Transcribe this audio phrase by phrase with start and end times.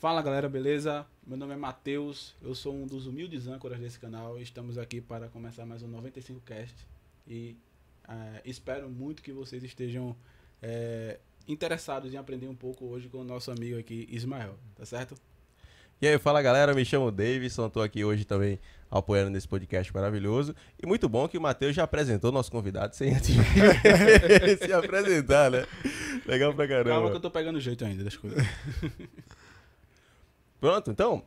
[0.00, 1.04] Fala galera, beleza?
[1.26, 4.98] Meu nome é Matheus, eu sou um dos humildes âncoras desse canal e estamos aqui
[4.98, 6.72] para começar mais um 95cast
[7.28, 7.54] e
[8.08, 10.16] é, espero muito que vocês estejam
[10.62, 15.14] é, interessados em aprender um pouco hoje com o nosso amigo aqui, Ismael, tá certo?
[16.00, 18.58] E aí, fala galera, me chamo Davidson, estou aqui hoje também
[18.90, 20.56] apoiando nesse podcast maravilhoso.
[20.82, 23.36] E muito bom que o Matheus já apresentou nosso convidado sem antes
[24.64, 25.66] se apresentar, né?
[26.24, 26.88] Legal pra caramba.
[26.88, 28.42] Calma que eu tô pegando jeito ainda das coisas.
[30.60, 31.22] Pronto, então,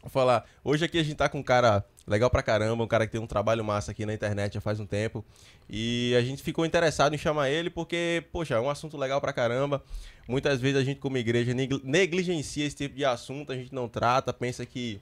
[0.00, 0.48] vou falar.
[0.62, 3.20] Hoje aqui a gente tá com um cara legal pra caramba, um cara que tem
[3.20, 5.24] um trabalho massa aqui na internet já faz um tempo.
[5.68, 9.32] E a gente ficou interessado em chamar ele porque, poxa, é um assunto legal pra
[9.32, 9.82] caramba.
[10.28, 14.32] Muitas vezes a gente, como igreja, negligencia esse tipo de assunto, a gente não trata,
[14.32, 15.00] pensa que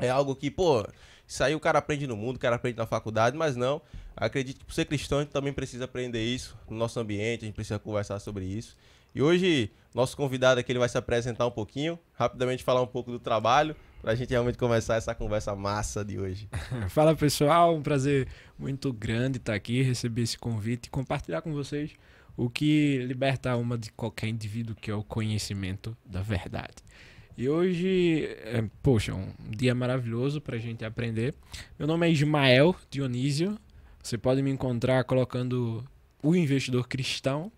[0.00, 0.84] é algo que, pô,
[1.24, 3.80] isso aí o cara aprende no mundo, o cara aprende na faculdade, mas não.
[4.16, 7.46] Acredito que por ser cristão a gente também precisa aprender isso no nosso ambiente, a
[7.46, 8.76] gente precisa conversar sobre isso.
[9.14, 13.10] E hoje, nosso convidado aqui ele vai se apresentar um pouquinho, rapidamente falar um pouco
[13.10, 16.48] do trabalho, para a gente realmente começar essa conversa massa de hoje.
[16.88, 18.26] Fala pessoal, um prazer
[18.58, 21.90] muito grande estar aqui, receber esse convite e compartilhar com vocês
[22.36, 26.76] o que liberta a alma de qualquer indivíduo, que é o conhecimento da verdade.
[27.36, 31.34] E hoje, é, poxa, um dia maravilhoso para a gente aprender.
[31.78, 33.58] Meu nome é Ismael Dionísio.
[34.02, 35.84] Você pode me encontrar colocando
[36.22, 37.52] o investidor cristão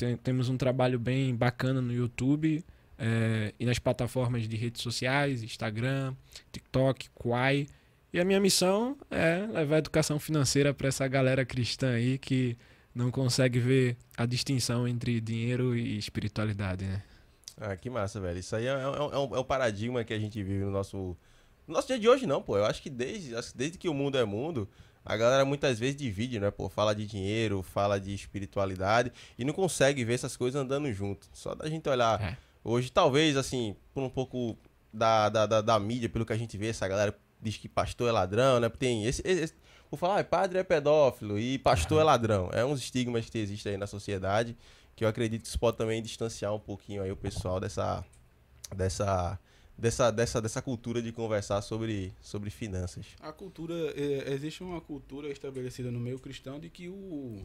[0.00, 2.64] tem, temos um trabalho bem bacana no YouTube
[2.98, 6.14] é, e nas plataformas de redes sociais, Instagram,
[6.50, 7.66] TikTok, Quai.
[8.10, 12.56] E a minha missão é levar educação financeira para essa galera cristã aí que
[12.94, 17.02] não consegue ver a distinção entre dinheiro e espiritualidade, né?
[17.60, 18.38] Ah, que massa, velho.
[18.38, 21.14] Isso aí é, é, é, um, é um paradigma que a gente vive no nosso,
[21.68, 22.56] no nosso dia de hoje, não, pô.
[22.56, 24.66] Eu acho que desde, desde que o mundo é mundo,
[25.04, 26.50] a galera muitas vezes divide, né?
[26.50, 31.28] Pô, fala de dinheiro, fala de espiritualidade e não consegue ver essas coisas andando junto.
[31.32, 32.20] Só da gente olhar.
[32.20, 32.36] É.
[32.62, 34.56] Hoje, talvez, assim, por um pouco
[34.92, 38.08] da, da, da, da, mídia, pelo que a gente vê, essa galera diz que pastor
[38.08, 38.68] é ladrão, né?
[38.68, 39.22] Tem esse.
[39.26, 39.54] esse
[39.90, 42.50] vou falar, ah, padre é pedófilo e pastor é ladrão.
[42.52, 44.56] É uns estigmas que existem aí na sociedade
[44.94, 48.04] que eu acredito que isso pode também distanciar um pouquinho aí o pessoal dessa.
[48.76, 49.38] dessa
[49.80, 53.06] dessa, dessa, dessa cultura de conversar sobre, sobre finanças.
[53.20, 57.42] A cultura, é, existe uma cultura estabelecida no meio cristão de que o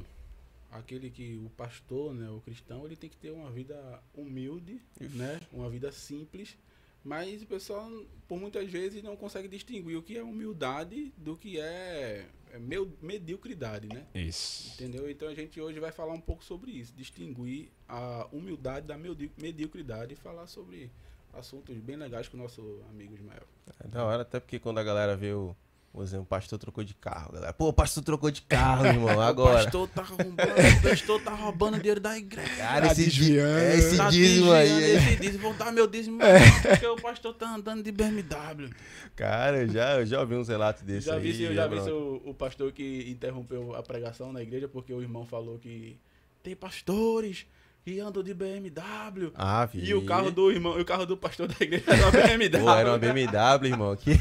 [0.71, 3.77] aquele que o pastor, né, o cristão, ele tem que ter uma vida
[4.13, 6.57] humilde, né, uma vida simples,
[7.01, 7.89] mas o pessoal
[8.27, 12.59] por muitas vezes não consegue distinguir o que é humildade do que é, é
[13.01, 14.05] mediocridade, né?
[14.13, 14.73] Isso.
[14.73, 15.09] Entendeu?
[15.09, 20.13] Então a gente hoje vai falar um pouco sobre isso, distinguir a humildade da mediocridade
[20.13, 20.91] e falar sobre
[21.37, 23.43] assuntos bem legais com o nosso amigo Ismael.
[23.83, 25.55] É da hora, até porque quando a galera vê o,
[25.95, 27.53] por exemplo, o pastor trocou de carro, galera.
[27.53, 29.61] Pô, o pastor trocou de carro, irmão, agora.
[29.61, 32.55] o pastor tá roubando, o pastor tá roubando dinheiro da igreja.
[32.57, 33.59] Cara, tá esse, desviando.
[33.59, 34.83] É, esse tá dízimo aí.
[34.83, 36.39] Esse dízimo, vão dar meu dízimo é.
[36.69, 38.69] porque o pastor tá andando de BMW.
[39.15, 41.31] Cara, eu já, eu já ouvi uns relatos desse já aí.
[41.31, 45.01] Vi, eu já vi o, o pastor que interrompeu a pregação na igreja porque o
[45.01, 45.97] irmão falou que
[46.43, 47.45] tem pastores
[47.85, 49.31] e andou de BMW.
[49.35, 49.85] Ah, vi.
[49.85, 52.59] E o carro do irmão, o carro do pastor da igreja era uma BMW.
[52.65, 53.95] Pô, era uma BMW, irmão.
[53.95, 54.17] Que,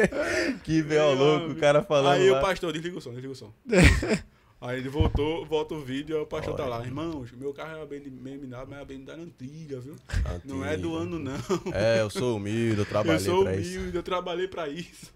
[0.62, 2.12] que veio louco, o cara falando.
[2.12, 2.38] Aí lá.
[2.38, 3.52] o pastor, desliga o som, desliga o som.
[4.60, 6.64] Aí ele voltou, volta o vídeo e o pastor Olha.
[6.64, 6.84] tá lá.
[6.84, 9.94] Irmãos, meu carro é uma BMW, mas é uma BMW antiga, viu?
[10.26, 10.40] Antiga.
[10.44, 11.38] Não é do ano, não.
[11.72, 13.96] É, eu sou humilde, eu trabalhei eu sou pra humilde, isso.
[13.96, 15.12] Eu trabalhei pra isso.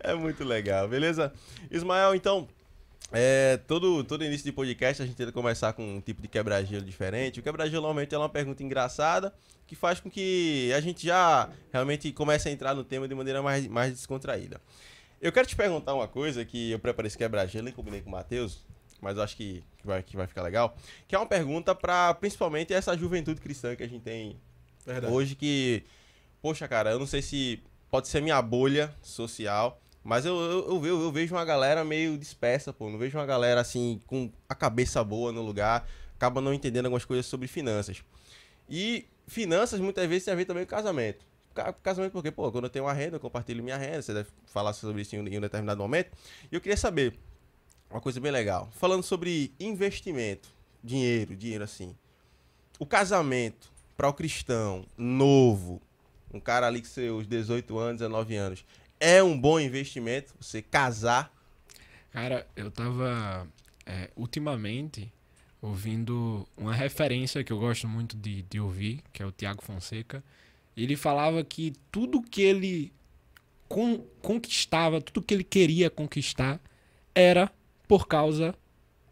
[0.00, 1.32] é muito legal, beleza?
[1.70, 2.46] Ismael, então,
[3.12, 6.84] é, todo, todo início de podcast a gente tenta começar com um tipo de quebra-gelo
[6.84, 7.40] diferente.
[7.40, 9.32] O quebra-gelo normalmente é uma pergunta engraçada
[9.66, 13.42] que faz com que a gente já realmente comece a entrar no tema de maneira
[13.42, 14.60] mais, mais descontraída.
[15.20, 18.12] Eu quero te perguntar uma coisa que eu preparei esse quebra-gelo e combinei com o
[18.12, 18.64] Matheus,
[19.00, 20.76] mas acho que, que, vai, que vai ficar legal.
[21.08, 24.38] Que é uma pergunta para principalmente essa juventude cristã que a gente tem
[24.84, 25.12] Verdade.
[25.12, 25.84] hoje que,
[26.42, 31.02] poxa, cara, eu não sei se pode ser minha bolha social, mas eu, eu, eu,
[31.02, 32.90] eu, vejo uma galera meio dispersa, pô.
[32.90, 35.88] Não vejo uma galera assim, com a cabeça boa no lugar.
[36.14, 38.04] Acaba não entendendo algumas coisas sobre finanças.
[38.68, 41.24] E finanças muitas vezes tem a ver também com casamento.
[41.82, 44.02] Casamento porque, pô, quando eu tenho uma renda, eu compartilho minha renda.
[44.02, 46.10] Você deve falar sobre isso em um, em um determinado momento.
[46.52, 47.18] E eu queria saber
[47.88, 48.68] uma coisa bem legal.
[48.72, 50.50] Falando sobre investimento,
[50.82, 51.96] dinheiro, dinheiro assim.
[52.78, 55.80] O casamento para o cristão novo,
[56.30, 58.64] um cara ali com seus 18 anos, 19 anos,
[59.04, 61.30] é um bom investimento você casar?
[62.10, 63.46] Cara, eu tava
[63.84, 65.12] é, ultimamente
[65.60, 70.24] ouvindo uma referência que eu gosto muito de, de ouvir, que é o Tiago Fonseca.
[70.74, 72.94] Ele falava que tudo que ele
[73.68, 76.58] con conquistava, tudo que ele queria conquistar,
[77.14, 77.52] era
[77.86, 78.54] por causa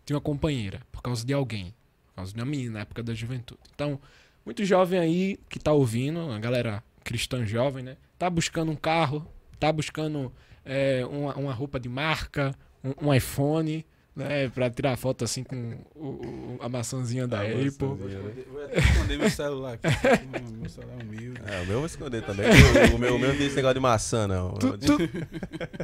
[0.07, 1.75] de uma companheira, por causa de alguém,
[2.07, 3.61] por causa de uma menina na época da juventude.
[3.75, 4.01] Então,
[4.43, 7.99] muito jovem aí que tá ouvindo, a galera cristã jovem, né?
[8.19, 9.31] Tá buscando um carro,
[9.63, 10.33] tá buscando
[10.65, 14.49] é, uma, uma roupa de marca, um, um iPhone, né?
[14.49, 17.87] Pra tirar foto assim com o- o- a maçãzinha da A Apple.
[17.87, 18.21] maçãzinha.
[18.51, 19.87] Vou até esconder meu celular aqui.
[20.61, 21.41] Meu celular é humilde.
[21.47, 22.47] É, o meu eu vou esconder também.
[22.51, 24.55] porque O meu, o meu não tem esse negócio de maçã, não.
[24.55, 24.99] Tu- tu-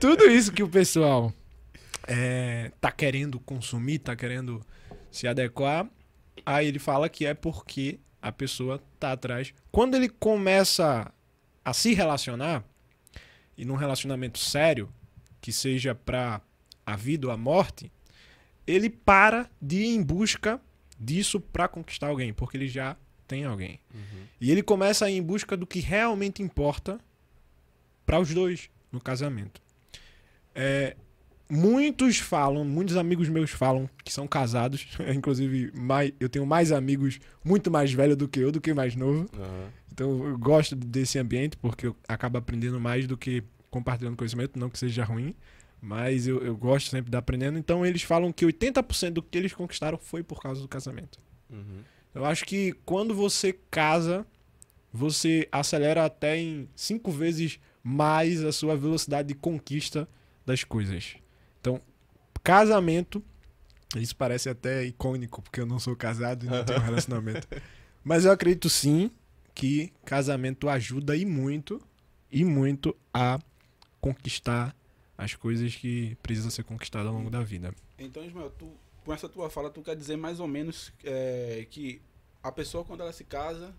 [0.00, 1.32] tudo isso que o pessoal
[2.06, 4.60] é, tá querendo consumir, tá querendo
[5.10, 5.86] se adequar,
[6.44, 9.52] aí ele fala que é porque a pessoa tá atrás.
[9.70, 11.10] Quando ele começa
[11.64, 12.64] a se relacionar,
[13.58, 14.88] e num relacionamento sério,
[15.40, 16.40] que seja pra
[16.86, 17.92] a vida ou a morte,
[18.66, 20.60] ele para de ir em busca
[20.98, 22.96] disso pra conquistar alguém, porque ele já
[23.26, 23.80] tem alguém.
[24.40, 26.98] E ele começa a ir em busca do que realmente importa
[28.06, 29.60] para os dois no casamento.
[30.54, 30.96] É,
[31.50, 37.18] muitos falam, muitos amigos meus falam que são casados, inclusive mais, eu tenho mais amigos
[37.44, 39.28] muito mais velhos do que eu, do que mais novo.
[39.34, 39.68] Aham.
[39.92, 44.70] Então eu gosto desse ambiente porque eu acabo aprendendo mais do que compartilhando conhecimento, não
[44.70, 45.34] que seja ruim,
[45.80, 47.58] mas eu, eu gosto sempre de aprendendo.
[47.58, 51.18] Então eles falam que 80% do que eles conquistaram foi por causa do casamento.
[51.50, 51.82] Uhum.
[52.14, 54.26] Eu acho que quando você casa,
[54.92, 60.08] você acelera até em cinco vezes mais a sua velocidade de conquista
[60.44, 61.16] das coisas.
[61.60, 61.80] Então,
[62.42, 63.22] casamento,
[63.96, 67.48] isso parece até icônico, porque eu não sou casado e não tenho relacionamento.
[68.04, 69.10] Mas eu acredito sim
[69.54, 71.80] que casamento ajuda e muito,
[72.30, 73.38] e muito a
[74.00, 74.74] conquistar
[75.16, 77.74] as coisas que precisam ser conquistadas ao longo da vida.
[77.98, 78.70] Então, Ismael, tu,
[79.04, 82.00] com essa tua fala, tu quer dizer mais ou menos é, que
[82.42, 83.74] a pessoa, quando ela se casa,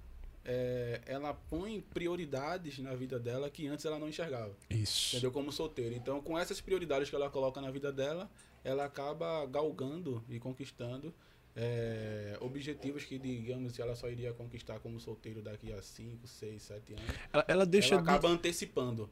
[0.51, 4.51] é, ela põe prioridades na vida dela que antes ela não enxergava.
[4.67, 5.15] Isso.
[5.15, 5.31] Entendeu?
[5.31, 5.93] Como solteira.
[5.93, 8.27] Então, com essas prioridades que ela coloca na vida dela,
[8.63, 11.13] ela acaba galgando e conquistando
[11.55, 16.93] é, objetivos que, digamos, ela só iria conquistar como solteiro daqui a 5, 6, 7
[16.93, 17.05] anos.
[17.31, 19.07] Ela, ela deixa ela de acaba antecipando.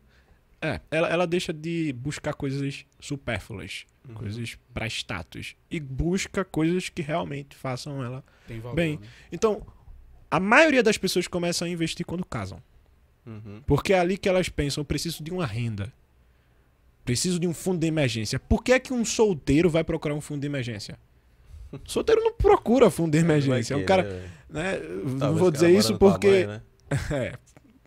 [0.60, 4.16] É, ela, ela deixa de buscar coisas supérfluas, Uhum.
[4.16, 5.56] coisas pra status.
[5.70, 8.24] E busca coisas que realmente façam ela.
[8.48, 8.74] Valor.
[8.74, 9.08] Bem, né?
[9.32, 9.62] Então,
[10.30, 12.62] a maioria das pessoas começam a investir quando casam.
[13.26, 13.62] Uhum.
[13.66, 15.92] Porque é ali que elas pensam: eu preciso de uma renda.
[17.04, 18.38] Preciso de um fundo de emergência.
[18.40, 20.98] Por que é que um solteiro vai procurar um fundo de emergência?
[21.86, 23.76] Solteiro não procura fundo de emergência.
[23.76, 24.04] O que, cara,
[24.50, 26.62] né, né, Talvez não vou dizer isso porque mãe, né?
[27.12, 27.34] é,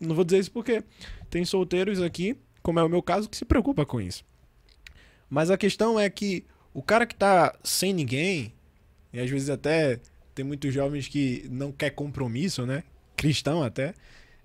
[0.01, 0.83] não vou dizer isso porque
[1.29, 4.25] tem solteiros aqui, como é o meu caso, que se preocupa com isso.
[5.29, 6.45] Mas a questão é que
[6.75, 8.53] o cara que tá sem ninguém,
[9.13, 10.01] e às vezes até
[10.41, 12.83] tem muitos jovens que não quer compromisso, né?
[13.15, 13.93] Cristão até,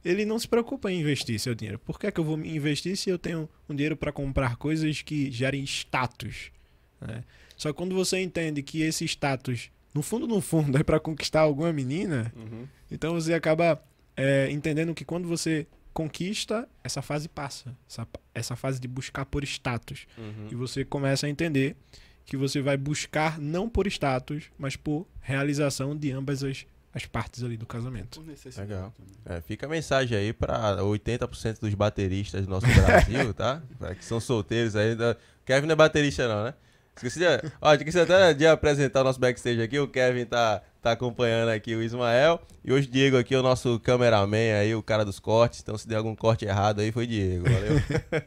[0.03, 1.79] ele não se preocupa em investir seu dinheiro.
[1.79, 4.57] Por que, é que eu vou me investir se eu tenho um dinheiro para comprar
[4.57, 6.51] coisas que gerem status?
[6.99, 7.23] né?
[7.55, 11.41] Só que quando você entende que esse status, no fundo, no fundo, é para conquistar
[11.41, 12.67] alguma menina, Uhum.
[12.91, 13.81] então você acaba
[14.17, 17.73] é, entendendo que quando você conquista, essa fase passa.
[17.87, 20.05] Essa, essa fase de buscar por status.
[20.17, 20.49] Uhum.
[20.51, 21.77] E você começa a entender
[22.25, 27.43] que você vai buscar não por status, mas por realização de ambas as, as partes
[27.43, 28.21] ali do casamento.
[28.57, 28.93] Legal.
[29.25, 33.61] É, fica a mensagem aí pra 80% dos bateristas do nosso Brasil, tá?
[33.77, 35.17] Pra que são solteiros ainda.
[35.45, 36.53] Kevin não é baterista, não, né?
[36.95, 37.25] Esqueci de,
[37.61, 39.77] ó, esqueci até de apresentar o nosso backstage aqui.
[39.77, 42.39] O Kevin tá, tá acompanhando aqui o Ismael.
[42.63, 45.59] E hoje Diego aqui é o nosso cameraman aí, o cara dos cortes.
[45.59, 47.75] Então se der algum corte errado aí, foi Diego, valeu?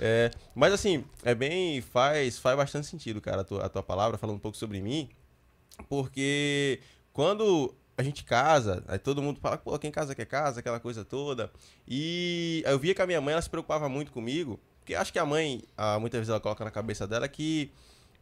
[0.00, 1.82] É, mas assim, é bem.
[1.82, 5.08] Faz, faz bastante sentido, cara, a tua, a tua palavra, falando um pouco sobre mim.
[5.88, 6.80] Porque
[7.12, 11.04] quando a gente casa, aí todo mundo fala, pô, quem casa quer casa, aquela coisa
[11.04, 11.50] toda.
[11.86, 14.58] E eu via que a minha mãe, ela se preocupava muito comigo.
[14.78, 17.72] Porque acho que a mãe, ah, muitas vezes ela coloca na cabeça dela que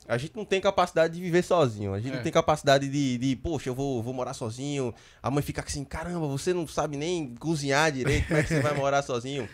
[0.09, 1.93] a gente não tem capacidade de viver sozinho.
[1.95, 2.17] A gente É.
[2.17, 4.95] não tem capacidade de, de poxa, eu vou, vou morar sozinho.
[5.23, 8.61] A mãe fica assim, caramba, você não sabe nem cozinhar direito, como é que você
[8.61, 9.49] vai morar sozinho?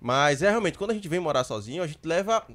[0.00, 2.46] Mas é realmente, quando a gente vem morar sozinho, a gente leva.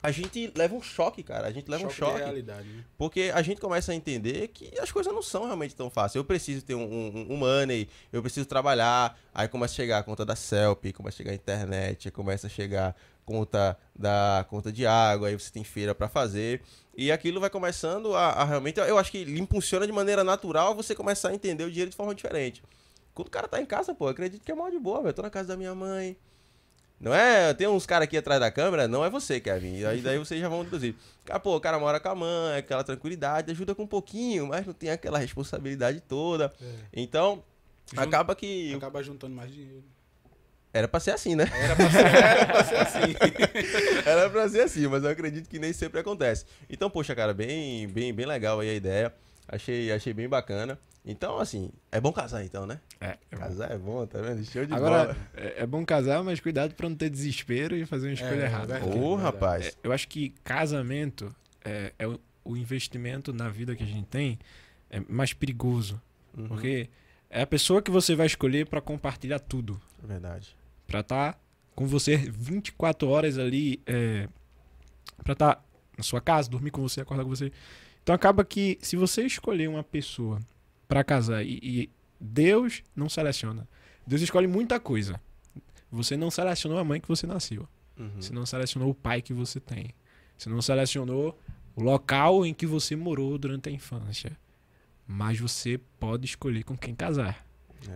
[0.00, 1.48] A gente leva um choque, cara.
[1.48, 2.18] A gente leva um de choque.
[2.18, 2.84] realidade, né?
[2.98, 6.16] Porque a gente começa a entender que as coisas não são realmente tão fáceis.
[6.16, 9.18] Eu preciso ter um, um, um money, eu preciso trabalhar.
[9.34, 12.50] Aí começa a chegar a conta da CELP, começa a chegar a internet, começa a
[12.50, 16.62] chegar conta da conta de água, aí você tem feira pra fazer.
[16.96, 18.78] E aquilo vai começando a, a realmente.
[18.78, 21.96] Eu acho que lhe impulsiona de maneira natural você começar a entender o dinheiro de
[21.96, 22.62] forma diferente.
[23.12, 25.08] Quando o cara tá em casa, pô, eu acredito que é mal de boa, velho.
[25.10, 26.16] Eu tô na casa da minha mãe.
[27.00, 27.52] Não é?
[27.52, 29.84] Tem uns caras aqui atrás da câmera, não é você, Kevin.
[29.84, 30.94] Aí daí vocês já vão deduzir.
[31.24, 34.66] Cara, pô, o cara mora com a mãe, aquela tranquilidade, ajuda com um pouquinho, mas
[34.66, 36.52] não tem aquela responsabilidade toda.
[36.60, 36.74] É.
[36.92, 37.42] Então,
[37.96, 38.74] acaba que.
[38.74, 39.84] Acaba juntando mais dinheiro.
[40.74, 41.44] Era pra ser assim, né?
[41.54, 43.14] Era pra ser, era pra ser assim.
[44.04, 46.44] Era pra ser assim, mas eu acredito que nem sempre acontece.
[46.68, 49.14] Então, poxa, cara, bem, bem, bem legal aí a ideia.
[49.46, 50.76] Achei, achei bem bacana.
[51.06, 52.80] Então, assim, é bom casar então, né?
[53.00, 53.38] É, é bom.
[53.38, 54.44] Casar é bom, tá vendo?
[54.44, 55.16] Show de Agora, bola.
[55.36, 58.44] é, é bom casar, mas cuidado pra não ter desespero e fazer uma escolha É,
[58.44, 58.84] errada.
[58.84, 59.66] Ô, rapaz.
[59.68, 61.32] É, eu acho que casamento
[61.64, 64.38] é, é o, o investimento na vida que a gente tem
[64.90, 66.00] é mais perigoso.
[66.36, 66.88] Uhum, Porque
[67.30, 69.80] é a pessoa que você vai escolher pra compartilhar tudo.
[70.02, 70.56] é Verdade.
[70.86, 71.40] Pra estar
[71.74, 73.80] com você 24 horas ali.
[73.86, 74.28] É,
[75.22, 75.64] pra estar
[75.96, 77.52] na sua casa, dormir com você, acordar com você.
[78.02, 80.40] Então acaba que se você escolher uma pessoa
[80.86, 83.66] pra casar e, e Deus não seleciona.
[84.06, 85.20] Deus escolhe muita coisa.
[85.90, 87.66] Você não selecionou a mãe que você nasceu.
[87.98, 88.20] Uhum.
[88.20, 89.90] Você não selecionou o pai que você tem.
[90.36, 91.38] Você não selecionou
[91.76, 94.36] o local em que você morou durante a infância.
[95.06, 97.43] Mas você pode escolher com quem casar.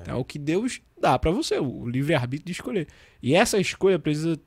[0.07, 0.11] É.
[0.11, 2.87] É o que Deus dá pra você, o livre-arbítrio de escolher.
[3.23, 4.39] E essa escolha precisa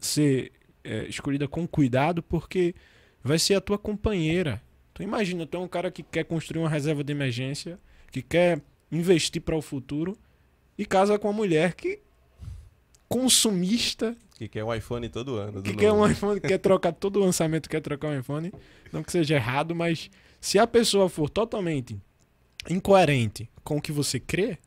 [0.00, 0.52] ser
[0.84, 2.74] é, escolhida com cuidado, porque
[3.22, 4.62] vai ser a tua companheira.
[4.92, 7.78] Então imagina, tu é um cara que quer construir uma reserva de emergência,
[8.10, 10.16] que quer investir para o futuro,
[10.78, 12.00] e casa com uma mulher que
[13.08, 15.62] consumista, Que quer um iPhone todo ano.
[15.62, 16.02] que quer novo.
[16.02, 18.52] um iPhone, que quer trocar todo o lançamento, quer trocar um iPhone.
[18.92, 21.96] Não que seja errado, mas se a pessoa for totalmente
[22.68, 24.58] incoerente com o que você crê,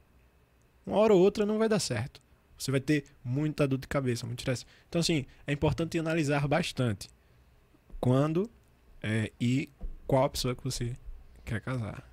[0.90, 2.22] uma hora ou outra não vai dar certo.
[2.58, 4.66] Você vai ter muita dor de cabeça, muito estresse.
[4.90, 7.08] Então, assim, é importante analisar bastante
[8.02, 8.50] quando
[9.02, 9.70] é, e
[10.06, 10.98] qual a pessoa que você
[11.46, 12.04] quer casar.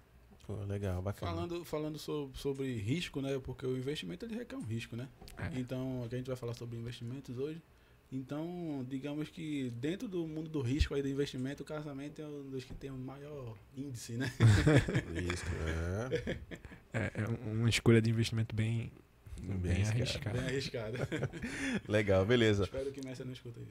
[0.47, 1.33] Pô, legal, bacana.
[1.33, 3.37] Falando, falando sobre, sobre risco, né?
[3.41, 5.09] Porque o investimento ele requer um risco, né?
[5.37, 5.59] É.
[5.59, 7.61] Então, aqui a gente vai falar sobre investimentos hoje.
[8.11, 12.49] Então, digamos que dentro do mundo do risco aí do investimento, o casamento é um
[12.51, 14.33] dos que tem o maior índice, né?
[15.33, 15.45] Isso,
[16.25, 16.39] é.
[16.93, 18.93] É, é uma escolha de investimento bem,
[19.39, 20.39] Bem bem, arriscado.
[20.39, 20.39] arriscada.
[20.39, 20.97] Bem arriscado.
[21.89, 22.65] Legal, beleza.
[22.65, 23.71] Espero que Messi não escuta isso.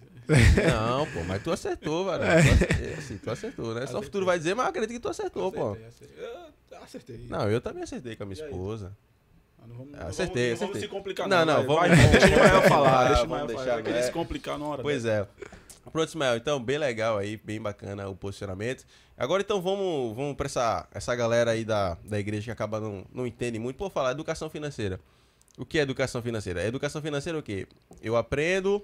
[0.69, 2.23] Não, pô, mas tu acertou, velho.
[2.23, 2.41] É.
[2.43, 3.73] Tu acertou, assim, tu acertou, né?
[3.73, 4.03] Só o Acertei.
[4.03, 5.71] futuro vai dizer, mas eu acredito que tu acertou, pô.
[5.71, 6.25] Acertei, acertei.
[6.71, 7.17] Eu acertei.
[7.29, 8.49] Não, eu também acertei com a minha E aí?
[9.65, 10.81] Ah, não vamos, não Acertei, vamos, não vamos acertei.
[10.81, 11.55] se complicar, Não, não.
[11.55, 12.99] vai, vamos- vai, deixa o falar.
[13.01, 13.81] Ah, deixa o falar.
[13.83, 14.01] Né?
[14.03, 15.27] se complicar na hora Pois é.
[15.91, 16.35] Pronto, Ismael.
[16.37, 18.83] Então, bem legal aí, bem bacana o posicionamento.
[19.17, 23.05] Agora, então, vamos, vamos pra essa, essa galera aí da, da igreja que acaba não,
[23.13, 23.77] não entende muito.
[23.77, 24.99] Por falar educação financeira.
[25.57, 26.65] O que é educação financeira?
[26.65, 27.67] Educação financeira é o quê?
[28.01, 28.83] Eu aprendo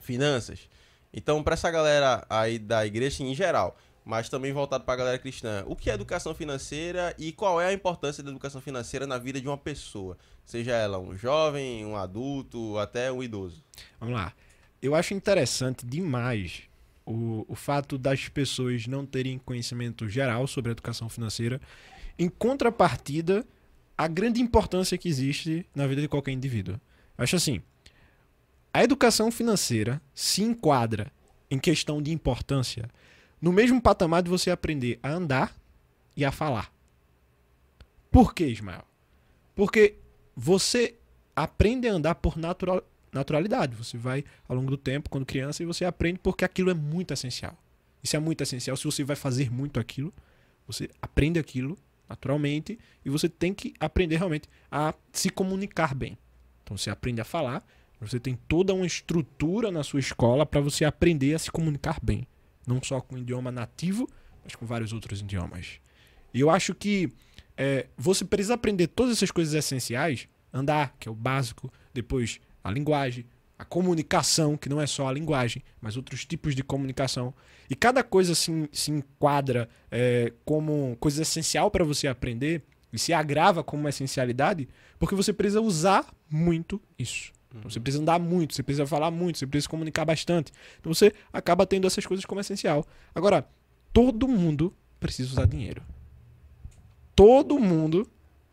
[0.00, 0.68] finanças.
[1.12, 5.64] Então, pra essa galera aí da igreja em geral, mas também voltado pra galera cristã,
[5.66, 9.40] o que é educação financeira e qual é a importância da educação financeira na vida
[9.40, 10.18] de uma pessoa?
[10.44, 13.64] Seja ela um jovem, um adulto, até um idoso.
[13.98, 14.34] Vamos lá.
[14.82, 16.64] Eu acho interessante demais
[17.06, 21.60] o, o fato das pessoas não terem conhecimento geral sobre a educação financeira,
[22.18, 23.44] em contrapartida
[23.96, 26.74] à grande importância que existe na vida de qualquer indivíduo.
[27.16, 27.62] Eu acho assim,
[28.72, 31.10] a educação financeira se enquadra
[31.50, 32.88] em questão de importância
[33.40, 35.54] no mesmo patamar de você aprender a andar
[36.16, 36.72] e a falar.
[38.10, 38.84] Por que, Ismael?
[39.54, 39.96] Porque
[40.36, 40.94] você
[41.34, 43.74] aprende a andar por natural, naturalidade.
[43.76, 47.12] Você vai ao longo do tempo, quando criança, e você aprende porque aquilo é muito
[47.12, 47.56] essencial.
[48.02, 48.76] Isso é muito essencial.
[48.76, 50.12] Se você vai fazer muito aquilo,
[50.66, 51.76] você aprende aquilo
[52.08, 56.18] naturalmente e você tem que aprender realmente a se comunicar bem.
[56.62, 57.64] Então você aprende a falar,
[58.00, 62.26] você tem toda uma estrutura na sua escola para você aprender a se comunicar bem,
[62.66, 64.08] não só com o idioma nativo,
[64.42, 65.80] mas com vários outros idiomas.
[66.32, 67.12] E eu acho que
[67.56, 72.70] é, você precisa aprender todas essas coisas essenciais, andar, que é o básico, depois a
[72.70, 73.24] linguagem,
[73.58, 77.32] a comunicação, que não é só a linguagem, mas outros tipos de comunicação.
[77.70, 83.12] E cada coisa se, se enquadra é, como coisa essencial para você aprender e se
[83.12, 84.68] agrava como uma essencialidade,
[84.98, 87.32] porque você precisa usar muito isso.
[87.56, 90.52] Então você precisa andar muito, você precisa falar muito, você precisa comunicar bastante.
[90.80, 92.86] Então você acaba tendo essas coisas como essencial.
[93.14, 93.48] Agora,
[93.92, 95.82] todo mundo precisa usar dinheiro.
[97.14, 98.10] Todo mundo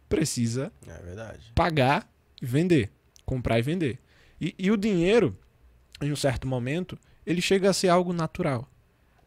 [0.08, 2.08] precisa É pagar
[2.42, 2.92] e vender,
[3.26, 4.00] comprar e vender.
[4.40, 5.38] E, e o dinheiro,
[6.02, 8.70] em um certo momento, ele chega a ser algo natural.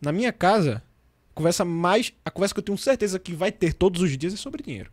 [0.01, 0.83] Na minha casa,
[1.31, 4.35] a conversa mais, a conversa que eu tenho certeza que vai ter todos os dias
[4.35, 4.93] é sobre dinheiro.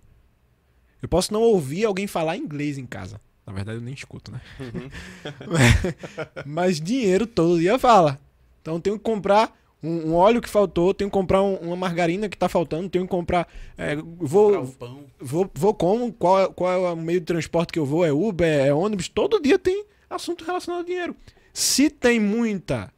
[1.02, 3.20] Eu posso não ouvir alguém falar inglês em casa.
[3.46, 4.40] Na verdade, eu nem escuto, né?
[6.46, 8.20] Mas dinheiro todo dia fala.
[8.62, 11.76] Então eu tenho que comprar um, um óleo que faltou, tenho que comprar um- uma
[11.76, 13.48] margarina que tá faltando, tenho que comprar.
[13.78, 15.04] é, vou, Comprar o pão.
[15.20, 16.14] Vou, vou como?
[16.14, 18.06] Qual, é- qual é o meio de transporte que eu vou?
[18.06, 18.48] É Uber?
[18.68, 19.08] É ônibus?
[19.10, 21.16] Todo dia tem assunto relacionado ao dinheiro.
[21.54, 22.94] Se tem muita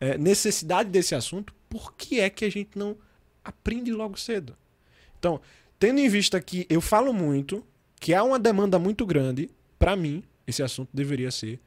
[0.00, 2.96] é, necessidade desse assunto, por que é que a gente não
[3.44, 4.56] aprende logo cedo?
[5.18, 5.40] Então,
[5.78, 7.64] tendo em vista que eu falo muito,
[8.00, 11.60] que há uma demanda muito grande, para mim, esse assunto deveria ser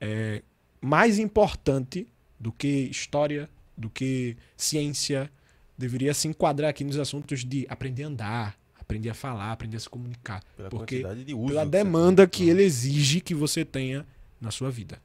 [0.00, 0.42] é,
[0.80, 2.06] mais importante
[2.38, 5.30] do que história, do que ciência,
[5.76, 9.80] deveria se enquadrar aqui nos assuntos de aprender a andar, aprender a falar, aprender a
[9.80, 10.42] se comunicar.
[10.56, 11.48] Pela Porque quantidade de uso.
[11.48, 14.06] pela que demanda que ele exige que você tenha
[14.40, 14.98] na sua vida.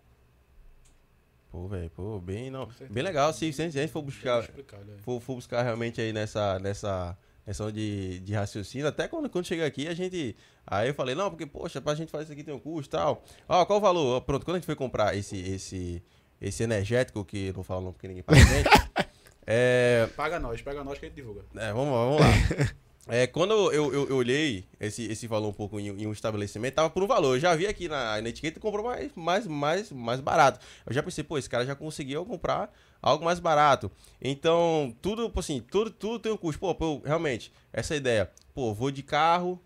[1.52, 3.32] Pô, velho, pô, bem, não, bem legal.
[3.32, 5.02] Se, se a gente for Bem buscar, explicado, é.
[5.02, 7.18] for, for buscar realmente aí nessa, nessa,
[7.60, 10.36] onda de, de raciocínio, até quando, quando chega aqui, a gente.
[10.66, 12.98] Aí eu falei, não, porque, poxa, pra gente fazer isso aqui tem um custo e
[12.98, 13.24] tal.
[13.48, 14.22] Ó, qual o valor?
[14.22, 16.04] Pronto, quando a gente foi comprar esse, esse,
[16.42, 18.70] esse energético, que eu não vou falar o nome porque ninguém paga a gente.
[19.46, 21.46] é, Paga nós, paga nós que a gente divulga.
[21.56, 22.76] É, vamos lá, vamos lá.
[23.08, 26.74] É, quando eu, eu, eu olhei esse, esse valor um pouco em, em um estabelecimento,
[26.74, 27.36] tava por um valor.
[27.36, 30.60] Eu já vi aqui na, na etiqueta e comprou mais, mais, mais, mais barato.
[30.86, 33.92] Eu já pensei, pô, esse cara já conseguiu comprar algo mais barato.
[34.20, 36.60] Então, tudo, assim, tudo, tudo tem um custo.
[36.60, 38.32] Pô, pô, realmente, essa ideia.
[38.56, 39.62] Pô, vou de carro,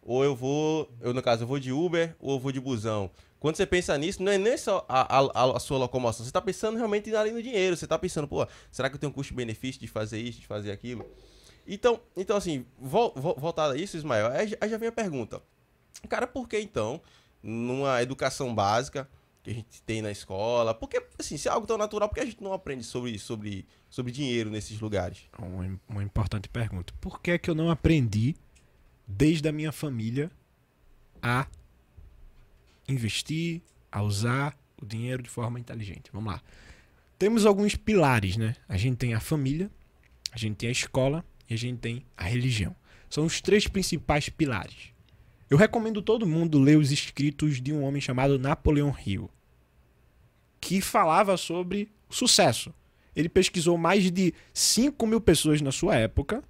[0.00, 3.10] ou eu vou, eu no caso, eu vou de Uber, ou eu vou de busão.
[3.38, 6.40] Quando você pensa nisso, não é nem só a, a, a sua locomoção, você tá
[6.40, 7.76] pensando realmente ali no dinheiro.
[7.76, 10.72] Você tá pensando, pô, será que eu tenho um custo-benefício de fazer isso, de fazer
[10.72, 11.04] aquilo?
[11.66, 15.42] Então, então assim, vol, vol, voltado a isso, Ismael, aí, aí já vem a pergunta.
[16.08, 17.00] Cara, por que então,
[17.42, 19.08] numa educação básica
[19.42, 22.20] que a gente tem na escola, porque, assim, se é algo tão natural, por que
[22.20, 25.20] a gente não aprende sobre, sobre, sobre dinheiro nesses lugares?
[25.38, 26.92] Uma, uma importante pergunta.
[27.00, 28.34] Por que é que eu não aprendi
[29.06, 30.30] desde a minha família
[31.22, 31.46] a
[32.88, 36.10] investir, a usar o dinheiro de forma inteligente?
[36.12, 36.42] Vamos lá.
[37.18, 38.56] Temos alguns pilares, né?
[38.68, 39.70] A gente tem a família,
[40.32, 42.74] a gente tem a escola e a gente tem a religião.
[43.08, 44.92] São os três principais pilares.
[45.48, 49.30] Eu recomendo todo mundo ler os escritos de um homem chamado Napoleão Hill,
[50.60, 52.74] que falava sobre sucesso.
[53.14, 56.42] Ele pesquisou mais de 5 mil pessoas na sua época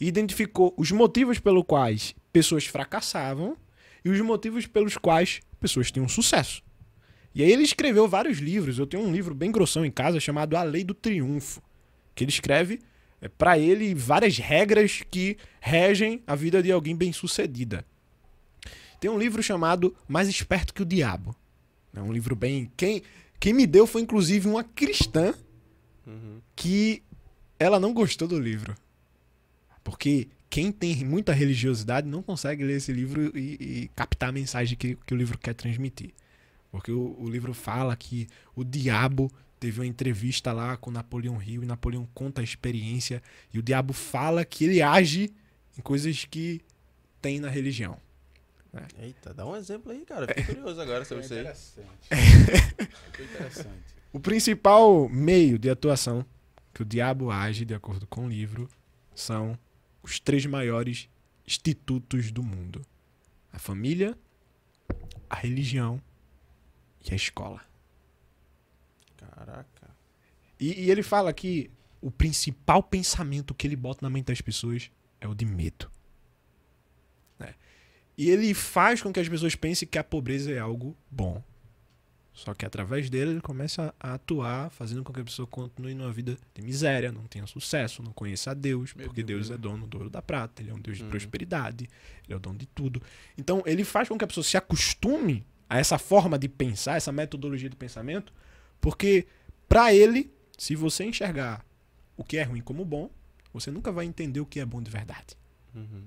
[0.00, 3.56] e identificou os motivos pelos quais pessoas fracassavam
[4.04, 6.62] e os motivos pelos quais pessoas tinham sucesso.
[7.34, 8.78] E aí ele escreveu vários livros.
[8.78, 11.60] Eu tenho um livro bem grossão em casa chamado A Lei do Triunfo,
[12.14, 12.80] que ele escreve
[13.20, 17.84] é, para ele várias regras que regem a vida de alguém bem-sucedida.
[19.00, 21.34] Tem um livro chamado Mais Esperto que o Diabo.
[21.94, 22.70] É um livro bem.
[22.76, 23.02] Quem,
[23.38, 25.34] quem me deu foi inclusive uma cristã
[26.54, 27.02] que
[27.58, 28.74] ela não gostou do livro.
[29.82, 34.76] Porque quem tem muita religiosidade não consegue ler esse livro e, e captar a mensagem
[34.76, 36.10] que, que o livro quer transmitir.
[36.70, 41.62] Porque o, o livro fala que o diabo teve uma entrevista lá com Napoleão Hill
[41.62, 45.32] e Napoleão conta a experiência e o diabo fala que ele age
[45.76, 46.60] em coisas que
[47.20, 47.98] tem na religião.
[48.98, 50.26] Eita, dá um exemplo aí, cara.
[50.26, 51.40] Fiquei curioso agora sobre isso aí.
[51.40, 52.08] interessante.
[53.12, 53.96] Foi interessante.
[54.12, 56.24] O principal meio de atuação
[56.72, 58.68] que o diabo age, de acordo com o livro,
[59.14, 59.58] são
[60.02, 61.08] os três maiores
[61.46, 62.82] institutos do mundo:
[63.52, 64.16] a família,
[65.28, 66.00] a religião
[67.04, 67.67] e a escola.
[69.38, 69.90] Caraca.
[70.58, 71.70] E, e ele fala que
[72.00, 75.90] o principal pensamento que ele bota na mente das pessoas é o de medo.
[77.38, 77.54] né?
[78.16, 81.42] E ele faz com que as pessoas pensem que a pobreza é algo bom.
[82.32, 86.12] Só que através dele ele começa a atuar, fazendo com que a pessoa continue numa
[86.12, 89.60] vida de miséria, não tenha sucesso, não conheça a Deus, Meu porque Deus, Deus é
[89.60, 91.10] dono do ouro da prata, ele é um Deus de Uhum.
[91.10, 91.88] prosperidade,
[92.24, 93.02] ele é o dono de tudo.
[93.36, 97.10] Então ele faz com que a pessoa se acostume a essa forma de pensar, essa
[97.10, 98.32] metodologia de pensamento,
[98.80, 99.26] porque
[99.68, 101.64] para ele, se você enxergar
[102.16, 103.10] o que é ruim como bom,
[103.52, 105.36] você nunca vai entender o que é bom de verdade.
[105.74, 106.04] Uhum.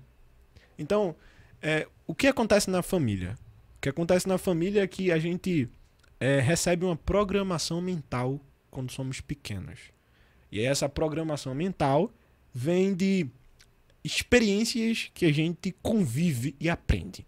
[0.77, 1.15] Então,
[1.61, 3.37] é, o que acontece na família?
[3.77, 5.69] O que acontece na família é que a gente
[6.19, 9.79] é, recebe uma programação mental quando somos pequenos.
[10.51, 12.11] E essa programação mental
[12.53, 13.27] vem de
[14.03, 17.25] experiências que a gente convive e aprende.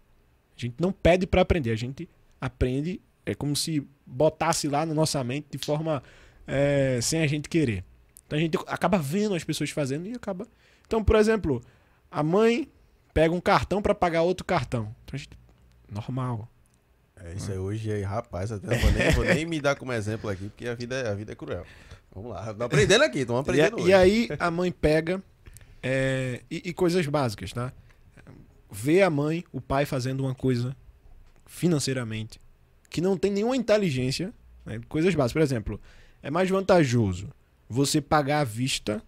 [0.56, 2.08] A gente não pede para aprender, a gente
[2.40, 6.02] aprende, é como se botasse lá na nossa mente de forma
[6.46, 7.84] é, sem a gente querer.
[8.26, 10.46] Então a gente acaba vendo as pessoas fazendo e acaba.
[10.86, 11.62] Então, por exemplo,
[12.10, 12.68] a mãe
[13.12, 14.94] pega um cartão para pagar outro cartão.
[15.04, 15.30] Então a gente.
[15.90, 16.48] Normal.
[17.16, 20.28] É isso aí hoje aí, rapaz, até vou nem, vou nem me dar como exemplo
[20.28, 21.64] aqui, porque a vida, é- a vida é cruel.
[22.14, 23.92] Vamos lá, tô aprendendo aqui, estamos E, aprendendo e hoje.
[23.94, 25.22] aí a mãe pega
[25.82, 27.72] é, e, e coisas básicas, tá?
[28.70, 30.76] Vê a mãe, o pai fazendo uma coisa
[31.46, 32.40] financeiramente
[32.94, 34.32] que não tem nenhuma inteligência,
[34.64, 34.80] né?
[34.88, 35.32] coisas básicas.
[35.32, 35.80] Por exemplo,
[36.22, 37.28] é mais vantajoso
[37.68, 39.02] você pagar à vista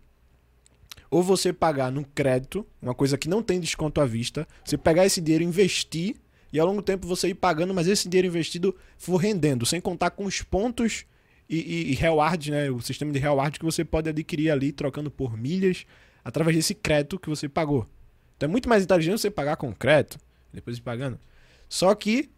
[1.08, 5.06] ou você pagar no crédito, uma coisa que não tem desconto à vista, você pegar
[5.06, 6.16] esse dinheiro investir
[6.52, 9.80] e ao longo do tempo você ir pagando, mas esse dinheiro investido for rendendo, sem
[9.80, 11.06] contar com os pontos
[11.48, 12.68] e, e, e reward, né?
[12.68, 15.86] O sistema de reward que você pode adquirir ali trocando por milhas
[16.24, 17.88] através desse crédito que você pagou.
[18.36, 20.18] Então é muito mais inteligente você pagar com crédito,
[20.52, 21.20] depois ir pagando.
[21.68, 22.30] Só que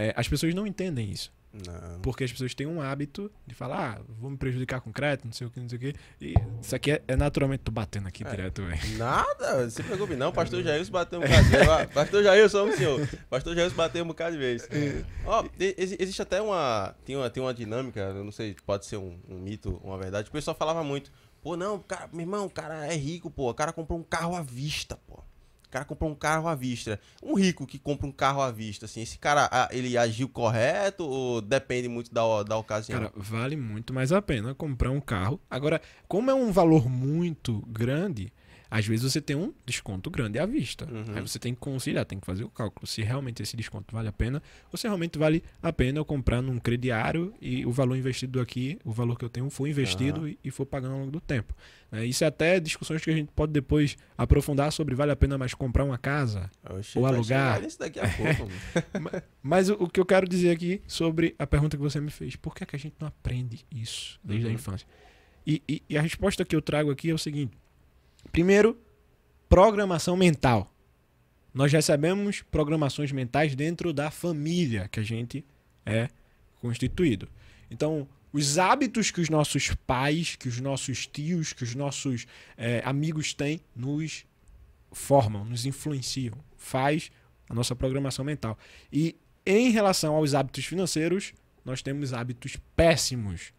[0.00, 1.32] é, as pessoas não entendem isso.
[1.52, 2.00] Não.
[2.00, 5.32] Porque as pessoas têm um hábito de falar, ah, vou me prejudicar com crédito, não
[5.32, 5.94] sei o que, não sei o que.
[6.20, 8.30] E isso aqui é, é naturalmente, tô batendo aqui É.
[8.30, 8.96] direto, velho.
[8.96, 10.06] Nada, você pegou.
[10.16, 11.68] Não, pastor Jailson bateu um bocado de vez.
[11.68, 13.08] Ó, Pastor Jailson, o senhor.
[13.28, 14.68] Pastor Jailson bateu um bocado de vez.
[15.26, 17.28] Ó, e- exi- existe até uma tem, uma.
[17.28, 20.28] tem uma dinâmica, eu não sei, pode ser um, um mito, uma verdade.
[20.28, 21.10] O pessoal falava muito.
[21.42, 23.50] Pô, não, cara, meu irmão, o cara é rico, pô.
[23.50, 25.18] O cara comprou um carro à vista, pô.
[25.70, 26.98] O cara comprou um carro à vista.
[27.22, 31.04] Um rico que compra um carro à vista, assim, esse cara, ah, ele agiu correto
[31.04, 32.98] ou depende muito da, da ocasião?
[32.98, 35.40] Cara, vale muito mais a pena comprar um carro.
[35.48, 38.32] Agora, como é um valor muito grande,
[38.70, 40.86] às vezes você tem um desconto grande à vista.
[40.90, 41.16] Uhum.
[41.16, 44.08] Aí você tem que conciliar, tem que fazer o cálculo se realmente esse desconto vale
[44.08, 44.40] a pena
[44.72, 48.78] ou se realmente vale a pena eu comprar num crediário e o valor investido aqui,
[48.84, 51.52] o valor que eu tenho for investido e, e for pagando ao longo do tempo.
[51.90, 52.06] né?
[52.06, 55.52] isso é até discussões que a gente pode depois aprofundar sobre vale a pena mais
[55.54, 57.60] comprar uma casa Oxi, ou alugar.
[57.60, 58.48] nisso daqui a pouco.
[59.00, 59.22] mano.
[59.42, 62.36] Mas o, o que eu quero dizer aqui sobre a pergunta que você me fez,
[62.36, 64.54] por que, é que a gente não aprende isso desde a Uhum.
[64.54, 64.86] infância?
[65.46, 67.56] E, e- e a resposta que eu trago aqui é o seguinte:
[68.32, 68.78] primeiro,
[69.48, 70.72] programação mental.
[71.52, 75.44] Nós recebemos programações mentais dentro da família que a gente
[75.84, 76.08] é
[76.60, 77.28] constituído.
[77.70, 82.80] Então, os hábitos que os nossos pais, que os nossos tios, que os nossos eh,
[82.84, 84.24] amigos têm, nos
[84.92, 87.10] formam, nos influenciam, faz
[87.48, 88.56] a nossa programação mental.
[88.92, 91.32] E em relação aos hábitos financeiros,
[91.64, 93.52] nós temos hábitos péssimos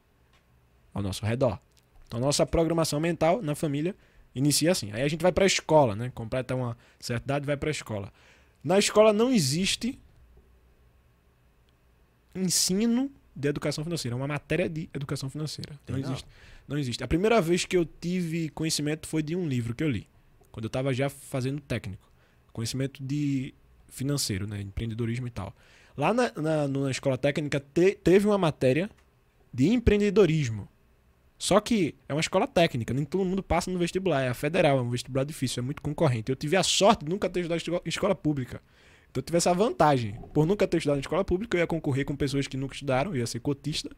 [0.93, 1.59] ao nosso redor.
[2.07, 3.95] Então, nossa programação mental na família
[4.33, 4.91] inicia assim.
[4.91, 6.11] Aí a gente vai para a escola, né?
[6.13, 8.11] Completa uma certa idade, vai para a escola.
[8.63, 9.99] Na escola não existe
[12.35, 15.79] ensino de educação financeira, é uma matéria de educação financeira.
[15.87, 16.03] Não não?
[16.03, 16.27] existe.
[16.67, 17.03] Não existe.
[17.03, 20.07] A primeira vez que eu tive conhecimento foi de um livro que eu li,
[20.51, 22.09] quando eu estava já fazendo técnico.
[22.53, 23.53] Conhecimento de
[23.89, 24.61] financeiro, né?
[24.61, 25.55] Empreendedorismo e tal.
[25.97, 28.89] Lá na, na, na escola técnica te- teve uma matéria
[29.53, 30.67] de empreendedorismo.
[31.41, 34.21] Só que é uma escola técnica, nem todo mundo passa no vestibular.
[34.21, 36.29] É a federal, é um vestibular difícil, é muito concorrente.
[36.31, 38.61] Eu tive a sorte de nunca ter estudado em escola- pública.
[39.09, 40.19] Então eu tive essa vantagem.
[40.35, 43.09] Por nunca ter estudado em escola pública, eu ia concorrer com pessoas que nunca estudaram,
[43.15, 43.89] eu ia ser cotista.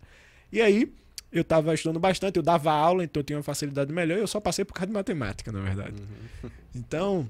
[0.53, 0.89] E aí,
[1.33, 4.27] eu tava estudando bastante, eu dava aula, então eu tinha uma facilidade melhor, e eu
[4.27, 6.01] só passei por causa de matemática, na verdade.
[6.73, 7.29] Então,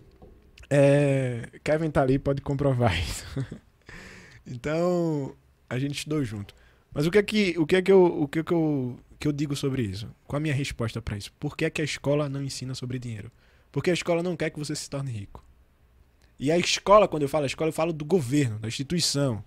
[0.70, 3.26] é, Kevin tá ali, pode comprovar isso.
[4.46, 5.36] então,
[5.68, 6.54] a gente estudou junto.
[6.94, 9.00] Mas o que é que, o que, é que, eu, o que, é que, eu,
[9.24, 10.14] que eu digo sobre isso?
[10.28, 11.32] Qual a minha resposta para isso?
[11.40, 13.32] Por que, é que a escola não ensina sobre dinheiro?
[13.72, 15.42] Porque a escola não quer que você se torne rico.
[16.38, 19.42] E a escola, quando eu falo escola, eu falo do governo, da instituição.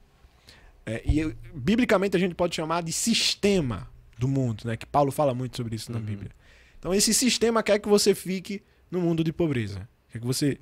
[0.86, 3.86] É, e eu- biblicamente a gente pode chamar de sistema
[4.18, 4.76] do mundo, né?
[4.78, 6.04] Que Paulo fala muito sobre isso na Uhum.
[6.04, 6.30] Bíblia.
[6.78, 9.86] Então esse sistema quer que você fique no mundo de pobreza.
[10.10, 10.58] Quer que você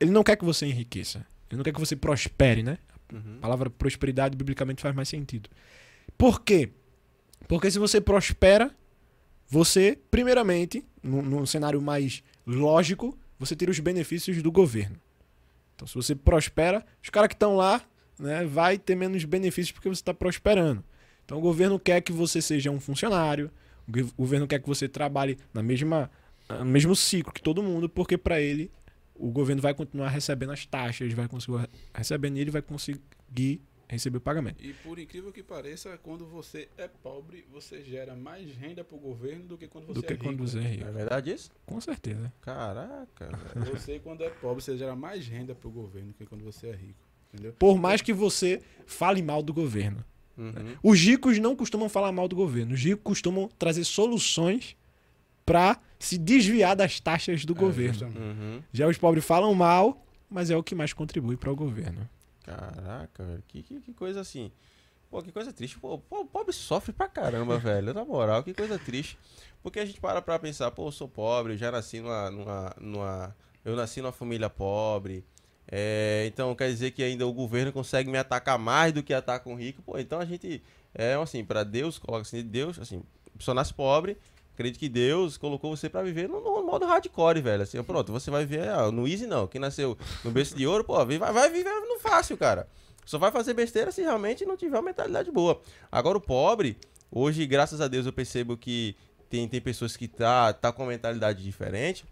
[0.00, 1.24] ele não quer que você enriqueça.
[1.48, 2.76] Ele não quer que você prospere, né?
[3.12, 3.36] Uhum.
[3.38, 5.48] A palavra prosperidade biblicamente faz mais sentido.
[6.18, 6.70] Por quê?
[7.48, 8.74] Porque se você prospera,
[9.48, 14.96] você, primeiramente, num, cenário mais lógico, você tira os benefícios do governo.
[15.74, 17.82] Então, se você prospera, os caras que estão lá,
[18.18, 20.82] né, vai ter menos benefícios porque você está prosperando.
[21.24, 23.50] Então, o governo quer que você seja um funcionário,
[23.86, 26.10] o gov- o governo quer que você trabalhe na mesma,
[26.48, 28.70] no mesmo ciclo que todo mundo, porque para ele
[29.14, 33.60] o governo vai continuar recebendo as taxas, vai conseguir recebendo e ele vai conseguir
[33.92, 34.62] receber o pagamento.
[34.64, 39.44] E por incrível que pareça, quando você é pobre, você gera mais renda pro governo
[39.44, 40.24] do que quando você do que é rico.
[40.24, 40.88] quando você é rico.
[40.88, 41.50] É verdade isso?
[41.66, 42.32] Com certeza.
[42.40, 43.66] Caraca, velho.
[43.72, 46.74] Você, quando é pobre, você gera mais renda pro governo do que quando você é
[46.74, 47.06] rico.
[47.32, 47.52] Entendeu?
[47.58, 50.04] Por mais que você fale mal do governo.
[50.36, 50.76] Uhum.
[50.82, 52.74] Os ricos não costumam falar mal do governo.
[52.74, 54.76] Os ricos costumam trazer soluções
[55.44, 58.06] para se desviar das taxas do É, governo.
[58.08, 58.62] Uhum.
[58.72, 62.08] Já os pobres falam mal, mas é o que mais contribui para o governo.
[62.44, 63.42] Caraca, velho.
[63.46, 64.50] Que, que, que coisa assim.
[65.10, 65.78] Pô, que coisa triste.
[65.78, 67.92] Pô, o pobre sofre pra caramba, velho.
[67.92, 69.18] Na moral, que coisa triste.
[69.62, 72.30] Porque a gente para pra pensar, pô, eu sou pobre, eu já nasci numa.
[72.30, 75.24] numa, numa eu nasci numa família pobre.
[75.70, 79.48] É, então quer dizer que ainda o governo consegue me atacar mais do que ataca
[79.48, 79.82] um rico.
[79.82, 80.62] Pô, então a gente.
[80.94, 83.02] É assim, pra Deus, coloca assim, Deus, assim,
[83.34, 84.16] a pessoa nasce pobre.
[84.54, 87.62] Acredito que Deus colocou você pra viver no, no modo hardcore, velho.
[87.62, 89.46] Assim, pronto, você vai viver ah, no easy não.
[89.46, 92.68] Quem nasceu no berço de ouro, pô, vai, vai viver no fácil, cara.
[93.04, 95.60] Só vai fazer besteira se realmente não tiver uma mentalidade boa.
[95.90, 96.76] Agora o pobre,
[97.10, 98.94] hoje, graças a Deus, eu percebo que
[99.28, 102.04] tem, tem pessoas que tá, tá com mentalidade diferente.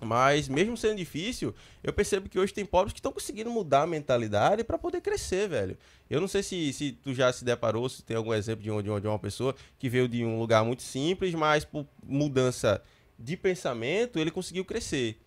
[0.00, 3.86] Mas mesmo sendo difícil, eu percebo que hoje tem pobres que estão conseguindo mudar a
[3.86, 5.76] mentalidade para poder crescer, velho.
[6.08, 8.82] Eu não sei se, se tu já se deparou, se tem algum exemplo de, um,
[8.82, 12.82] de, uma, de uma pessoa que veio de um lugar muito simples, mas por mudança
[13.18, 15.20] de pensamento, ele conseguiu crescer.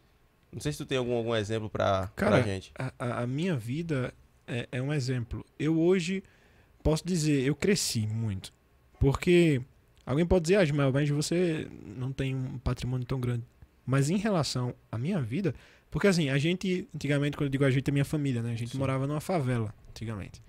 [0.51, 2.71] Não sei se tu tem algum, algum exemplo pra, Cara, pra gente.
[2.77, 4.13] A, a- minha vida
[4.47, 5.45] é, é um exemplo.
[5.57, 6.23] Eu hoje
[6.83, 8.51] posso dizer, eu cresci muito.
[8.99, 9.61] Porque
[10.05, 13.43] alguém pode dizer, ah, Ismael, mas você não tem um patrimônio tão grande.
[13.85, 15.53] Mas em relação à minha vida,
[15.91, 18.53] porque assim, a gente, antigamente, quando eu digo a gente, é minha família, né?
[18.53, 18.77] A gente Sim.
[18.77, 20.41] morava numa favela, antigamente.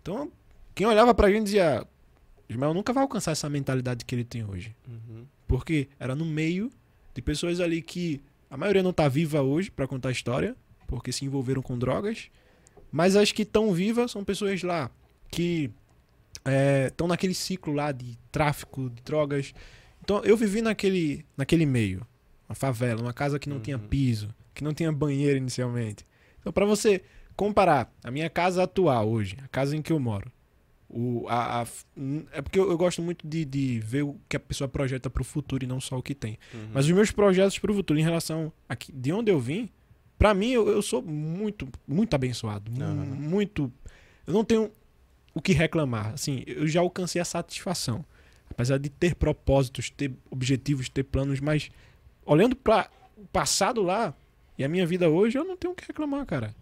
[0.00, 0.30] Então,
[0.74, 1.86] quem olhava pra gente dizia,
[2.48, 4.74] Ismael nunca vai alcançar essa mentalidade que ele tem hoje.
[4.88, 5.26] Uhum.
[5.46, 6.70] Porque era no meio
[7.14, 8.20] de pessoas ali que
[8.50, 12.30] a maioria não tá viva hoje pra contar a história, porque se envolveram com drogas.
[12.92, 14.90] Mas as que estão vivas são pessoas lá
[15.30, 15.70] que
[16.86, 19.52] estão naquele ciclo lá de tráfico de drogas.
[20.02, 22.06] Então eu vivi naquele, naquele meio,
[22.48, 23.88] uma favela, uma casa que não tinha Uhum.
[23.88, 26.06] piso, que não tinha banheiro inicialmente.
[26.40, 27.02] Então pra você
[27.34, 30.30] comparar a minha casa atual hoje, a casa em que eu moro,
[30.88, 31.66] o, a, a-
[32.32, 35.24] é porque eu, eu gosto muito de, de ver o que a pessoa projeta pro
[35.24, 36.38] futuro e não só o que tem.
[36.54, 36.68] Uhum.
[36.72, 39.68] Mas os meus projetos pro futuro em relação a que- de onde eu vim,
[40.16, 42.70] pra mim eu, eu sou muito, muito abençoado.
[42.70, 43.70] Muito.
[44.26, 44.70] Eu não tenho
[45.34, 46.14] o que reclamar.
[46.14, 48.04] Assim, eu já alcancei a satisfação.
[48.48, 51.68] Apesar de ter propósitos, ter objetivos, ter planos, mas
[52.26, 54.14] olhando para o passado lá
[54.58, 56.54] e a minha vida hoje, eu não tenho o que reclamar, cara.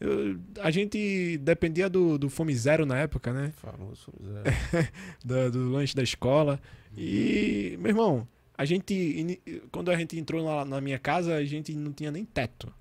[0.00, 3.52] Eu- a gente dependia do, do Fome Zero na época, né?
[3.56, 4.42] Famoso Zé.
[5.24, 6.60] da- do lanche da escola.
[6.96, 9.40] E, meu irmão, a gente.
[9.70, 12.72] Quando a gente entrou lá na minha casa, a gente não tinha nem teto.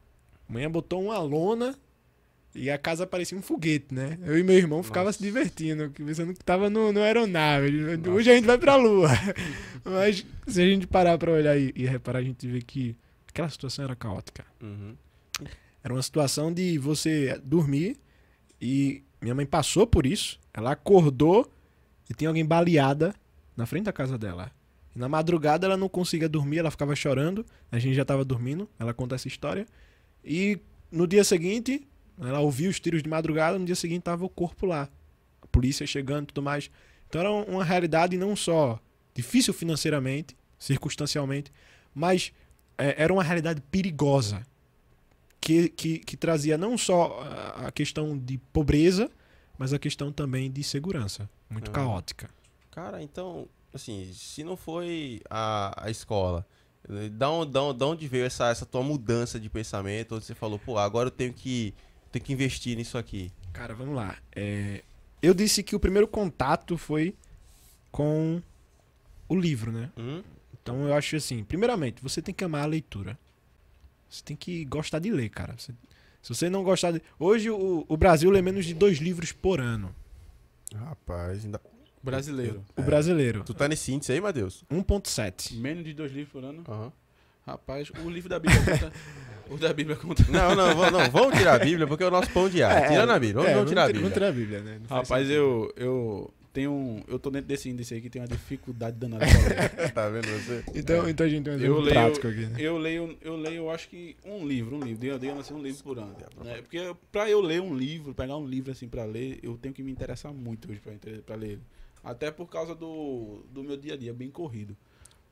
[0.49, 1.77] A manhã botou uma lona
[2.53, 4.17] e a casa parecia um foguete, né?
[4.23, 5.17] Eu e meu irmão ficava Nossa.
[5.17, 7.69] se divertindo, pensando que tava no, no aeronave.
[8.09, 9.09] Hoje a gente vai pra lua.
[9.85, 12.95] Mas se a gente parar pra olhar e, e reparar, a gente vê que
[13.27, 14.45] aquela situação era caótica.
[14.61, 14.95] Uhum.
[15.83, 17.97] Era uma situação de você dormir
[18.61, 20.37] e minha mãe passou por isso.
[20.53, 21.49] Ela acordou
[22.09, 23.15] e tinha alguém baleada
[23.55, 24.51] na frente da casa dela.
[24.93, 27.45] E na madrugada ela não conseguia dormir, ela ficava chorando.
[27.71, 28.69] A gente já estava dormindo.
[28.77, 29.65] Ela conta essa história.
[30.23, 30.59] E
[30.91, 31.87] no dia seguinte,
[32.19, 33.57] ela ouviu os tiros de madrugada.
[33.59, 34.89] No dia seguinte tava o corpo lá.
[35.41, 36.69] A polícia chegando e tudo mais.
[37.07, 38.79] Então era uma realidade não só
[39.13, 41.51] difícil financeiramente, circunstancialmente,
[41.93, 42.31] mas
[42.77, 44.41] é, era uma realidade perigosa
[45.39, 47.19] que, que, que trazia não só
[47.57, 49.09] a- questão de pobreza,
[49.57, 51.29] mas a questão também de segurança.
[51.49, 51.73] Muito Ah.
[51.73, 52.29] caótica.
[52.71, 56.45] Cara, então, assim, se não foi a, a escola,
[56.89, 60.15] eh, da onde, da onde- da onde veio essa, essa tua mudança de pensamento?
[60.15, 61.73] Onde você falou, pô, agora eu tenho que,
[62.11, 63.31] tenho que investir nisso aqui.
[63.53, 64.17] Cara, vamos lá.
[64.35, 64.81] É,
[65.21, 67.15] eu disse que o primeiro contato foi
[67.91, 68.41] com
[69.27, 69.89] o livro, né?
[69.97, 70.21] Hum?
[70.61, 73.17] Então eu acho assim, primeiramente, você tem que amar a leitura.
[74.09, 75.55] Você tem que gostar de ler, cara.
[75.57, 75.73] Você-
[76.21, 77.01] se você não gostar de.
[77.17, 79.93] Hoje o, o Brasil lê menos de dois livros por ano.
[80.75, 81.59] Rapaz, ainda...
[82.03, 82.63] Brasileiro.
[82.75, 83.43] O brasileiro.
[83.43, 84.63] tu tá nesse índice aí, Matheus?
[84.71, 85.53] 1.7.
[85.55, 86.63] Menos de dois livros por ano.
[86.67, 86.91] Aham.
[87.45, 88.91] Rapaz, o livro da Bíblia conta.
[89.53, 90.23] o da Bíblia conta.
[90.29, 92.87] Não, não, vamos- não, vamos tirar a Bíblia, porque é o nosso pão diário.
[92.89, 94.01] Tirando a Bíblia, vamos, É, vamos tirar a Bíblia.
[94.01, 94.79] Vamos tirar a Bíblia, né?
[94.89, 97.03] Não Rapaz, eu, eu tenho um.
[97.07, 99.39] Eu tô dentro desse índice aí que tem uma dificuldade danada pra
[99.83, 99.91] ler.
[99.93, 100.63] tá vendo você?
[100.75, 102.55] Então, então a gente tem um Eu exemplo leio, prático aqui, né?
[102.59, 105.05] eu leio, eu leio, eu acho que um livro, um livro.
[105.05, 106.15] Eu devo assim, um livro por ano.
[106.43, 106.55] Né?
[106.61, 109.83] Porque pra eu ler um livro, pegar um livro assim pra ler, eu tenho que
[109.83, 110.93] me interessar muito hoje pra,
[111.25, 111.61] pra ler ele.
[112.03, 114.75] Até por causa do, do meu dia a dia bem corrido.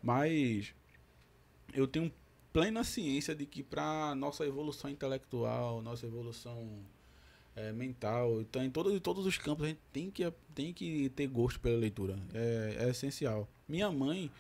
[0.02, 0.74] Mas
[1.74, 2.12] eu tenho
[2.52, 6.68] plena ciência de que pra nossa evolução intelectual, nossa evolução
[7.56, 11.10] eh, mental, então em todos, em todos os campos a gente tem que, tem que
[11.10, 12.18] ter gosto pela leitura.
[12.34, 13.48] É, é essencial.
[13.68, 14.32] Minha mãe,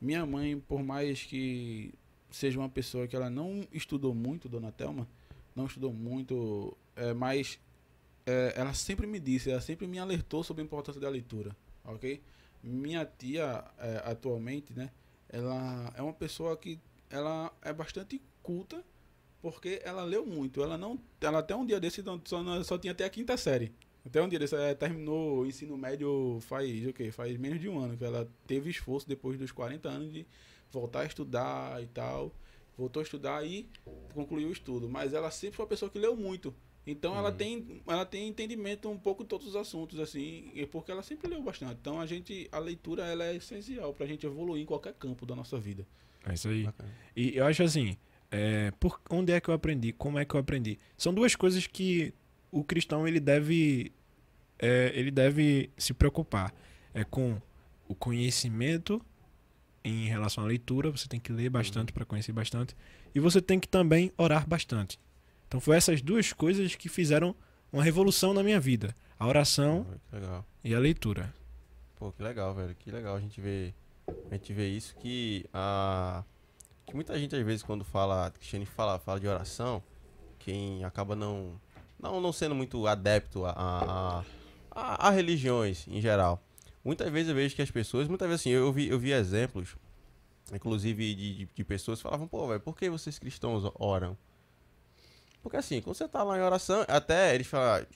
[0.00, 1.92] minha mãe, por mais que
[2.30, 5.06] seja uma pessoa que ela não estudou muito, Dona Thelma,
[5.54, 7.58] não estudou muito, é, mas
[8.26, 12.22] é, ela sempre me disse, ela sempre me alertou sobre a importância da leitura, ok?
[12.62, 14.90] Minha tia, é, atualmente, né,
[15.28, 16.78] ela é uma pessoa que
[17.12, 18.82] ela é bastante culta,
[19.40, 20.62] porque ela leu muito.
[20.62, 23.72] Ela não, ela até um dia desse não- só, só tinha até a quinta série.
[24.04, 27.12] Até um dia desse, ela terminou o ensino médio faz o quê?
[27.12, 30.26] Faz menos de um ano que ela teve esforço depois dos 40 anos de
[30.72, 32.34] voltar a estudar e tal.
[32.76, 33.68] Voltou a estudar e
[34.14, 34.88] concluiu o estudo.
[34.88, 36.52] Mas ela sempre foi uma pessoa que leu muito.
[36.84, 37.36] Então ela Uhum.
[37.36, 41.40] tem ela tem entendimento um pouco de todos os assuntos assim, porque ela sempre leu
[41.40, 41.74] bastante.
[41.80, 45.36] Então a gente a leitura ela é essencial pra gente evoluir em qualquer campo da
[45.36, 45.86] nossa vida.
[46.26, 46.64] É isso aí.
[46.64, 46.90] Bacana.
[47.16, 47.96] E eu acho assim,
[48.30, 49.92] é, por onde é que eu aprendi?
[49.92, 50.78] Como é que eu aprendi?
[50.96, 52.14] São duas coisas que
[52.50, 53.92] o cristão ele deve
[54.58, 56.54] é, ele deve se preocupar.
[56.94, 57.40] É com
[57.88, 59.04] o conhecimento
[59.84, 62.76] em relação à leitura, você tem que ler bastante para conhecer bastante,
[63.12, 64.98] e você tem que também orar bastante.
[65.48, 67.34] Então foi essas duas coisas que fizeram
[67.72, 69.86] uma revolução na minha vida, a oração
[70.62, 71.34] e a leitura.
[71.96, 72.74] Pô, que legal, velho.
[72.74, 73.74] Que legal a gente ver,
[74.30, 76.24] a gente vê isso que a
[76.86, 79.82] que muita gente às vezes quando fala, Cristiane fala, fala de oração,
[80.38, 81.60] quem acaba não
[81.98, 84.24] não, não sendo muito adepto a, a,
[84.72, 86.42] a- a, religiões em geral.
[86.84, 89.76] Muitas vezes eu vejo que as pessoas, muitas vezes assim, eu vi, eu vi exemplos,
[90.52, 94.18] inclusive de, de, de pessoas que falavam, pô, velho, por que vocês cristãos oram?
[95.42, 97.86] Porque assim, quando você tá lá em oração, até eles falam,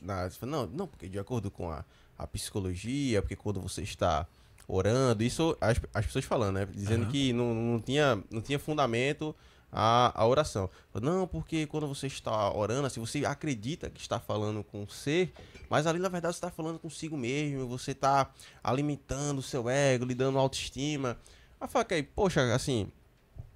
[0.42, 1.84] não, não, porque de acordo com a,
[2.16, 4.24] a psicologia, porque quando você está
[4.68, 6.66] orando, isso as, as pessoas falando, né?
[6.66, 7.12] Dizendo Aham.
[7.12, 9.34] que não, não, tinha, não tinha fundamento
[9.70, 10.70] a, a oração.
[11.00, 15.32] Não, porque quando você está orando, assim, você acredita que está falando com o ser,
[15.68, 18.30] mas ali na verdade você está falando consigo mesmo, você está
[18.62, 21.16] alimentando o seu ego, lhe dando autoestima.
[21.68, 22.88] Fala que aí, poxa, assim,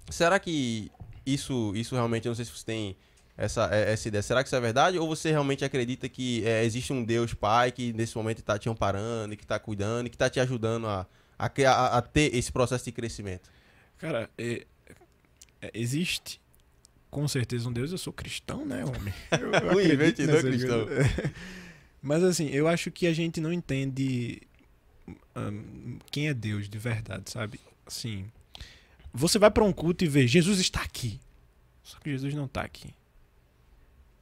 [0.09, 0.91] será que
[1.25, 2.97] isso, isso realmente, eu não sei se você tem
[3.45, 4.97] essa, é- essa ideia, será que isso é verdade?
[4.99, 8.69] Ou você realmente acredita que é, existe um Deus Pai que nesse momento está te
[8.69, 12.85] amparando, que está cuidando, e que está te ajudando a, a, a- ter esse processo
[12.85, 13.49] de crescimento?
[13.97, 14.65] Cara, é-
[15.61, 16.39] é- existe
[17.09, 17.91] com certeza um Deus.
[17.91, 19.13] Eu sou cristão, né, homem?
[19.31, 20.87] Eu, eu investidor cristão.
[22.01, 24.41] Mas assim, eu acho que a gente não entende
[25.35, 27.59] hum, quem é Deus de verdade, sabe?
[27.85, 28.25] Assim,
[29.13, 31.19] você vai pra um culto e vê Jesus está aqui.
[31.83, 32.91] Só que Jesus não tá aqui.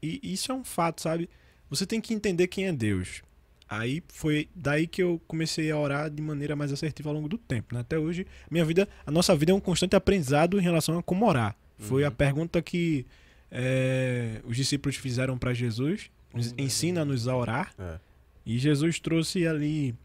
[0.02, 1.30] E isso é um fato, sabe?
[1.70, 3.22] Você tem que entender quem é Deus.
[3.70, 7.38] Aí foi daí que eu comecei a orar de maneira mais assertiva ao longo do
[7.38, 7.76] tempo.
[7.76, 7.82] Né?
[7.82, 11.28] Até hoje, minha vida, a nossa vida é um constante aprendizado em relação a como
[11.28, 11.56] orar.
[11.78, 12.08] Foi Uhum.
[12.08, 13.06] a pergunta que
[13.52, 17.74] eh, os discípulos fizeram para Jesus: Como ensina-nos a orar.
[17.78, 18.00] É.
[18.46, 19.96] E Jesus trouxe ali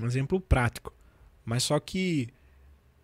[0.00, 0.92] um exemplo prático.
[1.44, 2.28] Mas só que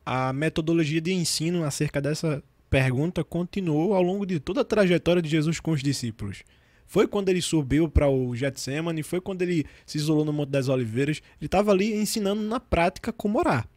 [0.04, 5.28] a metodologia de ensino acerca dessa pergunta continuou ao longo de toda a trajetória de
[5.28, 6.42] Jesus com os discípulos.
[6.86, 10.68] Foi quando ele subiu para o Getsemane, foi quando ele se isolou no Monte das
[10.68, 13.68] Oliveiras, ele estava ali ensinando na prática como orar.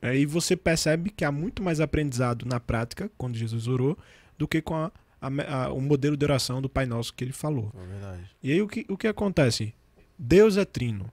[0.00, 3.96] Aí você percebe que há muito mais aprendizado na prática, quando Jesus orou,
[4.36, 7.32] do que com a- a a- o modelo de oração do Pai Nosso que ele
[7.32, 7.70] falou.
[8.14, 8.18] É.
[8.42, 9.72] E aí o que, o que acontece?
[10.18, 11.10] Deus é trino.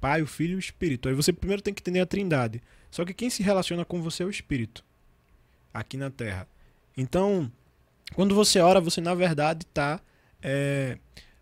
[0.00, 1.08] Pai, o Filho e o Espírito.
[1.08, 2.60] Aí você primeiro tem que entender a trindade.
[2.90, 4.84] Só que quem se relaciona com você é o Espírito.
[5.72, 6.48] Aqui na Terra.
[6.96, 7.50] Então,
[8.14, 10.00] quando você ora, você na verdade está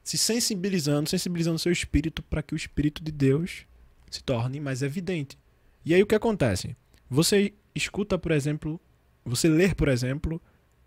[0.02, 3.66] se sensibilizando, sensibilizando seu espírito para que o Espírito de Deus
[4.10, 5.36] se torne mais evidente.
[5.84, 6.76] E aí o que acontece?
[7.10, 8.80] Você escuta, por exemplo,
[9.24, 10.40] você ler, por exemplo,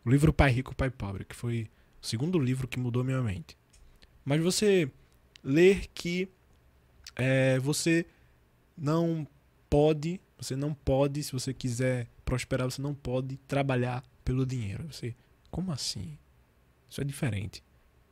[0.06, 1.70] o livro Pai Rico, Pai Pobre, que foi
[2.02, 3.58] o segundo livro que mudou minha mente.
[4.24, 4.90] Mas você
[5.44, 6.30] ler que
[7.16, 8.06] é, você
[8.78, 9.28] não
[9.70, 14.86] pode, você não pode, se você quiser prosperar, você não pode trabalhar pelo dinheiro.
[14.92, 15.16] Você,
[15.50, 16.16] como assim?
[16.88, 17.64] Isso é diferente.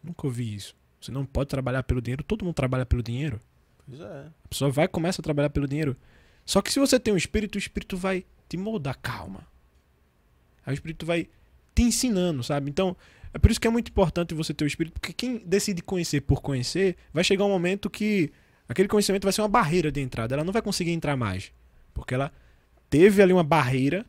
[0.03, 0.75] Nunca ouvi isso.
[0.99, 2.23] Você não pode trabalhar pelo dinheiro.
[2.23, 3.39] Todo mundo trabalha pelo dinheiro.
[3.85, 4.31] Pois é.
[4.43, 5.95] A pessoa vai e começa a trabalhar pelo dinheiro.
[6.43, 8.97] Só que se você tem um espírito, o espírito vai te moldar.
[8.99, 9.47] Calma.
[10.65, 11.29] Aí o espírito vai
[11.75, 12.71] te ensinando, sabe?
[12.71, 12.97] Então,
[13.31, 16.21] é por isso que é muito importante você ter o espírito, porque quem decide conhecer
[16.21, 18.31] por conhecer, vai chegar um momento que
[18.67, 20.33] aquele conhecimento vai ser uma barreira de entrada.
[20.33, 21.51] Ela não vai conseguir entrar mais.
[21.93, 22.31] Porque ela
[22.89, 24.05] teve ali uma barreira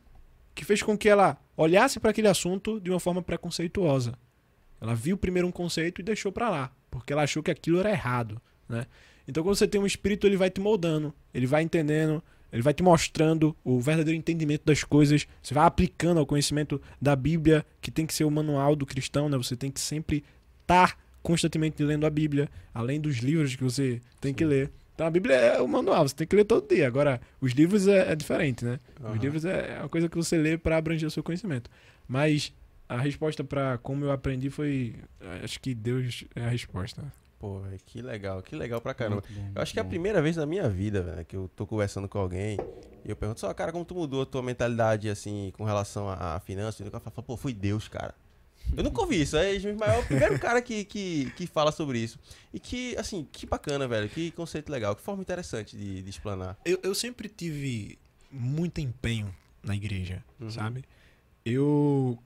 [0.55, 4.13] que fez com que ela olhasse para aquele assunto de uma forma preconceituosa.
[4.81, 7.91] Ela viu primeiro um conceito e deixou para lá, porque ela achou que aquilo era
[7.91, 8.85] errado, né?
[9.27, 12.73] Então, quando você tem um espírito, ele vai te moldando, ele vai entendendo, ele vai
[12.73, 15.27] te mostrando o verdadeiro entendimento das coisas.
[15.41, 19.29] Você vai aplicando ao conhecimento da Bíblia, que tem que ser o manual do cristão,
[19.29, 19.37] né?
[19.37, 20.23] Você tem que sempre
[20.61, 24.49] estar constantemente lendo a Bíblia, além dos livros que você tem que Sim.
[24.49, 24.71] ler.
[24.99, 26.85] Então, a Bíblia é o manual, você tem que ler todo dia.
[26.85, 28.81] Agora, os livros é, é diferente, né?
[29.01, 29.13] Aham.
[29.13, 31.71] Os livros é é uma coisa que você lê para abranger o seu conhecimento.
[32.05, 32.53] Mas
[32.89, 34.97] a resposta para como eu aprendi foi.
[35.41, 37.01] Acho que Deus é a resposta.
[37.39, 39.23] Pô, velho, que legal, que legal pra caramba.
[39.29, 41.65] Bom, Eu acho que é a primeira vez na minha vida, velho, que eu tô
[41.65, 42.57] conversando com alguém
[43.05, 46.35] e eu pergunto, só, cara, como tu mudou a tua mentalidade, assim, com relação a,
[46.35, 46.85] a finanças?
[46.85, 48.13] E o cara fala, pô, foi Deus, cara.
[48.77, 51.71] Eu nunca ouvi isso, é o Ismael é o primeiro cara que, que, que fala
[51.71, 52.17] sobre isso.
[52.53, 56.57] E que, assim, que bacana, velho, que conceito legal, que forma interessante de, de explanar.
[56.63, 57.97] Eu, eu sempre tive
[58.31, 60.49] muito empenho na igreja, Uhum.
[60.51, 60.83] sabe?
[61.45, 62.17] Eu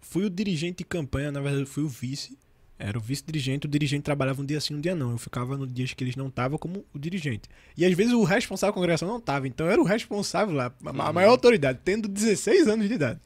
[0.00, 2.36] fui o dirigente de campanha, na verdade, eu fui o vice.
[2.82, 5.10] Era o vice-dirigente, o dirigente trabalhava um dia sim, um dia não.
[5.10, 7.46] Eu ficava no dias que eles não estavam como o dirigente.
[7.76, 10.72] E às vezes o responsável da congregação não estava, então eu era o responsável lá,
[10.82, 11.12] a Uhum.
[11.12, 13.20] maior autoridade, tendo 16 anos de idade.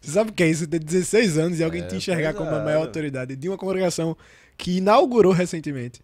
[0.00, 0.64] Você sabe o que é isso?
[0.64, 2.86] Ter 16 anos e alguém É te enxergar como a maior pesado.
[2.86, 4.16] autoridade de uma congregação
[4.56, 6.00] que inaugurou recentemente.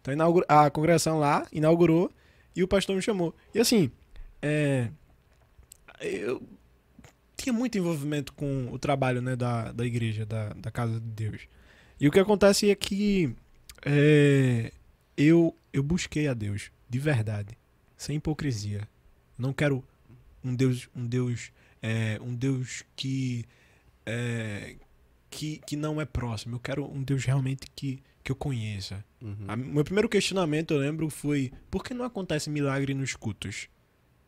[0.00, 0.14] Então
[0.48, 2.10] a congregação lá inaugurou
[2.54, 3.34] e o pastor me chamou.
[3.54, 3.90] E assim,
[4.40, 4.88] é,
[6.00, 6.42] eu
[7.36, 11.42] tinha muito envolvimento com o trabalho né, da, da igreja, da, da casa de Deus.
[12.00, 13.34] E o que acontece é que
[13.84, 14.72] é,
[15.16, 17.56] eu, eu busquei a Deus de verdade,
[17.96, 18.88] sem hipocrisia.
[19.38, 19.82] Não quero
[20.44, 21.50] um Deus, um Deus,
[21.82, 23.44] é, um Deus que,
[24.04, 24.76] é,
[25.30, 26.56] que que não é próximo.
[26.56, 29.04] Eu quero um Deus realmente que que eu conheça.
[29.22, 29.36] Uhum.
[29.46, 33.68] A- meu primeiro questionamento, eu lembro, foi por que não acontece milagre nos cultos?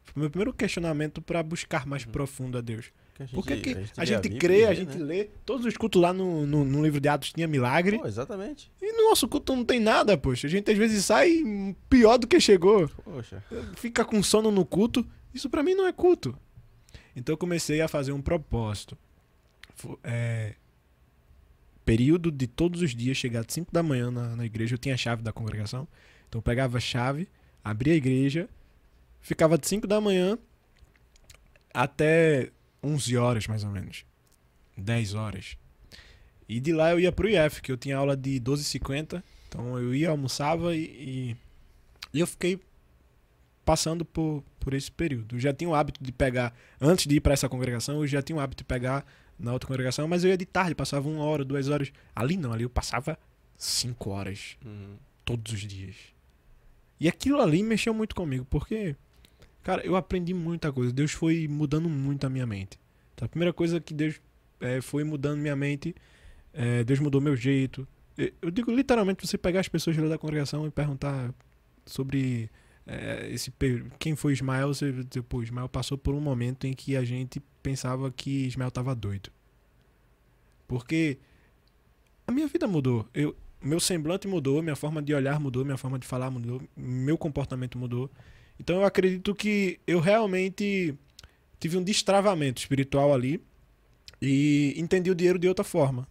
[0.04, 2.92] Foi meu primeiro questionamento para buscar mais profundo a Deus.
[3.18, 3.52] Que a gente, Por que,
[3.96, 5.04] a gente, Bíblia crê, e a gente né?
[5.04, 8.70] lê, todos os cultos lá no, no, no livro de Atos tinha milagre, Pô, exatamente.
[8.80, 10.46] e no nosso culto não tem nada, poxa.
[10.46, 11.42] A gente às vezes sai
[11.90, 13.42] pior do que chegou, Poxa.
[13.74, 15.04] fica com sono no culto.
[15.34, 16.38] Isso pra mim não é culto.
[17.16, 18.96] Então eu comecei a fazer um propósito.
[20.04, 20.54] É,
[21.84, 24.94] período de todos os dias, chegar de 5 da manhã na, na igreja, eu tinha
[24.94, 25.88] a chave da congregação.
[26.28, 27.26] Então eu pegava a chave,
[27.64, 28.48] abria a igreja,
[29.20, 30.38] ficava de 5 da manhã
[31.74, 32.52] até
[32.83, 34.05] 11 horas mais ou menos.
[34.76, 35.57] 10 horas.
[36.49, 39.22] E de lá eu ia pro IF, que eu tinha aula de 12h50.
[39.49, 41.37] Então eu ia, almoçava e,
[42.12, 42.61] e, eu fiquei
[43.64, 45.37] passando por, por esse período.
[45.37, 48.22] Eu já tinha o hábito de pegar, antes de ir para essa congregação, eu já
[48.22, 49.05] tinha o hábito de pegar
[49.39, 51.93] na outra congregação, mas eu ia de tarde, passava uma hora, duas horas.
[52.14, 53.18] Ali não, ali eu passava
[53.57, 54.97] cinco horas Uhum.
[55.24, 55.97] todos os dias.
[56.99, 58.97] E aquilo ali mexeu muito comigo, porque,
[59.68, 60.90] cara, eu aprendi muita coisa.
[60.92, 62.78] Deus foi mudando muito a minha mente.
[63.14, 64.20] Então, a primeira coisa que Deus
[64.60, 65.94] eh, foi mudando minha mente,
[66.54, 67.86] eh, Deus mudou meu jeito.
[68.16, 71.34] Eu- Eu digo literalmente você pegar as pessoas da congregação e perguntar
[71.84, 72.50] sobre
[72.86, 73.52] eh, esse
[73.98, 77.38] quem foi Ismael, você dizer, pô, Ismael passou por um momento em que a gente
[77.62, 79.30] pensava que Ismael tava doido.
[80.66, 81.18] Porque
[82.26, 83.06] a minha vida mudou.
[83.12, 87.18] Eu, meu semblante mudou, minha forma de olhar mudou, minha forma de falar mudou, meu
[87.18, 88.10] comportamento mudou.
[88.61, 90.94] Então eu acredito que eu realmente
[91.61, 93.40] tive um destravamento espiritual ali
[94.20, 96.09] e entendi o dinheiro de outra forma.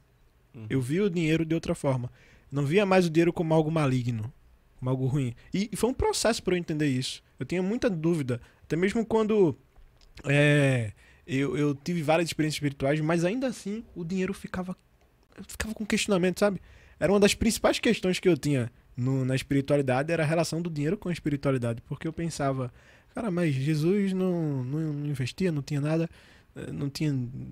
[0.54, 0.66] Uhum.
[0.70, 2.12] Eu vi o dinheiro de outra forma.
[2.52, 4.32] Não via mais o dinheiro como algo maligno,
[4.80, 5.36] como algo ruim.
[5.54, 7.22] E, e foi um processo para eu entender isso.
[7.40, 9.56] Eu tinha muita dúvida, até mesmo quando
[10.24, 10.94] é,
[11.26, 14.76] eu, eu tive várias experiências espirituais, mas ainda assim o dinheiro ficava,
[15.48, 16.62] ficava com questionamento, sabe?
[17.00, 20.70] Era uma das principais questões que eu tinha no- na espiritualidade, era a relação do
[20.70, 21.82] dinheiro com a espiritualidade.
[21.84, 22.74] Porque eu pensava,
[23.14, 26.10] cara, mas Jesus não, não, investia, não tinha nada,
[26.56, 27.12] eh, não tinha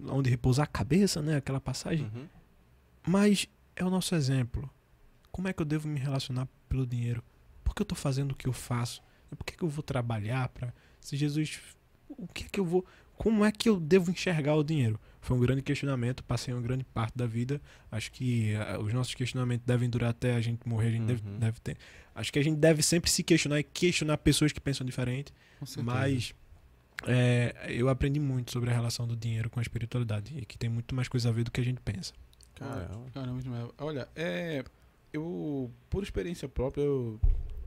[0.10, 1.38] onde repousar a cabeça, né?
[1.38, 2.10] Aquela passagem.
[2.14, 2.26] Uhum.
[3.08, 4.70] Mas é o nosso exemplo.
[5.32, 7.24] Como é que eu devo me relacionar pelo dinheiro?
[7.64, 9.02] Por que eu tô fazendo o que eu faço?
[9.38, 11.60] Por que, que eu vou trabalhar para se Jesus
[12.10, 12.86] o que é que eu vou
[13.18, 15.00] como é que eu devo enxergar o dinheiro?
[15.26, 17.60] Foi um grande questionamento, passei uma grande parte da vida.
[17.92, 21.28] Acho que ah, os nossos questionamentos devem durar até a gente morrer, a gente deve,
[21.28, 21.40] Uhum.
[21.40, 21.78] deve ter.
[22.14, 25.34] Acho que a gente deve sempre se questionar e questionar pessoas que pensam diferente.
[25.84, 26.36] Mas
[27.08, 30.70] é, eu aprendi muito sobre a relação do dinheiro com a espiritualidade e que tem
[30.70, 32.14] muito mais coisa a ver do que a gente pensa.
[32.54, 33.10] Caramba.
[33.12, 33.74] Caramba, Ismael.
[33.80, 34.64] Olha, é.
[35.12, 37.20] Eu, por experiência própria, eu,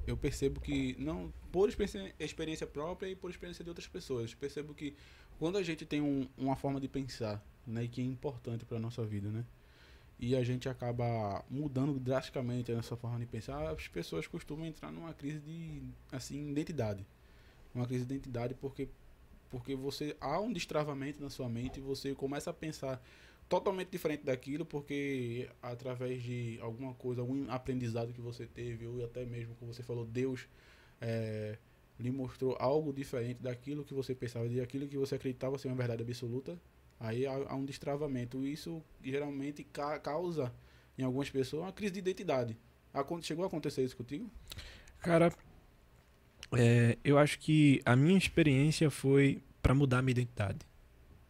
[0.07, 0.95] eu percebo que.
[0.99, 4.33] Não, por experiência, experiência própria e por experiência de outras pessoas.
[4.33, 4.95] Percebo que
[5.39, 9.05] quando a gente tem um- uma forma de pensar, né, que é importante para nossa
[9.05, 9.45] vida, né?
[10.19, 15.15] E a gente acaba mudando drasticamente essa forma de pensar, as pessoas costumam entrar numa
[15.15, 17.07] crise de assim, identidade.
[17.75, 18.89] Uma crise de identidade porque
[19.51, 23.03] porque você há um destravamento na sua mente e você começa a pensar
[23.49, 29.25] totalmente diferente daquilo, porque através de alguma coisa, algum aprendizado que você teve, ou até
[29.25, 30.47] mesmo, como você falou, Deus
[31.01, 31.57] eh,
[31.99, 35.77] lhe mostrou algo diferente daquilo que você pensava, de aquilo que você acreditava ser uma
[35.77, 36.57] verdade absoluta,
[37.01, 38.47] aí há, há um destravamento.
[38.47, 40.53] Isso geralmente ca- causa,
[40.97, 42.57] em algumas pessoas, uma crise de identidade.
[42.95, 44.31] Acon- Chegou a acontecer isso contigo?
[45.01, 45.33] Cara,
[46.53, 50.59] é, eu acho que a minha experiência foi pra mudar a minha identidade.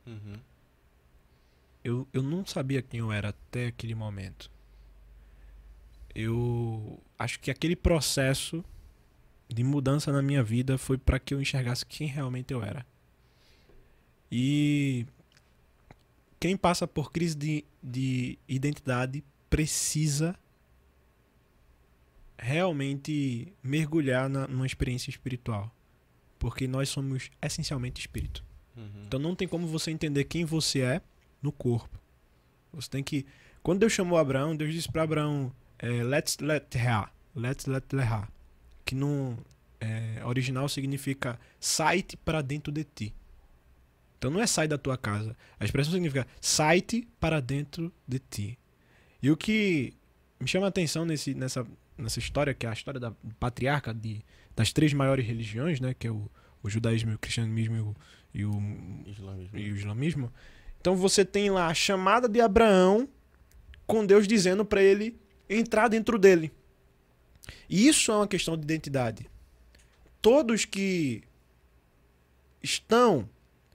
[0.06, 0.34] Uhum.
[1.84, 4.50] Eu, eu não sabia quem eu era até aquele momento.
[6.14, 8.64] Eu acho que aquele processo
[9.48, 12.84] de mudança na minha vida foi pra que eu enxergasse quem realmente eu era.
[14.30, 15.06] E
[16.38, 20.36] quem passa por crise de, de identidade precisa
[22.36, 25.74] realmente mergulhar na, numa experiência espiritual.
[26.38, 28.44] Porque nós somos essencialmente espírito.
[28.76, 29.04] Uhum.
[29.06, 31.02] Então não tem como você entender quem você é
[31.42, 31.98] no corpo.
[32.72, 33.26] Você tem que.
[33.62, 37.08] Quando Deus chamou Abraão, Deus disse para Abraão: é, Let's let her.
[37.34, 38.28] Let's let her.
[38.88, 39.36] Que no
[39.78, 43.14] é, original significa sai-te para dentro de ti.
[44.16, 45.36] Então não é sai da tua casa.
[45.60, 48.58] A expressão significa sai-te para dentro de ti.
[49.22, 49.92] E o que
[50.40, 51.66] me chama a atenção nesse, nessa,
[51.98, 54.24] nessa história, que é a história da patriarca de,
[54.56, 55.92] das três maiores religiões, né?
[55.92, 56.30] Que é o,
[56.62, 57.96] o judaísmo, o cristianismo e o,
[58.32, 59.58] e o Islamismo.
[59.58, 60.32] e o islamismo.
[60.80, 63.06] Então você tem lá a chamada de Abraão
[63.86, 65.14] com Deus dizendo para ele
[65.46, 66.50] entrar dentro dele.
[67.68, 69.28] E isso é uma questão de identidade.
[70.20, 71.22] Todos que
[72.62, 73.28] estão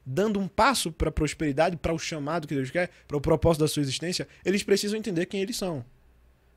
[0.05, 3.61] dando um passo para a prosperidade, para o chamado que Deus quer, para o propósito
[3.61, 5.85] da sua existência, eles precisam entender quem eles são.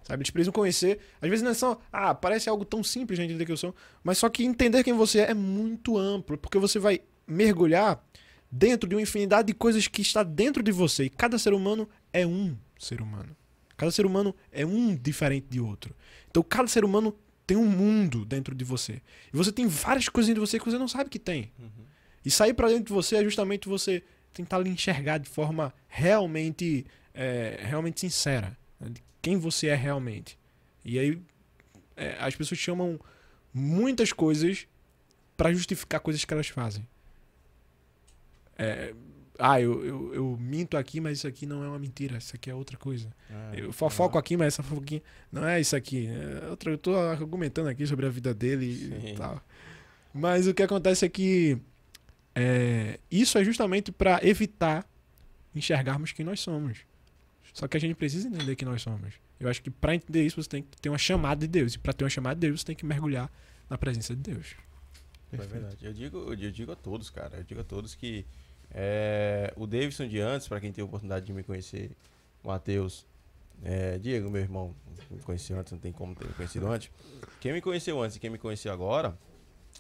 [0.03, 0.23] Sabe?
[0.23, 1.01] Eles precisam conhecer.
[1.21, 3.75] Às vezes não é só, ah, parece algo tão simples de entender quem eu sou,
[4.03, 8.05] mas só que entender quem você é é muito amplo, porque você vai mergulhar
[8.51, 11.05] dentro de uma infinidade de coisas que está dentro de você.
[11.05, 13.37] E cada ser humano é um ser humano.
[13.77, 15.95] Cada ser humano é um diferente de outro.
[16.31, 17.15] Então cada ser humano
[17.47, 19.01] tem um mundo dentro de você.
[19.33, 21.53] E você tem várias coisas dentro de você que você não sabe que tem.
[22.25, 24.03] E sair para dentro de você é justamente você
[24.33, 28.57] tentar lhe enxergar de forma realmente, é, realmente sincera.
[28.81, 30.39] né, De quem você é realmente.
[30.85, 31.23] E aí
[31.97, 32.99] é, as pessoas chamam
[33.55, 34.67] muitas coisas
[35.37, 36.87] para justificar coisas que elas fazem.
[38.59, 38.95] É,
[39.39, 42.51] ah, eu, eu, eu minto aqui, mas isso aqui não é uma mentira, isso aqui
[42.51, 43.09] é outra coisa.
[43.53, 46.09] Eu fofoco aqui, mas essa fofoquinha não é isso aqui.
[46.09, 49.09] É outra, eu tô argumentando aqui sobre a vida dele Sim.
[49.09, 49.41] e tal.
[50.13, 51.59] Mas o que acontece é que
[52.35, 54.87] é, isso é justamente para evitar
[55.55, 56.79] enxergarmos quem nós somos.
[57.53, 59.15] Só que a gente precisa entender quem nós somos.
[59.41, 61.75] Eu acho que para entender isso você tem que ter uma chamada de Deus.
[61.75, 63.31] E para ter uma chamada de Deus você tem que mergulhar
[63.69, 64.55] na presença de Deus.
[65.33, 65.77] É verdade.
[65.85, 67.39] Eu digo, eu digo a todos, cara.
[67.39, 68.25] Eu digo a todos que
[68.75, 71.91] é, o Davidson de antes, pra quem teve a oportunidade de me conhecer,
[72.43, 73.07] o Matheus,
[73.63, 74.75] é, Diego, meu irmão,
[75.11, 76.91] me conheceu antes, não tem como ter me conhecido antes.
[77.41, 79.17] Quem me conheceu antes e quem me conheceu agora,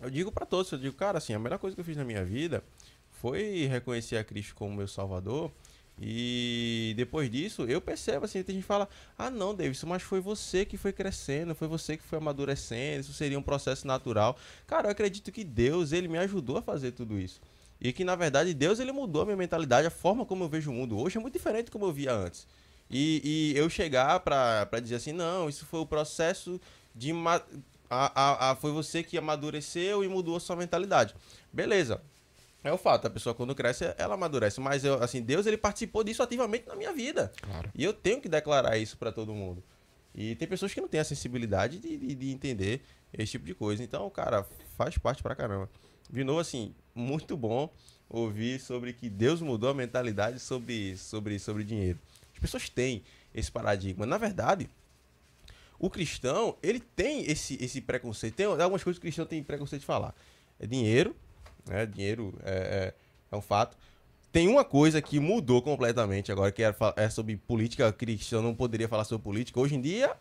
[0.01, 2.05] eu digo pra todos, eu digo, cara, assim, a melhor coisa que eu fiz na
[2.05, 2.63] minha vida
[3.11, 5.51] foi reconhecer a Cristo como meu salvador.
[5.99, 10.67] E depois disso, eu percebo assim, tem gente fala: "Ah, não, Davidson, mas foi você
[10.67, 14.37] que foi crescendo, foi você que foi amadurecendo, isso seria um processo natural".
[14.67, 17.41] Cara, eu acredito que Deus, ele me ajudou a fazer tudo isso.
[17.81, 20.71] E que na verdade Deus ele mudou a minha mentalidade, a forma como eu vejo
[20.71, 22.47] o mundo hoje é muito diferente do como eu via antes.
[22.91, 26.61] E, e eu chegar pra, pra dizer assim, não, isso foi o processo
[26.95, 27.11] de.
[27.29, 27.43] A,
[27.91, 31.15] a, a- foi você que amadureceu e mudou a sua mentalidade.
[31.53, 32.01] Beleza.
[32.65, 34.61] É o fato, a pessoa quando cresce, ela amadurece.
[34.61, 37.31] Mas eu, assim, Deus ele participou disso ativamente na minha vida.
[37.41, 37.71] Claro.
[37.75, 39.63] E eu tenho que declarar isso pra todo mundo.
[40.15, 43.55] E tem pessoas que não têm a sensibilidade de, de, de entender esse tipo de
[43.55, 43.85] coisa.
[43.85, 44.45] Então, cara,
[44.77, 45.71] faz parte pra caramba.
[46.11, 47.71] De novo, assim, muito bom
[48.09, 51.99] ouvir sobre que Deus mudou a mentalidade sobre, sobre, sobre dinheiro.
[52.33, 53.03] As pessoas têm
[53.35, 54.07] esse paradigma.
[54.07, 54.69] Na verdade,
[55.79, 58.35] o cristão, ele tem esse, esse preconceito.
[58.35, 60.15] Tem algumas coisas que o cristão tem preconceito de falar.
[60.59, 61.15] É dinheiro,
[61.67, 61.85] né?
[61.85, 62.95] Dinheiro é, é,
[63.31, 63.77] é um fato.
[64.33, 67.93] Tem uma coisa que mudou completamente agora, que é, é sobre política.
[67.93, 69.61] Cristão não poderia falar sobre política.
[69.61, 70.15] Hoje em dia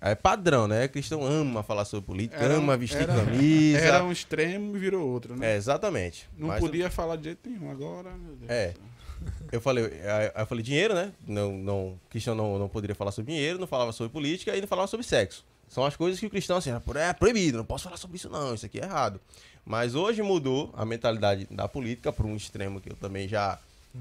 [0.00, 0.88] é padrão, né?
[0.88, 3.78] Cristão ama falar sobre política, Era ama vestir era- camisa.
[3.78, 5.54] Era um extremo e virou outro, né?
[5.54, 6.28] É, exatamente.
[6.36, 8.50] Não Mas podia falar de jeito nenhum agora, meu Deus.
[8.50, 8.74] É.
[9.50, 11.12] Eu falei, aí eu falei dinheiro, né?
[11.26, 14.68] Não, não, cristão não, não poderia falar sobre dinheiro, não falava sobre política e não
[14.68, 15.44] falava sobre sexo.
[15.68, 18.28] São as coisas que o cristão, assim, por- é proibido, não posso falar sobre isso
[18.28, 19.18] não, isso aqui é errado.
[19.64, 23.58] Mas hoje mudou a mentalidade da política para um extremo que eu também já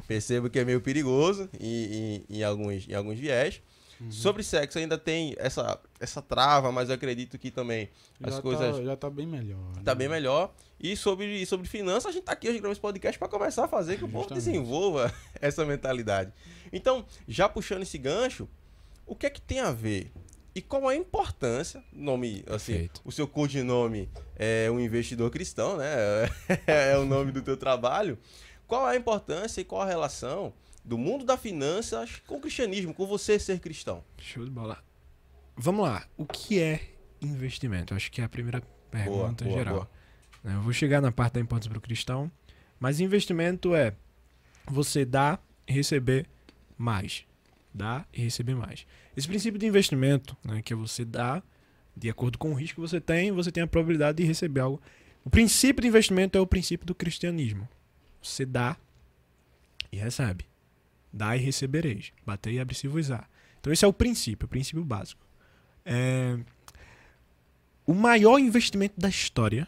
[0.07, 3.61] percebo que é meio perigoso em, em, em alguns, em alguns viés.
[3.99, 4.11] Uhum.
[4.11, 7.89] Sobre sexo ainda tem essa, essa trava, mas eu acredito que também
[8.21, 9.73] as já coisas Tá, já tá bem melhor.
[9.83, 9.95] tá né?
[9.95, 10.53] bem melhor.
[10.79, 13.67] E sobre, sobre finanças, a gente tá aqui hoje gravando esse podcast para começar a
[13.67, 14.43] fazer que o povo Justamente.
[14.45, 16.33] desenvolva essa mentalidade.
[16.73, 18.49] Então, já puxando esse gancho,
[19.05, 20.11] o que é que tem a ver?
[20.53, 23.01] E qual a importância, nome, assim, Perfeito.
[23.03, 25.85] o seu codinome é um investidor cristão, né?
[26.67, 28.17] É o nome do teu trabalho.
[28.67, 30.53] Qual a importância e qual a relação
[30.85, 34.03] do mundo das finanças com o cristianismo, com você ser cristão?
[34.19, 34.83] Show de bola.
[35.57, 36.07] Vamos lá.
[36.15, 37.95] O que é investimento?
[37.95, 38.61] Acho que é a primeira
[38.91, 39.73] pergunta boa, geral.
[39.73, 39.89] boa.
[40.43, 40.55] né?
[40.55, 42.31] Eu vou chegar na parte da importância para o cristão,
[42.79, 43.95] mas investimento é
[44.67, 46.27] você dar e receber
[46.77, 47.25] mais.
[47.73, 48.85] Dar e receber mais.
[49.17, 51.43] Esse princípio de investimento, né, que é você dar,
[51.97, 54.81] de acordo com o risco que você tem, você tem a probabilidade de receber algo.
[55.23, 57.67] O princípio de investimento é o princípio do cristianismo.
[58.21, 58.77] Você dá
[59.91, 60.45] e recebe.
[61.15, 62.11] Dá e recebereis.
[62.25, 63.25] Bater e abre-se vos á.
[63.61, 65.25] Então esse é o princípio, o princípio básico.
[65.85, 66.37] É,
[67.87, 69.65] O maior investimento da história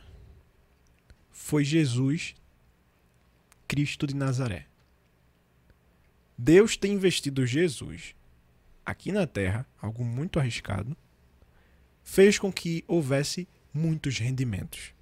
[1.31, 2.35] foi Jesus
[3.65, 4.65] Cristo de Nazaré.
[6.37, 8.13] Deus tem investido Jesus
[8.85, 10.95] aqui na terra, algo muito arriscado,
[12.03, 14.93] fez com que houvesse muitos rendimentos.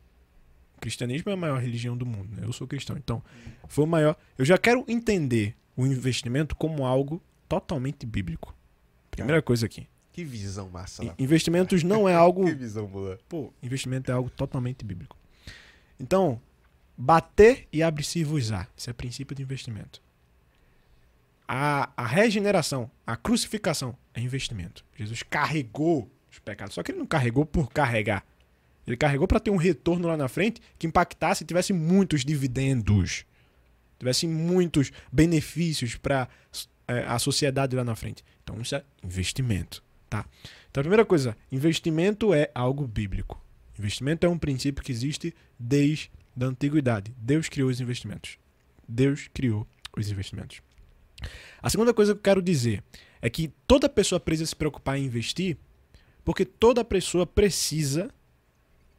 [0.78, 2.46] O cristianismo é a maior religião do mundo, né?
[2.46, 3.24] eu sou cristão, então
[3.68, 4.16] foi o maior.
[4.38, 8.56] Eu já quero entender o investimento como algo totalmente bíblico.
[9.12, 9.88] Primeira coisa aqui.
[10.12, 11.14] Que visão massa, I- né?
[11.20, 13.20] Investimentos não é algo Que visão boa.
[13.28, 15.18] Pô, investimento é algo totalmente bíblico.
[16.00, 16.40] Então,
[16.98, 18.68] bater e abre-se vos á.
[18.78, 20.02] Esse é o princípio de investimento.
[21.48, 24.84] A, a regeneração, a crucificação é investimento.
[24.98, 26.74] Jesus carregou os pecados.
[26.74, 28.26] Só que ele não carregou por carregar.
[28.88, 33.26] Ele carregou para ter um retorno lá na frente que impactasse e tivesse muitos dividendos.
[34.00, 36.28] Tivesse muitos benefícios para
[37.08, 38.24] a sociedade lá na frente.
[38.44, 39.84] Então, isso é investimento.
[40.10, 40.26] Tá.
[40.70, 43.44] Então, a primeira coisa, investimento é algo bíblico.
[43.78, 47.14] Investimento é um princípio que existe desde a antiguidade.
[47.18, 48.38] Deus criou os investimentos.
[48.88, 49.68] Deus criou
[49.98, 50.62] os investimentos.
[51.62, 52.84] A segunda coisa que eu quero dizer
[53.22, 55.58] é que toda pessoa precisa se preocupar em investir,
[56.24, 58.10] porque toda pessoa precisa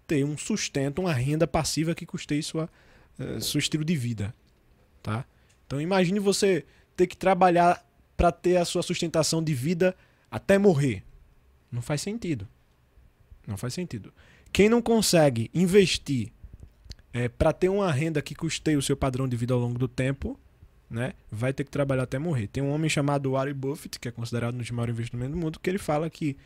[0.07, 2.69] ter um sustento, uma renda passiva que custeie sua,
[3.19, 4.35] uh, seu estilo de vida,
[5.07, 5.25] tá?
[5.65, 6.65] Então imagine você
[6.97, 7.87] ter que trabalhar
[8.17, 9.95] para ter a sua sustentação de vida
[10.29, 11.05] até morrer.
[11.71, 12.49] Não faz sentido.
[13.47, 14.13] Não faz sentido.
[14.53, 16.33] Quem não consegue investir
[17.13, 19.87] é, para ter uma renda que custeie o seu padrão de vida ao longo do
[19.87, 20.37] tempo,
[20.91, 22.49] né, vai ter que trabalhar até morrer.
[22.49, 25.61] Tem um homem chamado Warren Buffett, que é considerado um dos maiores investimentos do mundo,
[25.61, 26.37] que ele fala que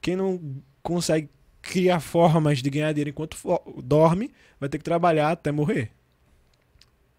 [0.00, 0.40] quem não
[0.82, 1.28] consegue
[1.62, 3.36] criar formas de ganhar dinheiro enquanto
[3.84, 5.92] dorme, vai ter que trabalhar até morrer.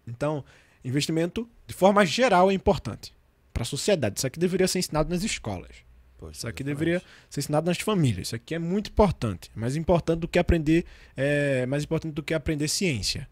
[0.06, 0.44] Então,
[0.84, 3.14] investimento, de forma geral, é importante
[3.52, 4.18] para a sociedade.
[4.18, 5.84] Isso aqui deveria ser ensinado nas escolas.
[6.18, 8.28] Poxa, isso aqui deveria ser ensinado nas famílias.
[8.28, 9.50] Isso aqui é muito importante.
[9.54, 10.84] Mais importante do que aprender,
[11.16, 13.28] é, mais importante do que aprender ciência,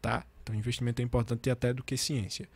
[0.00, 0.24] tá?
[0.42, 2.48] Então, investimento é importante até do que ciência.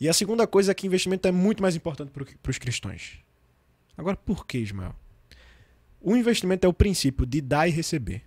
[0.00, 3.18] E a segunda coisa é que investimento é muito mais importante para os cristãos.
[3.96, 4.94] Agora, por que, Ismael?
[6.00, 8.22] O investimento é o princípio de dar e receber.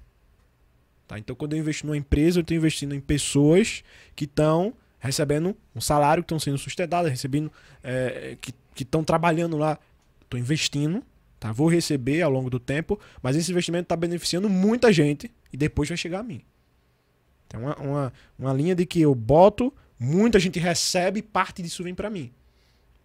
[1.07, 1.19] Tá?
[1.19, 3.83] Então, quando eu investo numa empresa, eu estou investindo em pessoas
[4.15, 7.51] que estão recebendo um salário, que estão sendo sustentadas, recebendo,
[7.83, 9.79] é, que estão trabalhando lá.
[10.21, 11.03] Estou investindo,
[11.39, 11.51] tá?
[11.51, 15.87] vou receber ao longo do tempo, mas esse investimento está beneficiando muita gente e depois
[15.87, 16.41] vai chegar a mim.
[17.47, 21.93] Tem uma, uma, uma linha de que eu boto, muita gente recebe, parte disso vem
[21.93, 22.31] para mim.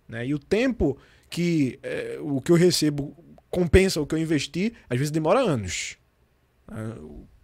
[0.08, 0.26] Né?
[0.26, 3.16] E o tempo que é, o que eu recebo
[3.50, 5.96] compensa o que eu investi, às vezes demora anos.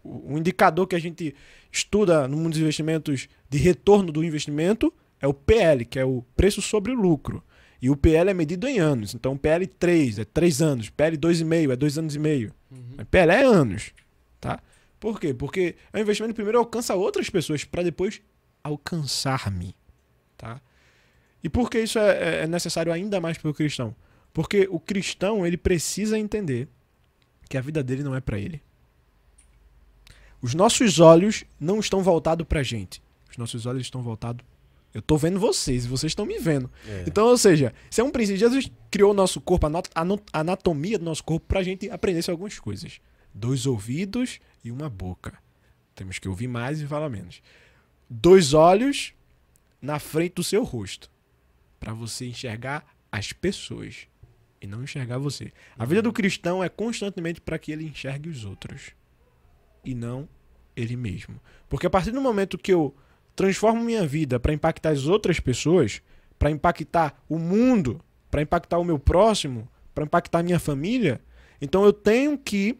[0.02, 1.34] O indicador que a gente
[1.70, 6.22] estuda no mundo dos investimentos de retorno do investimento é o PL, que é o
[6.36, 7.42] preço sobre o lucro.
[7.80, 9.14] E o PL é medido em anos.
[9.14, 12.52] Então, PL 3 é 3 anos, PL 2,5 é 2 anos e meio.
[12.70, 13.04] Uhum.
[13.10, 13.92] PL é anos.
[14.40, 14.60] Tá?
[14.98, 15.34] Por quê?
[15.34, 18.20] Porque o investimento primeiro alcança outras pessoas para depois
[18.62, 19.74] alcançar-me.
[20.36, 20.60] Tá?
[21.42, 23.94] E por que isso é, é, é necessário ainda mais para o cristão?
[24.32, 26.68] Porque o cristão ele precisa entender
[27.48, 28.60] que a vida dele não é para ele.
[30.42, 33.02] Os nossos olhos não estão voltados para a gente.
[33.36, 34.44] Os nossos olhos estão voltados.
[34.94, 36.70] Eu estou vendo vocês e vocês estão me vendo.
[36.88, 37.04] É.
[37.06, 38.38] Então, ou seja, se é um princípio.
[38.38, 42.58] Jesus criou o nosso corpo, a anatomia do nosso corpo, para a gente aprender algumas
[42.58, 42.98] coisas:
[43.34, 45.38] dois ouvidos e uma boca.
[45.94, 47.42] Temos que ouvir mais e falar menos.
[48.08, 49.12] Dois olhos
[49.82, 51.10] na frente do seu rosto,
[51.78, 54.08] para você enxergar as pessoas
[54.62, 55.52] e não enxergar você.
[55.78, 58.92] A vida do cristão é constantemente para que ele enxergue os outros
[59.84, 60.26] e não
[60.74, 61.38] ele mesmo.
[61.68, 62.94] Porque a partir do momento que eu
[63.36, 66.00] transformo minha vida para impactar as outras pessoas,
[66.38, 71.20] para impactar o mundo, para impactar o meu próximo, para impactar a minha família,
[71.60, 72.78] então eu tenho que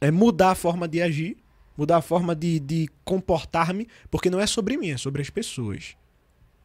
[0.00, 1.36] é, mudar a forma de agir,
[1.76, 5.96] mudar a forma de, de comportar-me, porque não é sobre mim, é sobre as pessoas.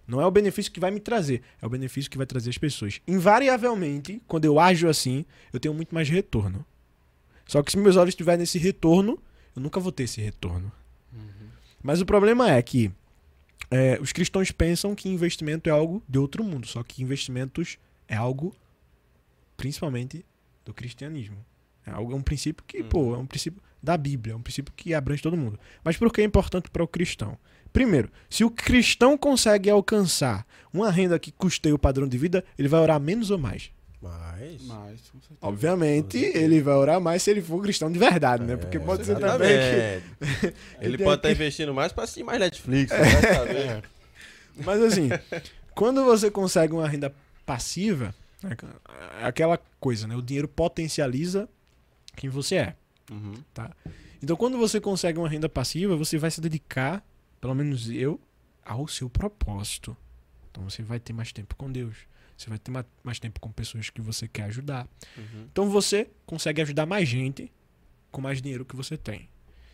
[0.07, 2.57] Não é o benefício que vai me trazer, é o benefício que vai trazer as
[2.57, 2.99] pessoas.
[3.07, 6.65] Invariavelmente, quando eu ajo assim, eu tenho muito mais retorno.
[7.45, 9.19] Só que se meus olhos estiverem nesse retorno,
[9.55, 10.71] eu nunca vou ter esse retorno.
[11.13, 11.49] Uhum.
[11.81, 12.91] Mas o problema é que
[13.71, 18.15] é, os cristãos pensam que investimento é algo de outro mundo, só que investimentos é
[18.15, 18.55] algo
[19.55, 20.25] principalmente
[20.65, 21.37] do cristianismo.
[21.85, 22.89] É algo é um princípio que, uhum.
[22.89, 25.59] pô, é um princípio da Bíblia, é um princípio que abrange todo mundo.
[25.83, 27.37] Mas por que é importante para o cristão?
[27.71, 32.67] Primeiro, se o cristão consegue alcançar uma renda que custeia o padrão de vida, ele
[32.67, 33.71] vai orar menos ou mais?
[34.01, 34.61] Mais.
[34.63, 34.99] Mais,
[35.41, 38.55] Obviamente, ele vai orar mais se ele for cristão de verdade, né?
[38.55, 40.53] Porque é, pode ser também que.
[40.79, 43.01] ele pode estar tá investindo mais para assistir mais Netflix, é.
[43.01, 43.81] né?
[44.63, 45.09] Mas assim,
[45.75, 47.13] quando você consegue uma renda
[47.45, 48.13] passiva,
[49.19, 50.15] é aquela coisa, né?
[50.15, 51.49] O dinheiro potencializa
[52.15, 52.75] quem você é.
[53.11, 53.35] Uhum.
[53.53, 53.71] Tá?
[54.21, 57.03] Então, quando você consegue uma renda passiva, você vai se dedicar
[57.39, 58.19] pelo menos eu,
[58.65, 59.95] ao seu propósito.
[60.51, 61.97] Então você vai ter mais tempo com Deus.
[62.39, 62.71] Você vai ter
[63.03, 64.87] mais tempo com pessoas que você quer ajudar.
[65.17, 65.47] Uhum.
[65.51, 67.51] Então você consegue ajudar mais gente
[68.09, 69.29] com mais dinheiro que você tem.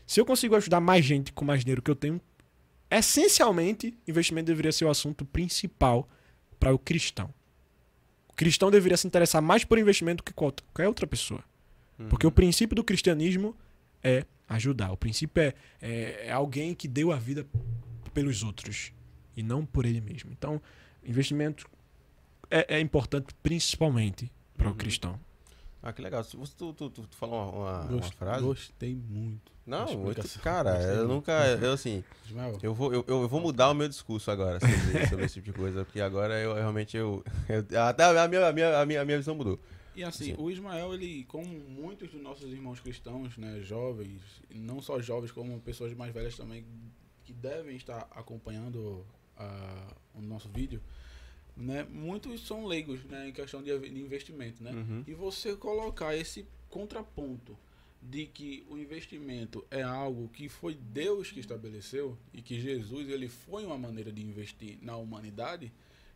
[0.08, 2.20] Se eu consigo ajudar mais gente com mais dinheiro que eu tenho,
[2.90, 6.10] essencialmente, investimento deveria ser o assunto principal
[6.60, 7.32] para o cristão.
[8.28, 11.44] O cristão deveria se interessar mais por investimento que qualquer outra pessoa.
[12.00, 12.10] Uhum.
[12.10, 13.56] Porque o princípio do cristianismo
[14.04, 14.92] é ajudar.
[14.92, 17.46] O princípio é, é, é alguém que deu a vida
[18.12, 18.92] pelos outros
[19.38, 20.32] e não por ele mesmo.
[20.32, 20.60] Então,
[21.04, 21.70] investimento
[22.50, 24.78] é, é importante principalmente para o uhum.
[24.78, 25.20] cristão.
[25.82, 26.24] Ah, que legal.
[26.24, 28.44] Tu, tu, tu, tu falou uma, uma, Gost, uma, frase?
[28.44, 29.52] Gostei muito.
[29.68, 31.14] Não, muito, cara, Gostei eu muito.
[31.14, 31.32] nunca.
[31.62, 32.04] Eu assim.
[32.62, 35.54] Eu vou, eu, eu vou mudar o meu discurso agora sobre, sobre esse tipo de
[35.54, 36.98] coisa, porque agora eu realmente.
[36.98, 39.60] Eu, eu, até a minha, a, minha, a, minha, a minha visão mudou.
[39.96, 40.36] E assim, Sim.
[40.38, 44.22] o Ismael, ele, como muitos dos nossos irmãos cristãos, né, jovens,
[44.54, 46.66] não só jovens, como pessoas mais velhas também,
[47.24, 49.06] que devem estar acompanhando
[49.38, 50.82] a- o nosso vídeo,
[51.56, 54.72] né, muitos são leigos, né, em questão de, investimento, né?
[54.72, 55.04] Uhum.
[55.08, 57.58] E você colocar esse contraponto
[58.02, 63.28] de que o investimento é algo que foi Deus que estabeleceu e que Jesus ele
[63.28, 65.72] foi uma maneira de investir na humanidade,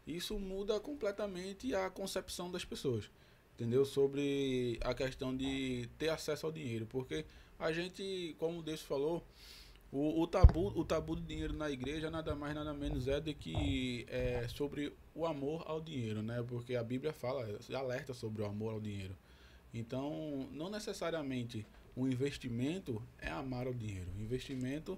[0.05, 3.09] isso muda completamente a concepção das pessoas,
[3.55, 3.85] entendeu?
[3.85, 7.25] Sobre a questão de ter acesso ao dinheiro, porque
[7.57, 9.25] a gente, como Deus falou,
[9.91, 13.33] o, o tabu, o tabu do dinheiro na igreja nada mais nada menos é do
[13.33, 16.43] que é sobre o amor ao dinheiro, né?
[16.47, 19.15] Porque a Bíblia fala, alerta sobre o amor ao dinheiro.
[19.73, 21.65] Então, não necessariamente
[21.95, 24.09] o investimento é amar ao dinheiro.
[24.17, 24.97] O investimento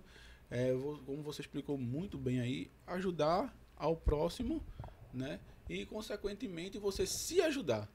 [0.49, 0.71] é,
[1.05, 4.61] como você explicou muito bem aí, ajudar ao próximo,
[5.13, 5.39] né?
[5.69, 7.89] E consequentemente você se ajudar.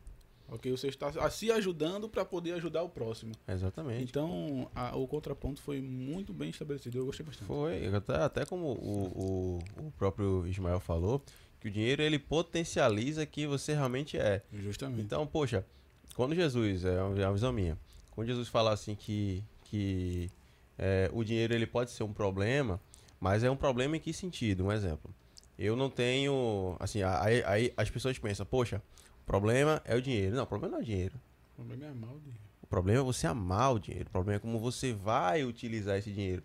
[0.48, 0.70] OK?
[0.70, 3.32] Você está se ajudando para poder ajudar o próximo.
[3.48, 4.04] Exatamente.
[4.04, 6.98] Então, a- o contraponto foi muito bem estabelecido.
[6.98, 7.46] Eu gostei bastante.
[7.46, 11.20] Foi, até, até como o, o, o próprio Ismael falou,
[11.66, 14.42] que o dinheiro ele potencializa quem você realmente é.
[14.52, 15.02] Justamente.
[15.02, 15.66] Então, poxa,
[16.14, 17.76] quando Jesus, é uma é uma visão minha,
[18.12, 20.30] quando Jesus fala assim que, que
[20.78, 22.80] é, o dinheiro ele pode ser um problema,
[23.20, 24.64] mas é um problema em que sentido?
[24.64, 25.12] Um exemplo.
[25.58, 28.80] Eu não tenho, assim, aí, aí as pessoas pensam, poxa,
[29.22, 30.36] o problema é o dinheiro.
[30.36, 31.14] Não, o problema não é o dinheiro.
[31.52, 32.40] O problema é amar o dinheiro.
[32.62, 34.08] O problema é você amar o dinheiro.
[34.08, 36.42] O problema é como você vai utilizar esse dinheiro.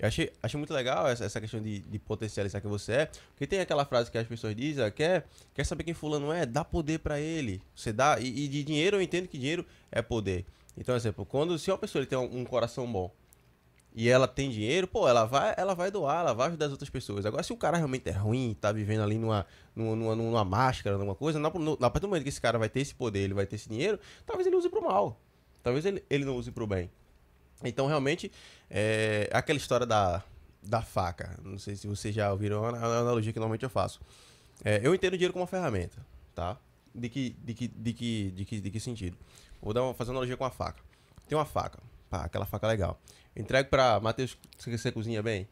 [0.00, 3.06] Eu achei, achei muito legal essa, essa questão de, de potencializar quem você é.
[3.06, 6.46] Porque tem aquela frase que as pessoas dizem, ah, quer, quer saber quem fulano é?
[6.46, 7.60] Dá poder pra ele.
[7.76, 8.18] Você dá.
[8.18, 10.46] E, e de dinheiro eu entendo que dinheiro é poder.
[10.74, 13.12] Então, exemplo, quando se uma pessoa tem um, um coração bom
[13.94, 16.88] e ela tem dinheiro, pô, ela vai, ela vai doar, ela vai ajudar as outras
[16.88, 17.26] pessoas.
[17.26, 19.44] Agora, se o cara realmente é ruim, tá vivendo ali numa,
[19.76, 22.70] numa, numa, máscara, numa coisa, na, no, a partir do momento que esse cara vai
[22.70, 25.20] ter esse poder, ele vai ter esse dinheiro, talvez ele use pro mal.
[25.62, 26.90] Talvez ele, ele não use pro bem.
[27.64, 28.30] Então, realmente,
[28.70, 30.22] é aquela história da,
[30.62, 31.38] da faca.
[31.42, 34.00] Não sei se vocês já ouviram, é uma analogia que normalmente eu faço.
[34.64, 35.98] É, eu entendo o dinheiro como uma ferramenta,
[36.34, 36.56] tá?
[36.94, 39.16] De que, de que, de que, de que, de que sentido?
[39.62, 40.82] Vou dar uma, fazer uma analogia com a faca.
[41.28, 43.00] Tem uma faca, pá, aquela faca legal.
[43.34, 45.48] Eu entrego pra Matheus, você, você cozinha bem?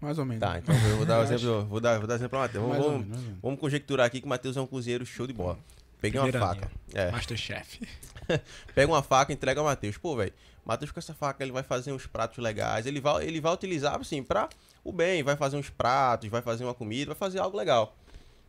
[0.00, 0.40] Mais ou menos.
[0.40, 2.64] Tá, então eu vou dar um exemplo, vou dar, vou dar exemplo pra Matheus.
[2.64, 5.58] Vamos, vamos, vamos conjecturar aqui que o Matheus é um cozinheiro show de bola.
[6.04, 6.70] Peguei uma Primeira faca.
[6.92, 7.10] É.
[7.10, 7.80] Masterchef.
[8.74, 9.96] Pega uma faca e entrega ao Matheus.
[9.96, 10.32] Pô, velho,
[10.64, 12.86] Matheus com essa faca ele vai fazer uns pratos legais.
[12.86, 14.48] Ele vai, ele vai utilizar, assim, pra
[14.82, 15.22] o bem.
[15.22, 17.96] Vai fazer uns pratos, vai fazer uma comida, vai fazer algo legal.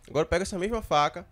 [0.10, 1.26] Agora pega essa mesma faca.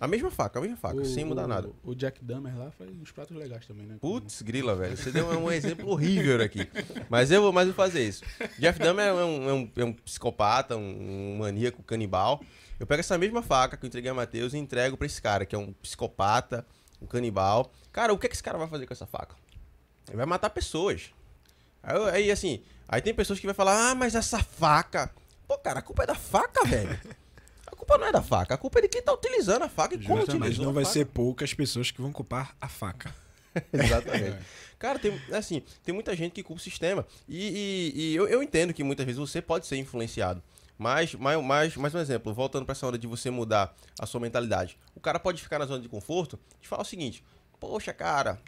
[0.00, 1.70] A mesma faca, a mesma faca, O- sem mudar o- nada.
[1.82, 3.96] O Jack Dahmer lá faz uns pratos legais também, né?
[4.00, 4.94] Putz, grila, velho.
[4.96, 6.68] Você deu um exemplo horrível aqui.
[7.10, 8.22] Mas eu vou mais vou fazer isso.
[8.60, 12.40] Jeff Dahmer é um, é um, é um psicopata, um, um maníaco canibal.
[12.78, 15.44] Eu pego essa mesma faca que eu entreguei a Matheus e entrego pra esse cara,
[15.44, 16.64] que é um psicopata,
[17.02, 17.72] um canibal.
[17.92, 19.34] Cara, o que, é que esse cara vai fazer com essa faca?
[20.08, 21.10] Ele vai matar pessoas.
[21.82, 25.10] Aí, aí, assim, aí tem pessoas que vai falar, ah, mas essa faca.
[25.46, 26.98] Pô, cara, a culpa é da faca, velho.
[27.66, 29.94] A culpa não é da faca, a culpa é de quem tá utilizando a faca
[29.94, 30.92] e como Justamente, Mas utilizou não a vai faca.
[30.94, 33.14] ser poucas pessoas que vão culpar a faca.
[33.72, 34.36] Exatamente.
[34.36, 34.40] É.
[34.78, 37.04] Cara, tem, assim, tem muita gente que culpa o sistema.
[37.28, 40.42] E, e- e eu, eu entendo que muitas vezes você pode ser influenciado.
[40.78, 44.20] Mas, mas, mas, mais um exemplo, voltando para essa hora de você mudar a sua
[44.20, 44.78] mentalidade.
[44.94, 47.24] O cara pode ficar na zona de conforto e falar o seguinte:
[47.58, 48.40] Poxa, cara,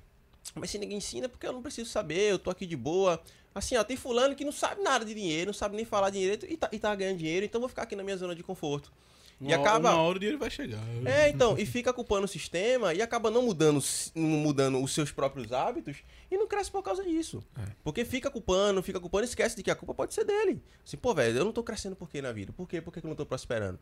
[0.54, 3.20] mas se ninguém ensina, porque eu não preciso saber, eu tô aqui de boa.
[3.52, 6.46] Assim, ó, tem fulano que não sabe nada de dinheiro, não sabe nem falar direito
[6.48, 8.92] e tá, e tá ganhando dinheiro, então vou ficar aqui na minha zona de conforto.
[9.40, 9.92] E Uma- acaba.
[9.92, 10.82] Uma hora o dinheiro vai chegar.
[11.06, 13.82] É, então, e fica culpando o sistema e acaba não mudando,
[14.14, 15.96] não mudando os seus próprios hábitos
[16.30, 17.42] e não cresce por causa disso.
[17.82, 20.62] Porque fica culpando, fica culpando e esquece de que a culpa pode ser dele.
[20.86, 22.52] Assim, pô, velho, eu não tô crescendo por quê na vida?
[22.52, 22.82] Por quê?
[22.82, 23.78] Por que que eu não tô prosperando?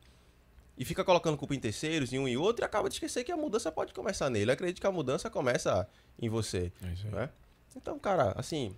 [0.79, 3.33] E fica colocando culpa em terceiros, em um e outro, e acaba de esquecer que
[3.33, 4.51] a mudança pode começar nele.
[4.51, 5.89] Eu acredito que a mudança começa
[6.23, 6.71] em você.
[6.81, 7.13] É isso aí.
[7.13, 7.31] Né?
[7.75, 8.77] Então, cara, assim.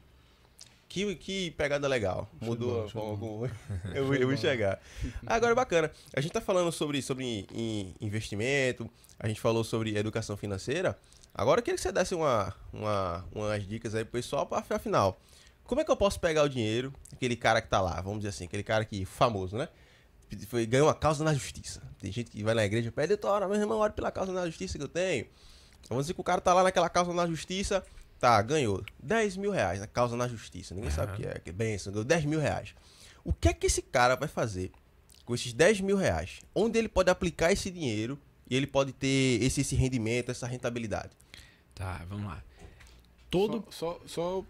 [0.91, 2.28] Que, que pegada legal.
[2.41, 3.49] Mudou bola, a show de forma bola.
[3.84, 4.80] como eu, vou- eu vou chegar.
[5.24, 5.88] Agora, bacana.
[6.12, 10.99] A gente tá falando sobre, sobre in- investimento, a gente falou sobre educação financeira.
[11.32, 15.20] Agora eu queria que você desse uma, uma, umas dicas aí pro pessoal, pra, afinal.
[15.62, 18.30] Como é que eu posso pegar o dinheiro, aquele cara que tá lá, vamos dizer
[18.30, 19.68] assim, aquele cara que famoso, né?
[20.49, 21.80] Foi, ganhou uma causa na justiça.
[22.01, 24.45] Tem gente que vai na igreja e pede, doutora, meu irmão, olha pela causa na
[24.47, 25.26] justiça que eu tenho.
[25.88, 27.84] Vamos dizer que o cara tá lá naquela causa na justiça,
[28.21, 30.75] tá, ganhou 10 mil reais na causa na justiça.
[30.75, 32.75] Ninguém sabe o que é, que benção, ganhou 10 mil reais.
[33.25, 34.71] O que é que esse cara vai fazer
[35.25, 36.41] com esses 10 mil reais?
[36.55, 38.18] Onde ele pode aplicar esse dinheiro
[38.49, 41.11] e ele pode ter esse, esse rendimento, essa rentabilidade?
[41.75, 42.43] Tá, vamos lá.
[43.31, 43.64] Todo.
[43.71, 44.45] Só, só, só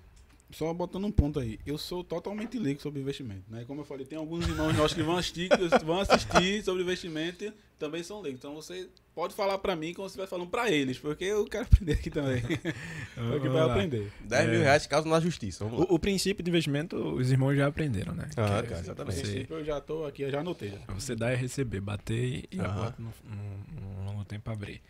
[0.53, 3.64] só botando um ponto aí, eu sou totalmente leigo sobre investimento, né?
[3.66, 7.53] Como eu falei, tem alguns irmãos nossos que vão assistir, que vão assistir sobre investimento,
[7.78, 8.40] também são leigos.
[8.40, 11.64] Então você pode falar pra mim como você vai falando pra eles, porque eu quero
[11.64, 12.42] aprender aqui também.
[13.30, 14.11] porque vai aprender.
[14.20, 14.62] 10 mil É.
[14.64, 15.64] reais caso na justiça.
[15.64, 15.86] Vamos lá.
[15.88, 18.24] O, o princípio de investimento, os irmãos já aprenderam, né?
[18.36, 19.16] Ah, Que cara, é exatamente.
[19.16, 20.70] Você, princípio, eu já tô aqui, eu já anotei.
[20.70, 20.94] Já.
[20.94, 22.74] você dá e receber, bater e Aham.
[22.84, 24.82] bota no, no, no longo tempo abrir.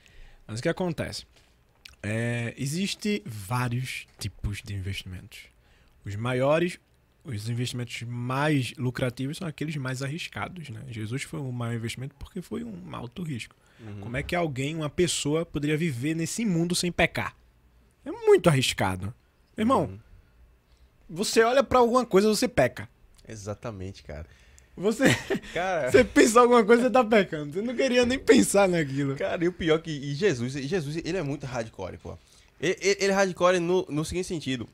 [0.46, 1.26] Mas o que acontece?
[2.03, 5.40] É, existe vários tipos de investimentos.
[6.05, 6.78] Os maiores,
[7.24, 10.82] os investimentos mais lucrativos são aqueles mais arriscados, né?
[10.88, 13.55] Jesus foi um maior investimento porque foi um alto risco.
[13.80, 14.01] Uhum.
[14.01, 17.36] Como é que alguém, uma pessoa, poderia viver nesse mundo sem pecar?
[18.05, 19.12] É muito arriscado.
[19.57, 19.98] Irmão, Uhum.
[21.09, 22.88] você olha pra alguma coisa, você peca.
[23.28, 24.26] Exatamente, cara.
[24.81, 25.05] Você,
[25.53, 27.53] Cara, você pensa alguma coisa, você tá pecando.
[27.53, 29.14] Você não queria nem pensar naquilo.
[29.16, 32.16] cara, e o pior é que e Jesus, e Jesus, ele é muito hardcore, pô.
[32.59, 34.66] Ele, ele- é hardcore no, no seguinte sentido.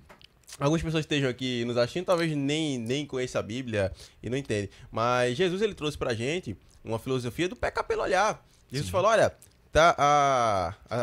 [0.61, 3.93] Algumas pessoas estejam aqui nos assistindo, talvez nem, nem conheçam a Bíblia
[4.23, 4.71] e não entendem.
[4.93, 8.43] Mas Jesus, ele trouxe pra gente uma filosofia do pecar pelo olhar.
[8.71, 9.35] Jesus falou, olha,
[9.73, 10.97] tá, a, a,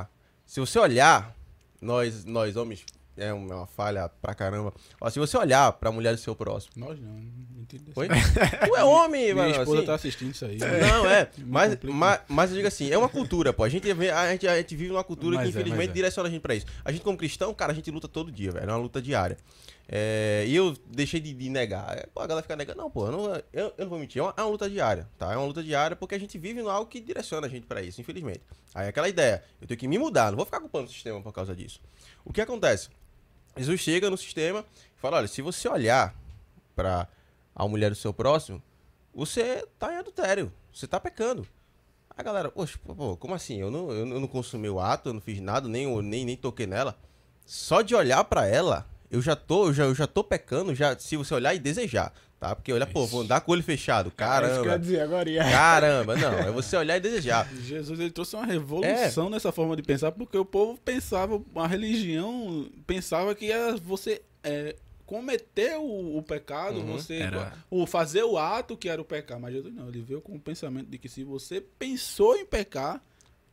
[0.00, 0.06] a-
[0.44, 1.34] se você olhar,
[1.80, 2.84] nós, nós homens,
[3.16, 4.72] é uma falha pra caramba.
[5.00, 7.92] Ó, se você olhar pra mulher do seu próximo, Nós não, não entendi.
[7.94, 8.08] Oi?
[8.66, 9.50] tu é homem, Minha mano.
[9.50, 9.86] esposa assim.
[9.86, 10.58] tá assistindo isso aí.
[10.58, 11.28] Não, é.
[11.38, 13.64] Me Mas, mas, mas eu digo assim, é uma cultura, pô.
[13.64, 15.92] A gente, vê- a gente, a gente vive numa cultura Mas que é, infelizmente é.
[15.92, 16.66] direciona a gente pra isso.
[16.84, 18.64] A gente, como cristão, cara, a gente luta todo dia, velho.
[18.68, 19.36] É uma luta diária.
[19.88, 21.98] É, e eu deixei de, de negar.
[21.98, 22.78] É, Pô, a galera fica negando.
[22.80, 24.20] Não, pô, eu não, eu, eu não vou mentir.
[24.20, 25.32] É uma, é uma luta diária, tá?
[25.32, 27.82] É uma luta diária porque a gente vive no algo que direciona a gente pra
[27.82, 28.40] isso, infelizmente.
[28.74, 29.42] Aí é aquela ideia.
[29.60, 31.80] Eu tenho que me mudar, não vou ficar culpando o sistema por causa disso.
[32.24, 32.88] O que acontece?
[33.56, 34.64] Jesus chega no sistema
[34.96, 36.14] e fala: olha, se você olhar
[36.74, 37.08] pra
[37.54, 38.62] a mulher do seu próximo,
[39.14, 41.46] você tá em adultério, você tá pecando.
[42.16, 43.58] A galera, poxa, pô, como assim?
[43.58, 46.66] Eu não, eu não consumi o ato, eu não fiz nada, nem, nem, nem toquei
[46.66, 46.96] nela.
[47.46, 50.98] Só de olhar pra ela, eu já tô, eu já, eu já tô pecando, já,
[50.98, 52.12] se você olhar e desejar,
[52.42, 52.56] tá?
[52.56, 54.78] Porque olha, pô, vou andar com o olho fechado, É isso que eu ia caramba.
[54.80, 55.30] dizer agora.
[55.30, 55.44] ia.
[55.44, 57.48] Caramba, não, é você olhar e desejar.
[57.62, 62.68] Jesus ele trouxe uma revolução nessa forma de pensar, porque o povo pensava, a religião
[62.86, 64.74] pensava que era você é,
[65.06, 66.86] cometer o, o pecado, Uhum.
[66.98, 69.38] você Era- o fazer o ato que era o pecar.
[69.38, 73.00] Mas Jesus não, ele veio com o pensamento de que se você pensou em pecar,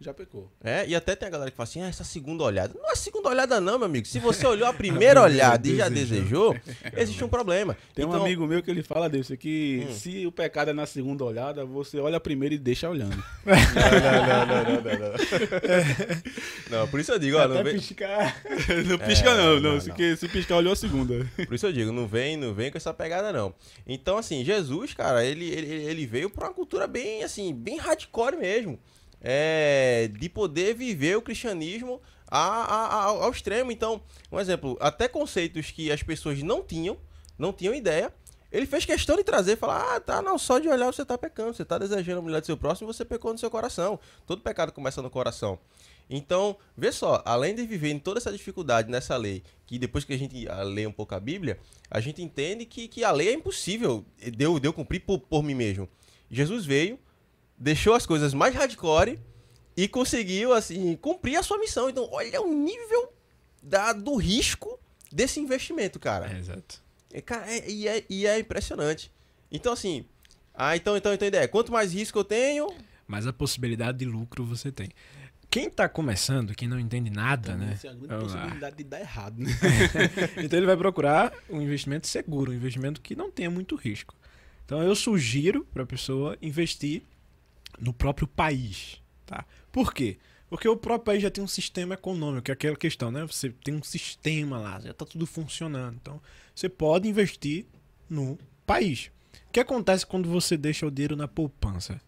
[0.02, 0.50] já pecou.
[0.64, 2.74] É, e até tem a galera que fala assim, ah, essa segunda olhada.
[2.82, 4.08] Não é segunda olhada não, meu amigo.
[4.08, 6.56] Se você olhou a primeira olhada e já desejou,
[6.96, 7.76] existe um problema.
[7.94, 9.94] Tem um Então- amigo meu que ele fala disso, que Hum.
[9.94, 13.22] se o pecado é na segunda olhada, você olha primeiro e deixa olhando.
[13.46, 16.80] Não, não, não, não, não, não.
[16.80, 18.42] Não, por isso eu digo, ó, não vem, piscar.
[18.86, 21.26] não pisca não, não, não, se, se piscar olhou a segunda.
[21.48, 23.54] por isso eu digo, não vem, não vem com essa pegada não.
[23.88, 28.38] Então assim, Jesus, cara, ele, ele, ele veio pra uma cultura bem assim, bem hardcore
[28.38, 28.80] mesmo.
[29.22, 33.72] É, de poder viver o cristianismo a- a- ao extremo.
[33.72, 34.02] Então,
[34.32, 36.98] um exemplo, até conceitos que as pessoas não tinham,
[37.38, 38.14] não tinham ideia,
[38.52, 41.54] ele fez questão de trazer, falar, ah, tá, não, só de olhar você tá pecando,
[41.54, 44.00] você tá desejando a mulher do seu próximo você pecou no seu coração.
[44.26, 45.60] Todo pecado começa no coração.
[46.10, 50.14] Então, vê só, além de viver em toda essa dificuldade nessa lei, que depois que
[50.14, 51.60] a gente ah, lê um pouco a Bíblia,
[51.92, 55.20] a gente entende que, que a lei é impossível de eu, de eu cumprir por,
[55.20, 55.88] por mim mesmo.
[56.32, 56.98] Jesus veio,
[57.60, 59.20] deixou as coisas mais hardcore
[59.76, 61.90] e conseguiu, assim, cumprir a sua missão.
[61.90, 63.14] Então, olha o nível
[63.62, 64.80] da, do risco
[65.12, 66.32] desse investimento, cara.
[66.32, 66.82] É, exato.
[67.14, 69.12] É, cara, é- e, é, e é impressionante.
[69.52, 70.06] Então, assim,
[70.54, 72.68] ah, então, então, então, ideia, quanto mais risco eu tenho,
[73.08, 74.90] Mas a possibilidade de lucro você tem.
[75.50, 77.72] Quem tá começando, quem não entende nada, né?
[77.74, 79.50] Essa é a grande possibilidade de dar errado, né?
[80.44, 84.14] Então ele vai procurar um investimento seguro, um investimento que não tenha muito risco.
[84.64, 87.02] Então eu sugiro para a pessoa investir
[87.80, 89.46] no próprio país, tá?
[89.72, 90.18] Por quê?
[90.50, 93.26] Porque o próprio país já tem um sistema econômico, que é aquela questão, né?
[93.26, 95.96] Você tem um sistema lá, já tá tudo funcionando.
[96.02, 96.22] Então
[96.56, 97.66] você pode investir
[98.10, 99.12] no país.
[99.48, 102.02] O que acontece quando você deixa o dinheiro na poupança?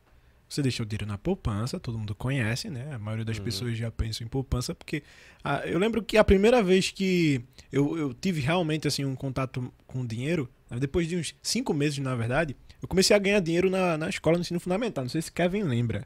[0.49, 2.93] Você deixa o dinheiro na poupança, todo mundo conhece, né?
[2.93, 3.43] A maioria das Uhum.
[3.43, 5.01] pessoas já pensa em poupança, porque
[5.43, 7.41] ah, eu lembro que a primeira vez que
[7.72, 11.99] eu, eu tive realmente assim um contato com dinheiro, né, depois de uns cinco meses,
[11.99, 15.04] na verdade, eu comecei a ganhar dinheiro na, na escola no ensino fundamental.
[15.04, 16.06] Não sei se Kevin lembra.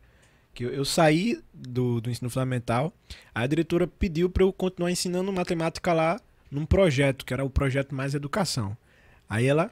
[0.53, 2.93] Que eu, eu saí do, do ensino fundamental,
[3.33, 6.19] a diretora pediu para eu continuar ensinando matemática lá
[6.49, 8.77] num projeto, que era o projeto Mais Educação.
[9.29, 9.71] Aí ela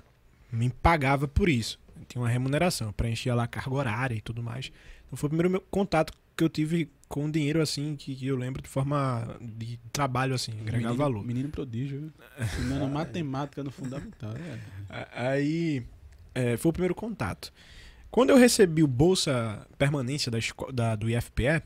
[0.51, 1.79] me pagava por isso.
[2.07, 4.71] Tinha uma remuneração, preenchia lá a carga horária e tudo mais.
[5.05, 8.35] Então foi o primeiro meu contato que eu tive com dinheiro assim, que, que eu
[8.35, 11.23] lembro de forma de trabalho assim, agregar menino, valor.
[11.23, 12.11] Menino prodígio?
[12.41, 14.33] Ensinando matemática no fundamental.
[14.89, 15.07] É.
[15.13, 15.85] Aí
[16.35, 17.51] é, foi o primeiro contato.
[18.11, 20.37] Quando eu recebi o bolsa permanência da,
[20.71, 21.63] da- do IFPE,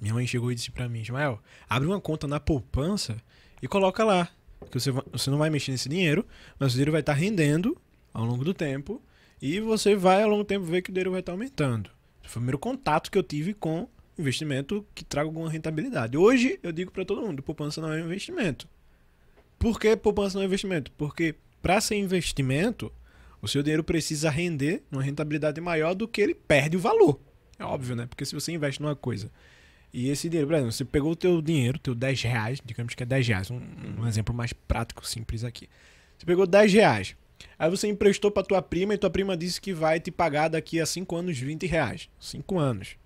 [0.00, 3.16] minha mãe chegou e disse pra mim, Ismael, abre uma conta na poupança
[3.62, 4.28] e coloca lá.
[4.60, 6.26] Porque você, você não vai mexer nesse dinheiro,
[6.58, 7.76] mas o dinheiro vai estar rendendo
[8.12, 9.00] ao longo do tempo.
[9.40, 11.90] E você vai, ao longo do tempo, ver que o dinheiro vai estar aumentando.
[12.22, 13.88] Esse foi o primeiro contato que eu tive com
[14.18, 16.16] investimento que traga alguma rentabilidade.
[16.16, 18.68] Hoje, eu digo para todo mundo, poupança não é investimento.
[19.60, 20.90] Por que poupança não é investimento?
[20.98, 22.92] Porque para ser investimento,
[23.40, 27.20] o seu dinheiro precisa render uma rentabilidade maior do que ele perde o valor.
[27.58, 28.06] É óbvio, né?
[28.06, 29.30] Porque se você investe numa coisa
[29.92, 33.02] e esse dinheiro, por exemplo, você pegou o teu dinheiro, teu 10 reais, digamos que
[33.02, 33.60] é 10 reais, um,
[33.98, 35.68] um exemplo mais prático, simples aqui.
[36.16, 37.16] Você pegou 10 reais,
[37.58, 40.80] aí você emprestou pra tua prima e tua prima disse que vai te pagar daqui
[40.80, 42.08] a 5 anos 20 reais.
[42.20, 42.96] 5 anos.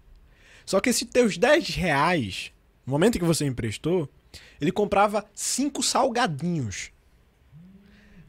[0.66, 2.52] Só que esses teus 10 reais,
[2.84, 4.08] no momento que você emprestou,
[4.60, 6.90] ele comprava 5 salgadinhos.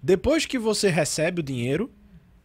[0.04, 1.89] Depois que você recebe o dinheiro,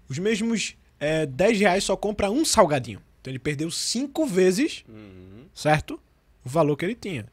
[0.08, 3.02] os mesmos é, 10 reais só compra um salgadinho.
[3.20, 5.46] Então ele perdeu 5 vezes Uhum.
[5.52, 6.00] certo?
[6.44, 7.26] O valor que ele tinha.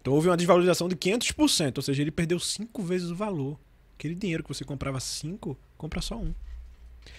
[0.00, 3.58] Então houve uma desvalorização de 500%, ou seja, ele perdeu 5 vezes o valor.
[3.98, 6.32] Aquele dinheiro que você comprava 5, compra só um.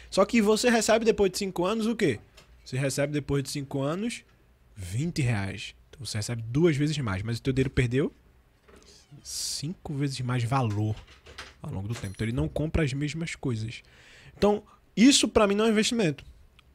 [0.10, 2.18] Só que você recebe depois de 5 anos o quê?
[2.64, 4.24] Você recebe depois de 5 anos
[4.76, 5.76] 20 reais.
[5.90, 8.14] Então você recebe duas vezes mais, mas o teu dinheiro perdeu
[9.24, 10.96] 5 vezes mais valor
[11.68, 12.14] ao longo do tempo.
[12.16, 13.82] Então ele não compra as mesmas coisas.
[14.38, 14.64] Então,
[14.96, 16.24] isso para mim não é investimento.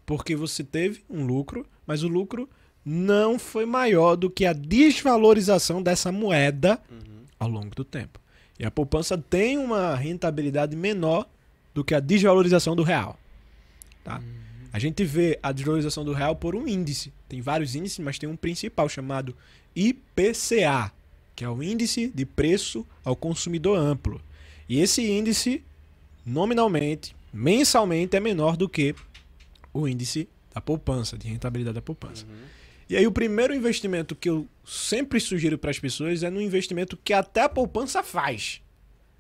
[0.05, 2.49] Porque você teve um lucro, mas o lucro
[2.85, 7.25] não foi maior do que a desvalorização dessa moeda Uhum.
[7.39, 8.21] ao longo do tempo.
[8.59, 11.29] E a poupança tem uma rentabilidade menor
[11.73, 13.19] do que a desvalorização do real.
[14.05, 14.21] Tá?
[14.73, 17.13] A gente vê a desvalorização do real por um índice.
[17.29, 19.35] Tem vários índices, mas tem um principal chamado
[19.75, 20.93] IPCA,
[21.35, 24.21] que é o índice de preço ao consumidor amplo.
[24.69, 25.65] E esse índice,
[26.25, 28.95] nominalmente, mensalmente, é menor do que
[29.73, 32.27] o índice da poupança, de rentabilidade da poupança.
[32.89, 36.97] E aí o primeiro investimento que eu sempre sugiro para as pessoas é no investimento
[36.97, 38.61] que até a poupança faz.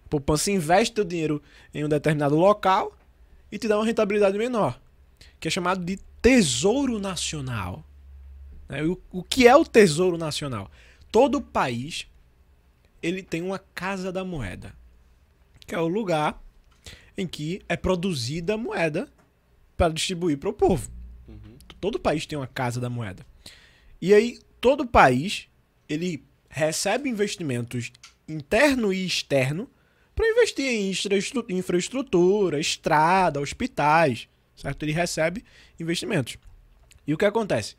[0.05, 2.97] A poupança investe o dinheiro em um determinado local
[3.51, 4.79] e te dá uma rentabilidade menor,
[5.41, 7.85] que é chamado de Tesouro Nacional.
[8.69, 8.81] Né?
[9.11, 10.71] O que é o Tesouro Nacional?
[11.11, 12.07] Todo país
[13.03, 14.75] ele tem uma casa da moeda,
[15.73, 16.39] que é o lugar
[17.17, 19.09] em que é produzida a moeda
[19.75, 20.91] para distribuir para o povo.
[21.27, 21.57] Uhum.
[21.81, 23.25] Todo país tem uma casa da moeda.
[23.99, 25.49] E aí, todo país,
[25.89, 27.91] ele recebe investimentos
[28.29, 29.67] interno e externo
[30.15, 34.83] para investir em infraestru- infraestrutura, estrada, hospitais, certo?
[34.83, 35.43] Ele recebe
[35.81, 36.37] investimentos.
[37.07, 37.77] E o que acontece?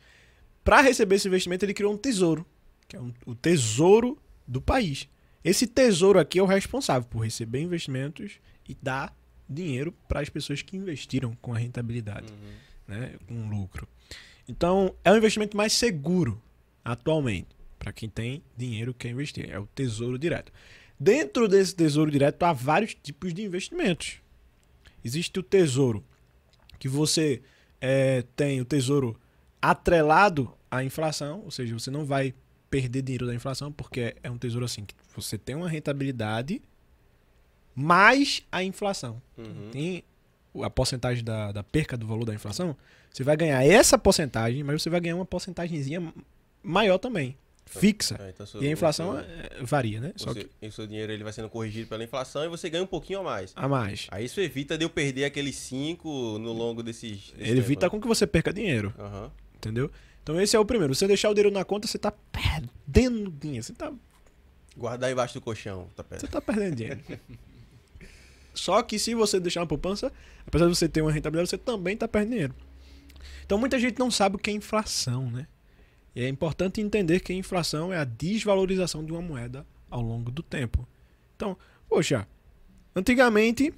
[0.64, 2.44] Para receber esse investimento, ele criou um tesouro,
[2.88, 5.08] que é um- o tesouro do país.
[5.44, 8.38] Esse tesouro aqui é o responsável por receber investimentos
[8.68, 9.14] e dar
[9.48, 12.50] dinheiro para as pessoas que investiram com a rentabilidade Uhum.
[12.96, 13.86] né, com lucro.
[14.48, 16.40] Então, é o investimento mais seguro
[16.84, 19.50] atualmente para quem tem dinheiro que quer investir.
[19.50, 20.50] É o tesouro direto.
[20.98, 24.20] Dentro desse tesouro direto há vários tipos de investimentos.
[25.04, 26.02] Existe o tesouro
[26.78, 27.42] que você
[27.80, 29.18] eh, tem o tesouro
[29.60, 32.34] atrelado à inflação, ou seja, você não vai
[32.70, 36.60] perder dinheiro da inflação porque é um tesouro assim que você tem uma rentabilidade
[37.74, 39.70] mais a inflação Uhum.
[39.72, 40.04] tem
[40.62, 42.76] a porcentagem da, da perca do valor da inflação,
[43.12, 46.12] você vai ganhar essa porcentagem, mas você vai ganhar uma porcentagemzinha
[46.62, 47.36] maior também,
[47.66, 48.16] fixa.
[48.20, 50.12] É, então, E a inflação seu- é, varia, né?
[50.14, 52.70] Só seu- que e o seu dinheiro ele vai sendo corrigido pela inflação e você
[52.70, 53.52] ganha um pouquinho a mais.
[53.56, 54.06] a mais.
[54.12, 57.32] Aí isso evita de eu perder aqueles 5 no longo desses.
[57.36, 59.04] desse Ele evita tempo, com que você perca dinheiro, né?
[59.04, 59.32] Aham.
[59.56, 59.90] entendeu?
[60.22, 60.94] Então esse é o primeiro.
[60.94, 63.64] Você deixar o dinheiro na conta, você tá perdendo dinheiro.
[63.64, 63.92] Você tá,
[64.76, 66.22] Guardar embaixo do colchão, tá perto.
[66.22, 67.00] você tá perdendo dinheiro.
[68.54, 70.12] Só que se você deixar na poupança,
[70.46, 72.54] apesar de você ter uma rentabilidade, você também tá perdendo dinheiro.
[73.44, 75.46] Então muita gente não sabe o que é inflação, né?
[76.14, 80.30] E é importante entender que a inflação é a desvalorização de uma moeda ao longo
[80.30, 80.86] do tempo.
[81.34, 81.56] Então,
[81.88, 82.26] poxa,
[82.94, 83.74] antigamente,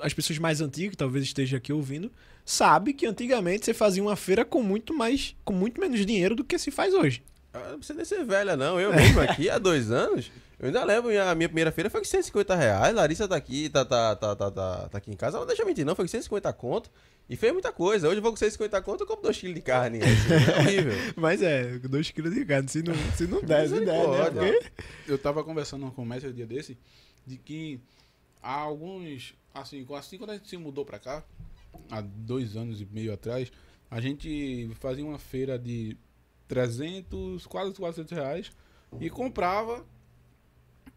[0.00, 2.10] as pessoas mais antigas, que talvez esteja aqui ouvindo,
[2.44, 6.44] sabe que antigamente você fazia uma feira com muito mais, com muito menos dinheiro do
[6.44, 7.22] que se faz hoje.
[7.52, 8.80] Ah, Não precisa nem ser velha, não.
[8.80, 12.06] Eu mesmo aqui, há dois anos, eu ainda lembro, a minha primeira feira foi com
[12.06, 12.94] 150 reais.
[12.94, 15.36] Larissa tá aqui, tá, tá, tá, tá, tá, tá aqui em casa.
[15.36, 15.96] Ela não deixa eu mentir, não.
[15.96, 16.90] Foi com 150 conto.
[17.28, 18.08] E fez muita coisa.
[18.08, 19.98] Hoje eu vou com 150 conto, eu compro 2 kg de carne.
[20.02, 20.92] Assim, é horrível.
[21.16, 24.52] Mas é, 2 quilos de carne, se não, se não der, se der, né?
[24.52, 24.70] Porque-
[25.08, 26.76] Eu tava conversando com o mestre um dia desse,
[27.26, 27.80] de que
[28.42, 31.22] há alguns, assim, assim quando a gente se mudou pra cá,
[31.88, 33.50] há dois anos e meio atrás,
[33.88, 35.96] a gente fazia uma feira de
[36.50, 38.52] 300, quase 400 reais
[39.00, 39.86] e comprava.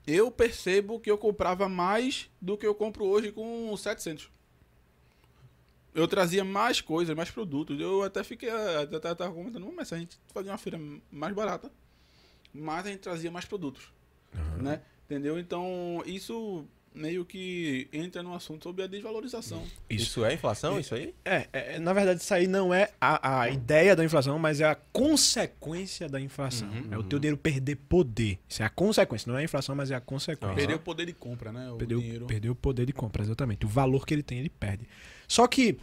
[0.05, 4.31] Eu percebo que eu comprava mais do que eu compro hoje com 700.
[5.93, 7.79] Eu trazia mais coisas, mais produtos.
[7.79, 10.79] Eu até fiquei, até até tava comentando, mas a gente fazia uma feira
[11.11, 11.71] mais barata,
[12.51, 13.93] mas a gente trazia mais produtos,
[14.59, 14.81] né?
[15.05, 15.37] Entendeu?
[15.37, 16.65] Então, isso
[16.95, 19.61] meio que entra no assunto sobre a desvalorização.
[19.89, 20.25] Isso, Isso.
[20.25, 21.13] é inflação, isso aí?
[21.25, 24.65] É, é, na verdade, isso aí não é a, a ideia da inflação, mas é
[24.65, 26.67] a consequência da inflação.
[26.69, 26.87] Uhum.
[26.91, 28.39] É o teu dinheiro perder poder.
[28.47, 29.31] Isso é a consequência.
[29.31, 30.47] Não é a inflação, mas é a consequência.
[30.47, 30.55] Aham.
[30.55, 31.71] Perder o poder de compra, né?
[31.71, 32.25] O Perdeu, dinheiro.
[32.25, 33.65] perdeu o poder de compra, exatamente.
[33.65, 34.87] O valor que ele tem, ele perde.
[35.27, 35.77] Só que,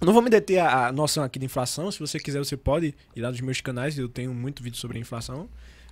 [0.00, 1.90] não vou me deter a, a noção aqui de inflação.
[1.90, 3.98] Se você quiser, você pode ir lá nos meus canais.
[3.98, 5.48] Eu tenho muito vídeo sobre inflação.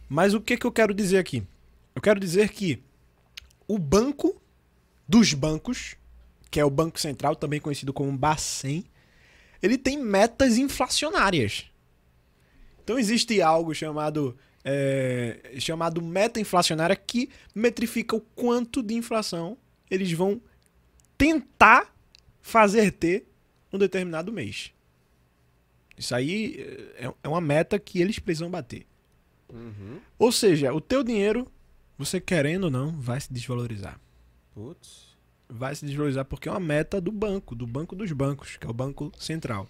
[0.09, 1.43] Mas o que, que eu quero dizer aqui?
[1.95, 2.83] Eu quero dizer que
[3.67, 4.41] o banco
[5.09, 5.97] dos bancos,
[6.51, 8.85] que é o Banco Central, também conhecido como Bacen,
[9.63, 11.65] ele tem metas inflacionárias.
[12.85, 19.57] Então existe algo chamado é, chamado meta inflacionária que metrifica o quanto de inflação
[19.91, 20.41] eles vão
[21.17, 21.95] tentar
[22.43, 23.27] fazer ter
[23.73, 24.73] um determinado mês.
[25.97, 26.57] Isso aí
[26.97, 28.87] é, é uma meta que eles precisam bater.
[29.53, 30.01] Uhum.
[30.19, 31.51] Ou seja, o teu dinheiro,
[31.97, 33.99] você querendo ou não, vai se desvalorizar.
[34.59, 35.17] Putz.
[35.49, 38.71] Vai se desvalorizar porque é uma meta do banco, do banco dos bancos, que é
[38.71, 39.69] o Banco Central.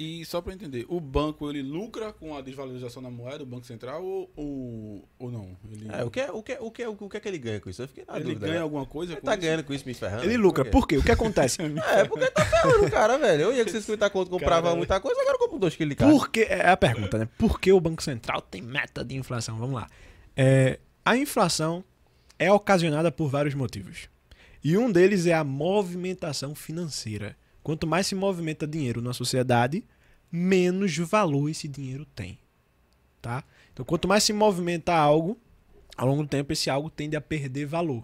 [0.00, 3.66] E só para entender, o banco ele lucra com a desvalorização da moeda, o Banco
[3.66, 5.56] Central, ou, ou, ou não?
[5.70, 7.28] Ele, É, o que é, o, que é, o, que é, o que é que
[7.28, 7.82] ele ganha com isso?
[7.82, 8.46] Eu fiquei na ele dúvida.
[8.46, 8.62] ganha né?
[8.62, 9.42] alguma coisa Ele com tá isso?
[9.42, 10.24] ganhando com isso me ferrando?
[10.24, 10.64] Ele lucra.
[10.64, 10.70] quê?
[10.70, 10.96] Por quê?
[10.96, 11.58] O que acontece?
[11.92, 13.42] É, porque tá ferrando o cara, velho.
[13.42, 16.02] Eu ia que 50 conto, comprava Cara, muita coisa, agora eu compro 2 quilos de.
[16.02, 17.28] Por que, é a pergunta, né?
[17.38, 19.58] Por que o Banco Central tem meta de inflação?
[19.58, 19.86] Vamos lá.
[20.34, 21.84] É, a inflação
[22.40, 24.08] é ocasionada por vários motivos.
[24.64, 27.36] E um deles é a movimentação financeira.
[27.62, 29.84] Quanto mais se movimenta dinheiro na sociedade,
[30.32, 32.38] menos valor esse dinheiro tem.
[33.20, 33.44] Tá?
[33.72, 35.38] Então, quanto mais se movimenta algo,
[35.94, 38.02] ao longo do tempo, esse algo tende a perder valor.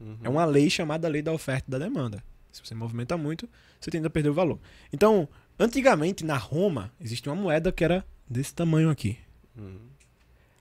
[0.00, 0.18] Uhum.
[0.24, 2.24] É uma lei chamada lei da oferta e da demanda.
[2.50, 3.48] Se você movimenta muito,
[3.80, 4.58] você tende a perder o valor.
[4.92, 9.16] Então, antigamente, na Roma, existia uma moeda que era desse tamanho aqui.
[9.56, 9.78] Uhum.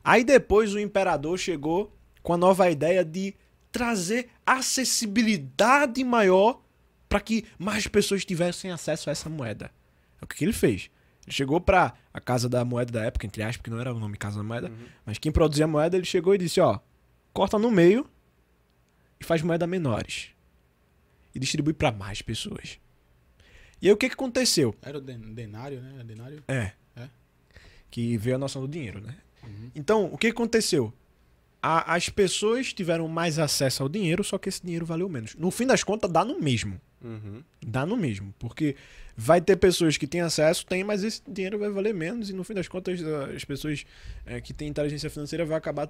[0.03, 1.91] Aí depois o imperador chegou
[2.23, 3.35] com a nova ideia de
[3.71, 6.61] trazer acessibilidade maior
[7.09, 9.71] para que mais pessoas tivessem acesso a essa moeda.
[10.21, 10.89] É o que que ele fez.
[11.25, 13.99] Ele chegou para a casa da moeda da época, entre aspas, porque não era o
[13.99, 14.85] nome casa da moeda, Uhum.
[15.05, 16.79] mas quem produzia a moeda, ele chegou e disse, ó,
[17.33, 18.09] corta no meio
[19.19, 20.29] e faz moeda menores.
[21.33, 22.79] E distribui para mais pessoas.
[23.81, 24.75] E aí o que que aconteceu?
[24.81, 26.03] Era o den- denário, né?
[26.03, 26.43] Denário.
[26.47, 26.71] É.
[26.95, 27.09] É?
[27.89, 29.15] Que veio a noção do dinheiro, né?
[29.43, 29.71] Uhum.
[29.75, 30.93] Então, o que aconteceu?
[31.65, 35.33] A- as pessoas tiveram mais acesso ao dinheiro, só que esse dinheiro valeu menos.
[35.35, 36.79] No fim das contas, dá no mesmo.
[37.01, 37.41] Uhum.
[37.65, 38.33] Dá no mesmo.
[38.37, 38.75] Porque
[39.15, 42.29] vai ter pessoas que têm acesso, tem, mas esse dinheiro vai valer menos.
[42.29, 42.99] E no fim das contas,
[43.33, 43.85] as pessoas
[44.25, 45.89] eh, que têm inteligência financeira vai acabar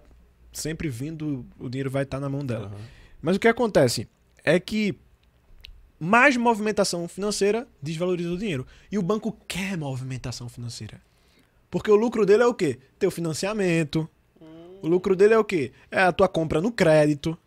[0.52, 2.68] sempre vindo, o dinheiro vai estar na mão dela.
[2.68, 2.82] Uhum.
[3.20, 4.08] Mas o que acontece
[4.44, 4.96] é que
[6.00, 8.68] mais movimentação financeira desvaloriza o dinheiro.
[8.92, 11.02] E o banco quer movimentação financeira.
[11.72, 12.78] Porque o lucro dele é o quê?
[13.00, 14.08] Teu financiamento.
[14.84, 15.72] O lucro dele é o quê?
[15.90, 17.38] É a tua compra no crédito.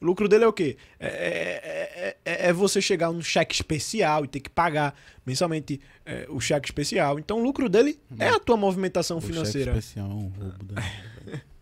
[0.00, 0.76] O lucro dele é o quê?
[1.00, 6.26] É, é- é- é você chegar num cheque especial e ter que pagar mensalmente é,
[6.28, 7.18] o cheque especial.
[7.18, 9.70] Então o lucro dele é a tua movimentação O cheque financeira.
[9.70, 10.82] especial é um roubo da.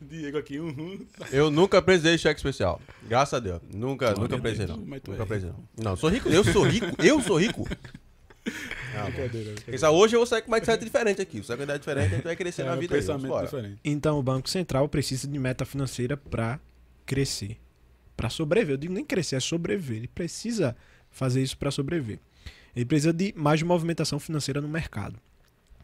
[0.00, 1.04] Diego aqui, uhum.
[1.32, 2.80] Eu nunca precisei de cheque especial.
[3.06, 3.60] Graças a Deus.
[3.72, 4.76] Nunca, Tu nunca é precisei, não.
[4.76, 5.64] Nunca é precisei, não.
[5.90, 6.28] Não, sou rico.
[6.28, 6.86] Eu sou rico.
[7.02, 7.68] Eu sou rico.
[8.96, 9.54] Ah, Brincadeira.
[9.90, 11.42] Hoje eu vou sair com uma mindset diferente aqui.
[11.42, 13.00] Se a ideia diferente, a gente vai crescer É, na vida aí.
[13.00, 13.44] pensamento Bora.
[13.46, 13.78] diferente.
[13.84, 16.60] Então o Banco Central precisa de meta financeira para
[17.06, 17.58] crescer,
[18.16, 18.74] para sobreviver.
[18.74, 19.96] Eu digo nem crescer, é sobreviver.
[19.98, 20.76] Ele precisa
[21.10, 22.18] fazer isso para sobreviver.
[22.76, 25.18] Ele precisa de mais movimentação financeira no mercado,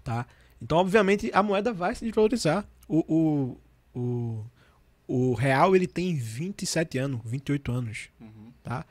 [0.03, 0.27] tá?
[0.61, 2.67] Então, obviamente, a moeda vai se desvalorizar.
[2.89, 3.57] O,
[3.95, 4.45] o, o,
[5.31, 8.53] o real ele tem 27 anos, 28 anos, Uhum.
[8.63, 8.85] tá?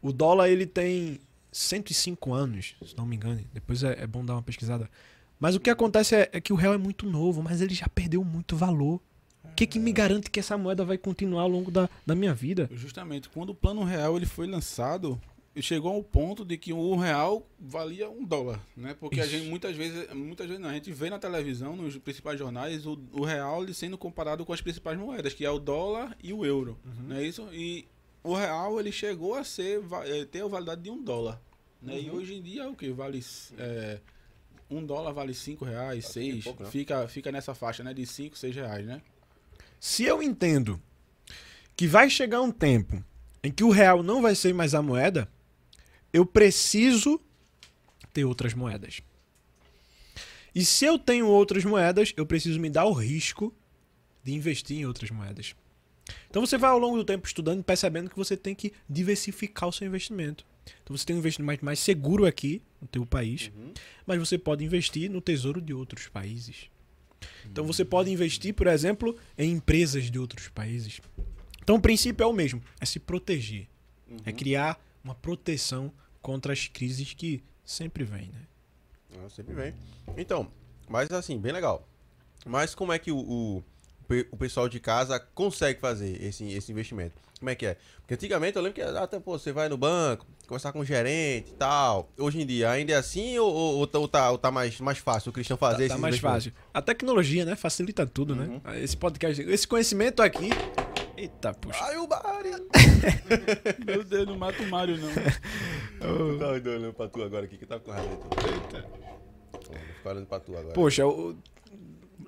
[0.00, 1.18] O dólar ele tem
[1.58, 3.40] 105 anos, se não me engano.
[3.52, 4.88] Depois é, é bom dar uma pesquisada.
[5.40, 7.88] Mas o que acontece é, é que o real é muito novo, mas ele já
[7.88, 9.00] perdeu muito valor.
[9.44, 12.32] O que, que me garante que essa moeda vai continuar ao longo da, da minha
[12.32, 12.68] vida?
[12.72, 15.20] Justamente, quando o plano real ele foi lançado,
[15.60, 18.94] chegou ao ponto de que um real valia um dólar, né?
[18.98, 19.32] Porque a Isso.
[19.32, 22.98] gente muitas vezes, muitas vezes não, a gente vê na televisão, nos principais jornais, o,
[23.12, 26.44] o real ele sendo comparado com as principais moedas, que é o dólar e o
[26.44, 27.48] euro, não é isso?
[27.52, 27.88] E
[28.22, 31.40] o real ele chegou a ser eh, ter a validade de um dólar,
[31.80, 32.00] né?
[32.00, 33.24] E hoje em dia é o que vale
[33.56, 34.00] é,
[34.70, 36.70] um dólar vale cinco reais, seis, pouco, né?
[36.70, 37.94] fica fica nessa faixa, né?
[37.94, 39.00] De cinco, seis reais, né?
[39.80, 40.80] Se eu entendo
[41.76, 43.02] que vai chegar um tempo
[43.42, 45.28] em que o real não vai ser mais a moeda,
[46.12, 47.20] eu preciso
[48.12, 49.00] ter outras moedas.
[50.54, 53.54] E se eu tenho outras moedas, eu preciso me dar o risco
[54.24, 55.54] de investir em outras moedas.
[56.28, 59.68] Então você vai ao longo do tempo estudando e percebendo que você tem que diversificar
[59.68, 60.44] o seu investimento.
[60.82, 63.72] Então você tem um investimento mais, seguro aqui no teu país, Uhum.
[64.06, 66.70] mas você pode investir no tesouro de outros países.
[67.44, 71.00] Então você pode investir, por exemplo, em empresas de outros países.
[71.62, 73.66] Então o princípio é o mesmo, é se proteger,
[74.24, 75.92] é criar uma proteção
[76.22, 78.42] contra as crises que sempre vêm, né?
[79.24, 79.74] Ah, sempre vem.
[80.16, 80.50] Então,
[80.88, 81.86] mas assim, bem legal.
[82.46, 83.64] Mas como é que o, o,
[84.30, 87.14] o pessoal de casa consegue fazer esse, esse investimento?
[87.38, 87.76] Como é que é?
[88.00, 91.50] Porque antigamente eu lembro que até, pô, você vai no banco, conversar com o gerente
[91.50, 92.10] e tal.
[92.18, 94.80] Hoje em dia ainda é assim ou, ou, ou tá- ou tá, ou tá mais,
[94.80, 96.52] mais fácil o cristão fazer Tá, esse tá mais fácil.
[96.74, 98.60] A tecnologia, né, facilita tudo, né?
[98.82, 100.48] Esse podcast, esse conhecimento aqui.
[101.16, 101.78] Eita, puxa.
[101.84, 102.50] Ai, o Bari!
[103.86, 105.08] Meu Deus, não mata o Mário, não.
[106.38, 107.98] Tá olhando pra tu agora aqui, que tá com tu.
[108.48, 108.88] Eita.
[109.52, 110.74] Vou ficar olhando pra tu agora.
[110.74, 111.36] Poxa, o,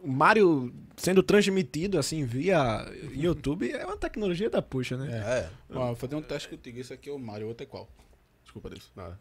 [0.02, 5.08] o Mario sendo transmitido assim via YouTube é uma tecnologia da puxa, né?
[5.10, 6.78] É, Ó, vou fazer um teste contigo.
[6.78, 7.88] Esse aqui é o Mário, o outro é qual?
[8.44, 8.90] Desculpa disso.
[8.94, 9.18] nada.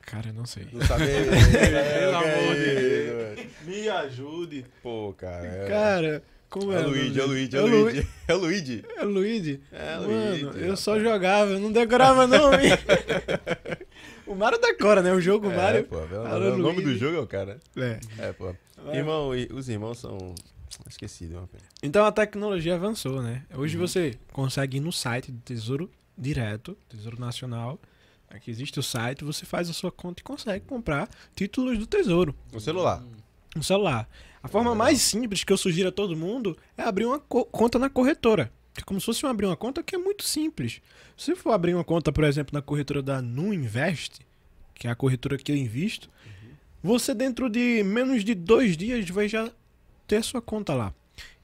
[0.00, 0.66] Cara, eu não sei.
[0.72, 1.04] Não sabe.
[1.12, 1.36] Pelo
[1.76, 3.38] É, amor de é, Deus.
[3.38, 3.46] é.
[3.70, 4.64] Me ajude.
[4.82, 5.46] Pô, cara.
[5.46, 6.76] É, Cara, como é?
[6.76, 8.08] é Luigi, é Luigi, é Lu- Luigi.
[8.26, 8.84] É o Luigi.
[8.96, 9.60] É o Luigi?
[9.70, 12.64] É o Mano, Luigi, eu só jogava, eu não decorava nome.
[14.26, 15.12] o Mario decora, né?
[15.12, 15.84] O jogo É, Mario.
[15.84, 16.98] pô, o nome do Luigi.
[16.98, 17.58] jogo é o cara.
[17.76, 18.00] É.
[18.18, 18.54] É, pô.
[18.92, 20.34] Irmão, os irmãos são.
[20.90, 21.62] Esquecido, uma pena.
[21.82, 23.44] Então a tecnologia avançou, né?
[23.54, 23.86] Hoje Uhum.
[23.86, 27.78] você consegue ir no site do Tesouro Direto, Tesouro Nacional.
[28.28, 32.34] Aqui existe o site, você faz a sua conta e consegue comprar títulos do Tesouro
[32.52, 33.02] No celular.
[33.56, 34.08] no celular.
[34.42, 37.78] A forma mais simples que eu sugiro a todo mundo é abrir uma co- conta
[37.78, 38.52] na corretora.
[38.76, 40.80] É como se fosse abrir uma conta que é muito simples.
[41.16, 44.20] Se for abrir uma conta, por exemplo, na corretora da Nu Invest,
[44.74, 46.08] que é a corretora que eu invisto,
[46.82, 49.50] você dentro de menos de dois dias vai já
[50.10, 50.92] ter sua conta lá.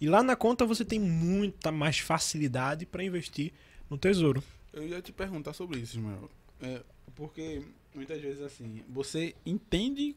[0.01, 3.53] E lá na conta você tem muita mais facilidade para investir
[3.89, 4.43] no tesouro.
[4.73, 6.29] Eu ia te perguntar sobre isso, Ismael.
[6.61, 6.83] É,
[7.15, 7.63] porque
[7.95, 10.17] muitas vezes assim, você entende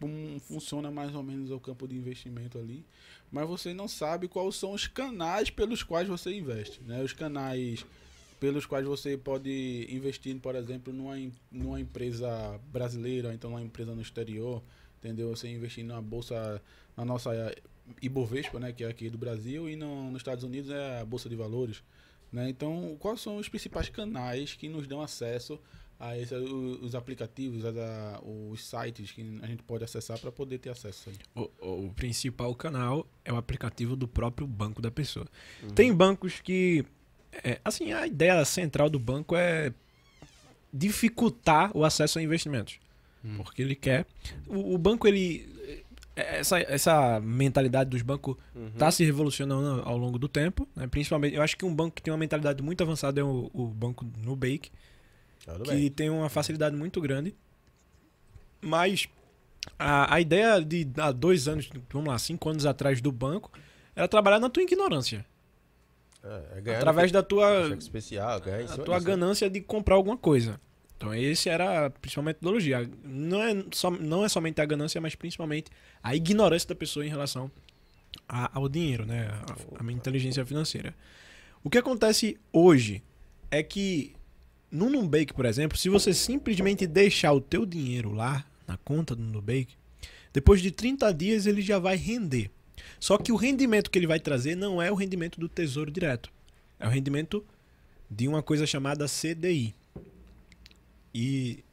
[0.00, 2.84] como funciona mais ou menos o campo de investimento ali,
[3.30, 7.02] mas você não sabe quais são os canais pelos quais você investe, né?
[7.04, 7.86] Os canais
[8.40, 11.14] pelos quais você pode investir, por exemplo, numa,
[11.52, 14.60] numa empresa brasileira, então numa empresa no exterior,
[14.98, 15.30] entendeu?
[15.30, 16.60] Você investir na bolsa,
[16.96, 17.30] na nossa
[18.02, 21.28] Ibovespa, né, que é aqui do Brasil, e no, nos Estados Unidos é a bolsa
[21.28, 21.82] de valores,
[22.32, 22.48] né?
[22.48, 25.58] Então, quais são os principais canais que nos dão acesso
[25.98, 30.30] a esse, o- os aplicativos, a, a- os sites que a gente pode acessar para
[30.32, 31.16] poder ter acesso aí?
[31.62, 35.26] O, o principal canal é o aplicativo do próprio banco da pessoa.
[35.74, 36.84] Tem bancos que.
[37.44, 39.72] é, assim, a ideia central do banco é
[40.72, 42.78] dificultar o acesso a investimentos.
[43.24, 43.36] Hum.
[43.38, 44.06] Porque ele quer.
[44.46, 45.84] O, o banco, ele.
[46.16, 48.68] Essa, essa mentalidade dos bancos Uhum.
[48.68, 50.66] está se revolucionando ao longo do tempo.
[50.74, 50.86] né?
[50.86, 53.66] Principalmente, eu acho que um banco que tem uma mentalidade muito avançada é o, o
[53.66, 54.70] banco Nubank
[55.44, 55.90] Tudo que bem.
[55.90, 57.34] tem uma facilidade muito grande.
[58.62, 59.06] Mas
[59.78, 63.50] a, a ideia de há dois anos, vamos lá, cinco anos atrás do banco,
[63.94, 65.24] era trabalhar na tua ignorância.
[66.24, 68.40] É, é através da tua, especial, a
[68.78, 69.04] tua né?
[69.04, 70.58] ganância de comprar alguma coisa.
[70.96, 72.88] Então, esse era a principal metodologia.
[73.04, 75.70] Não é, só, não é somente a ganância, mas principalmente
[76.02, 77.50] a ignorância da pessoa em relação
[78.28, 79.28] a- ao dinheiro, né?
[79.76, 80.94] A, a minha inteligência financeira.
[81.62, 83.02] O que acontece hoje
[83.50, 84.14] é que
[84.70, 89.22] no Nubank, por exemplo, se você simplesmente deixar o teu dinheiro lá na conta do
[89.22, 89.68] Nubank,
[90.32, 92.50] depois de 30 dias ele já vai render.
[92.98, 96.30] Só que o rendimento que ele vai trazer não é o rendimento do Tesouro Direto.
[96.80, 97.44] É o rendimento
[98.10, 99.74] de uma coisa chamada CDI.
[101.18, 101.64] E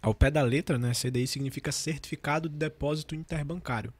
[0.00, 3.92] ao pé da letra, né, CDI significa Certificado de Depósito Interbancário.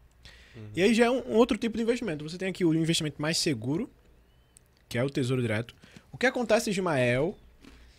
[0.75, 2.27] E aí já é um, um outro tipo de investimento.
[2.27, 3.91] Você tem aqui o investimento mais seguro,
[4.89, 5.75] que é o Tesouro Direto.
[6.11, 7.37] O que acontece, Ismael,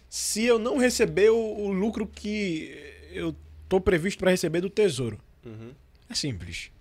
[0.10, 2.76] se eu não receber o, o lucro que
[3.11, 3.36] eu
[3.70, 5.20] tô previsto para receber do Tesouro?
[5.45, 5.72] Uhum.
[6.10, 6.72] É simples.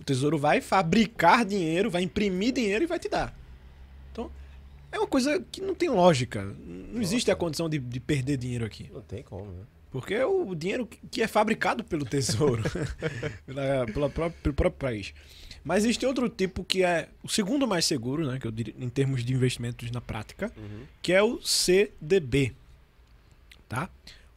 [0.00, 3.32] O Tesouro vai fabricar dinheiro, vai imprimir dinheiro e vai te dar.
[4.92, 6.44] É uma coisa que não tem lógica.
[6.44, 8.88] Não existe a condição de, de perder dinheiro aqui.
[8.92, 9.64] Não tem como, né?
[9.90, 12.62] Porque é o dinheiro que- que é fabricado pelo Tesouro,
[13.46, 15.12] pela, pela própria- pelo próprio país.
[15.64, 18.88] Mas existe outro tipo que é o segundo mais seguro, né, que eu diria, em
[18.88, 20.84] termos de investimentos na prática, Uhum.
[21.02, 22.52] que é o CDB.
[23.68, 23.88] Tá?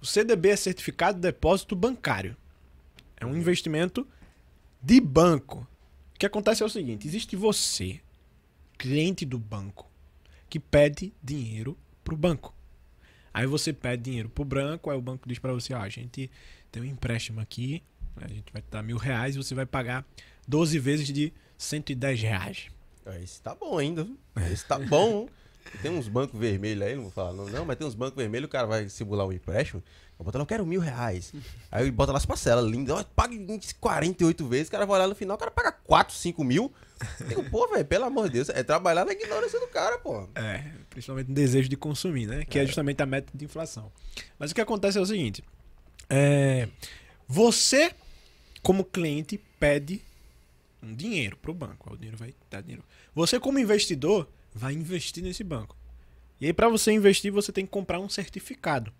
[0.02, 2.36] O CDB é Certificado de Depósito Bancário.
[3.18, 4.08] É um investimento
[4.82, 5.68] de banco.
[6.16, 8.00] O que acontece é o seguinte: existe você,
[8.78, 9.90] cliente do banco,
[10.56, 12.56] que pede dinheiro pro banco.
[13.34, 16.32] Aí você pede dinheiro pro banco, aí o banco diz para você: ó, a gente
[16.72, 17.84] tem um empréstimo aqui,
[18.16, 20.06] a gente vai te dar mil reais e você vai pagar
[20.48, 22.68] 12 vezes de 110 reais.
[23.06, 24.08] Ah, Esse tá bom ainda.
[24.50, 25.28] Esse tá bom.
[25.82, 28.48] Tem uns bancos vermelhos aí, não vou falar não, não, mas tem uns bancos vermelhos,
[28.48, 29.84] o cara vai simular um empréstimo,
[30.18, 31.34] eu boto lá, eu quero mil reais.
[31.72, 35.08] Aí bota lá as parcelas lindas, ó, paga em 48 vezes, o cara vai olhar
[35.08, 36.74] no final, o cara paga 4, 5 mil.
[37.20, 40.28] Eu digo, pô, velho, pelo amor de Deus, é trabalhar na ignorância do cara, pô.
[40.36, 42.46] É, principalmente no desejo de consumir, né?
[42.46, 43.92] Que é, justamente a meta de inflação.
[44.40, 45.44] Mas o que acontece é o seguinte:
[46.10, 46.70] é,
[47.28, 47.92] você,
[48.64, 50.02] como cliente, pede
[50.82, 51.94] um dinheiro pro banco.
[51.94, 52.84] O dinheiro vai dar dinheiro.
[53.14, 55.76] Você, como investidor, vai investir nesse banco.
[56.40, 58.94] E aí, para você investir, você tem que comprar um certificado.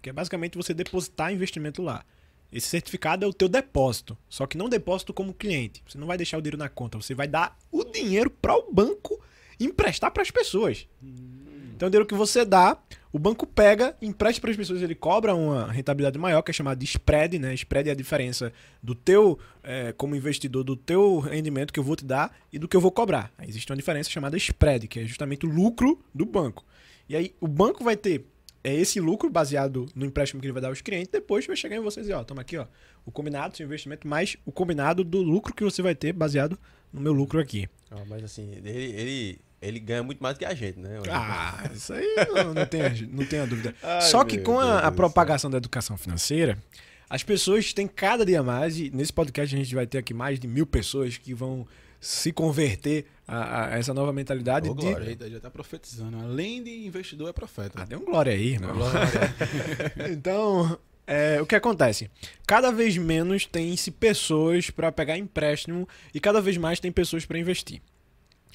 [0.00, 2.04] Que é basicamente você depositar investimento lá.
[2.50, 5.82] Esse certificado é o teu depósito, só que não depósito como cliente.
[5.86, 8.72] Você não vai deixar o dinheiro na conta, você vai dar o dinheiro para o
[8.72, 9.20] banco
[9.60, 10.86] emprestar para as pessoas.
[11.78, 12.76] Então, o dinheiro que você dá,
[13.12, 16.78] o banco pega, empresta para as pessoas, ele cobra uma rentabilidade maior, que é chamada
[16.78, 17.54] de spread, né?
[17.54, 18.52] Spread é a diferença
[18.82, 22.66] do teu, é, como investidor, do teu rendimento que eu vou te dar e do
[22.66, 23.32] que eu vou cobrar.
[23.36, 26.64] Aí existe uma diferença chamada spread, que é justamente o lucro do banco.
[27.08, 28.24] E aí, o banco vai ter
[28.62, 31.76] é esse lucro baseado no empréstimo que ele vai dar aos clientes, depois vai chegar
[31.76, 32.66] em vocês e ó, toma aqui, ó,
[33.04, 36.58] o combinado, seu investimento, mais o combinado do lucro que você vai ter baseado
[36.92, 37.68] no meu lucro aqui.
[37.90, 41.00] Ah, mas assim, ele, ele, ele ganha muito mais que a gente, né?
[41.10, 43.74] Ah, isso aí não, não, tem, não tem a dúvida.
[43.82, 46.58] Ai, Só que com a, a propagação da educação financeira,
[47.08, 50.38] as pessoas têm cada dia mais, e nesse podcast a gente vai ter aqui mais
[50.38, 51.66] de mil pessoas que vão
[52.00, 54.68] se converter a, a essa nova mentalidade.
[54.68, 54.86] Ô, de...
[54.86, 56.18] Glória, já está profetizando.
[56.18, 57.82] Além de investidor, é profeta.
[57.82, 58.74] Ah, dê um glória aí, irmão.
[58.74, 59.00] Glória.
[60.10, 62.10] então, é, o que acontece?
[62.46, 67.38] Cada vez menos tem-se pessoas para pegar empréstimo e cada vez mais tem pessoas para
[67.38, 67.80] investir.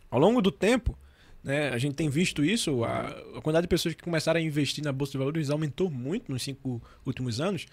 [0.10, 0.98] Ao longo do tempo,
[1.44, 4.84] né, a gente tem visto isso, a, a quantidade de pessoas que começaram a investir
[4.84, 7.66] na Bolsa de Valores aumentou muito nos cinco últimos anos.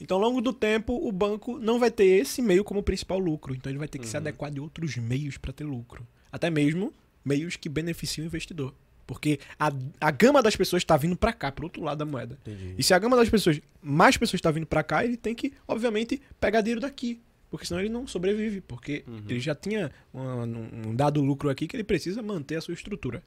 [0.00, 3.54] Então, ao longo do tempo, o banco não vai ter esse meio como principal lucro.
[3.54, 4.10] Então, ele vai ter que uhum.
[4.10, 6.06] se adequar de outros meios para ter lucro.
[6.30, 6.92] Até mesmo
[7.24, 8.74] meios que beneficiam o investidor.
[9.06, 12.36] Porque a, a gama das pessoas está vindo para cá, para outro lado da moeda.
[12.42, 12.74] Entendi.
[12.76, 15.52] E se a gama das pessoas, mais pessoas está vindo para cá, ele tem que,
[15.66, 17.20] obviamente, pegar dinheiro daqui.
[17.48, 18.60] Porque senão ele não sobrevive.
[18.60, 19.22] Porque uhum.
[19.28, 23.22] ele já tinha um, um, dado lucro aqui que ele precisa manter a sua estrutura.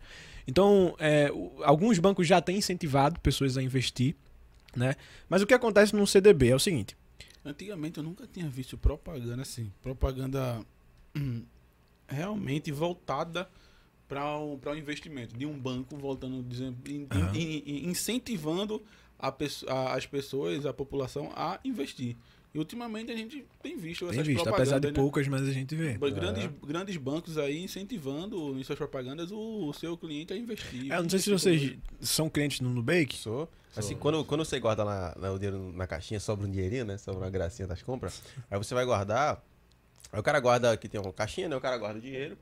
[0.46, 1.32] Então, é,
[1.64, 4.16] alguns bancos já têm incentivado pessoas a investir.
[4.76, 4.96] Né?
[5.28, 6.96] Mas o que acontece no CDB é o seguinte.
[7.44, 9.72] Antigamente eu nunca tinha visto propaganda assim.
[9.82, 10.64] Propaganda
[11.16, 11.44] hum,
[12.08, 13.50] realmente voltada
[14.08, 17.36] para o um, investimento de um banco voltando dizendo, in, uhum.
[17.36, 18.84] in, in, incentivando
[19.18, 19.34] a,
[19.68, 22.18] a, as pessoas a população a investir
[22.54, 24.70] e ultimamente a gente tem visto tem essas visto, propagandas.
[24.74, 24.94] Apesar de né?
[24.94, 25.94] poucas, mas a gente vê.
[25.98, 26.52] Grandes, é.
[26.66, 30.92] grandes bancos aí incentivando em suas propagandas o, o seu cliente a investir.
[30.92, 33.16] É, não sei se vocês são clientes no Nubank.
[33.16, 33.48] Sou.
[33.76, 36.98] Assim, quando, quando você guarda na, na, o dinheiro na caixinha, sobra um dinheirinho, né?
[36.98, 38.22] Sobra uma gracinha das compras.
[38.50, 39.44] Aí você vai guardar.
[40.12, 41.56] Aí o cara guarda, aqui tem uma caixinha, né?
[41.56, 42.38] O cara guarda o dinheiro.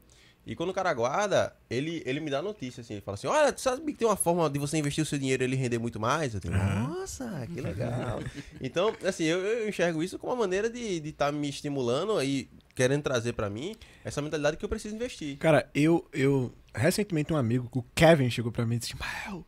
[0.47, 2.93] E quando o cara guarda, ele, ele me dá notícia, assim.
[2.93, 5.19] Ele fala assim, olha, tu sabe que tem uma forma de você investir o seu
[5.19, 6.33] dinheiro e ele render muito mais?
[6.33, 8.21] Eu tenho, nossa, que legal.
[8.61, 12.49] então, assim, eu, eu, enxergo isso como uma maneira de estar tá me estimulando e
[12.73, 13.75] querendo trazer para mim
[14.05, 15.37] essa mentalidade que eu preciso investir.
[15.37, 19.45] Cara, eu, eu recentemente um amigo, o Kevin, chegou para mim e disse, Mael,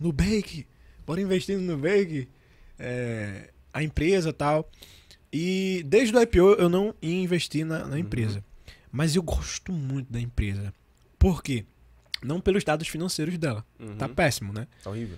[0.00, 0.66] Nubank,
[1.08, 2.28] bora investir no Nubank,
[2.78, 4.70] é, a empresa tal.
[5.32, 8.38] E desde o IPO eu não ia investir na, na empresa.
[8.38, 8.72] Uhum.
[8.92, 10.72] Mas eu gosto muito da empresa.
[11.18, 11.64] Por quê?
[12.22, 13.64] Não pelos dados financeiros dela.
[13.80, 13.96] Uhum.
[13.96, 14.66] Tá péssimo, né?
[14.84, 15.16] Tá horrível.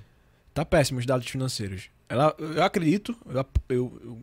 [0.55, 1.91] Tá péssimo os dados financeiros.
[2.09, 4.19] Ela, eu acredito, eu, eu, eu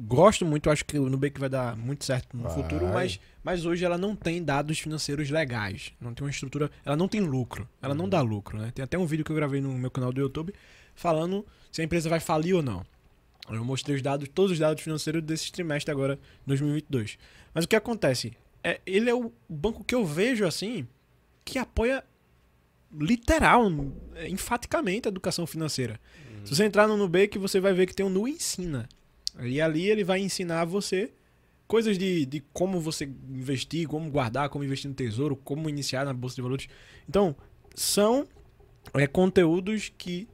[0.00, 2.54] gosto muito, acho que o Nubank vai dar muito certo no vai.
[2.54, 5.92] futuro, mas, mas hoje ela não tem dados financeiros legais.
[6.00, 6.70] Não tem uma estrutura.
[6.84, 7.68] Ela não tem lucro.
[7.82, 7.98] Ela uhum.
[7.98, 8.72] não dá lucro, né?
[8.74, 10.54] Tem até um vídeo que eu gravei no meu canal do YouTube
[10.94, 12.84] falando se a empresa vai falir ou não.
[13.48, 17.18] Eu mostrei os dados, todos os dados financeiros desse trimestre agora, 2022.
[17.52, 18.32] Mas o que acontece?
[18.62, 20.86] é, ele é o banco que eu vejo assim
[21.44, 22.04] que apoia
[22.92, 23.70] literal,
[24.28, 26.00] enfaticamente a educação financeira.
[26.28, 26.46] Uhum.
[26.46, 28.88] Se você entrar no Nubank, você vai ver que tem um Nu Ensina.
[29.40, 31.12] E ali ele vai ensinar você
[31.66, 36.12] coisas de, de como você investir, como guardar, como investir no tesouro, como iniciar na
[36.12, 36.68] bolsa de valores.
[37.08, 37.36] Então,
[37.74, 38.26] são
[38.94, 40.26] é, conteúdos que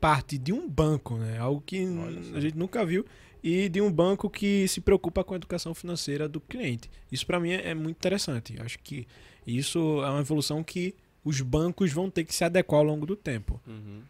[0.00, 1.38] parte de um banco, né?
[1.38, 1.86] Algo que
[2.34, 3.04] a gente nunca viu
[3.42, 6.90] e de um banco que se preocupa com a educação financeira do cliente.
[7.10, 8.56] Isso para mim é, é muito interessante.
[8.60, 9.06] Acho que
[9.46, 10.94] isso é uma evolução que
[11.24, 13.60] os bancos vão ter que se adequar ao longo do tempo.
[13.66, 14.00] Uhum.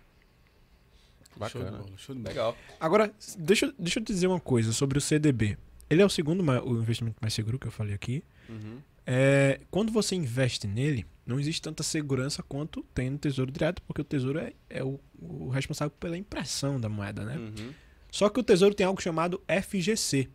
[1.39, 1.85] Bacana.
[1.97, 2.56] Show de Legal.
[2.81, 5.56] Agora, deixa, deixa eu te dizer uma coisa sobre o CDB.
[5.90, 8.23] Ele é o segundo o investimento mais seguro que eu falei aqui.
[8.48, 8.78] Uhum.
[9.06, 14.02] É, quando você investe nele, não existe tanta segurança quanto tem no Tesouro Direto, porque
[14.02, 17.36] o Tesouro é, é o, o responsável pela impressão da moeda, né?
[17.36, 17.73] Uhum.
[18.10, 20.28] Só que o Tesouro tem algo chamado FGC.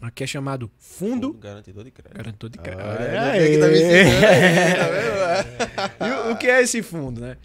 [0.00, 2.16] Aqui é chamado Fundo Garantidor de crédito.
[2.16, 2.84] Garantidor de crédito.
[2.84, 6.28] Ah, é, tá me ensinando aí, tá vendo?
[6.28, 7.36] E o, o que é esse fundo, né?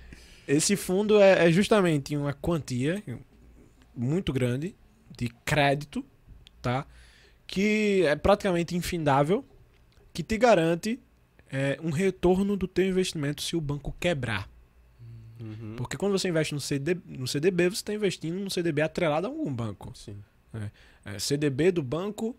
[0.48, 3.03] Esse fundo é, é justamente uma quantia
[3.95, 4.76] muito grande
[5.15, 6.03] de crédito,
[6.61, 6.86] tá?
[7.45, 9.45] Que é praticamente infindável,
[10.11, 10.99] que te garante
[11.52, 14.49] é, um retorno do teu investimento se o banco quebrar.
[15.40, 15.76] Uhum.
[15.76, 19.30] Porque quando você investe no, CD, no CDB, você está investindo no CDB atrelado a
[19.30, 19.91] algum banco.
[19.95, 20.18] Sim.
[21.06, 22.36] É, CDB do banco,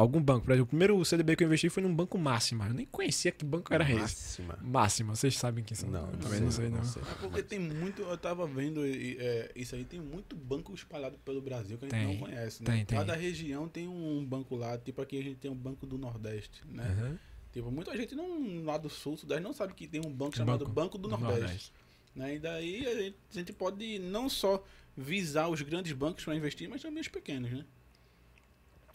[0.00, 0.44] algum banco.
[0.44, 2.66] Por exemplo, o primeiro CDB que eu investi foi num banco Máxima.
[2.66, 4.42] Eu nem conhecia que banco era esse.
[4.42, 4.58] Máxima.
[4.62, 5.90] Máxima, vocês sabem quem são.
[5.90, 6.76] Não, eu não também sei, não sei, não.
[6.78, 7.02] não sei.
[7.02, 11.40] É porque tem muito, eu tava vendo é, isso aí, tem muito banco espalhado pelo
[11.40, 12.70] Brasil que a gente Tem, não conhece, né?
[12.70, 12.98] tem, tem.
[12.98, 16.62] Cada região tem um banco lá, tipo aqui a gente tem um banco do Nordeste,
[16.66, 16.84] né?
[17.00, 17.18] Uhum.
[17.52, 20.64] Tipo, muita gente não, lá do Sul, Sudeste, não sabe que tem um banco chamado
[20.64, 21.72] banco Banco do, Nordeste.
[22.14, 22.36] Né?
[22.36, 24.62] E daí a gente, a gente pode não só
[24.96, 27.64] visar os grandes bancos para investir, mas também os pequenos, né?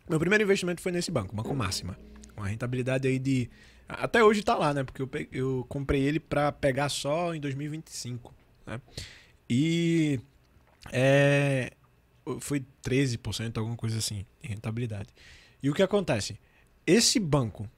[0.07, 1.98] Meu primeiro investimento foi nesse banco, Banco Máxima.
[2.38, 3.49] Uma rentabilidade aí de.
[3.88, 4.84] Até hoje tá lá, né?
[4.84, 8.34] Porque eu, eu comprei ele pra pegar só em 2025.
[8.68, 8.82] Né?
[9.49, 10.19] E.
[10.91, 11.72] É,
[12.40, 15.10] foi 13%, alguma coisa assim, de rentabilidade.
[15.61, 16.40] E o que acontece?
[16.86, 17.69] Esse banco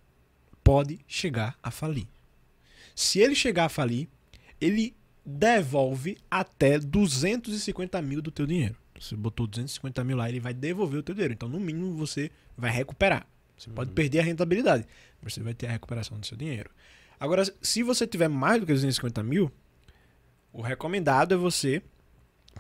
[0.63, 2.07] pode chegar a falir.
[2.95, 4.09] Se ele chegar a falir,
[4.59, 4.95] ele
[5.25, 8.75] devolve até 250 mil do teu dinheiro.
[8.99, 11.34] Você botou 250 mil lá, ele vai devolver o teu dinheiro.
[11.34, 13.28] Então, no mínimo, você vai recuperar.
[13.57, 14.86] Você pode perder a rentabilidade,
[15.22, 16.69] mas você vai ter a recuperação do seu dinheiro.
[17.19, 19.52] Agora, se você tiver mais do que 250 mil,
[20.53, 21.82] o recomendado é você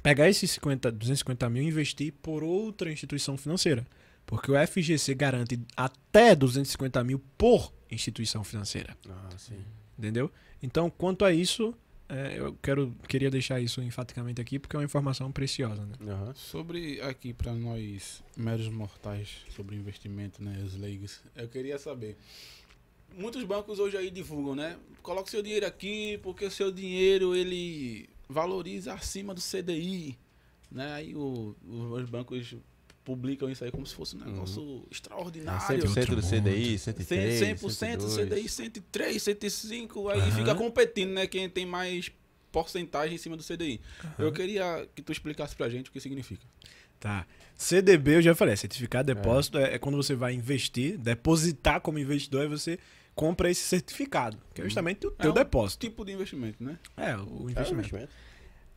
[0.01, 3.85] pegar esses 50, 250 mil e investir por outra instituição financeira.
[4.25, 8.97] Porque o FGC garante até 250 mil por instituição financeira.
[9.07, 9.63] Ah, sim.
[9.97, 10.31] Entendeu?
[10.61, 11.73] Então, quanto a isso,
[12.09, 15.85] é, eu quero, queria deixar isso enfaticamente aqui, porque é uma informação preciosa.
[15.85, 15.93] Né?
[16.11, 16.33] Aham.
[16.35, 22.15] Sobre aqui para nós meros mortais sobre investimento, né, os leigos, eu queria saber.
[23.17, 24.77] Muitos bancos hoje aí divulgam, né?
[25.01, 30.17] Coloque seu dinheiro aqui porque o seu dinheiro ele valoriza acima do CDI,
[30.71, 30.93] né?
[30.93, 32.55] Aí o- os bancos
[33.07, 35.65] publicam isso aí como se fosse um negócio É extraordinário.
[35.65, 38.15] 100% do Outro CDI, 103, 100%, 102.
[38.15, 40.31] CDI 103, 105, aí Aham.
[40.31, 41.25] fica competindo, né?
[41.25, 42.11] Quem tem mais
[42.51, 43.79] porcentagem em cima do CDI.
[44.19, 46.45] Eu queria que tu explicasse pra gente o que significa.
[46.99, 47.25] Tá.
[47.55, 49.75] CDB, eu já falei, certificado de depósito é.
[49.75, 52.77] é quando você vai investir, depositar como investidor, aí você
[53.15, 55.79] compra esse certificado, que é justamente o teu um depósito.
[55.87, 56.77] Tipo de investimento, né?
[56.97, 57.71] É, o É um investimento.
[57.71, 58.09] investimento.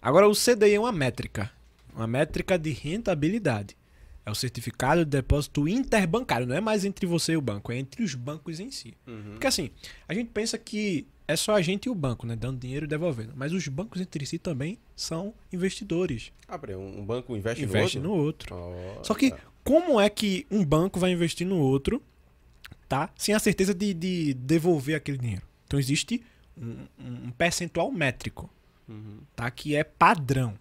[0.00, 1.50] Agora, o CDI é uma métrica.
[1.92, 3.76] Uma métrica de rentabilidade.
[4.30, 6.46] É o certificado de depósito interbancário.
[6.46, 8.94] Não é mais entre você e o banco, é entre os bancos em si.
[9.06, 9.32] Uhum.
[9.32, 9.70] Porque assim,
[10.08, 12.34] a gente pensa que é só a gente e o banco, né?
[12.36, 13.32] Dando dinheiro e devolvendo.
[13.36, 16.32] Mas os bancos entre si também são investidores.
[16.48, 18.54] Ah, peraí, um banco investe, Investe no no outro.
[18.54, 18.76] outro?
[18.94, 19.04] Olha.
[19.04, 19.32] Só que
[19.64, 22.02] como é que um banco vai investir no outro,
[22.88, 23.10] tá?
[23.16, 25.42] Sem a certeza de, de devolver aquele dinheiro.
[25.66, 26.22] Então existe
[26.56, 28.48] um, um percentual métrico,
[28.88, 29.18] Uhum.
[29.36, 29.50] tá?
[29.50, 30.54] Que é padrão.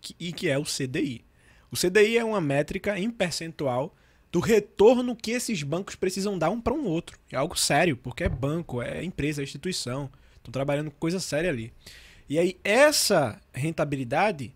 [0.00, 1.24] Que- e que é o CDI.
[1.74, 3.96] O CDI é uma métrica em percentual
[4.30, 7.18] do retorno que esses bancos precisam dar um para um outro.
[7.32, 10.08] É algo sério, porque é banco, é empresa, é instituição.
[10.36, 11.72] Estão trabalhando com coisa séria ali.
[12.28, 14.54] E aí essa rentabilidade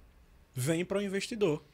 [0.55, 1.65] vem para o investidor.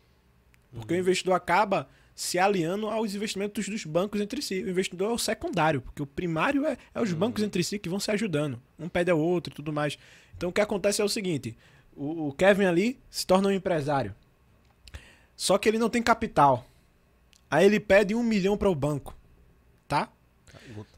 [0.73, 4.63] Porque o investidor acaba se aliando aos investimentos dos bancos entre si.
[4.63, 7.91] O investidor é o secundário, porque o primário é, é os bancos entre si que
[7.91, 8.63] vão se ajudando.
[8.79, 9.99] Um pede ao outro e tudo mais.
[10.35, 11.55] Então o que acontece é o seguinte:
[11.95, 14.15] o, o Kevin ali se torna um empresário.
[15.37, 16.67] Só que ele não tem capital.
[17.51, 19.17] Aí ele pede um milhão para o banco.
[19.87, 20.11] Tá?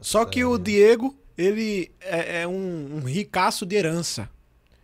[0.01, 0.57] Só que o.
[0.57, 4.29] Diego, ele é, é um, um ricaço de herança.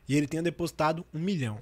[0.08, 1.62] E ele tinha depositado um milhão.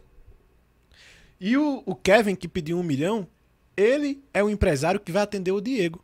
[1.39, 3.27] E o, o Kevin, que pediu um milhão,
[3.75, 6.03] ele é o empresário que vai atender o Diego.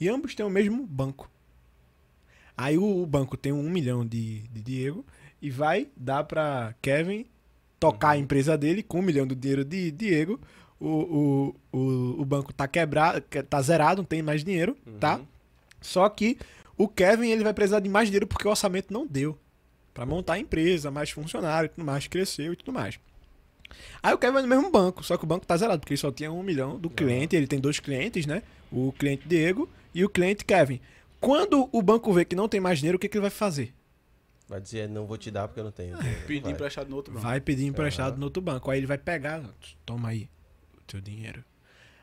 [0.00, 1.30] E ambos têm o mesmo banco.
[2.56, 5.04] Aí o, o banco tem um milhão de, de Diego
[5.40, 7.26] e vai dar para Kevin
[7.78, 10.40] tocar a empresa dele com um milhão do dinheiro de Diego.
[10.80, 10.86] O,
[11.72, 15.20] o, o, o banco tá quebrado, que- tá zerado, não tem mais dinheiro, tá?
[15.80, 16.38] Só que
[16.76, 19.36] o Kevin ele vai precisar de mais dinheiro porque o orçamento não deu
[19.92, 23.00] Pra montar a empresa, mais funcionário e tudo mais, cresceu e tudo mais.
[24.00, 26.00] Aí o Kevin vai no mesmo banco, só que o banco tá zerado, porque ele
[26.00, 28.44] só tinha um milhão do cliente, ele tem dois clientes, né?
[28.70, 30.80] O cliente Diego e o cliente Kevin.
[31.20, 33.74] Quando o banco vê que não tem mais dinheiro, o que, que ele vai fazer?
[34.48, 35.98] Vai dizer, não vou te dar porque eu não tenho.
[36.26, 36.52] Pedir Vai.
[36.52, 37.26] emprestado no outro banco.
[37.26, 38.70] Vai pedir emprestado no outro banco.
[38.70, 39.42] Aí ele vai pegar,
[39.84, 40.28] toma aí
[40.88, 41.44] teu dinheiro.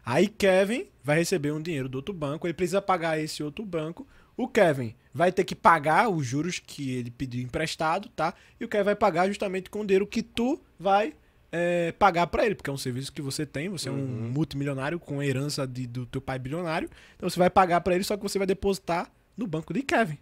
[0.06, 4.08] Aí Kevin vai receber um dinheiro do outro banco, ele precisa pagar esse outro banco.
[4.38, 8.34] O Kevin vai ter que pagar os juros que ele pediu emprestado, tá?
[8.60, 11.14] E o Kevin vai pagar justamente com o dinheiro que tu vai
[11.58, 14.30] é, pagar pra ele, porque é um serviço que você tem, você é um Uhum.
[14.30, 18.18] multimilionário com herança de- do teu pai bilionário, então você vai pagar pra ele, só
[18.18, 20.18] que você vai depositar no banco de Kevin.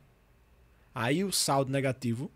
[0.93, 2.29] Aí o saldo negativo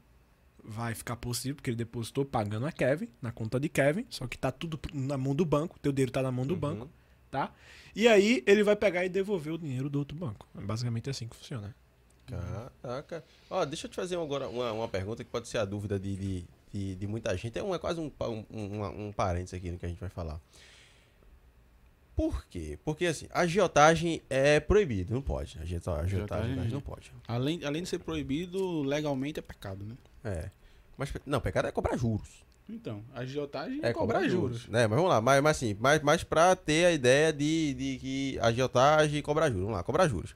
[0.68, 4.38] vai ficar possível, porque ele depositou pagando a Kevin, na conta de Kevin, só que
[4.38, 6.60] tá tudo na mão do banco, teu dinheiro tá na mão do Uhum.
[6.60, 6.90] banco,
[7.32, 7.54] tá?
[7.96, 10.46] E aí ele vai pegar e devolver o dinheiro do outro banco.
[10.58, 11.74] É basicamente assim que funciona.
[12.28, 13.24] Caraca.
[13.50, 16.16] Ó, deixa eu te fazer agora uma, uma pergunta que pode ser a dúvida de,
[16.18, 17.58] de, de, de muita gente.
[17.58, 20.10] É, um, é quase um, um, um, um parênteses aqui no que a gente vai
[20.10, 20.40] falar.
[22.16, 22.80] Por quê?
[22.84, 25.58] Porque assim, a agiotagem é proibido, não pode.
[25.60, 27.12] A agiota- a agiotagem Agiotagem- não pode.
[27.28, 29.96] Além, além de ser proibido, legalmente é pecado, né?
[30.28, 30.52] É.
[30.98, 32.46] Mas, não, pecado é cobrar juros.
[32.70, 34.68] Então, a agiotagem É é cobrar juros.
[34.68, 34.88] Né?
[34.88, 38.40] Mas vamos lá, mas, mas assim, mais, mais pra ter a ideia de, de que
[38.42, 39.62] agiotagem e cobrar juros.
[39.64, 40.36] Vamos lá, cobrar juros.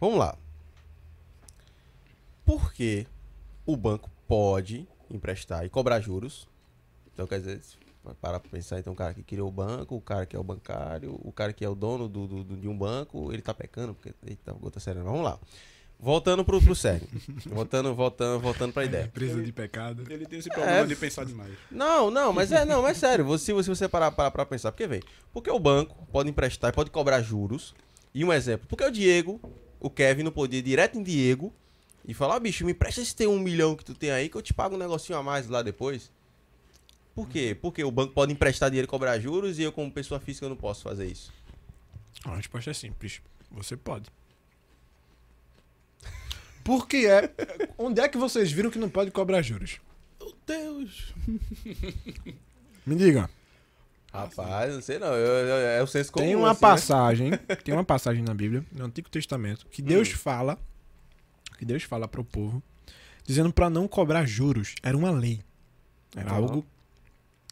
[0.00, 0.36] Vamos lá.
[2.44, 3.06] Por que
[3.66, 6.48] o banco pode emprestar e cobrar juros?
[7.12, 7.60] Então, quer dizer,
[8.20, 11.18] pra pensar, então o cara que criou o banco, o cara que é o bancário,
[11.24, 13.94] o cara que é o dono do, do- do- de um banco, ele tá pecando,
[13.94, 14.14] porque.
[14.26, 15.02] Eita, gota séria.
[15.02, 15.38] Vamos lá.
[15.98, 17.06] Voltando pro, pro sério.
[17.46, 19.08] voltando, voltando, voltando pra ideia.
[19.14, 20.04] Presa de pecado.
[20.10, 20.84] Ele tem esse problema É.
[20.86, 21.52] de pensar demais.
[21.70, 24.72] Não, não, mas é, não, mas é sério, você, se você parar para pra pensar,
[24.72, 25.00] porque vem,
[25.32, 27.74] porque o banco pode emprestar e pode cobrar juros,
[28.14, 29.40] e um exemplo, porque o Diego,
[29.80, 31.52] o Kevin não podia ir direto em Diego
[32.06, 34.36] e falar, "Ó, bicho, me empresta esse teu um milhão que tu tem aí que
[34.36, 36.10] eu te pago um negocinho a mais lá depois.
[37.14, 37.56] Por quê?
[37.60, 40.56] Porque o banco pode emprestar dinheiro e cobrar juros e eu como pessoa física não
[40.56, 41.32] posso fazer isso.
[42.26, 43.22] A resposta é simples.
[43.50, 44.10] Você pode.
[46.66, 47.30] Porque é.
[47.78, 49.78] Onde é que vocês viram que não pode cobrar juros?
[50.20, 51.14] Meu Deus!
[52.84, 53.30] Me diga.
[54.12, 56.24] Rapaz, não sei não, eu- eu- é o senso comum.
[56.24, 56.60] Tem uma assim, né?
[56.70, 57.30] passagem,
[57.64, 60.16] tem uma passagem na Bíblia, no Antigo Testamento, que Deus Hum.
[60.16, 60.58] fala,
[61.58, 62.62] que Deus fala pro povo,
[63.24, 64.74] dizendo pra não cobrar juros.
[64.82, 65.40] Era uma lei.
[66.16, 66.36] Era Aham.
[66.38, 66.66] algo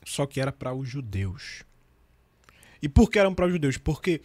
[0.07, 1.65] só que era para os judeus.
[2.81, 3.77] E por que eram para os judeus?
[3.77, 4.23] Porque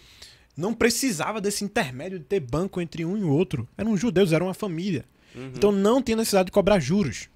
[0.60, 3.68] não precisava desse intermédio de ter banco entre um e o outro.
[3.78, 5.06] Eram judeus, era uma família.
[5.34, 5.54] Uhum.
[5.56, 7.30] Então não tinha necessidade de cobrar juros.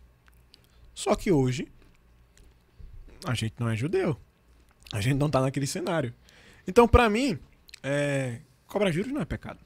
[0.94, 1.68] Só que hoje
[3.26, 4.18] a gente não é judeu.
[4.92, 6.14] A gente não tá naquele cenário.
[6.68, 7.40] Então, pra mim,
[7.82, 9.60] é, cobrar juros não é pecado.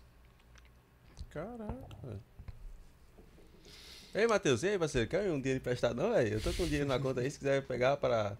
[1.30, 2.22] Caraca.
[4.14, 5.10] Ei, Matheus, e aí, parceiro?
[5.10, 6.34] Quer um dinheiro emprestado não, velho?
[6.34, 8.38] Eu tô com dinheiro na conta aí, se quiser pegar para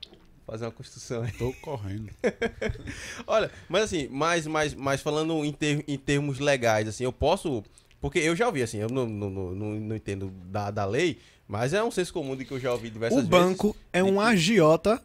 [0.48, 1.32] fazer uma construção aí.
[1.34, 2.10] Tô correndo.
[3.28, 7.64] Olha, mas assim, mais, mais, mais falando em, ter- em termos legais, assim, eu posso.
[8.00, 11.74] Porque eu já ouvi, assim, eu não, não, não, não- entendo da, da lei, mas
[11.74, 13.30] é um senso comum de que eu já ouvi diversas O vezes.
[13.30, 15.02] banco é um agiota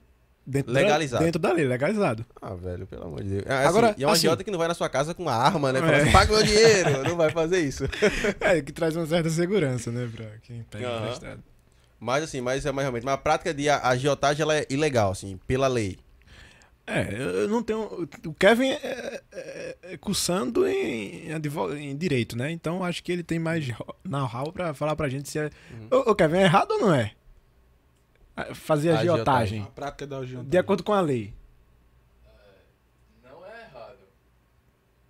[0.46, 1.20] dentro Legalizado.
[1.20, 2.26] Da, dentro da lei, legalizado.
[2.40, 3.44] Ah, velho, pelo amor de Deus.
[3.48, 5.22] Ah, assim, Agora, e é um assim- agiota que não vai na sua casa com
[5.22, 5.80] uma arma, né?
[5.80, 6.12] Fala É.
[6.12, 7.84] paga meu dinheiro, não vai fazer isso.
[8.40, 11.04] É, que traz uma certa segurança, né, pra quem pega Aham.
[11.06, 11.42] emprestado.
[12.04, 13.04] Mas assim, mas é mais realmente.
[13.04, 15.98] Mas a prática de a- agiotagem ela é ilegal, assim, pela lei.
[16.84, 18.08] É, eu não tenho.
[18.26, 22.50] O Kevin é, é- é cursando em, em direito, né?
[22.50, 23.64] Então acho que ele tem mais
[24.02, 25.48] know-how pra falar pra gente se é.
[25.92, 27.12] Ô, ô, Kevin, é errado ou não é?
[28.52, 29.60] Fazer Agiotagem.
[29.60, 29.62] agiotagem.
[29.62, 30.50] A prática da agiotagem.
[30.50, 31.32] De acordo com a lei.
[33.22, 33.98] Não é errado.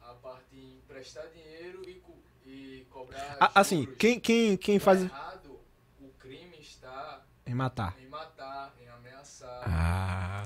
[0.02, 2.12] A parte de emprestar dinheiro e, co-
[2.46, 3.36] e cobrar.
[3.40, 5.02] Ah, assim, quem, quem, quem O faz.
[5.02, 5.31] errado,
[7.52, 7.94] Em matar.
[8.00, 10.44] em matar, em ameaçar, Ah.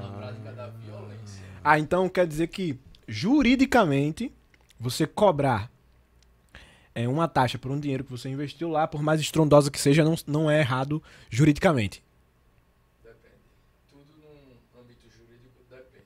[0.00, 1.44] na prática da violência.
[1.64, 2.78] Ah, então quer dizer que
[3.08, 4.32] juridicamente
[4.78, 5.68] você cobrar
[6.94, 10.04] é, uma taxa por um dinheiro que você investiu lá, por mais estrondosa que seja,
[10.04, 12.04] não, não é errado juridicamente.
[13.02, 13.34] Depende.
[13.88, 16.04] Tudo num âmbito jurídico depende.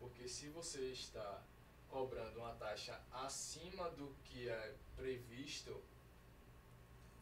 [0.00, 1.40] Porque se você está
[1.88, 5.76] cobrando uma taxa acima do que é previsto,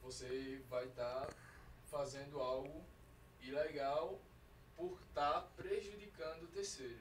[0.02, 1.26] você vai estar
[1.90, 2.84] fazendo algo
[3.42, 4.20] ilegal
[4.76, 6.96] por estar prejudicando terceiros.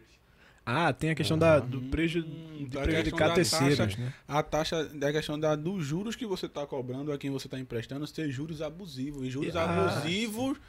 [0.65, 4.13] Ah, tem a questão da, do preju, Hum, de a prejudicar terceiros, taxa- né?
[4.27, 7.57] A taxa da questão da, dos juros que você está cobrando a quem você está
[7.57, 9.25] emprestando ser juros abusivos.
[9.25, 9.63] E juros Ah.
[9.89, 10.59] abusivos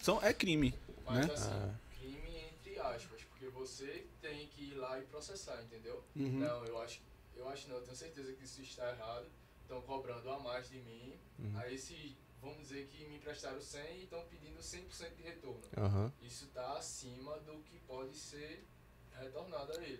[0.00, 0.72] são, é crime.
[1.04, 1.34] Mas Né?
[1.34, 1.74] assim, Ah.
[1.98, 6.02] crime entre aspas, porque você tem que ir lá e processar, entendeu?
[6.16, 6.38] Uhum.
[6.38, 7.00] Não, eu acho,
[7.36, 9.26] eu acho não, eu tenho certeza que isso está errado.
[9.62, 11.12] Estão cobrando a mais de mim.
[11.38, 11.52] Uhum.
[11.56, 15.62] Aí se, vamos dizer que me emprestaram 100 e estão pedindo 100% de retorno.
[15.76, 16.12] Aham.
[16.20, 18.66] Isso está acima do que pode ser.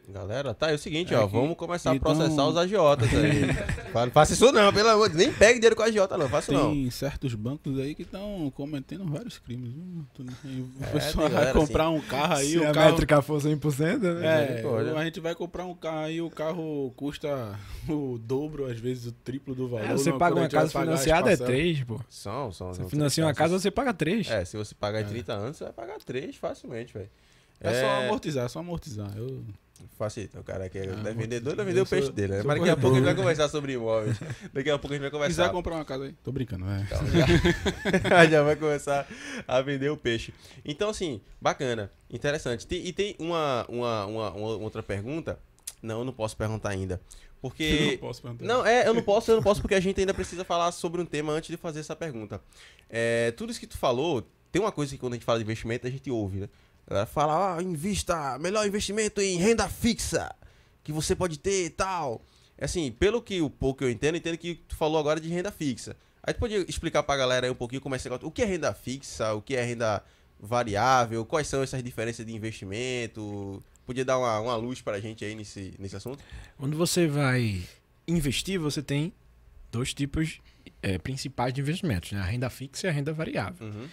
[0.09, 3.09] Galera, tá, é o seguinte, É ó, que- vamos começar então- a processar os agiotas
[3.15, 3.43] aí.
[3.93, 5.29] Fala- faça isso não, pelo amor de Deus.
[5.29, 6.73] Nem pegue dinheiro com a agiota, não, faça não.
[6.73, 9.73] Tem certos bancos aí que estão cometendo vários crimes.
[9.73, 12.91] não- O É, pessoal vai galera comprar um carro aí, Se o a carro.
[12.91, 14.27] métrica for 100%, né?
[14.27, 14.95] É, Misericórdia.
[14.99, 17.57] a gente vai comprar um carro aí, o carro custa
[17.89, 19.91] o dobro, às vezes o triplo do valor.
[19.91, 21.53] É, você paga uma casa financiada é parcelas.
[21.55, 22.01] 3, pô.
[22.09, 22.75] São, são.
[22.75, 24.29] Você financia uma casa, você paga 3.
[24.29, 25.09] É, se você pagar em É.
[25.09, 27.09] 30 anos, você vai pagar 3 facilmente, velho.
[27.61, 29.17] É só amortizar, é só amortizar.
[29.17, 29.45] Eu...
[29.97, 32.43] Facilita, o cara que é Ah, vendedor, ele vai eu vender o peixe dele, né?
[32.45, 34.17] Mas daqui a pouco a gente vai conversar sobre imóveis.
[34.53, 35.51] Daqui a pouco a gente vai Quiser conversar.
[35.51, 36.13] comprar uma casa aí.
[36.23, 36.83] Tô brincando, é.
[36.83, 36.99] Então,
[38.09, 39.07] já, já vai começar
[39.47, 40.33] a vender o peixe.
[40.65, 42.67] Então, assim, bacana, interessante.
[42.71, 45.39] E tem uma, uma, uma, uma outra pergunta.
[45.83, 47.01] Não, eu não posso perguntar ainda.
[47.41, 47.93] Porque.
[47.93, 48.45] Não posso perguntar.
[48.45, 51.01] Não, é, eu não posso, eu não posso porque a gente ainda precisa falar sobre
[51.01, 52.41] um tema antes de fazer essa pergunta.
[52.89, 55.45] É, tudo isso que tu falou, tem uma coisa que quando a gente fala de
[55.45, 56.49] investimento, a gente ouve, né?
[56.91, 60.35] A galera fala, ah, invista, melhor investimento em renda fixa,
[60.83, 62.21] que você pode ter e tal.
[62.61, 65.29] Assim, pelo que o pouco que eu entendo, eu entendo que tu falou agora de
[65.29, 65.97] renda fixa.
[66.21, 68.43] Aí tu podia explicar pra galera aí um pouquinho como é esse negócio, o que
[68.43, 70.03] é renda fixa, o que é renda
[70.41, 73.63] variável, quais são essas diferenças de investimento?
[73.87, 76.25] Podia dar uma, uma luz pra gente aí nesse, nesse assunto?
[76.59, 77.63] Quando você vai
[78.07, 79.13] investir, você tem
[79.71, 80.41] dois tipos
[80.83, 82.21] é, principais de investimentos, né?
[82.21, 83.69] A renda fixa e a renda variável.
[83.69, 83.89] Uhum.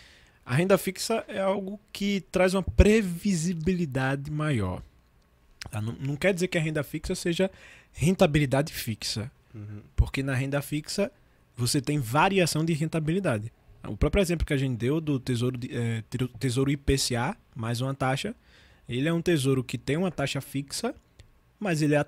[0.50, 4.82] A renda fixa é algo que traz uma previsibilidade maior.
[5.70, 5.82] tá?
[5.82, 7.52] Não, não quer dizer que a renda fixa seja
[7.92, 9.82] rentabilidade fixa, Uhum.
[9.96, 11.12] porque na renda fixa
[11.56, 13.52] você tem variação de rentabilidade.
[13.88, 15.70] O próprio exemplo que a gente deu do tesouro, de-
[16.10, 18.34] te- tesouro IPCA, mais uma taxa,
[18.88, 20.96] ele é um tesouro que tem uma taxa fixa,
[21.60, 22.06] mas ele é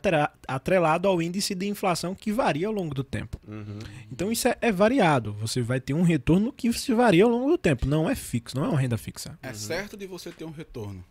[0.47, 3.39] atrelado ao índice de inflação que varia ao longo do tempo.
[3.47, 3.79] Uhum.
[4.11, 5.33] Então isso é, é variado.
[5.33, 7.87] Você vai ter um retorno que se varia ao longo do tempo.
[7.87, 9.37] Não é fixo, não é uma renda fixa.
[9.41, 11.03] É certo de você ter um retorno.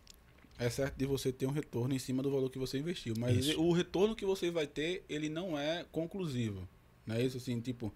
[0.59, 3.15] É certo de você ter um retorno em cima do valor que você investiu.
[3.17, 3.61] Mas Isso.
[3.63, 6.69] o retorno que você vai ter, ele não é conclusivo.
[7.07, 7.95] Não é isso assim, tipo,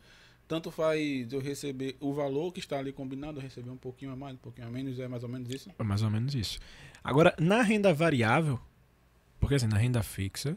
[0.49, 4.17] tanto faz eu receber o valor que está ali combinado, eu receber um pouquinho a
[4.17, 5.71] mais, um pouquinho a menos, é mais ou menos isso?
[5.79, 6.59] É mais ou menos isso.
[7.05, 8.61] Agora, na renda variável,
[9.43, 10.57] porque assim, na renda fixa,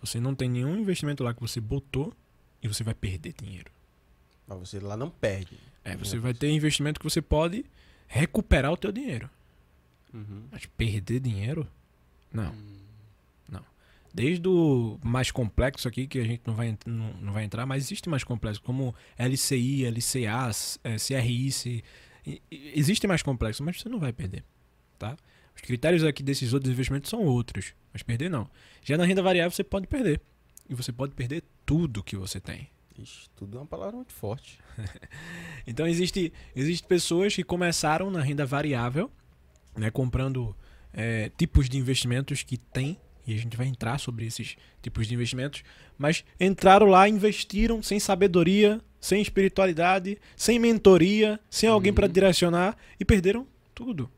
[0.00, 2.12] você não tem nenhum investimento lá que você botou
[2.62, 3.70] e você vai perder dinheiro.
[4.46, 5.58] Mas você lá não perde.
[5.84, 7.64] É, você vai ter investimento que você pode
[8.08, 9.28] recuperar o teu dinheiro.
[10.14, 10.44] Uhum.
[10.50, 11.68] Mas perder dinheiro?
[12.32, 12.54] Não.
[13.48, 13.62] Não.
[14.14, 17.84] Desde o mais complexo aqui, que a gente não vai, não, não vai entrar, mas
[17.84, 20.50] existe mais complexo, como LCI, LCA,
[20.98, 21.82] CRI, C-
[22.50, 24.42] existe mais complexo, mas você não vai perder,
[24.98, 25.16] tá?
[25.56, 28.48] Os critérios aqui desses outros investimentos são outros, mas perder não.
[28.84, 30.20] Já na renda variável você pode perder.
[30.68, 32.68] E você pode perder tudo que você tem.
[32.98, 34.58] Ixi, tudo é uma palavra muito forte.
[35.66, 39.10] Então existe, existe pessoas que começaram na renda variável,
[39.76, 40.56] né, comprando
[40.94, 42.96] é, tipos de investimentos que tem,
[43.26, 45.64] e a gente vai entrar sobre esses tipos de investimentos,
[45.98, 53.04] mas entraram lá, investiram sem sabedoria, sem espiritualidade, sem mentoria, sem alguém para direcionar e
[53.04, 54.08] perderam tudo.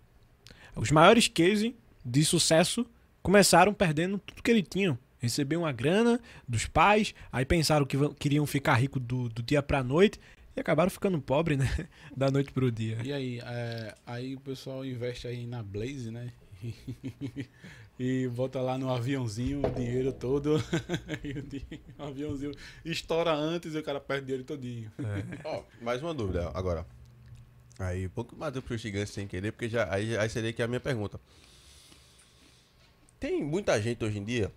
[0.79, 1.73] Os maiores cases
[2.05, 2.87] de sucesso
[3.21, 4.97] começaram perdendo tudo que eles tinham.
[5.19, 9.83] Receberam uma grana dos pais, aí pensaram que queriam ficar rico do, do dia pra
[9.83, 10.21] noite
[10.57, 11.67] e acabaram ficando pobre, né?
[12.17, 12.99] Da noite pro dia.
[13.03, 16.33] E aí, é, aí o pessoal investe aí na Blaze, né?
[17.99, 20.63] e bota lá no aviãozinho o dinheiro todo.
[21.25, 21.33] e
[22.01, 22.53] o, aviãozinho
[22.85, 24.93] estoura antes e o cara perde o dinheiro todinho.
[25.45, 26.87] Ó, mais uma dúvida agora.
[27.79, 30.67] Aí, um pouco mais pro gigante sem querer, porque já, aí, aí seria que a
[30.67, 31.21] minha pergunta.
[33.21, 34.51] Tem muita gente hoje em dia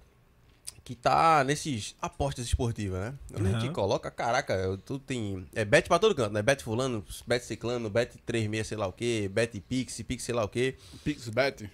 [0.83, 3.13] que tá nesses apostas esportivas, né?
[3.35, 5.45] Onde a gente coloca, caraca, eu- tu tem.
[5.53, 6.41] É bet pra todo canto, né?
[6.41, 10.43] Bet fulano, bet ciclano, bet 36 sei lá o quê, bet pix, pix sei lá
[10.43, 10.75] o quê.
[11.03, 11.69] Pixbet.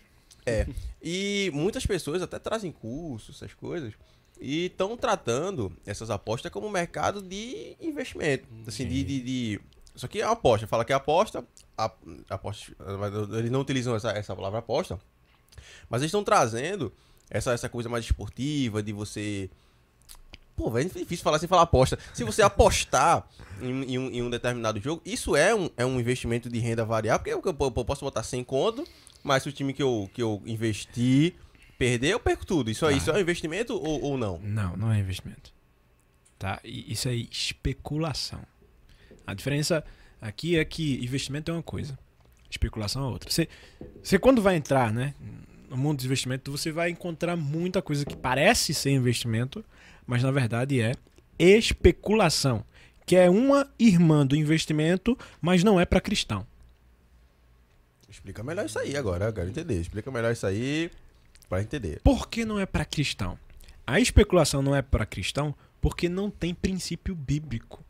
[1.02, 3.94] E muitas pessoas até trazem cursos, essas coisas,
[4.40, 8.45] e estão tratando essas apostas como mercado de investimento.
[8.65, 9.61] Assim, de, de, de-
[9.98, 10.65] Isso aqui é aposta.
[10.68, 11.44] Fala que é aposta.
[11.78, 11.91] A,
[12.30, 12.72] aposta
[13.38, 14.98] eles não utilizam essa, essa palavra aposta.
[15.90, 16.94] Mas eles estão trazendo
[17.30, 19.49] essa, essa coisa mais esportiva, de você.
[20.56, 21.99] Pô, velho, é difícil falar sem falar aposta.
[22.14, 23.28] Se você apostar
[23.61, 26.84] em, em um, em um determinado jogo, isso é um, é um investimento de renda
[26.86, 28.84] variável, porque eu, eu- eu posso botar 100 conto,
[29.24, 31.36] mas se o time que eu, que eu investi
[31.78, 32.72] perder, eu perco tudo.
[32.72, 32.91] Isso, Tá.
[32.91, 34.40] isso é um investimento ou, ou não?
[34.40, 35.52] Não, não é investimento.
[36.40, 36.60] Tá?
[36.64, 38.41] Isso é especulação.
[39.27, 39.83] A diferença
[40.21, 41.99] aqui é que investimento é uma coisa,
[42.49, 43.29] especulação é outra.
[43.29, 43.49] Você,
[44.01, 45.13] você quando vai entrar, né,
[45.69, 49.63] no mundo dos investimentos, você vai encontrar muita coisa que parece ser investimento,
[50.05, 50.93] mas na verdade é
[51.37, 52.63] especulação,
[53.05, 56.47] que é uma irmã do investimento, mas não é para cristão.
[58.09, 59.79] Explica melhor isso aí agora, eu quero entender.
[59.79, 60.89] Explica melhor isso aí.
[61.49, 62.01] Pra entender.
[62.01, 63.37] Por que não é para cristão?
[63.85, 67.85] A especulação não é para cristão porque não tem princípio bíblico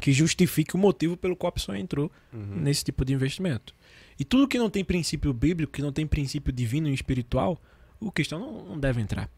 [0.00, 2.56] que justifique o motivo pelo qual a pessoa entrou Uhum.
[2.62, 3.74] nesse tipo de investimento.
[4.18, 7.60] E tudo que não tem princípio bíblico, que não tem princípio divino e espiritual,
[8.00, 9.30] o cristão não, não deve entrar.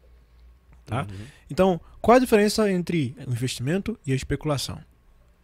[0.85, 1.01] Tá?
[1.09, 1.25] Uhum.
[1.49, 4.79] Então, qual a diferença entre o investimento e a especulação?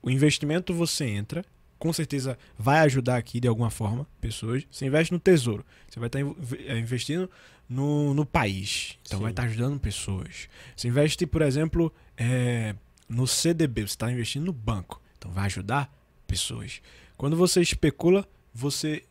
[0.01, 1.45] O investimento você entra,
[1.77, 4.65] com certeza vai ajudar aqui de alguma forma pessoas.
[4.69, 7.29] Você investe no tesouro, você vai estar inv- eh, investindo
[7.69, 9.23] no, no país, então Sim.
[9.23, 10.49] vai estar ajudando pessoas.
[10.75, 12.75] Você investe, por exemplo, eh,
[13.07, 15.93] no CDB, você está investindo no banco, então vai ajudar
[16.25, 16.81] pessoas.
[17.17, 19.03] Quando você especula, você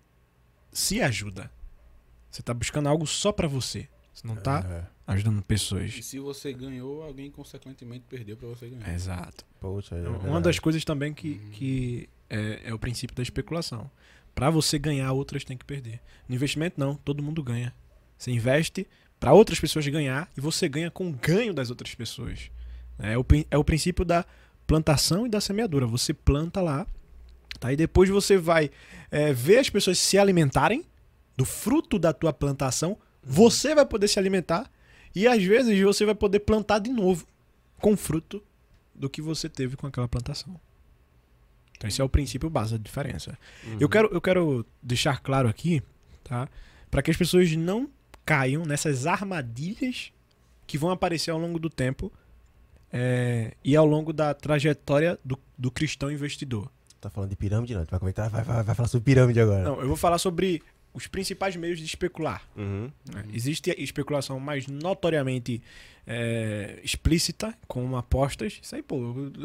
[0.72, 1.50] se ajuda.
[2.30, 3.88] Você está buscando algo só para você.
[4.12, 4.86] Você não está É.
[5.12, 5.94] ajudando pessoas.
[5.94, 8.92] E se você ganhou, alguém consequentemente perdeu pra você ganhar.
[8.92, 9.44] Exato.
[9.60, 13.90] Poxa, é Uma das coisas também que, que é, é o princípio da especulação.
[14.34, 16.00] Para você ganhar, outras têm que perder.
[16.28, 16.94] No investimento, não.
[16.94, 17.74] Todo mundo ganha.
[18.16, 18.86] Você investe
[19.20, 22.50] para outras pessoas ganhar e você ganha com o ganho das outras pessoas.
[22.98, 24.24] É o, é o princípio da
[24.68, 25.86] plantação e da semeadura.
[25.86, 26.86] Você planta lá,
[27.58, 27.72] tá?
[27.72, 28.70] e depois você vai
[29.10, 30.84] é, ver as pessoas se alimentarem
[31.36, 32.96] do fruto da tua plantação.
[33.22, 34.70] Você vai poder se alimentar
[35.14, 37.26] e às vezes você vai poder plantar de novo
[37.80, 38.42] com fruto
[38.94, 40.60] do que você teve com aquela plantação.
[41.76, 43.38] Então esse é o princípio base da diferença.
[43.64, 43.76] Uhum.
[43.80, 45.82] Eu, quero, eu quero deixar claro aqui,
[46.24, 46.46] tá?
[46.90, 47.88] Para que as pessoas não
[48.26, 50.12] caiam nessas armadilhas
[50.66, 52.12] que vão aparecer ao longo do tempo
[52.92, 56.70] é, e ao longo da trajetória do, do cristão investidor.
[57.00, 57.84] Tá falando de pirâmide, não?
[57.84, 58.28] Tu vai comentar?
[58.28, 59.62] Vai, vai, vai falar sobre pirâmide agora.
[59.62, 60.62] Não, eu vou falar sobre
[60.92, 62.42] os principais meios de especular.
[62.56, 62.90] Uhum.
[63.12, 63.24] né?
[63.32, 65.62] Existe especulação mais notoriamente
[66.06, 68.58] é, explícita, como apostas.
[68.60, 68.96] Isso aí, pô,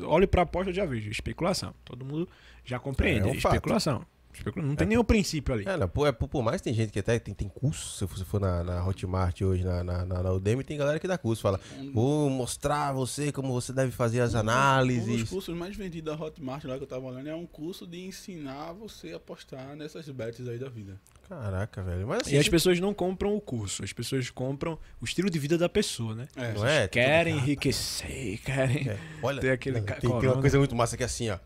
[0.06, 1.12] olho pra aposta e já vejo.
[1.12, 1.74] Especulação.
[1.86, 2.28] Todo mundo
[2.66, 3.28] já compreende.
[3.28, 3.54] É um fato.
[3.56, 4.06] especulação.
[4.34, 5.64] Especula- Não tem nenhum princípio ali.
[5.68, 7.98] É, não, por, é, por, por mais que tem gente que até tem, tem curso,
[7.98, 11.08] se você for na, na Hotmart hoje, na, na, na, na Udemy, tem galera que
[11.08, 11.60] dá curso, fala,
[11.94, 15.30] vou mostrar a você como você deve fazer as um dos análises.
[15.30, 18.74] cursos mais vendidos da Hotmart lá que eu tava olhando é um curso de ensinar
[18.74, 21.00] você a apostar nessas bets aí da vida.
[21.30, 22.06] Caraca, velho.
[22.08, 25.40] Mas assim, E as pessoas não compram o curso, as pessoas compram o estilo de
[25.40, 26.28] vida da pessoa, né?
[26.36, 26.88] É, não é?
[26.88, 28.90] Querem enriquecer, querem.
[28.90, 31.38] É, olha, Tem aquele tem, tem uma coisa muito massa que é assim, ó.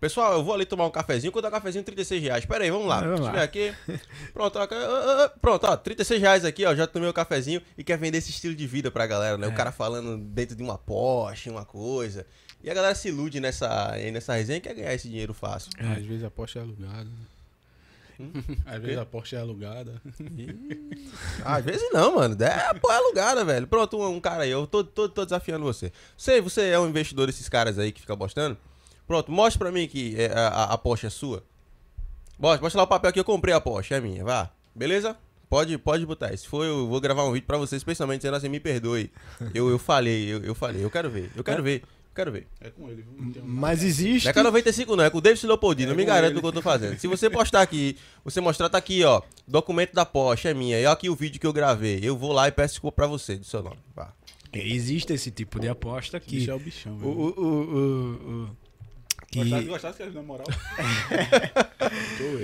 [0.00, 1.32] Pessoal, eu vou ali tomar um cafezinho.
[1.32, 1.82] Quanto é o cafezinho?
[1.82, 2.44] 36 reais.
[2.44, 2.98] Pera aí, vamos lá.
[3.02, 3.42] É, vamos lá.
[3.42, 3.72] aqui.
[4.32, 5.76] Pronto, ó, pronto, ó.
[5.76, 6.74] 36 reais aqui, ó.
[6.74, 9.46] Já tomei o cafezinho e quer vender esse estilo de vida pra galera, né?
[9.46, 9.50] É.
[9.50, 12.26] O cara falando dentro de uma Porsche, uma coisa.
[12.62, 15.70] E a galera se ilude nessa, nessa resenha e quer ganhar esse dinheiro fácil.
[15.78, 15.92] É.
[15.92, 17.08] Às vezes a Porsche é alugada.
[18.20, 18.32] Hum?
[18.66, 20.00] Às vezes a Porsche é alugada.
[21.44, 22.36] Às vezes não, mano.
[22.42, 23.66] É, pô, é alugada, velho.
[23.66, 24.50] Pronto, um, um cara aí.
[24.50, 25.92] Eu tô, tô, tô desafiando você.
[26.16, 28.56] Sei, você é um investidor desses caras aí que fica apostando.
[29.06, 31.44] Pronto, mostre pra mim que é, a, a- a Porsche é sua.
[32.38, 34.24] Mostra, mostra lá o papel que eu comprei a Porsche, é minha.
[34.24, 34.50] Vá.
[34.74, 35.16] Beleza?
[35.48, 36.36] Pode, pode botar.
[36.36, 39.10] Se for, eu vou gravar um vídeo pra você, especialmente dizendo assim, me perdoe.
[39.54, 40.84] Eu, eu falei, eu, eu falei.
[40.84, 41.30] Eu quero ver.
[41.36, 41.82] Eu quero ver.
[41.82, 42.46] Eu quero ver.
[42.60, 43.12] É com ele, viu?
[43.24, 44.24] Não tem um- Mas existe.
[44.24, 46.30] Não é com a 95 não, é com o David Leopoldino, É não me garanto
[46.32, 46.34] ele.
[46.34, 46.98] do que eu tô fazendo.
[46.98, 50.86] Se você postar aqui, você mostrar, tá aqui, ó, documento da Porsche, é minha, e
[50.86, 53.36] ó aqui o vídeo que eu gravei, eu vou lá e peço desculpa pra você,
[53.36, 53.78] do seu nome.
[53.94, 54.12] Vá.
[54.52, 56.50] Existe esse tipo de aposta Bicho que.
[56.50, 57.10] é o bichão, O, velho.
[57.12, 58.56] o, o, o-
[59.40, 60.46] o- que Gostasse, gostasse, na moral.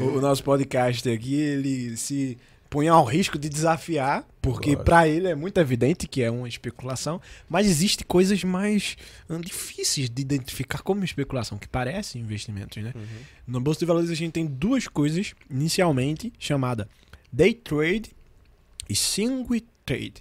[0.00, 2.38] O, o nosso podcast aqui, ele se
[2.70, 4.84] põe ao risco de desafiar, porque Lógico.
[4.84, 8.96] pra ele é muito evidente que é uma especulação, mas existe coisas mais
[9.28, 12.92] hum, difíceis de identificar como especulação, que parecem investimentos, né?
[13.46, 16.88] No Bolsa de Valores a gente tem duas coisas, inicialmente, chamada
[17.32, 18.10] Day Trade
[18.88, 20.14] e Single Trade.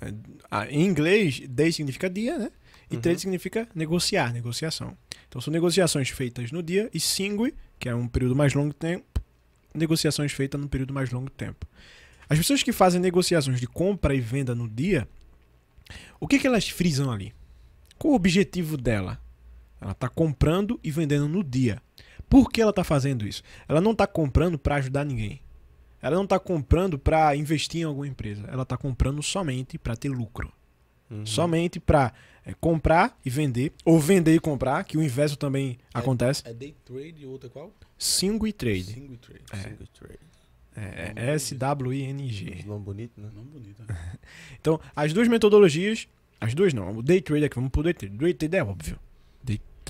[0.00, 2.50] É, Em inglês, Day significa dia, né?
[2.90, 3.00] E Uhum.
[3.02, 4.96] Trade significa negociar, negociação.
[5.30, 8.76] Então são negociações feitas no dia e Single, que é um período mais longo de
[8.76, 9.22] tempo,
[9.72, 11.66] negociações feitas num período mais longo de tempo.
[12.28, 15.08] As pessoas que fazem negociações de compra e venda no dia,
[16.18, 17.32] o que, que elas frisam ali?
[17.96, 19.20] Qual o objetivo dela?
[19.80, 21.80] Ela está comprando e vendendo no dia.
[22.28, 23.42] Por que ela está fazendo isso?
[23.68, 25.40] Ela não está comprando para ajudar ninguém.
[26.02, 28.48] Ela não está comprando para investir em alguma empresa.
[28.50, 30.52] Ela está comprando somente para ter lucro.
[31.08, 31.24] Uhum.
[31.24, 32.12] Somente para
[32.60, 33.72] comprar e vender.
[33.84, 36.42] Ou vender e comprar, que o inverso também acontece.
[36.46, 37.72] É day trade e outra qual?
[37.98, 38.84] Single trade.
[38.84, 39.44] Single trade.
[39.52, 39.56] É.
[39.56, 40.30] Single trade.
[40.76, 42.64] É, é S-W-I-N-G.
[42.66, 43.28] Nome bonito, né?
[43.34, 43.82] Não bonito.
[43.86, 44.18] né?
[44.60, 46.08] Então, as duas metodologias.
[46.40, 46.96] As duas não.
[46.96, 48.16] O day trade é que vamos pro day trade.
[48.16, 48.98] Day trade é óbvio.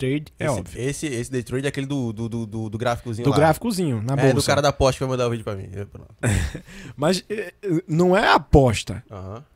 [0.01, 0.81] Trade é esse, óbvio.
[0.83, 3.37] Esse, esse day trade é aquele do, do, do, do, gráficozinho Do lá.
[3.37, 4.35] gráficozinho, na É, bolsa.
[4.35, 5.69] do cara da Porsche que vai mandar o vídeo pra mim.
[6.97, 7.53] Mas eh,
[7.87, 9.05] não é aposta.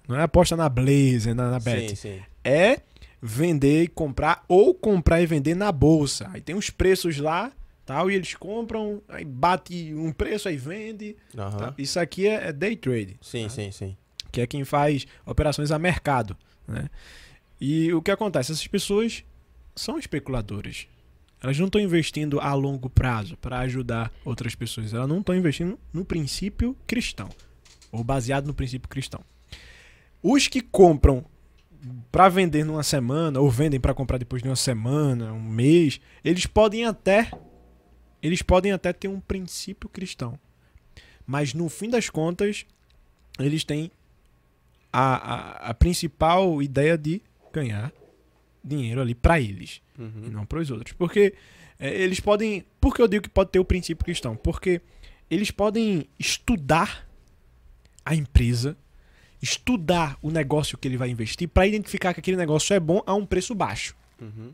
[0.07, 1.91] Não é aposta na Blazer, na, na Bet.
[1.91, 2.23] Sim, sim.
[2.45, 2.81] É
[3.21, 6.29] vender e comprar ou comprar e vender na bolsa.
[6.33, 7.51] Aí tem os preços lá,
[7.87, 11.17] tal, e eles compram, aí bate um preço, aí vende.
[11.35, 11.73] Tá?
[11.79, 13.17] Isso aqui é, é day trade.
[13.23, 13.97] Sim, sim, sim.
[14.31, 16.37] que é quem faz operações a mercado.
[16.69, 16.89] Né?
[17.61, 18.53] E o que acontece?
[18.53, 19.25] Essas pessoas
[19.75, 20.87] são especuladoras.
[21.43, 24.95] Elas não estão investindo a longo prazo para ajudar outras pessoas.
[24.95, 27.29] Elas não estão investindo no princípio cristão,
[27.93, 29.21] ou baseado no princípio cristão.
[30.23, 31.25] Os que compram
[32.11, 36.47] para vender numa semana, ou vendem para comprar depois de uma semana, um mês, eles
[36.47, 37.31] podem até
[38.23, 40.39] eles podem até ter um princípio cristão.
[41.27, 42.65] Mas no fim das contas,
[43.39, 43.91] eles têm
[44.91, 47.21] a, a, a principal ideia de
[47.53, 47.93] ganhar
[48.65, 50.25] dinheiro ali para eles Uhum.
[50.27, 50.93] e não para os outros.
[50.93, 51.35] Porque
[51.79, 52.65] é, eles podem.
[52.81, 54.35] Por que eu digo que pode ter o princípio cristão?
[54.35, 54.81] Porque
[55.31, 57.07] eles podem estudar
[58.05, 58.77] a empresa,
[59.41, 63.15] estudar o negócio que ele vai investir para identificar que aquele negócio é bom a
[63.15, 63.95] um preço baixo.
[64.21, 64.53] Uhum.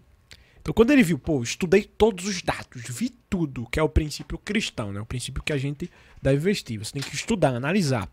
[0.61, 4.37] Então, quando ele viu, pô, estudei todos os dados, vi tudo, que é o princípio
[4.37, 5.01] cristão, né?
[5.01, 6.79] O princípio que a gente deve investir.
[6.79, 8.11] Você tem que estudar, analisar.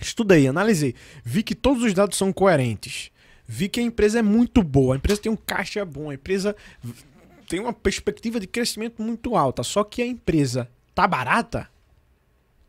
[0.00, 0.94] Estudei, analisei,
[1.24, 3.10] vi que todos os dados são coerentes.
[3.50, 6.54] Vi que a empresa é muito boa, a empresa tem um caixa bom, a empresa
[7.48, 9.62] tem uma perspectiva de crescimento muito alta.
[9.62, 11.66] Só que a empresa tá barata,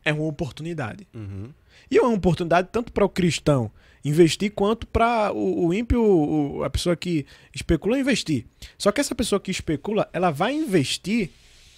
[0.06, 1.06] é uma oportunidade.
[1.14, 1.49] Uhum.
[1.91, 3.69] E é uma oportunidade tanto para o cristão
[4.06, 8.45] investir quanto para o, o ímpio, o- a pessoa que especula investir.
[8.77, 11.30] Só que essa pessoa que especula, ela vai investir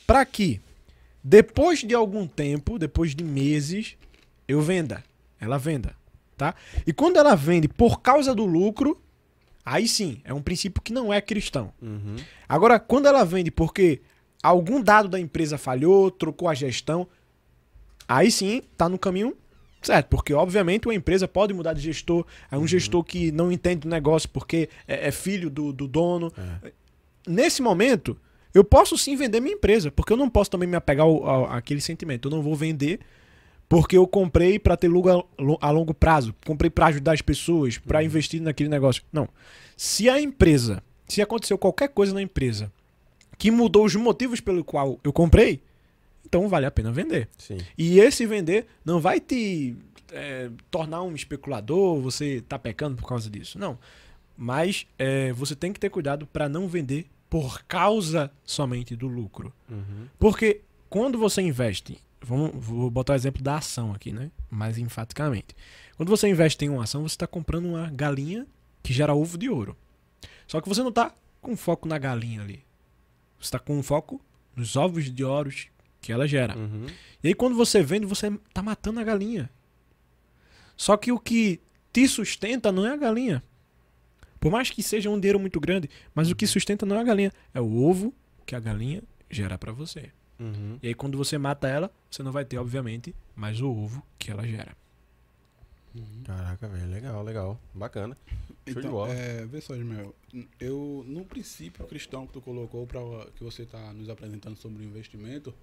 [0.05, 0.61] para que
[1.23, 3.95] depois de algum tempo, depois de meses,
[4.47, 5.03] eu venda.
[5.39, 5.95] Ela venda,
[6.41, 6.55] tá?
[6.87, 8.99] E quando ela vende por causa do lucro,
[9.63, 11.71] aí sim, é um princípio que não é cristão.
[11.79, 12.15] Uhum.
[12.49, 14.01] Agora, quando ela vende porque
[14.41, 17.07] algum dado da empresa falhou, trocou a gestão,
[18.07, 19.35] aí sim tá no caminho
[19.83, 20.07] certo.
[20.09, 22.25] Porque, obviamente, uma empresa pode mudar de gestor.
[22.51, 26.31] É um gestor que não entende o negócio porque é, é filho do, do dono.
[27.27, 28.17] Nesse momento,
[28.53, 31.45] eu posso sim vender minha empresa, porque eu não posso também me apegar ao, ao-
[31.51, 32.27] àquele sentimento.
[32.27, 32.99] Eu não vou vender
[33.71, 37.21] porque eu comprei para ter lucro a lo- a longo prazo, comprei para ajudar as
[37.21, 39.01] pessoas, para investir naquele negócio.
[39.13, 39.29] Não.
[39.77, 42.69] Se a empresa, se aconteceu qualquer coisa na empresa
[43.37, 45.61] que mudou os motivos pelo qual eu comprei,
[46.25, 47.29] então vale a pena vender.
[47.37, 47.59] Sim.
[47.77, 49.73] E esse vender não vai te
[50.11, 53.57] é, tornar um especulador, você tá pecando por causa disso.
[53.57, 53.79] Não.
[54.37, 59.53] Mas é, você tem que ter cuidado para não vender por causa somente do lucro.
[59.69, 60.07] Uhum.
[60.19, 64.31] Porque quando você investe, vamos, vou botar o exemplo da ação aqui, né?
[64.49, 65.55] Mais enfaticamente.
[65.97, 68.47] Quando você investe em uma ação, você está comprando uma galinha
[68.83, 69.75] que gera ovo de ouro.
[70.47, 72.63] Só que você não está com foco na galinha ali.
[73.39, 74.21] Você está com foco
[74.55, 75.49] nos ovos de ouro
[75.99, 76.57] que ela gera.
[76.57, 76.87] Uhum.
[77.23, 79.49] E aí quando você vende, você tá matando a galinha.
[80.75, 81.59] Só que o que
[81.93, 83.43] te sustenta não é a galinha.
[84.39, 87.03] Por mais que seja um dinheiro muito grande, mas o que sustenta não é a
[87.03, 88.13] galinha, é o ovo
[88.45, 90.11] que a galinha gera pra você.
[90.41, 90.79] Uhum.
[90.81, 94.31] E aí quando você mata ela, você não vai ter, obviamente, mais o ovo que
[94.31, 94.75] ela gera.
[96.23, 97.59] Caraca, velho, legal, legal.
[97.73, 98.17] Bacana.
[98.65, 99.13] Show de Então, bola.
[99.13, 100.15] é, vê só, Ismael.
[100.59, 103.01] Eu, no princípio cristão que tu colocou, para
[103.35, 105.53] que você está nos apresentando sobre o investimento,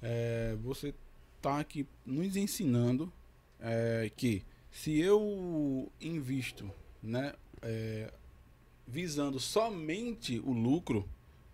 [0.00, 0.94] é, você
[1.36, 3.12] está aqui nos ensinando
[3.60, 6.70] é, que se eu invisto,
[7.02, 7.32] né,
[7.62, 8.12] é,
[8.86, 11.08] visando somente o lucro,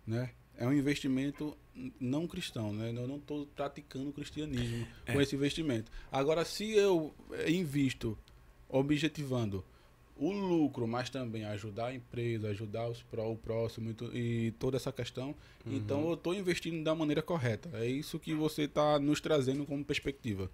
[0.07, 1.57] né, é um investimento
[2.01, 2.91] não cristão, né?
[2.91, 5.91] Eu não estou praticando o cristianismo com esse investimento.
[6.11, 8.17] Agora, se eu é, invisto
[8.69, 9.65] objetivando
[10.17, 14.77] o lucro, mas também ajudar a empresa, ajudar os pró, o próximo e, e toda
[14.77, 15.35] essa questão.
[15.67, 17.69] Então eu estou investindo da maneira correta.
[17.75, 20.51] É isso que você está nos trazendo como perspectiva.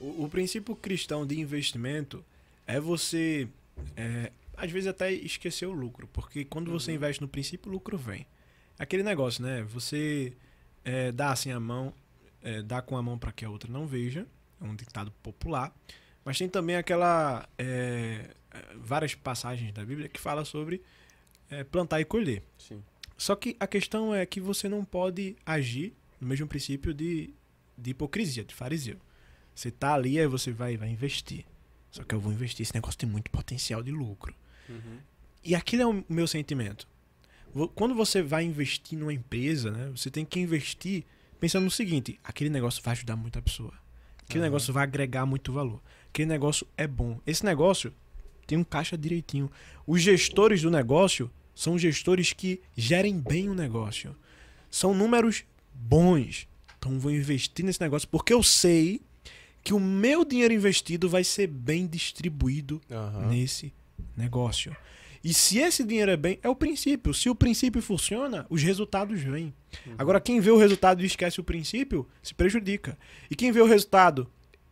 [0.00, 2.24] O, o princípio cristão de investimento
[2.66, 3.48] é você,
[3.96, 6.08] é, às vezes, até esquecer o lucro.
[6.12, 8.26] Porque quando você investe no princípio, o lucro vem.
[8.78, 9.62] Aquele negócio, né?
[9.64, 10.32] Você
[10.84, 11.92] é, dá assim a mão,
[12.42, 14.26] é, dá com a mão para que a outra não veja.
[14.60, 15.74] É um ditado popular.
[16.24, 17.48] Mas tem também aquela.
[17.58, 18.30] é,
[18.76, 20.82] várias passagens da Bíblia que fala sobre
[21.50, 22.42] é, plantar e colher.
[22.58, 22.82] Sim.
[23.16, 27.30] Só que a questão é que você não pode agir no mesmo princípio de,
[27.76, 28.96] de hipocrisia, de fariseu.
[29.54, 31.44] Você tá ali, aí você vai, vai investir.
[31.90, 34.34] Só que eu vou investir, esse negócio tem muito potencial de lucro.
[34.68, 34.98] Uhum.
[35.42, 36.86] E aquilo é o meu sentimento.
[37.74, 41.04] Quando você vai investir numa empresa, né, você tem que investir
[41.40, 43.72] pensando no seguinte: aquele negócio vai ajudar muita pessoa.
[44.22, 44.48] Aquele Aham.
[44.48, 45.80] negócio vai agregar muito valor.
[46.08, 47.20] Aquele negócio é bom.
[47.26, 47.92] Esse negócio
[48.46, 49.50] tem um caixa direitinho.
[49.86, 54.16] Os gestores do negócio são gestores que gerem bem o negócio.
[54.70, 56.46] São números bons.
[56.78, 59.00] Então vou investir nesse negócio porque eu sei
[59.62, 63.28] que o meu dinheiro investido vai ser bem distribuído Aham.
[63.28, 63.72] nesse
[64.16, 64.76] negócio.
[65.28, 67.12] E se esse dinheiro é bem, é o princípio.
[67.12, 69.52] Se o princípio funciona, os resultados vêm.
[69.98, 72.96] Agora, quem vê o resultado e esquece o princípio, se prejudica.
[73.30, 74.28] E quem vê o resultado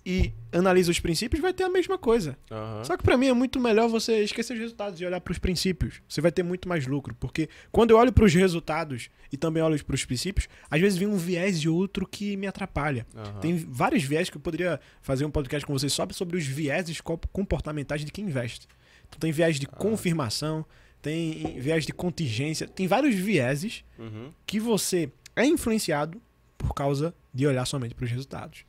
[0.06, 2.36] e analisa os princípios, vai ter a mesma coisa.
[2.50, 2.84] Aham.
[2.84, 6.02] Só que pra mim é muito melhor você esquecer os resultados e olhar pros princípios.
[6.06, 9.82] Você vai ter muito mais lucro, porque quando eu olho pros resultados e também olho
[9.84, 13.06] pros princípios, às vezes vem um viés e outro que me atrapalha.
[13.16, 13.40] Aham.
[13.40, 17.00] Tem vários viés que eu poderia fazer um podcast com vocês só sobre os vieses
[17.00, 18.68] co- comportamentais de quem investe.
[19.08, 20.64] Então tem viés de confirmação,
[21.02, 24.32] tem viés de contingência, tem vários vieses Uhum.
[24.46, 26.20] que você é influenciado
[26.58, 28.64] por causa de olhar somente pros resultados.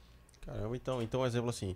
[0.45, 1.75] Caramba, então, então um exemplo assim,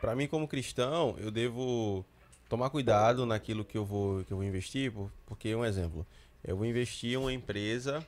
[0.00, 2.04] Pra mim como cristão, eu devo
[2.50, 6.06] tomar cuidado naquilo que eu vou que eu vou investir, por- porque um exemplo,
[6.44, 8.04] eu vou investir em uma empresa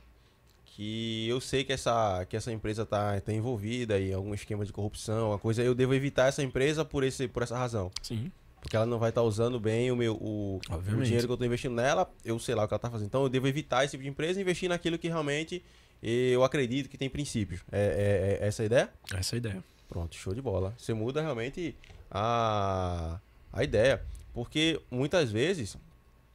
[0.65, 4.71] que eu sei que essa que essa empresa tá, tá envolvida em algum esquema de
[4.71, 8.31] corrupção, uma coisa, eu devo evitar essa empresa por esse por essa razão, Sim.
[8.61, 11.45] Porque ela não vai estar usando bem o meu o, o dinheiro que eu tô
[11.45, 13.07] investindo nela, eu sei lá o que ela tá fazendo.
[13.07, 15.63] Então eu devo evitar esse tipo de empresa e investir naquilo que realmente
[16.01, 17.61] eu acredito que tem princípios.
[17.71, 18.89] É, é- é essa a ideia?
[19.13, 19.63] Essa é a ideia.
[19.87, 20.73] Pronto, show de bola.
[20.77, 21.75] Você muda realmente
[22.11, 23.19] a,
[23.51, 24.01] a ideia.
[24.33, 25.75] Porque muitas vezes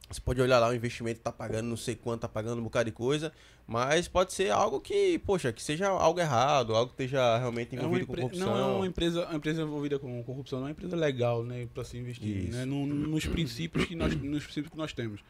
[0.09, 2.89] você pode olhar lá o investimento tá pagando não sei quanto, tá pagando um bocado
[2.89, 3.31] de coisa,
[3.65, 7.79] mas pode ser algo que, poxa, que seja algo errado, algo que esteja realmente É
[7.79, 8.47] envolvido com empre- corrupção.
[8.47, 11.67] Não é uma empresa, uma empresa envolvida com corrupção, não é uma empresa legal, né,
[11.73, 15.21] para se investir, né, no- nos princípios que nós, nos princípios que nós temos,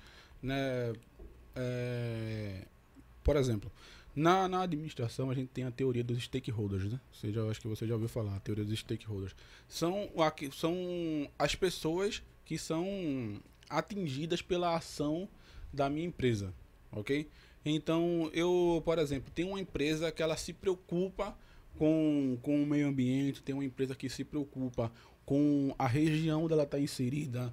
[0.44, 0.92] né,
[1.56, 2.66] é,
[3.24, 3.72] por exemplo,
[4.16, 7.00] na, na administração a gente tem a teoria dos stakeholders, né?
[7.12, 9.36] Você já, acho que você já ouviu falar, a teoria dos stakeholders.
[9.68, 10.10] São,
[10.54, 12.86] são as pessoas que são
[13.70, 15.28] atingidas pela ação
[15.72, 16.54] da minha empresa,
[16.92, 17.28] ok?
[17.66, 21.36] Então, eu, por exemplo, tenho uma empresa que ela se preocupa
[21.78, 24.92] com, com o meio ambiente, tem uma empresa que se preocupa
[25.26, 27.52] com a região onde ela está inserida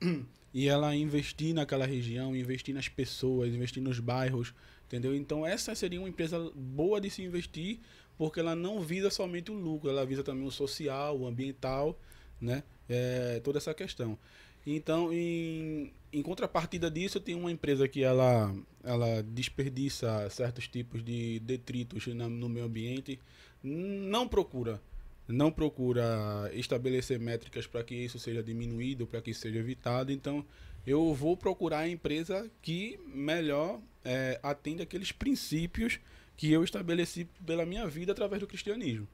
[0.52, 4.54] e ela investir naquela região, investir nas pessoas, investir nos bairros,
[4.84, 5.14] entendeu?
[5.16, 7.80] Então, essa seria uma empresa boa de se investir
[8.18, 11.98] porque ela não visa somente o lucro, ela visa também o social, o ambiental,
[12.40, 12.62] né?
[12.88, 14.18] É, toda essa questão.
[14.66, 18.52] Então, em, em contrapartida disso, tem uma empresa que ela,
[18.82, 23.18] ela desperdiça certos tipos de detritos na- no meio ambiente,
[23.62, 24.80] não procura
[25.28, 30.12] não procura estabelecer métricas para que isso seja diminuído, para que isso seja evitado.
[30.12, 30.44] Então,
[30.86, 35.98] eu vou procurar a empresa que melhor eh, atende aqueles princípios
[36.36, 39.08] que eu estabeleci pela minha vida através do cristianismo.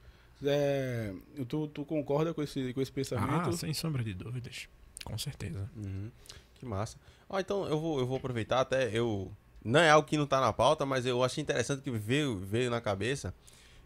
[0.45, 1.15] É,
[1.49, 3.49] tu, tu concorda com esse, com esse pensamento?
[3.49, 4.69] Ah, sem sombra de dúvidas.
[5.05, 5.69] Com certeza.
[5.77, 6.11] Uhum.
[6.55, 6.97] Que massa.
[7.29, 9.31] Ó, então eu vou, eu vou aproveitar até eu.
[9.65, 12.71] Não é algo que não tá na pauta, mas eu achei interessante que veio, veio
[12.71, 13.33] na cabeça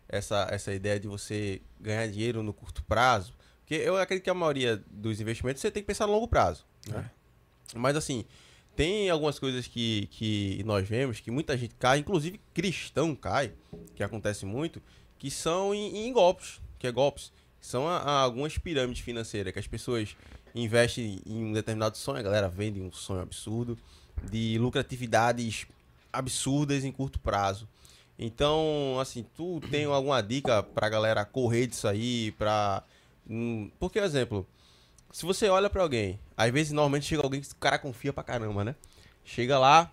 [0.08, 3.34] essa, essa ideia de você ganhar dinheiro no curto prazo.
[3.60, 6.64] Porque eu acredito que a maioria dos investimentos você tem que pensar no longo prazo.
[6.88, 7.10] Né?
[7.74, 8.24] Mas assim,
[8.76, 13.52] tem algumas coisas que, que nós vemos que muita gente cai, inclusive cristão cai,
[13.94, 14.80] que acontece muito,
[15.18, 17.32] que são em, em golpes, que é golpes.
[17.60, 20.16] São a- a algumas pirâmides financeiras que as pessoas
[20.62, 23.76] investem em um determinado sonho, a galera vende um sonho absurdo,
[24.30, 25.66] de lucratividades
[26.12, 27.68] absurdas em curto prazo.
[28.18, 32.82] Então, assim, tu tem alguma dica pra galera correr disso aí, pra...
[33.28, 34.46] hum, Porque, exemplo,
[35.12, 38.22] se você olha pra alguém, às vezes normalmente chega alguém que o cara confia pra
[38.24, 38.74] caramba, né?
[39.22, 39.92] Chega lá,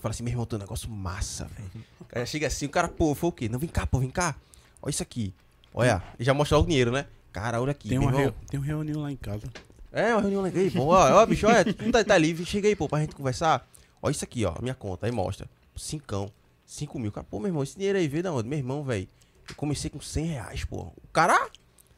[0.00, 1.70] fala assim, meu irmão, tem um negócio massa, velho.
[2.04, 3.48] O cara chega assim, o cara, pô, foi o quê?
[3.48, 4.36] Não, vem cá, pô, vem cá.
[4.82, 5.32] Olha isso aqui.
[5.72, 7.06] Olha, já mostra o dinheiro, né?
[7.32, 9.48] Cara, olha aqui, Tem uma, reu- tem uma reunião lá em casa.
[9.94, 10.64] É, uma reunião legal.
[10.72, 13.66] Pô, ó, ó, bicho, olha, tu tá, tá livre, chega aí, pô, pra gente conversar.
[14.02, 15.06] Olha isso aqui, ó, minha conta.
[15.06, 15.48] Aí mostra.
[15.76, 16.30] Cincão.
[16.66, 17.12] Cinco mil.
[17.12, 18.48] Cara, pô, meu irmão, esse dinheiro aí veio da onde?
[18.48, 19.08] Meu irmão, velho.
[19.48, 20.80] Eu comecei com 100 reais, pô.
[20.82, 21.48] O cara,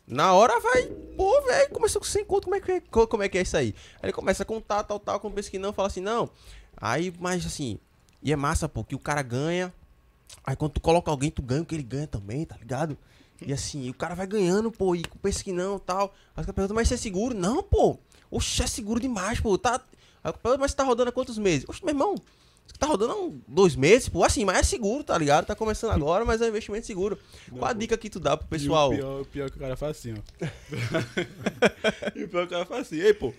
[0.06, 0.84] na hora, vai.
[1.16, 2.44] Pô, velho, começou com 100 conto.
[2.44, 3.74] Como é, que é, co- como é que é isso aí?
[3.94, 5.18] Aí ele começa a contar, tal, tal.
[5.20, 6.28] Quando pensa que não, fala assim, não.
[6.76, 7.78] Aí, mas assim.
[8.22, 9.72] E é massa, pô, que o cara ganha.
[10.44, 12.98] Aí quando tu coloca alguém, tu ganha o que ele ganha também, tá ligado?
[13.44, 16.14] E assim, o cara vai ganhando, pô, e pensa que não, tal.
[16.34, 17.34] Aí o cara pergunta, mas você é seguro?
[17.34, 17.98] Não, pô.
[18.30, 19.56] Oxe, é seguro demais, pô.
[19.58, 19.80] Tá...
[20.24, 21.68] Aí eu pergunto, mas você tá rodando há quantos meses?
[21.68, 22.14] Oxe, meu irmão,
[22.66, 24.24] você tá rodando há um, dois meses, pô.
[24.24, 25.46] Assim, mas é seguro, tá ligado?
[25.46, 27.18] Tá começando agora, mas é um investimento seguro.
[27.50, 28.92] Qual a dica que tu dá pro pessoal?
[28.92, 30.16] E o pior, o pior é que o cara faz assim, ó.
[32.14, 33.32] e o pior é que o cara faz assim, ei, pô,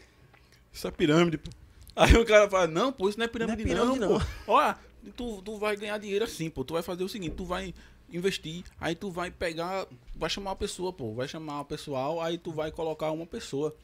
[0.71, 1.51] isso é pirâmide, pô.
[1.95, 4.25] Aí o cara fala, não, pô, isso não é pirâmide, Não é pirâmide, não, pô.
[4.47, 4.73] Ó,
[5.15, 6.63] tu, tu vai ganhar dinheiro assim, pô.
[6.63, 7.73] Tu vai fazer o seguinte, tu vai
[8.11, 9.85] investir, aí tu vai pegar,
[10.15, 11.13] vai chamar uma pessoa, pô.
[11.13, 13.75] Vai chamar o pessoal, aí tu vai colocar uma pessoa.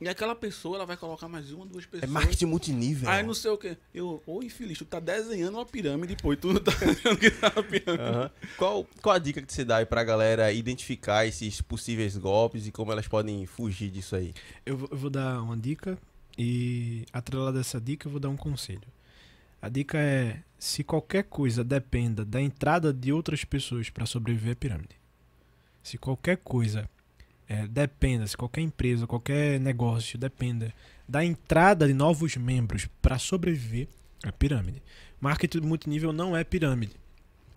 [0.00, 2.10] E aquela pessoa, ela vai colocar mais uma, duas É pessoas.
[2.10, 3.08] marketing multinível.
[3.08, 3.76] Aí não sei o que.
[3.94, 7.30] Eu, ô infeliz, tu tá desenhando uma pirâmide, pô, e tu não tá achando que
[7.30, 8.02] tá uma pirâmide.
[8.02, 8.30] Aham.
[8.58, 12.72] Qual, qual a dica que você dá aí pra galera identificar esses possíveis golpes e
[12.72, 14.34] como elas podem fugir disso aí?
[14.66, 15.96] Eu, vou- eu vou dar uma dica
[16.36, 18.82] e, atrelada dessa dica, eu vou dar um conselho.
[19.62, 24.56] A dica é: se qualquer coisa dependa da entrada de outras pessoas para sobreviver à
[24.56, 24.96] pirâmide,
[25.82, 26.90] se qualquer coisa
[27.48, 30.74] é, dependa, se qualquer empresa, qualquer negócio dependa
[31.08, 33.86] da entrada de novos membros para sobreviver,
[34.24, 34.82] é pirâmide.
[35.20, 36.96] Marketing multinível não é pirâmide,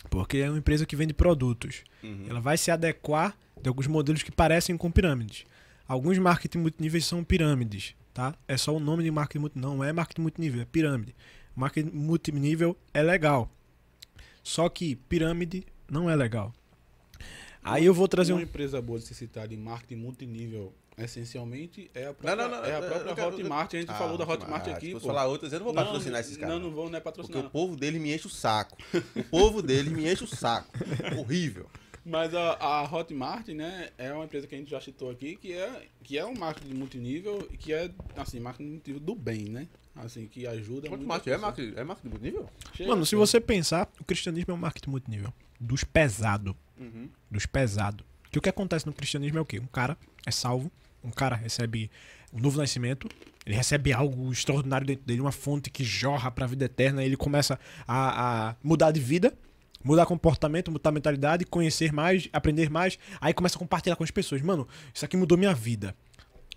[0.09, 1.83] porque é uma empresa que vende produtos.
[2.03, 2.27] Uhum.
[2.29, 5.45] Ela vai se adequar de alguns modelos que parecem com pirâmides.
[5.87, 8.35] Alguns marketing multiníveis são pirâmides, tá?
[8.47, 11.15] É só o nome de marketing multinível, não é marketing multinível, é pirâmide.
[11.55, 13.49] Marketing multinível é legal.
[14.43, 16.53] Só que pirâmide não é legal.
[17.63, 21.89] Aí eu vou trazer uma um empresa boa de se citar de marketing multinível, essencialmente,
[21.95, 23.73] é a própria, Não, não, não, é a própria quero- Hotmart.
[23.73, 24.67] A gente Ah, falou da Hotmart.
[24.67, 24.99] Aqui, Se pô.
[24.99, 26.53] falar outras, eu não vou patrocinar esses caras.
[26.55, 27.45] Não, não vou, não é Porque patrocinar.
[27.45, 28.77] o povo dele me enche o saco.
[29.15, 30.69] O povo dele me enche o saco.
[31.17, 31.67] Horrível.
[32.05, 35.53] Mas a, a Hotmart, né, é uma empresa que a gente já citou aqui, que
[35.53, 39.67] é, que é um marketing multinível e que é, assim, marketing multinível do bem, né?
[39.95, 41.01] Assim, que ajuda muito.
[41.01, 42.49] Hotmart é marketing, é marketing de nível?
[42.87, 45.33] Mano, se você pensar, o cristianismo é um marketing multinível.
[45.59, 46.53] Dos pesados.
[46.77, 47.09] Uhum.
[47.31, 48.05] Dos pesados.
[48.29, 49.59] Que o que acontece no cristianismo é o quê?
[49.59, 50.69] Um cara é salvo,
[51.01, 51.89] um cara recebe
[52.33, 53.07] um novo nascimento,
[53.45, 57.57] ele recebe algo extraordinário dentro dele, uma fonte que jorra pra vida eterna, ele começa
[57.87, 59.33] a, a mudar de vida,
[59.81, 64.41] mudar comportamento, mudar mentalidade, conhecer mais, aprender mais, aí começa a compartilhar com as pessoas.
[64.41, 65.95] Mano, isso aqui mudou minha vida.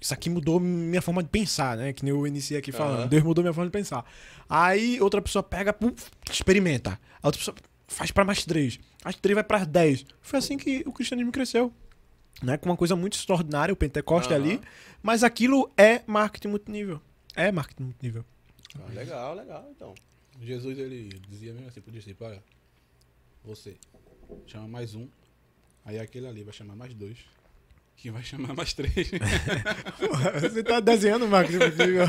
[0.01, 1.93] Isso aqui mudou minha forma de pensar, né?
[1.93, 3.01] Que nem eu iniciei aqui falando.
[3.01, 3.09] Aham.
[3.09, 4.05] Deus mudou minha forma de pensar.
[4.49, 5.93] Aí outra pessoa pega, pum,
[6.31, 6.99] experimenta.
[7.23, 7.57] A outra pessoa
[7.89, 8.79] faz pra mais três.
[9.05, 10.05] As três vai pra dez.
[10.20, 11.73] Foi assim que o cristianismo cresceu.
[12.43, 12.57] Né?
[12.57, 14.43] Com uma coisa muito extraordinária, o Pentecoste Aham.
[14.43, 14.61] ali.
[15.03, 17.01] Mas aquilo é marketing multinível.
[17.35, 18.25] É marketing multinível.
[18.79, 19.95] Ah, legal, legal, então.
[20.41, 22.43] Jesus, ele dizia mesmo assim pro discípulo, olha,
[23.45, 23.77] você
[24.47, 25.09] chama mais um,
[25.85, 27.19] aí aquele ali vai chamar mais dois,
[27.99, 29.11] que vai chamar mais três.
[30.41, 32.07] Você tá desenhando multinível.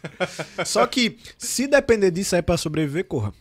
[0.64, 3.32] Só que, se depender disso aí pra sobreviver, corra.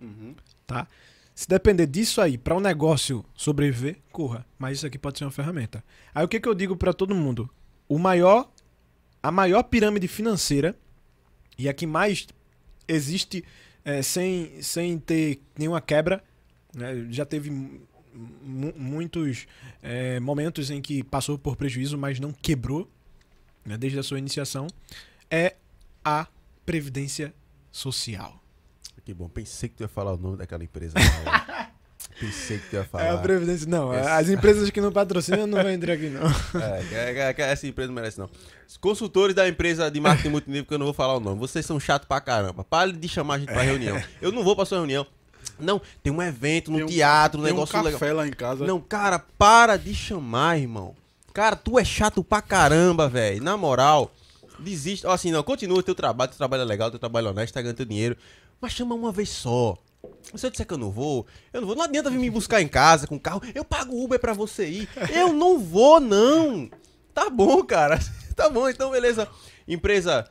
[0.00, 0.34] Uhum.
[0.66, 0.88] tá?
[1.32, 4.44] Se depender disso aí para um negócio sobreviver, corra.
[4.58, 5.84] Mas isso aqui pode ser uma ferramenta.
[6.12, 7.48] Aí o que, que eu digo para todo mundo?
[7.88, 8.50] O maior,
[9.22, 10.76] a maior pirâmide financeira
[11.56, 12.26] e a que mais
[12.88, 13.44] existe
[13.84, 16.24] é, sem, sem ter nenhuma quebra,
[16.74, 17.06] né?
[17.10, 17.50] já teve
[18.42, 19.46] muitos
[19.82, 22.88] é, momentos em que passou por prejuízo, mas não quebrou,
[23.64, 23.76] né?
[23.76, 24.66] desde a sua iniciação,
[25.30, 25.56] é
[26.04, 26.26] a
[26.64, 27.34] previdência
[27.70, 28.40] social.
[29.04, 30.94] Que bom, pensei que tu ia falar o nome daquela empresa.
[30.94, 31.70] cara.
[32.18, 33.04] pensei que tu ia falar.
[33.04, 33.68] É a Previdência.
[33.68, 36.22] Não, as empresas que não patrocinam não vão entrar aqui, não.
[36.94, 38.30] É, essa empresa não merece, não.
[38.66, 41.66] Os consultores da empresa de marketing multinível, que eu não vou falar o nome, vocês
[41.66, 42.64] são chatos pra caramba.
[42.64, 44.02] Para de chamar a gente pra reunião.
[44.22, 45.06] Eu não vou pra sua reunião.
[45.58, 48.16] Não, tem um evento no Tem um- teatro, um Tem um negócio café legal.
[48.16, 48.66] lá em casa.
[48.66, 50.94] Não, cara, para de chamar, irmão.
[51.32, 53.42] Cara, tu é chato pra caramba, velho.
[53.42, 54.12] Na moral,
[54.58, 55.06] desiste.
[55.06, 57.60] Ó, Assim, não, continua teu trabalho, teu trabalho é legal, teu trabalho é honesto, tá
[57.62, 58.16] ganhando teu dinheiro.
[58.60, 59.76] Mas chama uma vez só.
[60.34, 61.76] Se eu disser que eu não vou, eu não vou.
[61.76, 63.40] Não adianta vir me buscar em casa com carro.
[63.54, 64.88] Eu pago Uber pra você ir.
[65.12, 66.68] Eu não vou, não.
[67.14, 67.98] Tá bom, cara.
[68.34, 69.28] Tá bom, então beleza.
[69.66, 70.28] Empresa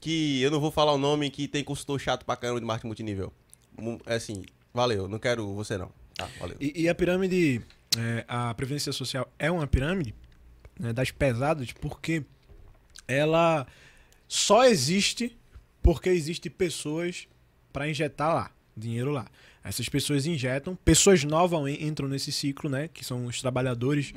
[0.00, 2.88] que eu não vou falar o nome, que tem consultor chato pra caramba de marketing
[2.88, 3.32] multinível.
[3.78, 4.44] Mu- É assim,
[4.74, 5.90] valeu, não quero você não.
[6.14, 6.56] Tá, valeu.
[6.60, 7.62] E, e a pirâmide,
[7.96, 10.14] é, a Previdência Social é uma pirâmide
[10.78, 12.22] né, das pesadas porque
[13.08, 13.66] ela
[14.28, 15.36] só existe
[15.82, 17.28] porque existe pessoas
[17.72, 19.26] para injetar lá, dinheiro lá.
[19.62, 22.88] Essas pessoas injetam, pessoas novas en- entram nesse ciclo, né?
[22.88, 24.12] Que são os trabalhadores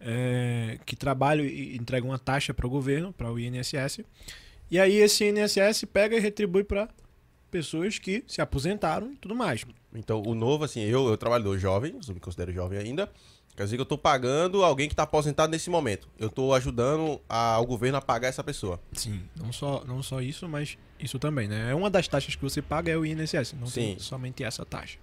[0.00, 4.00] é, que trabalham e entregam uma taxa para o governo, para o INSS.
[4.70, 6.88] E aí esse INSS pega e retribui para
[7.50, 9.64] pessoas que se aposentaram e tudo mais.
[9.94, 13.10] Então, o novo, assim, eu, eu trabalhador jovem, eu me considero jovem ainda.
[13.56, 16.06] Quer dizer que eu tô pagando alguém que tá aposentado nesse momento.
[16.16, 18.80] Eu tô ajudando a- o governo a pagar essa pessoa.
[18.92, 21.70] Sim, não só, não só isso, mas isso também, né?
[21.70, 23.98] É uma das taxas que você paga é o INSS, não tem Sim.
[23.98, 24.98] somente essa taxa.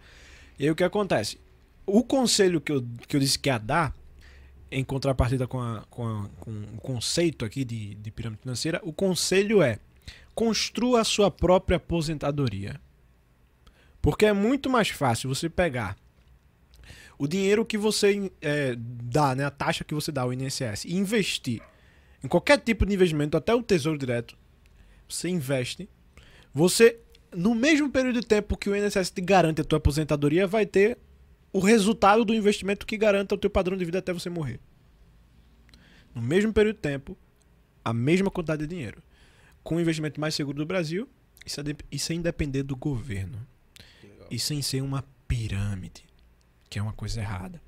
[0.57, 1.37] E aí o que acontece?
[1.85, 3.93] O conselho que eu, que eu disse que ia dar,
[4.71, 8.93] em contrapartida com, a, com, a- com o conceito aqui de, de pirâmide financeira, o
[8.93, 9.79] conselho é
[10.35, 12.79] construa a sua própria aposentadoria.
[14.01, 15.97] Porque é muito mais fácil você pegar
[17.17, 20.95] o dinheiro que você é, dá, né, a taxa que você dá ao INSS, e
[20.95, 21.61] investir
[22.23, 24.37] em qualquer tipo de investimento, até o Tesouro Direto,
[25.07, 25.87] você investe,
[26.53, 26.99] você,
[27.33, 30.97] no mesmo período de tempo que o INSS te garante a tua aposentadoria, vai ter
[31.53, 34.59] o resultado do investimento que garanta o teu padrão de vida até você morrer.
[36.13, 37.17] No mesmo período de tempo,
[37.83, 39.01] a mesma quantidade de dinheiro.
[39.65, 41.09] Com o investimento mais seguro do Brasil,
[41.91, 43.45] e sem depender do governo.
[44.29, 46.05] E sem ser uma pirâmide,
[46.69, 47.61] que é uma coisa errada.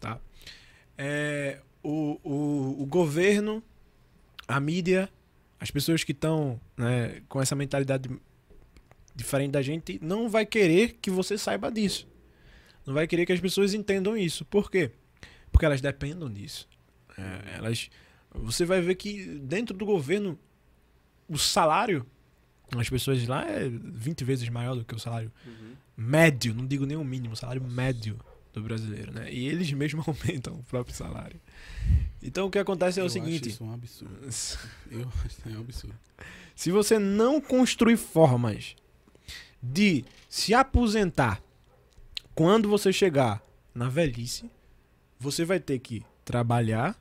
[0.00, 0.18] Tá?
[0.96, 3.62] É, o, o, o governo,
[4.48, 5.08] a mídia,
[5.60, 8.10] as pessoas que estão né, com essa mentalidade
[9.14, 12.08] diferente da gente, não vai querer que você saiba disso.
[12.86, 14.44] Não vai querer que as pessoas entendam isso.
[14.46, 14.90] Por quê?
[15.50, 16.68] Porque elas dependem disso.
[17.16, 17.90] É, elas,
[18.30, 20.38] você vai ver que dentro do governo
[21.28, 22.06] o salário
[22.70, 25.30] das pessoas lá é 20 vezes maior do que o salário
[25.96, 28.18] médio, não digo nem o mínimo, o salário médio
[28.52, 29.32] do brasileiro, né?
[29.32, 31.40] E eles mesmos aumentam o próprio salário.
[32.22, 34.14] Então o que acontece é Eu o acho seguinte, isso um absurdo.
[34.90, 35.94] Eu acho isso um absurdo.
[36.54, 38.76] se você não construir formas
[39.62, 41.42] de se aposentar
[42.34, 43.42] quando você chegar
[43.74, 44.50] na velhice,
[45.18, 47.00] você vai ter que trabalhar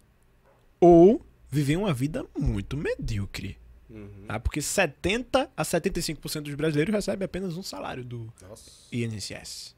[0.80, 3.58] ou viver uma vida muito medíocre.
[3.94, 4.26] Uhum.
[4.28, 4.40] Tá?
[4.40, 8.72] Porque 70 a 75% dos brasileiros recebem apenas um salário do Nossa.
[8.92, 9.76] INSS.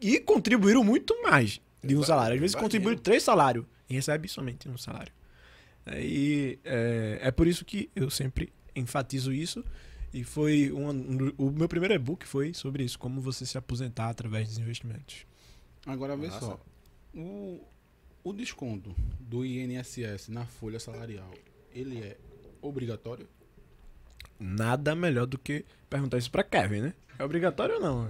[0.00, 2.34] E contribuíram muito mais de um salário.
[2.34, 5.12] Às vezes contribuem três salários e recebe somente um salário.
[5.96, 9.64] E é, é por isso que eu sempre enfatizo isso.
[10.12, 14.08] E foi um, um- o meu primeiro e-book foi sobre isso, como você se aposentar
[14.08, 15.24] através dos investimentos.
[15.86, 16.40] Agora vê Massa.
[16.40, 16.60] só.
[17.14, 17.60] O,
[18.24, 21.30] o desconto do INSS na folha salarial,
[21.72, 22.16] ele é
[22.62, 23.28] obrigatório?
[24.38, 26.94] Nada melhor do que perguntar isso pra Kevin, né?
[27.18, 28.04] É obrigatório ou não?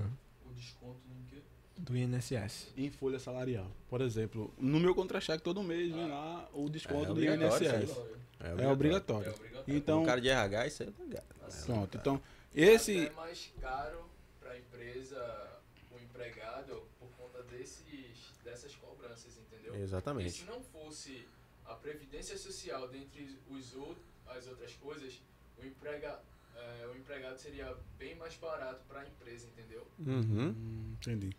[0.47, 1.43] O desconto no quê?
[1.77, 2.69] Do INSS.
[2.77, 3.67] Em folha salarial.
[3.89, 7.91] Por exemplo, no meu contra-cheque todo mês vem lá o desconto É do obrigatório INSS.
[7.91, 8.07] isso
[8.41, 9.29] É obrigatório.
[9.31, 9.77] É obrigatório.
[9.77, 11.25] Então, um cara de RH, isso aí é legal.
[11.67, 11.97] pronto.
[11.99, 12.15] Então,
[12.53, 13.07] Até esse.
[13.07, 14.05] é mais caro
[14.39, 15.51] para a empresa,
[15.91, 19.75] o empregado, por conta desses, dessas cobranças, entendeu?
[19.75, 20.31] Exatamente.
[20.31, 21.27] se não fosse
[21.65, 23.97] a previdência social dentre os out-
[24.37, 25.21] as outras coisas,
[25.59, 26.19] o, emprega,
[26.57, 29.87] eh, o empregado seria bem mais barato para a empresa, entendeu?
[29.99, 30.49] Uhum.
[30.57, 31.31] Hum, entendi.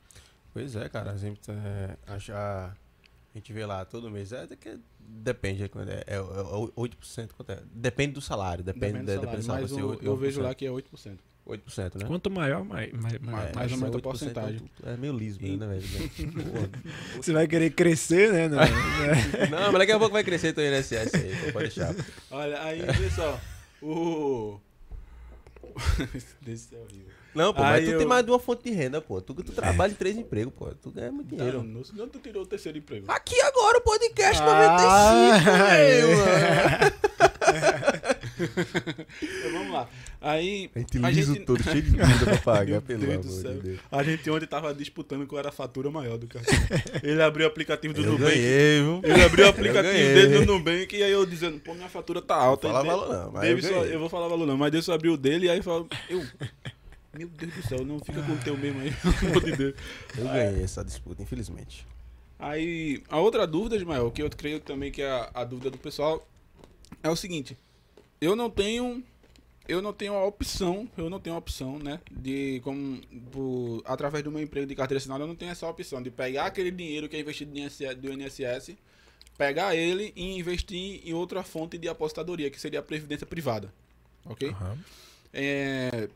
[0.53, 1.11] Pois é, cara.
[1.11, 2.77] A gente, é, achar,
[3.33, 4.31] a gente vê lá todo mês.
[4.33, 5.63] É, que depende.
[5.63, 6.21] É, é, é, é
[6.75, 7.29] 8%.
[7.33, 7.61] Quanto é?
[7.71, 8.63] Depende do salário.
[8.63, 9.87] Depende, Depende da- do depende salário, do mas salário.
[9.89, 11.19] pode ser eu 8%, vejo lá que é 8%.
[11.47, 12.05] 8%, né?
[12.07, 14.61] Quanto maior, mais, mais, mais- É, mais mais aumenta a a porcentagem.
[14.83, 15.81] É meio liso, né, velho?
[16.51, 16.69] Porra.
[17.17, 18.47] Você vai querer crescer, né?
[18.47, 18.67] Não, né?
[19.49, 21.93] Não, mas daqui a pouco vai crescer teu INSS aí, pô, pode deixar.
[22.29, 22.81] Olha, aí,
[23.15, 23.39] só.
[23.81, 24.59] O.
[26.41, 27.11] Desse é horrível.
[27.33, 29.21] Não, pô, Aí mas tu eu- tem mais de uma fonte de renda, pô.
[29.21, 30.67] Tu, tu trabalha em três empregos, pô.
[30.75, 31.59] Tu ganha muito dinheiro.
[31.59, 33.09] Danos, não tu tirou o terceiro emprego.
[33.09, 36.01] Aqui agora o podcast Ah, 95, é.
[36.01, 38.00] meu, mano.
[38.43, 39.89] Então, vamos lá.
[40.19, 40.69] Aí.
[40.75, 43.25] A gente A liso gente- todo, cheio de dúvida pra pagar, Meu pelo Deus amor
[43.25, 43.53] do céu.
[43.53, 43.79] de Deus.
[43.91, 46.53] A gente ontem tava disputando qual era a fatura maior do cartão.
[47.03, 48.31] Ele abriu o aplicativo do Eu Nubank.
[48.31, 49.01] ganhei, viu?
[49.03, 52.35] Ele abriu o aplicativo dele do Nubank e aí eu dizendo, pô, minha fatura tá
[52.35, 52.67] alta.
[52.67, 55.17] Fala valor não, mas eu só- eu vou falar valor não, mas Deus abriu o
[55.17, 56.23] dele e aí falou, eu...
[57.17, 59.73] Meu Deus do céu, não fica com o teu mesmo aí, pelo amor de Deus.
[60.17, 61.85] Eu ganhei essa disputa, infelizmente.
[62.39, 65.77] Aí, a outra dúvida, Ismael, que eu creio também que é a, a dúvida do
[65.77, 66.25] pessoal,
[67.03, 67.57] é o seguinte.
[68.21, 69.03] Eu não tenho...
[69.67, 72.99] Eu não tenho a opção, eu não tenho a opção, né, de como,
[73.31, 76.47] por- através do meu emprego de carteira assinada, eu não tenho essa opção de pegar
[76.47, 77.51] aquele dinheiro que é investido
[78.01, 78.75] do INSS,
[79.37, 83.71] pegar ele e investir em outra fonte de apostadoria, que seria a previdência privada,
[84.25, 84.49] ok?
[84.49, 84.77] Aham.
[85.31, 86.09] É,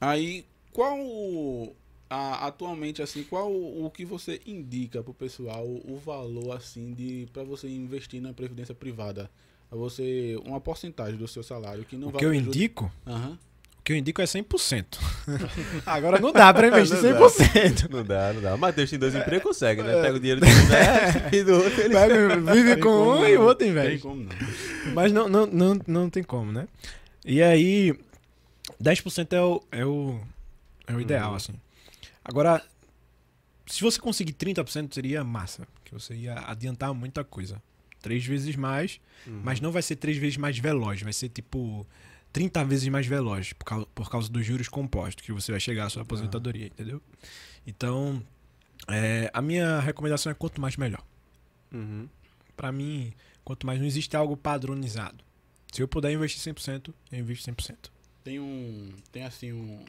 [0.00, 1.74] aí, qual o-
[2.10, 7.28] a- atualmente assim, qual o, o que você indica pro pessoal o valor assim de
[7.32, 9.30] para você investir na previdência privada?
[9.70, 13.38] Você uma porcentagem do seu salário que não O vai que eu prejudicar- indico, Aham.
[13.78, 14.98] o que eu indico é 100%.
[15.84, 17.26] Agora não dá pra investir Não dá.
[17.28, 17.90] 100%.
[17.90, 18.54] Não dá, não dá.
[18.54, 20.00] O Matheus tem dois empregos, consegue, né?
[20.02, 21.94] Pega o dinheiro do investe e do outro ele...
[21.94, 23.46] Pega, vive Tem com um e o não.
[23.46, 23.98] outro Tem investe.
[24.00, 24.92] como não.
[24.94, 26.68] Mas não, não, não, não tem como, né?
[27.24, 27.92] E aí,
[28.82, 30.20] 10% é o, é o,
[30.86, 31.36] é o ideal, Uhum.
[31.36, 31.54] assim.
[32.24, 32.62] Agora,
[33.66, 35.66] se você conseguir 30%, seria massa.
[35.84, 37.60] Que você ia adiantar muita coisa.
[38.00, 39.40] Três vezes mais, Uhum.
[39.42, 41.02] mas não vai ser três vezes mais veloz.
[41.02, 41.86] Vai ser tipo
[42.32, 45.86] 30 vezes mais veloz, por causa, por causa dos juros compostos, que você vai chegar
[45.86, 47.02] à sua aposentadoria, entendeu?
[47.66, 48.22] Então,
[48.88, 51.02] é, a minha recomendação é quanto mais melhor.
[51.72, 52.08] Uhum.
[52.56, 53.12] Pra mim,
[53.44, 55.24] quanto mais não existe algo padronizado.
[55.72, 57.90] Se eu puder investir 100%, eu invisto 100%.
[58.22, 58.92] Tem um.
[59.12, 59.84] Tem assim um.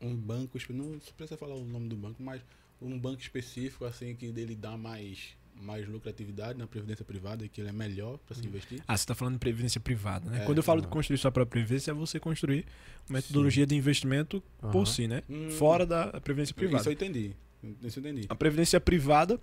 [0.00, 0.58] Um banco.
[0.70, 2.40] Não precisa falar o nome do banco, mas
[2.80, 7.60] um banco específico, assim, que dele dá mais, mais lucratividade na previdência privada e que
[7.60, 8.82] ele é melhor para se investir.
[8.86, 10.42] Ah, você tá falando de previdência privada, né?
[10.42, 12.64] É, Quando eu falo de construir sua própria previdência, é você construir
[13.08, 14.70] uma metodologia de investimento Aham.
[14.72, 15.22] por si, né?
[15.28, 15.50] Hum.
[15.50, 16.88] Fora da previdência Isso privada.
[16.88, 17.34] eu entendi.
[17.82, 18.26] Isso eu entendi.
[18.28, 19.40] A previdência privada,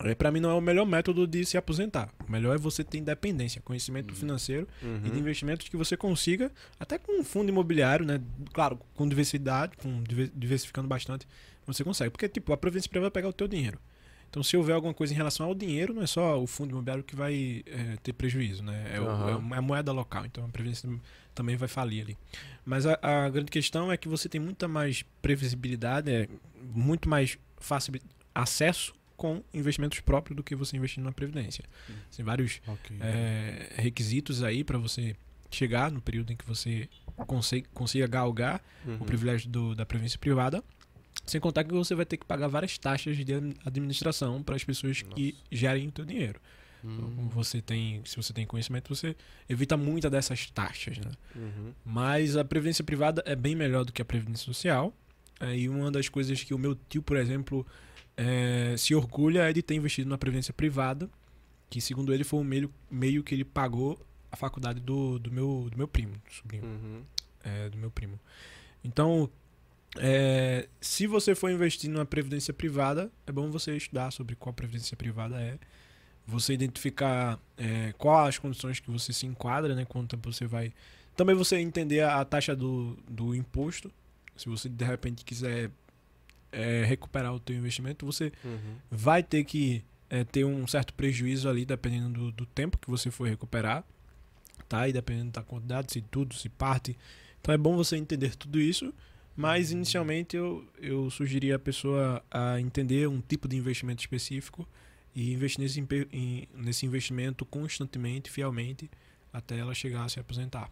[0.00, 2.12] é, para mim, não é o melhor método de se aposentar.
[2.28, 5.00] O melhor é você ter independência, conhecimento financeiro Uhum.
[5.06, 8.20] e de investimentos que você consiga, até com um fundo imobiliário, né?
[8.52, 11.26] Claro, com diversidade, com diver- diversificando bastante,
[11.66, 12.10] você consegue.
[12.10, 13.78] Porque, tipo, a previdência privada vai pegar o teu dinheiro.
[14.30, 17.02] Então, se houver alguma coisa em relação ao dinheiro, não é só o fundo imobiliário
[17.02, 18.90] que vai é, ter prejuízo, né?
[18.94, 19.50] É, o- Aham.
[19.54, 20.26] é a moeda local.
[20.26, 20.88] Então, a previdência
[21.34, 22.18] também vai falir ali.
[22.64, 26.28] Mas a, a grande questão é que você tem muita mais previsibilidade, é
[26.74, 27.94] muito mais fácil
[28.34, 31.64] acesso com investimentos próprios do que você investir numa previdência.
[32.14, 32.96] Tem vários Ok.
[33.00, 35.16] é, requisitos aí para você
[35.50, 36.88] chegar no período em que você
[37.26, 38.96] consiga, consiga galgar Uhum.
[39.00, 40.62] o privilégio do- da previdência privada.
[41.28, 43.32] Sem contar que você vai ter que pagar várias taxas de
[43.64, 46.40] administração para as pessoas que gerem o teu dinheiro.
[46.82, 47.28] Então, Hum.
[47.28, 49.14] você tem, se você tem conhecimento, você
[49.48, 51.10] evita muita dessas taxas, né?
[51.34, 51.72] Uhum.
[51.84, 54.94] Mas a previdência privada é bem melhor do que a previdência social.
[55.40, 57.66] É, e uma das coisas que o meu tio, por exemplo,
[58.16, 61.10] é, se orgulha é de ter investido na previdência privada,
[61.68, 64.00] que segundo ele foi o meio, meio que ele pagou
[64.30, 67.02] a faculdade do, do, meu, do meu primo, do sobrinho, Uhum.
[67.44, 68.18] é, do meu primo.
[68.84, 69.28] Então,
[69.96, 74.96] é, se você for investir numa previdência privada, é bom você estudar sobre qual previdência
[74.96, 75.58] privada é,
[76.26, 80.72] você identificar é, quais as condições que você se enquadra, né, quanto tempo você vai.
[81.16, 83.90] Também você entender a, a taxa do, do imposto.
[84.36, 85.70] Se você de repente quiser
[86.52, 88.76] é, recuperar o teu investimento, você Uhum.
[88.90, 93.10] vai ter que é, ter um certo prejuízo ali, dependendo do, do tempo que você
[93.10, 93.84] for recuperar,
[94.68, 94.88] tá?
[94.88, 96.96] E dependendo da quantidade, se tudo, se parte.
[97.40, 98.94] Então é bom você entender tudo isso,
[99.38, 104.68] mas inicialmente eu, eu sugeriria a pessoa a entender um tipo de investimento específico
[105.14, 105.80] e investir nesse,
[106.12, 108.90] em- nesse investimento constantemente, fielmente,
[109.32, 110.68] até ela chegar a se aposentar.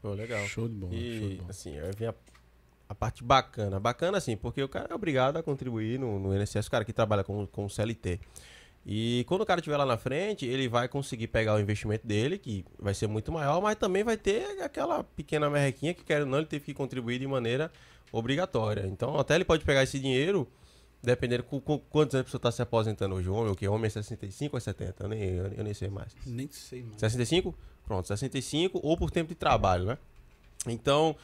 [0.00, 0.42] Pô, legal.
[0.46, 0.92] Show de bola.
[0.92, 1.50] show de E, bola.
[1.50, 2.14] assim, aí vem a,
[2.88, 3.78] a parte bacana.
[3.78, 6.94] Bacana, assim, porque o cara é obrigado a contribuir no, no INSS, o cara que
[6.94, 8.18] trabalha com, com CLT.
[8.88, 12.38] E quando o cara estiver lá na frente, ele vai conseguir pegar o investimento dele,
[12.38, 16.26] que vai ser muito maior, mas também vai ter aquela pequena merrequinha que, quer ou
[16.26, 17.72] não, ele teve que contribuir de maneira
[18.12, 18.86] obrigatória.
[18.86, 20.46] Então, até ele pode pegar esse dinheiro,
[21.02, 23.28] dependendo com, com quantos anos a pessoa está se aposentando hoje.
[23.28, 23.66] Homem, o que?
[23.66, 25.02] Homem é 65 ou é 70?
[25.02, 26.14] Eu nem, eu, eu nem sei mais.
[26.24, 26.94] Nem sei, mano.
[26.96, 27.52] 65?
[27.84, 29.98] Pronto, 65 ou por tempo de trabalho, né?
[30.64, 31.16] Então,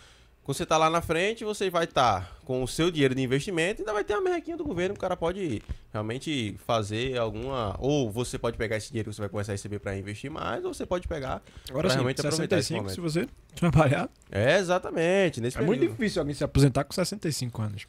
[0.45, 3.81] quando você tá lá na frente, você vai estar com o seu dinheiro de investimento
[3.81, 5.63] e ainda vai ter a merrequinha do governo, o cara pode
[5.93, 7.77] realmente fazer alguma...
[7.79, 10.65] Ou você pode pegar esse dinheiro que você vai começar a receber para investir mais,
[10.65, 11.41] ou você pode pegar...
[11.71, 15.97] Agora sim, realmente aproveitar esse 65, se você trabalhar, É, exatamente, nesse É muito período.
[15.97, 17.87] difícil alguém se aposentar com 65 anos.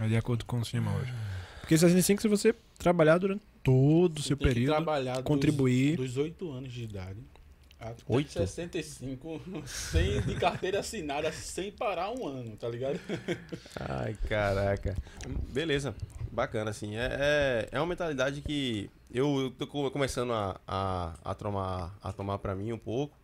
[0.00, 1.12] é De acordo com o sistema hoje.
[1.60, 5.96] Porque 65 se você trabalhar durante todo o seu período, dos- contribuir.
[5.96, 7.18] Dos 8 anos de idade
[8.08, 8.32] Oito?
[8.32, 12.98] 65, sem, de carteira assinada, sem parar um ano, tá ligado?
[13.78, 14.94] Ai, caraca.
[15.52, 15.94] Beleza,
[16.30, 16.96] bacana, assim.
[16.96, 22.12] É, é, é uma mentalidade que eu, tô co- começando a, a, a tomar, a
[22.12, 23.16] tomar pra mim um pouco,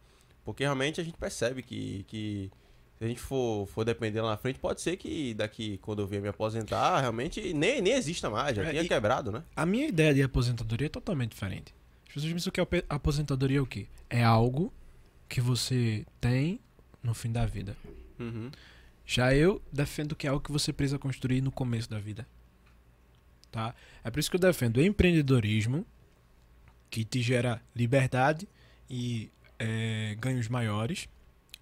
[0.45, 2.51] porque realmente a gente percebe que, que
[2.99, 6.07] se a gente for, for depender lá na frente, pode ser que daqui, quando eu
[6.07, 9.43] vier me aposentar, realmente nem, nem exista mais, já É, tinha quebrado, né?
[9.57, 11.74] A minha ideia de aposentadoria é totalmente diferente.
[12.11, 13.87] As pessoas pensam que a ape- aposentadoria é o quê?
[14.09, 14.73] É algo
[15.28, 16.59] que você tem
[17.03, 17.77] no fim da vida.
[18.19, 18.51] Uhum.
[19.07, 22.27] Já eu defendo que é algo que você precisa construir no começo da vida.
[23.51, 23.74] Tá?
[24.05, 25.87] É por isso que eu defendo o empreendedorismo,
[26.89, 28.49] que te gera liberdade
[28.89, 31.09] e eh, ganhos maiores,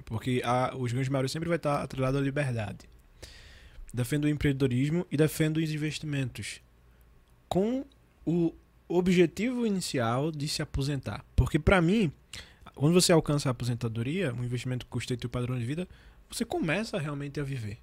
[0.06, 2.88] porque a- os ganhos maiores sempre vai estar atrelado à liberdade.
[3.92, 6.60] Defendo o empreendedorismo e defendo os investimentos
[7.48, 7.84] com
[8.26, 8.54] o
[8.96, 11.24] objetivo inicial de se aposentar.
[11.36, 12.10] Porque para mim,
[12.74, 15.86] quando você alcança a aposentadoria, um investimento que custeia teu padrão de vida,
[16.30, 17.78] você começa realmente a viver.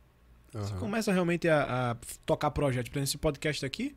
[0.52, 0.80] Você Aham.
[0.80, 1.96] começa realmente a, a
[2.26, 2.90] tocar projetos.
[2.90, 3.96] Por exemplo, esse podcast aqui,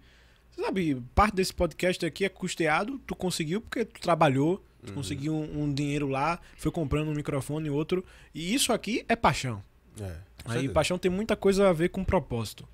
[0.50, 4.94] você sabe, parte desse podcast aqui é custeado, tu conseguiu porque tu trabalhou, tu Uhum.
[4.96, 8.04] conseguiu um, um dinheiro lá, foi comprando um microfone e outro.
[8.34, 9.62] E isso aqui é paixão.
[10.00, 10.72] É, Aí certeza.
[10.72, 12.66] paixão tem muita coisa a ver com propósito.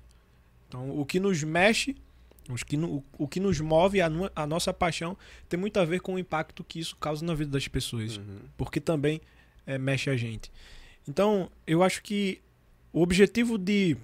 [0.67, 1.95] Então, o que nos mexe,
[2.49, 5.17] os que no- o, o que nos move, a, a nossa paixão,
[5.49, 8.39] tem muito a ver com o impacto que isso causa na vida das pessoas Uhum.
[8.57, 9.19] porque também
[9.65, 10.51] eh, mexe a gente.
[11.07, 12.41] Então, eu acho que
[12.93, 13.97] o objetivo de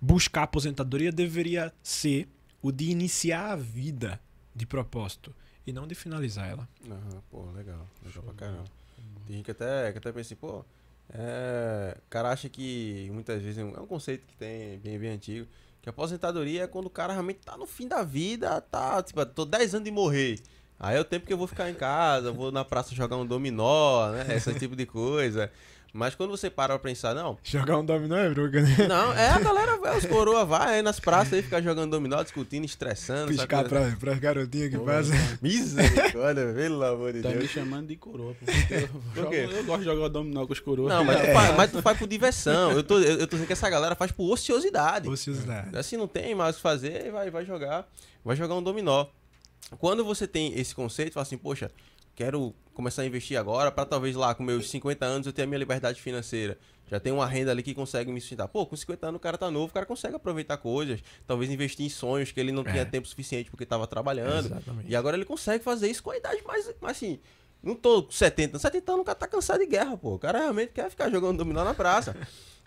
[0.00, 2.28] buscar aposentadoria deveria ser
[2.62, 4.20] o de iniciar a vida
[4.54, 5.34] de propósito
[5.66, 6.68] e não de finalizar ela.
[6.88, 7.86] Aham, pô, legal.
[8.04, 8.64] Legal pra caramba.
[9.26, 10.64] Tem gente que até, que até pensa assim, pô,
[11.10, 14.98] é, o cara acha que muitas vezes é um, é um conceito que tem bem,
[14.98, 15.46] bem antigo,
[15.86, 19.44] que aposentadoria é quando o cara realmente tá no fim da vida, tá, tipo, tô
[19.44, 20.40] 10 anos de morrer.
[20.80, 23.24] Aí é o tempo que eu vou ficar em casa, vou na praça jogar um
[23.24, 24.34] dominó, né?
[24.34, 25.48] Esse tipo de coisa.
[25.96, 28.86] Mas quando você para pra pensar, não, Jogar um dominó é droga, né?
[28.86, 32.64] não, é a galera, os coroa vai aí nas praças aí ficar jogando dominó, discutindo,
[32.66, 33.30] estressando.
[33.32, 35.14] essa Piscar pra, pra garotinhas que passam.
[35.40, 37.50] Misericórdia, pelo amor de Tá me Deus.
[37.50, 40.88] chamando de coroa, pô, porque eu, jogo- eu gosto de jogar dominó com os coroas.
[40.92, 42.72] Não, mas tu, faz, mas tu faz por diversão.
[42.72, 45.08] Eu tô, eu, eu tô dizendo que essa galera faz por ociosidade.
[45.08, 45.76] Ociosidade.
[45.76, 47.88] Assim não tem mais o que fazer, vai, vai jogar.
[48.24, 49.06] Vai jogar um dominó.
[49.78, 51.70] Quando você tem esse conceito, fala assim, poxa,
[52.14, 55.46] quero começar a investir agora para talvez lá com meus 50 anos eu ter a
[55.46, 56.56] minha liberdade financeira.
[56.88, 58.46] Já tem uma renda ali que consegue me sustentar.
[58.46, 61.84] Pô, com 50 anos o cara tá novo, o cara consegue aproveitar coisas, talvez investir
[61.84, 62.70] em sonhos que ele não É.
[62.70, 64.46] tinha tempo suficiente porque estava trabalhando.
[64.46, 64.88] Exatamente.
[64.88, 67.18] E agora ele consegue fazer isso com a idade mais, mais assim,
[67.62, 70.14] não tô com 70, 70 anos o cara tá cansado de guerra, pô.
[70.14, 72.14] O cara realmente quer ficar jogando dominó na praça.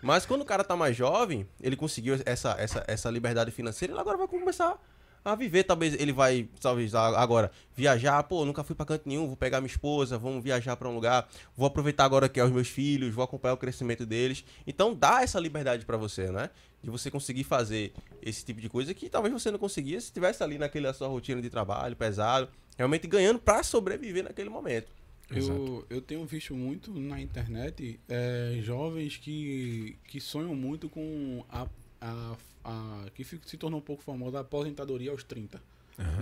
[0.02, 4.00] Mas quando o cara tá mais jovem, ele conseguiu essa, essa, essa liberdade financeira, ele
[4.00, 4.78] agora vai começar
[5.24, 5.64] a viver.
[5.64, 8.22] Talvez ele vai, talvez agora, viajar.
[8.24, 11.28] Pô, nunca fui pra canto nenhum, vou pegar minha esposa, vamos viajar pra um lugar.
[11.56, 14.44] Vou aproveitar agora que é os meus filhos, vou acompanhar o crescimento deles.
[14.66, 16.50] Então dá essa liberdade pra você, né?
[16.82, 17.92] De você conseguir fazer
[18.22, 21.42] esse tipo de coisa que talvez você não conseguia se estivesse ali naquela sua rotina
[21.42, 25.00] de trabalho pesado, realmente ganhando pra sobreviver naquele momento.
[25.30, 31.68] Eu, eu tenho visto muito na internet é, jovens que, que sonham muito com a,
[32.00, 35.60] a, a que se tornou um pouco famosa a aposentadoria aos 30.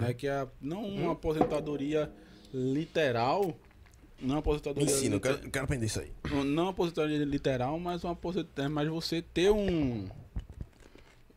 [0.00, 0.12] Né?
[0.14, 2.10] Que é não uma aposentadoria
[2.52, 3.56] literal,
[4.20, 6.10] não uma aposentadoria Ensina, eu lite- quero, eu quero aprender isso aí.
[6.44, 10.08] não uma aposentadoria literal, mas uma aposentadoria, mas você ter um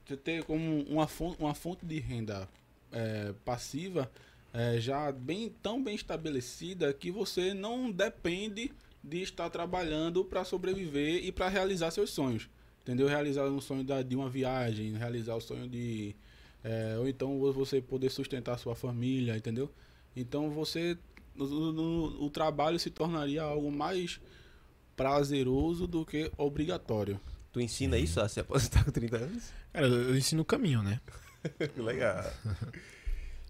[0.05, 2.47] você ter como uma fonte, uma fonte de renda
[2.91, 4.11] é, passiva
[4.53, 8.71] é, já bem tão bem estabelecida que você não depende
[9.03, 12.49] de estar trabalhando para sobreviver e para realizar seus sonhos,
[12.81, 13.07] entendeu?
[13.07, 16.15] Realizar um sonho da, de uma viagem, realizar o sonho de
[16.63, 19.71] é, ou então você poder sustentar sua família, entendeu?
[20.15, 20.97] Então você
[21.37, 24.19] o, o- o trabalho se tornaria algo mais
[24.95, 27.19] prazeroso do que obrigatório.
[27.51, 29.51] Tu ensina isso a se aposentar com 30 anos?
[29.73, 30.99] Cara, eu eu ensino o caminho, né?
[31.75, 32.23] Legal.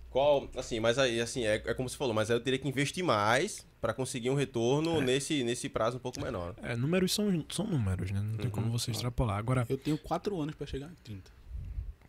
[0.09, 2.67] Qual, assim, mas aí, assim, é, é como você falou, mas aí eu teria que
[2.67, 6.55] investir mais pra conseguir um retorno nesse, nesse prazo um pouco menor.
[6.61, 8.21] É, números são, são números, né?
[8.21, 8.51] Não tem Uhum.
[8.51, 9.37] como você extrapolar.
[9.39, 11.31] Agora, Eu tenho quatro anos para chegar em 30.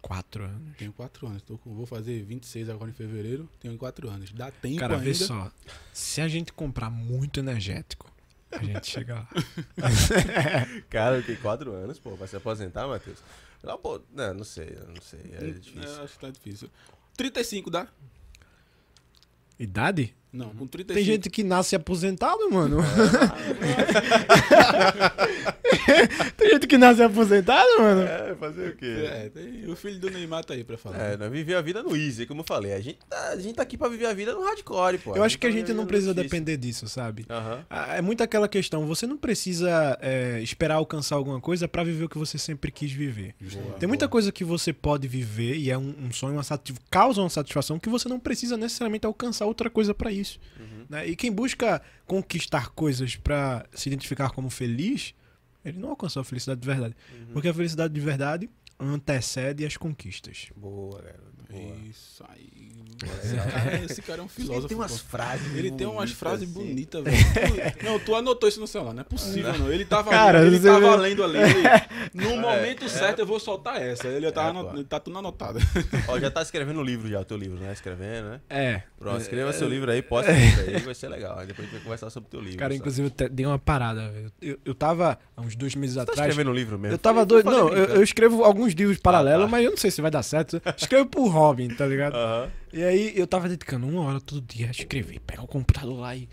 [0.03, 0.77] quatro anos.
[0.77, 1.43] Tenho quatro anos.
[1.43, 3.49] Tô com- vou fazer 26 agora em fevereiro.
[3.59, 4.31] Tenho quatro anos.
[4.33, 5.05] Dá tempo Cara, ainda.
[5.05, 5.51] vê só.
[5.93, 8.13] Se a gente comprar muito energético,
[8.51, 9.29] a gente chega lá.
[10.91, 13.19] Cara, eu tenho 4 anos, pô, vai se aposentar, Matheus?
[13.63, 15.83] Não, pô, não, não sei, não sei, é Hum, difícil.
[16.01, 16.69] é, acho que tá difícil.
[17.17, 17.87] 35 dá?
[19.59, 20.15] Idade?
[20.33, 20.95] Não, com 35.
[20.95, 22.79] Tem gente que nasce aposentado, mano.
[26.37, 28.03] Tem gente que nasce aposentado, mano.
[28.03, 28.87] É, fazer o quê?
[29.11, 30.99] É, tem- o filho do Neymar tá aí pra falar.
[30.99, 32.73] É, nós viver a vida no easy, como eu falei.
[32.73, 35.15] A gente tá, a gente tá aqui pra viver a vida no hardcore, pô.
[35.17, 37.27] Eu acho que a tá gente não precisa depender disso, sabe?
[37.29, 42.05] Ah, É muito aquela questão, você não precisa é, esperar alcançar alguma coisa pra viver
[42.05, 43.35] o que você sempre quis viver.
[43.41, 44.13] Boa, Tem muita boa.
[44.13, 46.43] coisa que você pode viver e é um, um sonho, uma
[46.91, 50.22] causa uma satisfação que você não precisa necessariamente alcançar outra coisa pra isso.
[50.59, 50.87] Uhum.
[50.89, 51.07] né?
[51.07, 55.15] E quem busca conquistar coisas pra se identificar como feliz,
[55.65, 56.97] ele não alcançou a felicidade de verdade.
[57.13, 57.33] Uhum.
[57.33, 60.51] Porque a felicidade de verdade antecede as conquistas.
[60.57, 61.42] Boa, garoto.
[61.53, 61.77] Boa.
[61.91, 62.73] Isso aí.
[63.25, 64.61] Esse cara, esse cara é um filósofo.
[64.63, 64.99] Ele tem umas pô.
[65.09, 65.57] frases.
[65.57, 66.53] Ele tem umas bonitas, frases assim.
[66.53, 67.75] bonitas, velho.
[67.83, 69.73] Não, tu anotou isso no celular, não é possível, não.
[69.73, 71.39] Ele tava, Cara, lendo, ele tava lendo ali.
[72.15, 74.07] No momento certo eu vou soltar essa.
[74.07, 75.59] Ele tava É, tá tudo anotado.
[76.09, 77.73] Ó, já tá escrevendo o livro já, o teu livro, né?
[77.73, 78.41] Escrevendo, né?
[78.49, 78.83] É.
[78.99, 81.39] Pronto, escreva seu livro aí, posta isso aí, vai ser legal.
[81.39, 82.59] Aí depois a gente vai conversar sobre o teu livro.
[82.59, 82.77] Cara, só.
[82.79, 84.11] inclusive eu te- dei uma parada.
[84.11, 84.33] velho.
[84.41, 86.29] Eu, eu tava há uns dois meses Você tá atrás.
[86.31, 86.95] escrevendo um livro mesmo?
[86.95, 87.51] Eu tava doido.
[87.51, 89.51] Não, eu, eu escrevo alguns livros paralelos, tá.
[89.51, 90.63] mas eu não sei se vai dar certo.
[90.77, 92.15] Escrevo pro Robin, tá ligado?
[92.15, 92.51] Aham.
[92.73, 96.15] E aí eu tava dedicando uma hora todo dia a escrever, pegar o computador lá
[96.17, 96.29] e.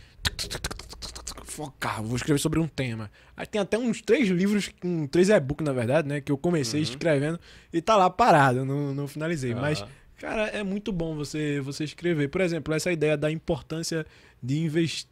[1.45, 3.09] Focar, vou escrever sobre um tema.
[3.35, 6.21] Aí tem até uns três livros, um, três e-book na verdade, né?
[6.21, 6.83] Que eu comecei Uhum.
[6.83, 7.39] escrevendo
[7.73, 9.53] e tá lá parado, não, não finalizei.
[9.55, 9.89] Mas, Aham.
[10.19, 12.29] cara, é muito bom você, você escrever.
[12.29, 14.05] Por exemplo, essa ideia da importância
[14.41, 15.07] de investir,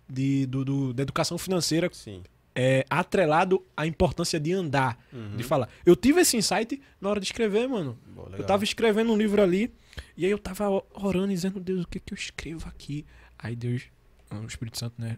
[0.48, 2.22] do, do- da educação financeira Sim.
[2.60, 5.38] É, atrelado à importância de andar, Uhum.
[5.38, 5.70] de falar.
[5.86, 7.98] Eu tive esse insight na hora de escrever, mano.
[8.08, 9.72] Boa, Eu tava escrevendo um livro ali,
[10.18, 13.06] e aí eu tava orando, dizendo, Deus, o que que eu escrevo aqui?
[13.38, 13.84] Aí Deus,
[14.32, 15.18] o Espírito Santo, né,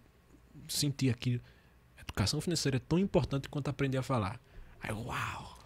[0.68, 1.40] senti aquilo.
[1.98, 4.38] Educação financeira é tão importante quanto aprender a falar.
[4.82, 5.57] Aí, uau!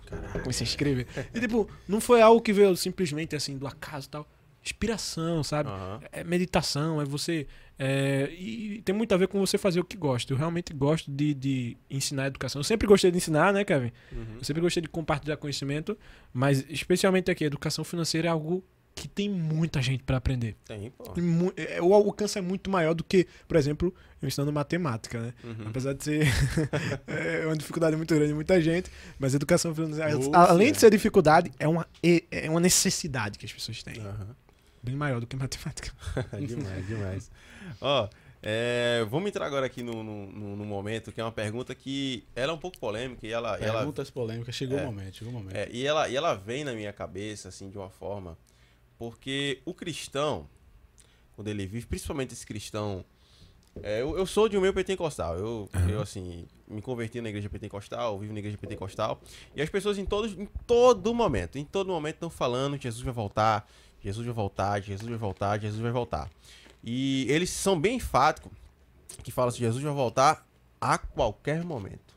[0.43, 1.07] Comecei a escrever.
[1.33, 4.29] E tipo, não foi algo que veio simplesmente assim, do acaso e tal.
[4.63, 5.69] Inspiração, sabe?
[5.69, 5.99] Aham.
[6.11, 7.45] É meditação, é você.
[7.77, 10.31] é, e tem muito a ver com você fazer o que gosta.
[10.31, 12.59] Eu realmente gosto de, de ensinar educação.
[12.59, 13.91] Eu sempre gostei de ensinar, né, Kevin?
[14.11, 14.37] Uhum.
[14.37, 15.97] Eu sempre gostei de compartilhar conhecimento,
[16.33, 18.63] mas especialmente aqui, educação financeira é algo
[18.95, 20.55] que tem muita gente para aprender.
[20.65, 21.19] Tem, pô.
[21.19, 25.33] Mu- é, O alcance é muito maior do que, por exemplo, eu ensinando matemática, né?
[25.43, 25.67] Uhum.
[25.67, 26.27] Apesar de ser
[27.07, 30.37] é uma dificuldade muito grande de muita gente, mas educação financeira, Nossa.
[30.51, 33.99] além de ser dificuldade, é uma, é é uma necessidade que as pessoas têm.
[33.99, 34.35] Aham.
[34.83, 35.91] Bem maior do que matemática.
[36.45, 37.31] demais, demais.
[37.79, 38.09] Ó,
[38.41, 42.51] é, vamos entrar agora aqui no, no, no- momento, que é uma pergunta que ela
[42.51, 44.53] é um pouco polêmica e ela, e ela, Perguntas polêmicas.
[44.53, 44.81] Chegou É.
[44.81, 45.55] o momento, chegou o momento.
[45.55, 48.37] é, e, ela, e ela vem na minha cabeça, assim, de uma forma,
[48.97, 50.49] porque o cristão,
[51.35, 53.05] quando ele vive, principalmente esse cristão
[53.81, 55.35] É, eu, eu sou de um meio pentecostal.
[55.35, 55.89] Eu, Aham.
[55.89, 59.19] eu, assim, me converti na igreja pentecostal, vivo na igreja pentecostal.
[59.55, 63.11] E as pessoas em, todos, em todo momento, em todo momento estão falando: Jesus vai
[63.13, 63.67] voltar,
[64.03, 66.29] Jesus vai voltar, Jesus vai voltar, Jesus vai voltar.
[66.83, 68.51] E eles são bem enfáticos
[69.23, 70.45] que falam assim: Jesus vai voltar
[70.81, 72.13] a qualquer momento.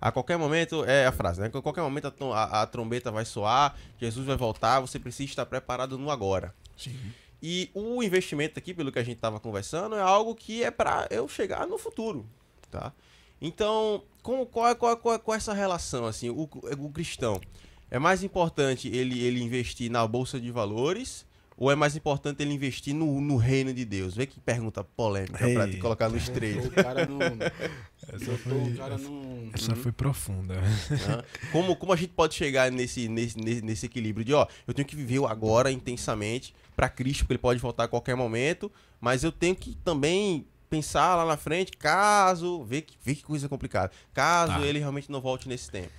[0.00, 1.46] A qualquer momento é a frase, né?
[1.46, 5.46] A qualquer momento a, a- a trombeta vai soar, Jesus vai voltar, você precisa estar
[5.46, 6.52] preparado no agora.
[6.76, 6.98] Sim.
[7.40, 11.06] E o investimento aqui, pelo que a gente estava conversando, é algo que é para
[11.10, 12.26] eu chegar no futuro,
[12.70, 12.92] tá?
[13.40, 16.90] Então, como, qual, é, qual, é- qual, é- qual é essa relação, assim, o, o
[16.90, 17.40] cristão?
[17.92, 21.26] É mais importante ele, ele investir na bolsa de valores
[21.58, 24.14] ou é mais importante ele investir no, no reino de Deus?
[24.14, 26.68] Vê que pergunta polêmica pra te colocar no estreito.
[26.68, 27.20] O cara não.
[27.20, 30.54] Essa foi, essa profunda.
[31.52, 34.96] Como, como a gente pode chegar nesse, nesse, nesse, equilíbrio de, ó, eu tenho que
[34.96, 39.30] viver o agora intensamente para Cristo, porque ele pode voltar a qualquer momento, mas eu
[39.30, 44.54] tenho que também pensar lá na frente, caso, ver que, ver que coisa complicada, caso
[44.54, 44.66] Tá.
[44.66, 45.92] ele realmente não volte nesse tempo.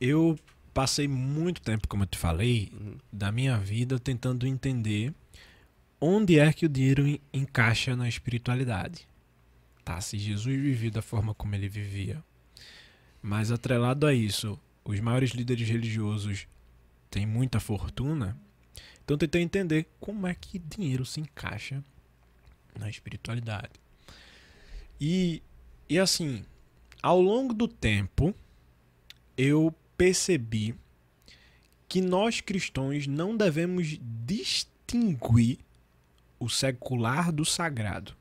[0.00, 0.36] Eu
[0.76, 2.98] passei muito tempo, como eu te falei, Uhum.
[3.10, 5.14] da minha vida tentando entender
[5.98, 9.08] onde é que o dinheiro en- encaixa na espiritualidade.
[9.82, 12.22] Tá, se Jesus vivia da forma como ele vivia,
[13.22, 16.46] mas atrelado a isso, os maiores líderes religiosos
[17.10, 18.36] têm muita fortuna,
[19.02, 21.82] então tentei entender como é que dinheiro se encaixa
[22.78, 23.70] na espiritualidade.
[25.00, 25.42] E,
[25.88, 26.44] e assim,
[27.02, 28.34] ao longo do tempo,
[29.38, 30.74] eu percebi
[31.88, 35.58] que nós cristãos não devemos distinguir
[36.38, 38.14] o secular do sagrado.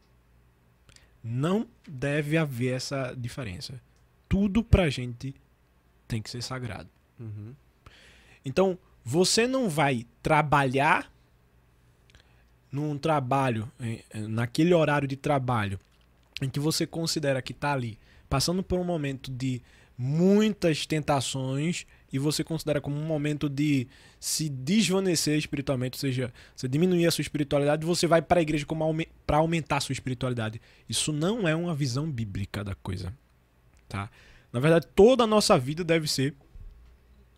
[1.24, 3.82] Não deve haver essa diferença.
[4.30, 5.34] Tudo pra gente
[6.08, 6.90] tem que ser sagrado.
[8.44, 11.12] Então, você não vai trabalhar
[12.72, 13.72] num trabalho,
[14.14, 15.80] naquele horário de trabalho,
[16.42, 17.98] em que você considera que está ali
[18.30, 19.62] passando por um momento de
[19.98, 23.88] muitas tentações e você considera como um momento de
[24.20, 28.66] se desvanecer espiritualmente, ou seja, você diminuir a sua espiritualidade, você vai para a igreja
[29.26, 30.62] para aumentar a sua espiritualidade.
[30.88, 33.14] Isso não é uma visão bíblica da coisa,
[33.88, 34.10] tá?
[34.52, 36.34] Na verdade, toda a nossa vida deve ser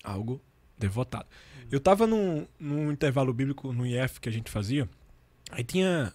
[0.04, 0.42] algo
[0.78, 1.28] devotado.
[1.72, 4.88] Eu tava num, num intervalo bíblico no IF que a gente fazia,
[5.52, 6.14] aí tinha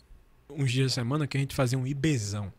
[0.49, 2.53] uns dias da semana que a gente fazia um IBzão,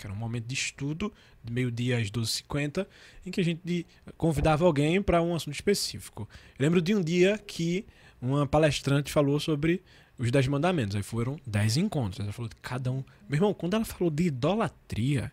[0.00, 1.12] que era um momento de estudo,
[1.44, 2.86] de meio-dia às 12h50,
[3.24, 3.86] em que a gente
[4.16, 6.28] convidava alguém para um assunto específico.
[6.58, 7.84] Eu lembro de um dia que
[8.20, 9.82] uma palestrante falou sobre
[10.18, 10.96] os Dez Mandamentos.
[10.96, 12.20] Aí foram dez encontros.
[12.20, 13.04] Ela falou de cada um.
[13.28, 15.32] Meu irmão, quando ela falou de idolatria,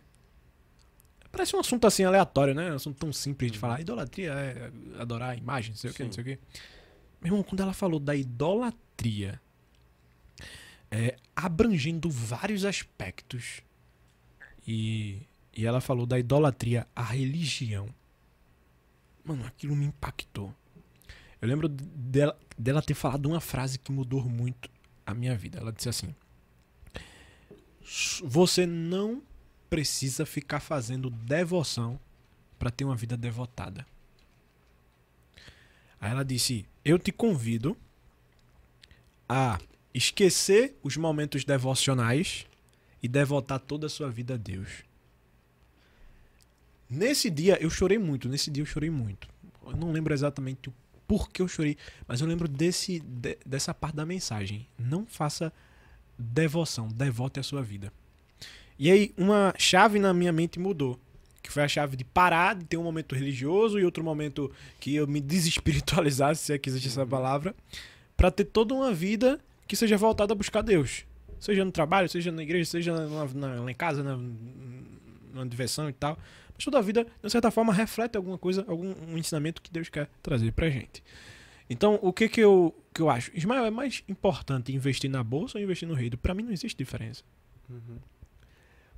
[1.32, 2.72] parece um assunto assim aleatório, né?
[2.72, 3.80] Um assunto tão simples de falar.
[3.80, 6.38] Idolatria é adorar a imagem, não sei o que, não sei o que.
[7.20, 9.40] Meu irmão, quando ela falou da idolatria,
[10.90, 13.62] é, abrangendo vários aspectos,
[14.70, 15.22] e,
[15.56, 17.88] e ela falou da idolatria à religião.
[19.24, 20.54] Mano, aquilo me impactou.
[21.40, 24.68] Eu lembro dela, dela ter falado uma frase que mudou muito
[25.06, 25.58] a minha vida.
[25.58, 26.14] Ela disse assim:
[27.82, 29.22] "S- Você não
[29.70, 31.98] precisa ficar fazendo devoção
[32.58, 33.86] para ter uma vida devotada.
[35.98, 37.74] Aí ela disse: Eu te convido
[39.26, 39.58] a
[39.94, 42.46] esquecer os momentos devocionais
[43.02, 44.82] e devotar toda a sua vida a Deus.
[46.88, 49.28] Nesse dia eu chorei muito, nesse dia eu chorei muito.
[49.66, 50.74] Eu não lembro exatamente o
[51.06, 51.76] porquê eu chorei,
[52.06, 54.66] mas eu lembro desse, de- dessa parte da mensagem.
[54.78, 55.52] Não faça
[56.18, 57.92] devoção, devote a sua vida.
[58.78, 60.98] E aí uma chave na minha mente mudou,
[61.42, 64.50] que foi a chave de parar de ter um momento religioso e outro momento
[64.80, 67.54] que eu me desespiritualizasse, se é que existe essa palavra,
[68.16, 71.04] para ter toda uma vida que seja voltada a buscar Deus.
[71.40, 74.18] Seja no trabalho, seja na igreja, seja na, na- lá em casa, na,
[75.32, 76.18] na diversão e tal.
[76.54, 79.88] Mas toda a vida, de certa forma, reflete alguma coisa, algum um ensinamento que Deus
[79.88, 81.02] quer trazer pra gente.
[81.70, 83.30] Então, o que que eu, que eu acho?
[83.36, 86.16] Ismael, é mais importante investir na bolsa ou investir no reino?
[86.18, 87.22] Pra mim não existe diferença.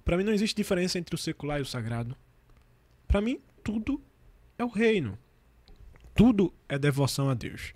[0.04, 2.16] Pra mim não existe diferença entre o secular e o sagrado.
[3.08, 4.00] Pra mim, tudo
[4.58, 5.18] é o reino.
[6.14, 7.72] Tudo é devoção a Deus.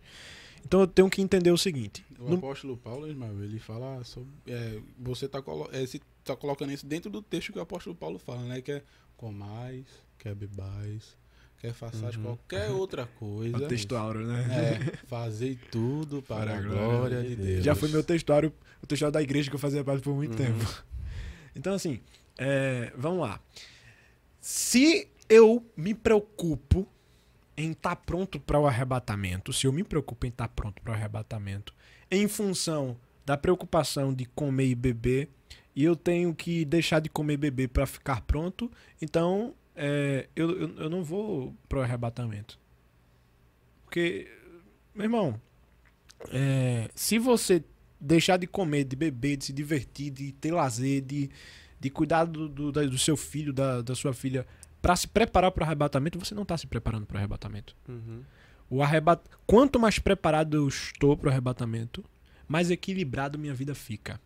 [0.64, 2.03] Então eu tenho que entender o seguinte.
[2.24, 4.32] O No- apóstolo Paulo, Ismael, ele fala sobre.
[4.46, 5.84] é, você está colo é,
[6.24, 8.60] tá colocando isso dentro do texto que o apóstolo Paulo fala, né?
[8.62, 8.82] Que é
[9.16, 9.84] comais,
[10.18, 11.16] quer bebais,
[11.58, 12.22] quer façais Uhum.
[12.22, 13.56] qualquer outra coisa.
[13.56, 14.46] o textuário, né?
[14.50, 17.64] É, fazei tudo para, a glória de Deus.
[17.64, 18.52] Já foi meu textuário,
[18.82, 20.36] o textuário da igreja que eu fazia parte por muito Uhum.
[20.58, 20.64] tempo.
[21.56, 22.00] Então, assim,
[22.36, 23.38] é, vamos lá.
[24.40, 26.86] Se eu me preocupo
[27.56, 30.94] em estar pronto para o arrebatamento, se eu me preocupo em estar pronto para o
[30.94, 31.73] arrebatamento,
[32.16, 35.28] em função da preocupação de comer e beber,
[35.74, 38.70] e eu tenho que deixar de comer e beber para ficar pronto,
[39.00, 42.58] então é, eu, eu, eu não vou pro arrebatamento.
[43.84, 44.28] Porque,
[44.94, 45.40] meu irmão,
[46.30, 47.64] é, se você
[48.00, 51.30] deixar de comer, de beber, de se divertir, de ter lazer, de,
[51.80, 54.46] de cuidar do, do, do seu filho, da, da sua filha,
[54.80, 57.74] para se preparar para o arrebatamento, você não está se preparando para o arrebatamento.
[57.88, 58.22] Uhum.
[58.74, 59.22] O arrebat...
[59.46, 62.04] Quanto mais preparado eu estou para o arrebatamento,
[62.48, 64.20] mais equilibrado minha vida fica.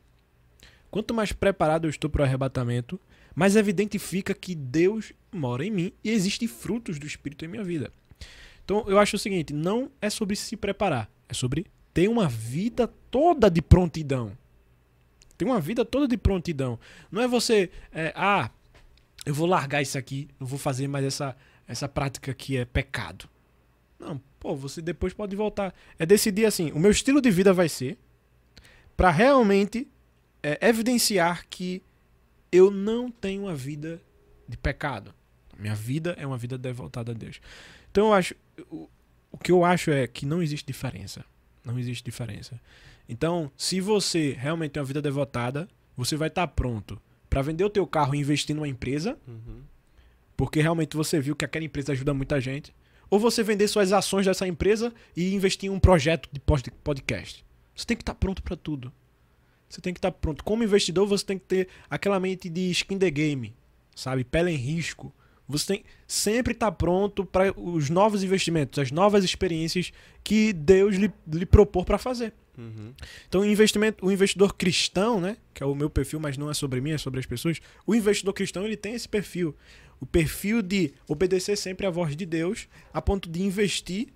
[0.90, 2.98] Quanto mais preparado eu estou para o arrebatamento,
[3.34, 7.62] mais evidente fica que Deus mora em mim e existem frutos do Espírito em minha
[7.62, 7.92] vida.
[8.64, 12.88] Então eu acho o seguinte: não é sobre se preparar, é sobre ter uma vida
[13.10, 14.32] toda de prontidão.
[15.36, 16.78] Ter uma vida toda de prontidão.
[17.10, 18.50] Não é você, é, ah,
[19.26, 23.28] eu vou largar isso aqui, não vou fazer mais essa, essa prática que é pecado.
[23.98, 25.74] Não, pô, você depois pode voltar.
[25.98, 27.98] É decidir assim, o meu estilo de vida vai ser
[28.96, 29.88] para realmente
[30.42, 31.82] é, evidenciar que
[32.50, 34.00] eu não tenho uma vida
[34.48, 35.14] de pecado.
[35.58, 37.40] Minha vida é uma vida devotada a Deus.
[37.90, 38.34] Então eu acho,
[38.70, 38.88] o,
[39.32, 41.24] o que eu acho é que não existe diferença.
[41.64, 42.60] Não existe diferença.
[43.08, 47.70] Então, se você realmente tem uma vida devotada, você vai estar pronto para vender o
[47.70, 49.62] teu carro e investir numa empresa, Uhum.
[50.36, 52.74] porque realmente você viu que aquela empresa ajuda muita gente,
[53.10, 57.44] ou você vender suas ações dessa empresa e investir em um projeto de pod- podcast.
[57.74, 58.92] Você tem que estar pronto para tudo.
[59.68, 60.42] Você tem que estar pronto.
[60.42, 63.54] Como investidor, você tem que ter aquela mente de skin the game,
[63.94, 64.24] sabe?
[64.24, 65.12] Pele em risco.
[65.46, 71.10] Você tem sempre estar pronto para os novos investimentos, as novas experiências que Deus lhe,
[71.26, 72.34] lhe propor para fazer.
[72.58, 72.92] Uhum.
[73.28, 76.54] Então, o investimento, o investidor cristão, né, que é o meu perfil, mas não é
[76.54, 77.60] sobre mim, é sobre as pessoas.
[77.86, 79.54] O investidor cristão, ele tem esse perfil,
[80.00, 84.08] o perfil de obedecer sempre à voz de Deus, a ponto de investir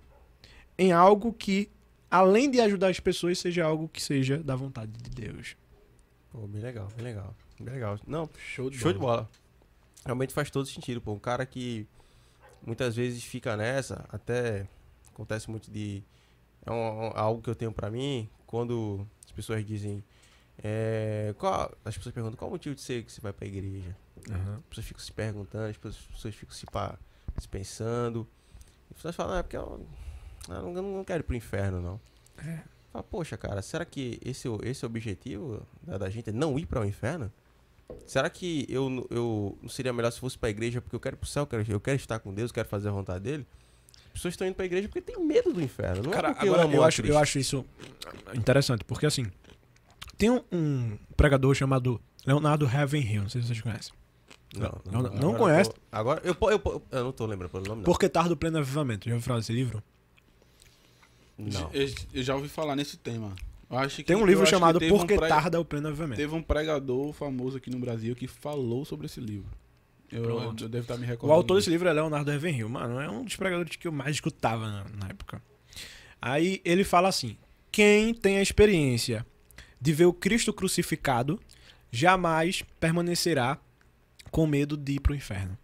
[0.79, 1.69] em algo que
[2.11, 5.57] além de ajudar as pessoas, seja algo que seja da vontade de Deus.
[6.31, 7.35] Pô, bem legal, bem legal.
[7.61, 7.99] Bem legal.
[8.07, 9.29] Não, Show de show de bola.
[10.05, 11.13] Realmente faz todo sentido, pô.
[11.13, 11.87] Um cara que
[12.67, 14.67] muitas vezes fica nessa, até
[15.13, 16.03] acontece muito de.
[16.65, 16.75] É um-
[17.09, 20.03] um- algo que eu tenho pra mim, quando as pessoas dizem.
[20.63, 23.97] É, qual, as pessoas perguntam qual o motivo de ser que você vai pra igreja.
[24.31, 26.99] As pessoas ficam se perguntando, as pessoas, as pessoas ficam se, pá,
[27.39, 28.27] se pensando.
[28.91, 29.87] As pessoas falam, ah, é porque eu,
[30.49, 32.01] eu não, eu não quero ir pro inferno, não.
[32.39, 32.61] É.
[32.93, 36.29] Fala, poxa, cara, será que esse, é o- esse é o objetivo da, da gente?
[36.31, 37.33] É não ir para o inferno?
[38.07, 41.19] Será que eu, eu não seria melhor se fosse pra igreja porque eu quero ir
[41.19, 43.47] pro céu, eu quero, eu quero estar com Deus, eu quero fazer a vontade dele?
[44.07, 46.03] As pessoas estão indo pra igreja porque tem medo do inferno.
[46.03, 47.65] Não Cara, é agora, eu, a acho, eu acho isso
[48.35, 49.27] interessante, porque assim,
[50.23, 53.93] tem um, um pregador chamado Leonardo Ravenhill, não sei se vocês conhecem.
[54.55, 55.71] Não, não- não agora eu conhece?
[55.71, 57.85] tô- agora, eu, eu, po- eu não tô lembrando pelo nome, não.
[57.85, 59.09] Porque tarde do pleno avivamento.
[59.09, 59.83] Já ouviu falar desse livro?
[61.39, 61.71] Não.
[61.73, 63.35] Eu, eu já ouvi falar nesse tema.
[63.71, 65.89] Eu acho que, Tem um eu livro chamado teve um Porque pre- tarda o pleno
[65.89, 66.17] avivamento.
[66.21, 69.51] Teve um pregador famoso aqui no Brasil que falou sobre esse livro.
[70.11, 71.33] Eu, eu, devo estar me O recordando.
[71.39, 72.69] autor desse livro é Leonardo Ravenhill.
[72.69, 75.43] Mano, é um dos pregadores que eu mais escutava na, na época.
[76.21, 77.39] Aí ele fala assim:
[77.73, 79.25] quem tem a experiência
[79.83, 81.41] de ver o Cristo crucificado
[81.91, 83.59] jamais permanecerá
[84.31, 85.59] com medo de ir pro inferno.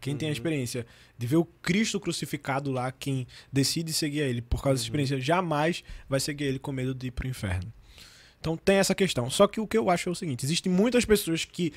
[0.00, 0.32] Quem tem a Uhum.
[0.32, 0.86] experiência
[1.18, 4.86] de ver o Cristo crucificado lá, quem decide seguir a ele por causa dessa Uhum.
[5.00, 7.72] experiência, jamais vai seguir ele com medo de ir pro inferno.
[8.38, 9.28] Então tem essa questão.
[9.28, 11.72] Só que o que eu acho é o seguinte: existem muitas pessoas que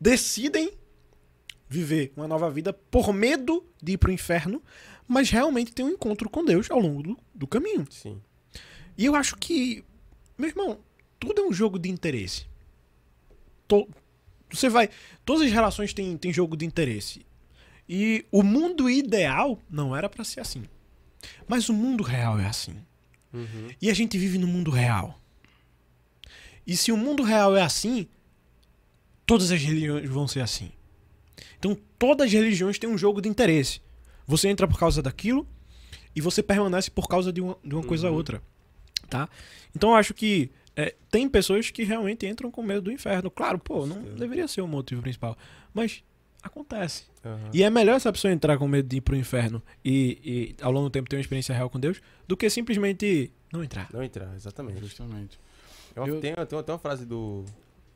[0.00, 0.72] decidem
[1.68, 4.62] viver uma nova vida por medo de ir pro inferno,
[5.06, 7.86] mas realmente tem um encontro com Deus ao longo do, do caminho.
[7.90, 8.20] Sim.
[8.98, 9.84] E eu acho que,
[10.40, 10.78] meu irmão,
[11.18, 12.46] tudo é um jogo de interesse.
[13.68, 13.88] To-
[14.50, 14.88] você vai.
[15.24, 17.24] Todas as relações têm, têm jogo de interesse.
[17.88, 20.64] E o mundo ideal não era pra ser assim.
[21.46, 22.76] Mas o mundo real é assim.
[23.32, 23.68] Uhum.
[23.80, 25.20] E a gente vive no mundo real.
[26.66, 28.08] E se o mundo real é assim,
[29.26, 30.72] todas as religiões vão ser assim.
[31.58, 33.80] Então todas as religiões têm um jogo de interesse.
[34.26, 35.46] Você entra por causa daquilo
[36.14, 38.16] e você permanece por causa de uma, de uma coisa a Uhum.
[38.16, 38.42] outra.
[39.10, 39.28] Tá?
[39.74, 43.30] Então eu acho que é, tem pessoas que realmente entram com medo do inferno.
[43.30, 44.16] Claro, pô, não Certeza.
[44.16, 45.36] deveria ser o motivo principal.
[45.74, 46.02] Mas
[46.42, 47.04] acontece.
[47.24, 47.50] Aham.
[47.52, 50.72] E é melhor essa pessoa entrar com medo de ir pro inferno e, e ao
[50.72, 53.88] longo do tempo ter uma experiência real com Deus do que simplesmente não entrar.
[53.92, 54.80] Não entrar, exatamente.
[54.80, 55.38] Justamente.
[55.94, 57.44] Eu, Eu- Tenho, tenho até uma frase do,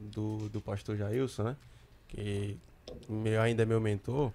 [0.00, 1.56] do, do pastor Jailson, né?
[2.08, 2.56] Que
[3.08, 4.30] meu, ainda é meu mentor.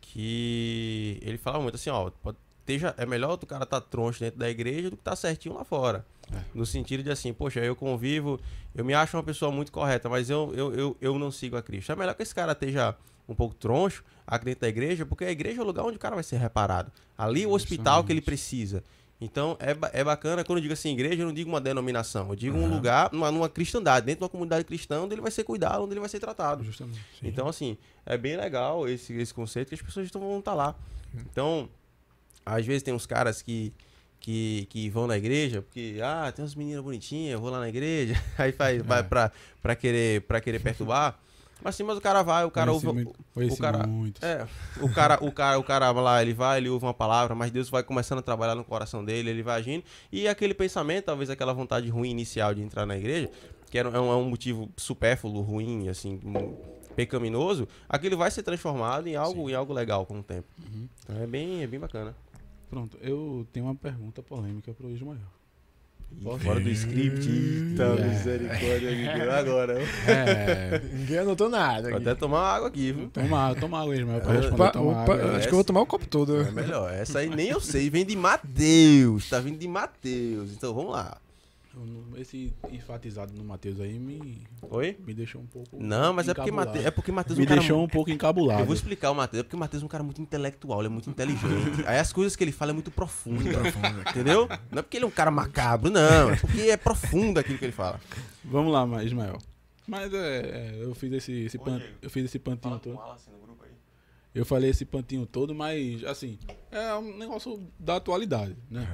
[0.00, 4.38] Que ele fala muito assim, ó, pode, esteja, é melhor o cara tá troncho dentro
[4.38, 6.04] da igreja do que tá certinho lá fora.
[6.32, 6.40] É.
[6.54, 8.40] No sentido de assim, poxa, eu convivo,
[8.74, 11.62] eu me acho uma pessoa muito correta, mas eu, eu, eu, eu não sigo a
[11.62, 11.92] Cristo.
[11.92, 12.96] É melhor que esse cara esteja
[13.28, 16.00] um pouco troncho aqui dentro da igreja, porque a igreja é o lugar onde o
[16.00, 16.90] cara vai ser reparado.
[17.16, 18.82] Ali é o hospital que ele precisa.
[19.20, 22.34] Então, é, é bacana, quando eu digo assim, igreja, eu não digo uma denominação, eu
[22.34, 22.74] digo um Aham.
[22.74, 25.92] lugar, numa, numa cristandade, dentro de uma comunidade cristã, onde ele vai ser cuidado, onde
[25.92, 26.64] ele vai ser tratado.
[26.64, 26.98] Justamente.
[27.20, 27.28] Sim.
[27.28, 30.74] Então, assim, é bem legal esse, esse conceito que as pessoas estão, vão estar lá.
[31.14, 31.68] Então,
[32.44, 33.72] às vezes tem uns caras que,
[34.20, 37.68] que, que vão na igreja, porque, ah, tem umas meninas bonitinhas, eu vou lá na
[37.68, 39.30] igreja, aí faz, vai pra,
[39.62, 41.18] pra, querer, pra querer perturbar.
[41.64, 43.04] Mas sim, mas o cara vai, o cara Conheci ouve.
[43.04, 44.20] muito- o cara- muitos.
[44.20, 44.46] É,
[44.80, 47.68] o cara, o cara, o cara lá, ele vai, ele ouve uma palavra, mas Deus
[47.70, 49.84] vai começando a trabalhar no coração dele, ele vai agindo.
[50.10, 53.30] E aquele pensamento, talvez aquela vontade ruim inicial de entrar na igreja,
[53.70, 56.52] que é, um, é um motivo supérfluo, ruim, assim, um-
[56.96, 60.46] pecaminoso, aquilo vai ser transformado em algo, em algo legal com o tempo.
[60.62, 60.88] Uhum.
[61.04, 62.14] Então é bem, é bem bacana.
[62.72, 65.18] Pronto, eu tenho uma pergunta polêmica pro Ismael.
[66.10, 68.08] E fora do script, eita, É.
[68.08, 69.78] misericórdia agora.
[70.08, 71.90] É, ninguém anotou nada.
[71.90, 72.08] Vou aqui.
[72.08, 73.10] até tomar uma água aqui, viu?
[73.10, 74.62] Toma, toma água, Ismael, pra É, responder.
[74.62, 75.36] Opa, toma opa, água.
[75.36, 76.40] acho que eu vou tomar o copo todo.
[76.40, 76.90] É melhor.
[76.94, 79.28] Essa aí nem eu sei, vem de Mateus.
[79.28, 80.52] Tá vindo de Mateus.
[80.52, 81.18] Então vamos lá.
[82.16, 84.96] Esse enfatizado no Matheus aí me, Oi?
[85.04, 85.82] me deixou um pouco.
[85.82, 86.76] Não, mas é porque, encabulado.
[86.76, 86.86] Mate...
[86.86, 88.60] é porque Matheus é Me um cara deixou um pouco encabulado.
[88.60, 90.88] Eu vou explicar o Matheus, é porque o Matheus é um cara muito intelectual, ele
[90.88, 91.84] é muito inteligente.
[91.86, 93.42] Aí as coisas que ele fala é muito profunda,
[94.10, 94.46] entendeu?
[94.70, 96.30] Não é porque ele é um cara macabro, não.
[96.30, 98.00] É porque é profundo aquilo que ele fala.
[98.44, 99.38] Vamos lá, mas, Ismael.
[99.86, 101.94] Mas é, é, eu fiz esse, esse Ô, pan- Diego.
[102.02, 103.00] eu fiz esse pantinho todo.
[104.34, 106.38] Eu falei esse pantinho todo, mas assim,
[106.70, 108.88] é um negócio da atualidade, né?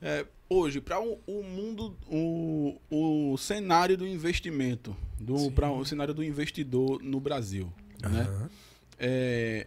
[0.00, 6.12] É, hoje, para o, o mundo, o, o cenário do investimento, do para o cenário
[6.14, 7.72] do investidor no Brasil,
[8.02, 8.22] né?
[8.28, 8.50] Aham.
[8.98, 9.66] É,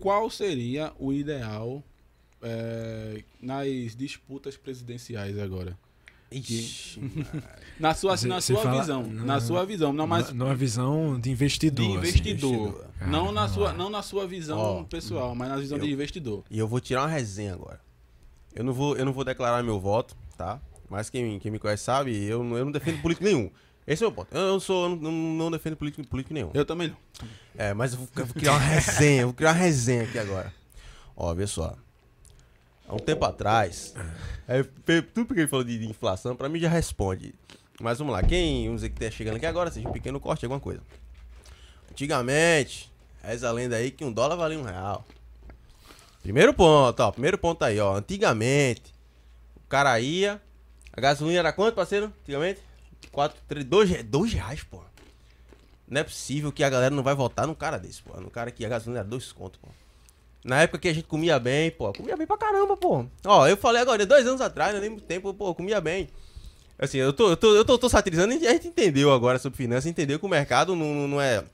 [0.00, 1.82] qual seria o ideal
[2.42, 5.78] é, nas disputas presidenciais agora?
[6.32, 7.00] Ixi,
[7.78, 11.30] Na sua, na sua fala- visão, não, na sua visão, não mais Numa- visão de
[11.30, 11.84] investidor.
[11.86, 11.98] de assim.
[12.08, 12.90] investidor, investidor.
[13.08, 13.78] não na Ah, sua, não.
[13.84, 16.42] não na sua visão pessoal, mas na visão eu- de investidor.
[16.50, 17.80] E eu vou tirar uma resenha agora.
[18.54, 20.60] Eu não vou, eu não vou declarar meu voto, tá?
[20.88, 23.50] Mas quem, quem me conhece sabe, eu, não- eu não defendo político nenhum.
[23.86, 24.34] Esse é o meu ponto.
[24.34, 26.50] Eu não sou, eu não, não defendo político, político nenhum.
[26.54, 26.96] Eu também não.
[27.56, 30.18] É, mas eu vou, eu vou criar uma resenha, eu vou criar uma resenha aqui
[30.18, 30.52] agora.
[31.16, 31.74] Ó, vê só.
[32.88, 33.94] Há um tempo atrás,
[34.46, 37.34] é, tudo porque ele falou de, de inflação, pra mim já responde.
[37.80, 40.44] Mas vamos lá, quem, vamos dizer que tá chegando aqui agora, seja um pequeno corte,
[40.44, 40.80] alguma coisa.
[41.90, 42.90] Antigamente,
[43.22, 45.04] reza a lenda aí que um dólar valia um real.
[46.24, 47.96] Primeiro ponto, ó, primeiro ponto aí, ó.
[47.96, 48.94] Antigamente,
[49.56, 50.40] o cara ia,
[50.90, 52.10] a gasolina era quanto, parceiro?
[52.22, 52.60] Antigamente?
[53.12, 54.80] 4, 3, 2, dois reais, pô.
[55.86, 58.18] Não é possível que a galera não vai votar num cara desse, pô.
[58.18, 59.68] Num cara que a gasolina era dois contos, pô.
[60.42, 61.92] Na época que a gente comia bem, pô.
[61.92, 63.04] Comia bem pra caramba, pô.
[63.26, 66.08] Ó, eu falei agora, dois anos atrás, não nem muito tempo, pô, comia bem.
[66.78, 69.58] Assim, eu tô, eu tô, eu tô, tô satirizando e a gente entendeu agora sobre
[69.58, 71.44] finanças, entendeu que o mercado não- não é,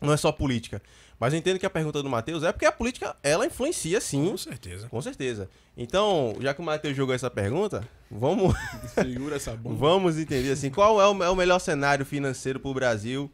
[0.00, 0.82] não é só política.
[1.18, 4.30] Mas eu entendo que a pergunta do Matheus é porque a política, ela influencia sim,
[4.30, 4.88] Com certeza.
[4.88, 5.48] com certeza.
[5.76, 8.54] Então, já que o Matheus jogou essa pergunta, vamos,
[8.92, 9.76] Segura essa bomba.
[9.76, 13.30] vamos entender assim, qual é o, é o melhor cenário financeiro pro Brasil,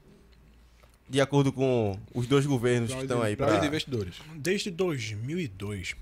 [1.09, 3.67] de acordo com os dois governos que estão aí para os pra...
[3.67, 4.15] investidores.
[4.37, 5.97] Desde 2002,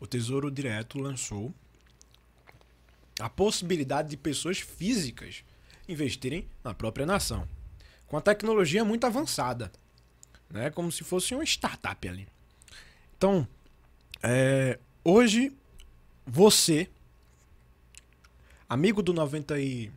[0.00, 1.52] o Tesouro Direto lançou
[3.20, 5.44] a possibilidade de pessoas físicas
[5.86, 7.46] investirem na própria nação,
[8.06, 9.70] com a tecnologia muito avançada,
[10.50, 10.70] né?
[10.70, 12.26] Como se fosse uma startup ali.
[13.16, 13.46] Então,
[14.22, 15.52] é, hoje
[16.26, 16.88] você,
[18.68, 19.90] amigo do 90 e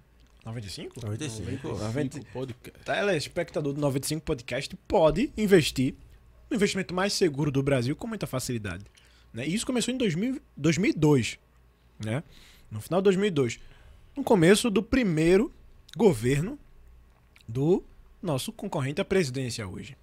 [0.45, 0.99] 95?
[1.01, 1.67] 95?
[1.69, 2.83] 90 podcast.
[2.83, 5.95] telespectador do 95 Podcast pode investir
[6.49, 8.83] no investimento mais seguro do Brasil com muita facilidade.
[9.33, 9.47] Né?
[9.47, 11.39] E isso começou em 2000, 2002,
[12.03, 12.23] né?
[12.69, 13.59] no final de 2002,
[14.15, 15.51] no começo do primeiro
[15.95, 16.59] governo
[17.47, 17.83] do
[18.21, 19.95] nosso concorrente à presidência hoje.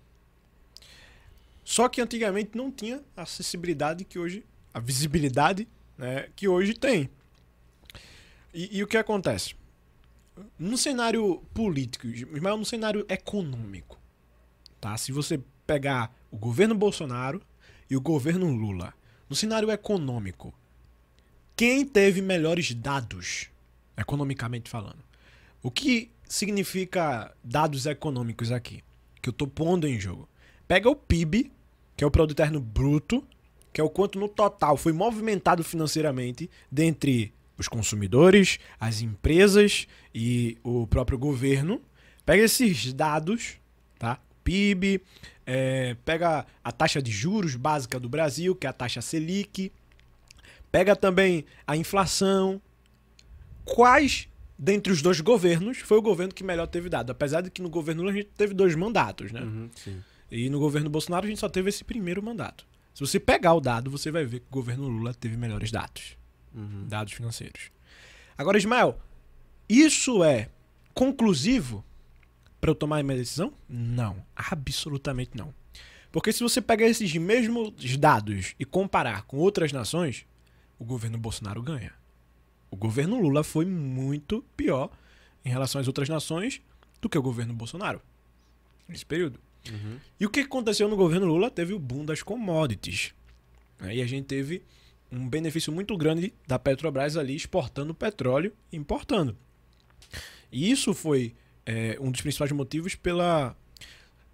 [1.71, 7.09] Só que antigamente não tinha a acessibilidade que hoje, a visibilidade né, que hoje tem.
[8.53, 9.55] E, e o que acontece?
[10.59, 12.09] No cenário político,
[12.43, 13.97] mas no cenário econômico,
[14.81, 14.97] tá?
[14.97, 17.41] Se você pegar o governo Bolsonaro
[17.89, 18.93] e o governo Lula,
[19.29, 20.53] no cenário econômico,
[21.55, 23.49] quem teve melhores dados,
[23.97, 25.05] economicamente falando?
[25.63, 28.83] O que significa dados econômicos aqui?
[29.23, 30.29] Que eu tô pondo em jogo.
[30.67, 31.53] Pega o PIB,
[32.01, 33.23] que é o produto interno bruto,
[33.75, 40.57] que é o quanto no total foi movimentado financeiramente dentre os consumidores, as empresas e
[40.65, 41.79] o próprio governo.
[42.25, 43.59] Pega esses dados,
[43.99, 44.19] tá?
[44.43, 45.03] PIB,
[45.45, 49.71] é, pega a taxa de juros básica do Brasil, que é a taxa Selic,
[50.73, 52.63] pega também a inflação.
[53.63, 54.27] Quais
[54.59, 57.11] dentre os dois governos foi o governo que melhor teve dado?
[57.13, 59.43] Apesar de que no governo a gente teve dois mandatos, né?
[59.43, 60.03] Uhum, sim.
[60.31, 62.67] E no governo Bolsonaro a gente só teve esse primeiro mandato.
[62.95, 66.19] Se você pegar o dado, você vai ver que o governo Lula teve melhores dados.
[66.53, 66.87] Uhum.
[66.89, 67.71] dados financeiros.
[68.37, 68.99] Agora, Ismael,
[69.69, 70.49] isso é
[70.93, 71.85] conclusivo
[72.61, 73.53] para eu tomar a minha decisão?
[73.69, 75.55] Não, absolutamente não.
[76.11, 80.27] Porque se você pegar esses mesmos dados e comparar com outras nações,
[80.79, 81.93] o governo Bolsonaro ganha.
[82.71, 84.91] O governo Lula foi muito pior
[85.45, 86.61] em relação às outras nações
[87.01, 88.03] do que o governo Bolsonaro
[88.89, 89.39] nesse período.
[89.69, 89.99] Uhum.
[90.19, 91.51] E o que aconteceu no governo Lula?
[91.51, 93.13] Teve o boom das commodities.
[93.79, 93.97] né?
[93.97, 94.63] E a gente teve
[95.11, 99.37] um benefício muito grande da Petrobras ali exportando petróleo e importando.
[100.53, 101.35] E isso foi
[101.67, 103.57] é, um dos principais motivos pela.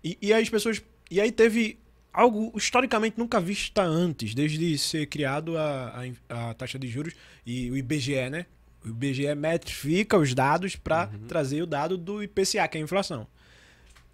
[0.02, 0.82] E, e aí as pessoas.
[1.10, 1.78] E aí teve
[2.12, 7.14] algo historicamente nunca vista antes, desde ser criado a, a, a taxa de juros
[7.44, 8.46] e o IBGE, né?
[8.84, 13.26] O IBGE metrifica os dados para trazer o dado do IPCA, que é a inflação.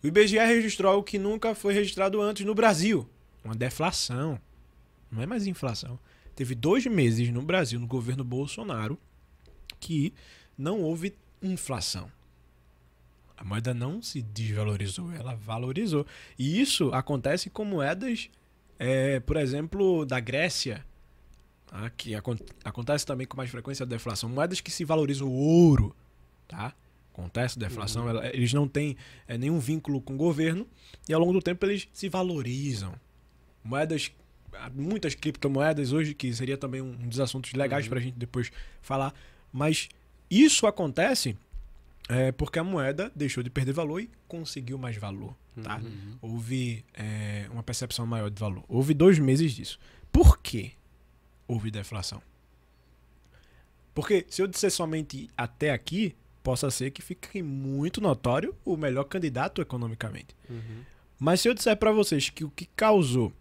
[0.02, 3.08] O IBGE registrou algo que nunca foi registrado antes no Brasil:
[3.44, 4.40] uma deflação.
[5.10, 5.98] Não é mais inflação.
[6.34, 8.98] Teve dois meses no Brasil, no governo Bolsonaro,
[9.78, 10.12] que
[10.56, 12.10] não houve inflação.
[13.36, 16.06] A moeda não se desvalorizou, ela valorizou.
[16.38, 18.30] E isso acontece com moedas,
[18.78, 20.84] é, por exemplo, da Grécia,
[21.66, 21.90] tá?
[21.90, 24.28] que acon- acontece também com mais frequência a deflação.
[24.30, 25.94] Moedas que se valorizam o ouro,
[26.48, 26.72] tá?
[27.12, 28.96] Acontece deflação, ela- eles não têm
[29.28, 30.66] é, nenhum vínculo com o governo
[31.08, 32.94] e ao longo do tempo eles se valorizam.
[33.62, 34.10] Moedas,
[34.74, 38.50] muitas criptomoedas hoje, que seria também um dos assuntos legais para a gente depois
[38.80, 39.14] falar,
[39.52, 39.88] mas
[40.30, 41.36] isso acontece
[42.08, 45.80] é, porque a moeda deixou de perder valor e conseguiu mais valor, tá?
[46.20, 48.64] Houve é, uma percepção maior de valor.
[48.68, 49.78] Houve dois meses disso.
[50.10, 50.72] Por que
[51.46, 52.20] houve deflação?
[53.94, 59.04] Porque se eu disser somente até aqui, possa ser que fique muito notório o melhor
[59.04, 60.34] candidato economicamente.
[60.48, 60.82] Uhum.
[61.18, 63.32] Mas se eu disser para vocês que o que causou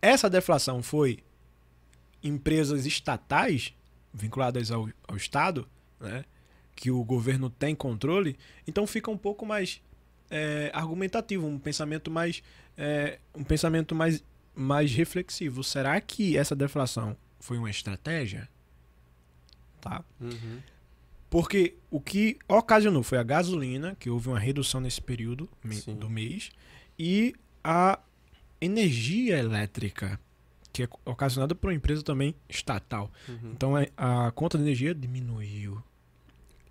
[0.00, 1.18] essa deflação foi
[2.22, 3.74] empresas estatais
[4.12, 5.66] vinculadas ao, ao Estado,
[5.98, 6.24] né,
[6.74, 9.82] que o governo tem controle, então fica um pouco mais
[10.30, 12.42] é, argumentativo, um pensamento mais
[12.76, 14.22] é, um pensamento mais,
[14.54, 15.64] mais reflexivo.
[15.64, 18.48] Será que essa deflação foi uma estratégia?
[19.80, 20.04] Tá?
[20.20, 20.60] Uhum.
[21.28, 25.96] Porque o que ocasionou foi a gasolina, que houve uma redução nesse período Sim.
[25.96, 26.50] do mês,
[26.98, 27.98] e a
[28.60, 30.20] energia elétrica,
[30.72, 33.10] que é ocasionada por uma empresa também estatal.
[33.28, 33.52] Uhum.
[33.52, 35.82] Então a, a conta de energia diminuiu.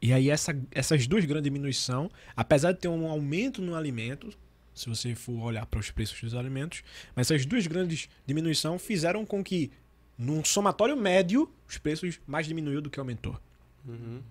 [0.01, 4.31] E aí essa, essas duas grandes diminuições, apesar de ter um aumento no alimento,
[4.73, 6.83] se você for olhar para os preços dos alimentos,
[7.15, 9.71] mas essas duas grandes diminuições fizeram com que,
[10.17, 13.39] num somatório médio, os preços mais diminuiu do que aumentou
[13.87, 14.21] Uhum.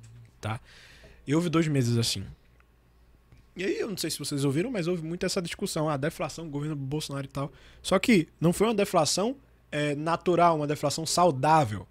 [0.44, 0.60] Tá?
[1.26, 2.23] E houve dois meses assim.
[3.56, 6.50] E aí, eu não sei se vocês ouviram, mas houve muito essa discussão, a deflação,
[6.50, 7.50] governo Bolsonaro e tal.
[7.81, 9.36] Só que não foi uma deflação
[9.73, 11.86] é, natural, uma deflação saudável.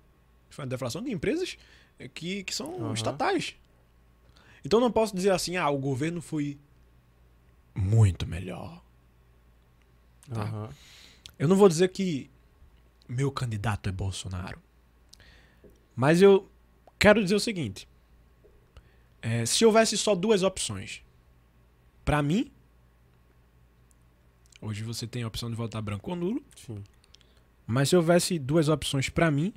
[0.52, 1.58] Foi uma deflação de empresas
[1.98, 2.94] é, que, que são Aham.
[2.94, 3.56] estatais.
[4.64, 6.60] Então eu não posso dizer assim, ah, o governo foi
[7.74, 8.84] muito melhor.
[10.32, 10.44] Tá.
[10.44, 10.70] Aham.
[11.40, 12.30] Eu não vou dizer que
[13.08, 14.62] meu candidato é Bolsonaro.
[15.96, 16.48] Mas eu
[17.00, 17.88] quero dizer o seguinte:
[19.24, 21.02] é, se houvesse só duas opções,
[22.04, 22.52] pra mim,
[24.60, 26.84] hoje você tem a opção de votar branco ou nulo, Sim.
[27.66, 29.54] mas se houvesse duas opções pra mim,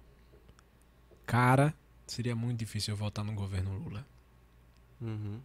[1.26, 1.74] cara,
[2.06, 4.06] seria muito difícil eu votar no governo Lula.
[5.00, 5.40] Uhum.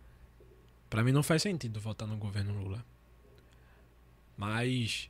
[0.88, 2.86] Pra mim não faz sentido votar no governo Lula.
[4.38, 5.10] Mas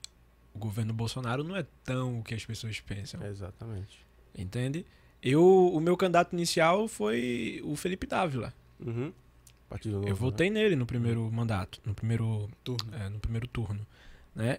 [0.53, 3.21] o governo Bolsonaro não é tão o que as pessoas pensam.
[3.25, 4.05] Exatamente.
[4.37, 4.85] Entende?
[5.21, 8.53] Eu, o meu candidato inicial foi o Felipe Dávila.
[8.85, 9.11] Uhum.
[9.69, 10.19] Partido Novo, Eu né?
[10.19, 12.93] votei nele no primeiro mandato, no primeiro Turno.
[12.95, 13.85] é, no primeiro turno,
[14.35, 14.57] né?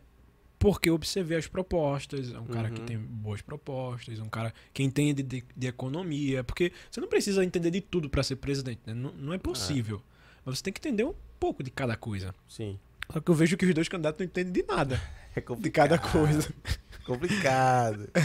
[0.59, 2.86] Porque eu observei as propostas, é um cara que Uhum.
[2.86, 7.70] tem boas propostas, um cara que entende de, de economia, porque você não precisa entender
[7.73, 8.94] de tudo para ser presidente, né?
[8.94, 10.01] não, não é possível.
[10.44, 12.33] Mas você tem que entender um pouco de cada coisa.
[12.49, 12.78] Sim.
[13.12, 15.01] Só que eu vejo que os dois candidatos não entendem de nada,
[15.34, 16.49] É de cada coisa.
[17.05, 18.09] complicado.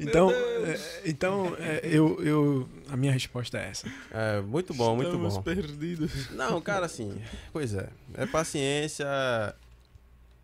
[0.00, 3.88] Então, é, então é, eu, eu, a minha resposta é essa.
[4.12, 5.42] É, muito bom, muito Estamos bom.
[5.42, 6.30] perdidos.
[6.30, 7.20] Não, cara, assim,
[7.52, 7.88] pois é.
[8.14, 9.04] É paciência.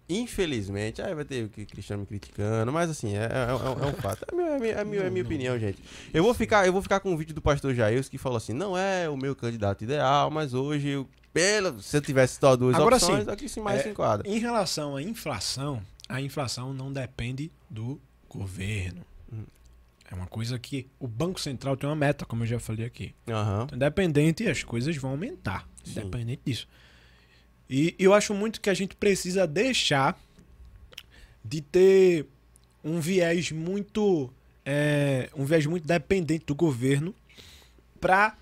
[0.09, 3.85] Infelizmente, aí vai ter o que Cristiano me criticando, mas assim, é, é- é um-
[3.85, 4.27] é um fato.
[4.29, 5.83] É a minha, é minha, é minha- é opinião, gente.
[6.13, 8.53] Eu vou ficar, eu vou ficar com o vídeo do pastor Jair que falou assim:
[8.53, 12.75] não é o meu candidato ideal, mas hoje, eu, pelo, se eu tivesse só duas
[12.75, 14.29] Agora opções, sim, aqui sim mais é, se enquadra.
[14.29, 19.05] Em relação à inflação, a inflação não depende do governo.
[19.33, 19.45] Hum.
[20.11, 23.15] É uma coisa que o Banco Central tem uma meta, como eu já falei aqui.
[23.29, 23.65] Aham.
[23.65, 25.69] Então, independente, as coisas vão aumentar.
[25.83, 26.01] Sim.
[26.01, 26.69] Independente disso.
[27.69, 30.19] E eu acho muito que a gente precisa deixar
[31.43, 32.27] de ter
[32.83, 34.31] um viés muito
[34.65, 37.15] é, um viés muito dependente do governo
[38.01, 38.37] para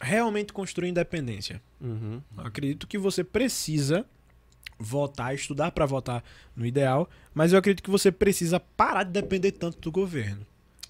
[0.00, 1.60] realmente construir independência.
[1.80, 2.20] Uhum.
[2.36, 4.06] Acredito que você precisa
[4.78, 6.22] votar, estudar para votar
[6.56, 10.46] no ideal, mas eu acredito que você precisa parar de depender tanto do governo.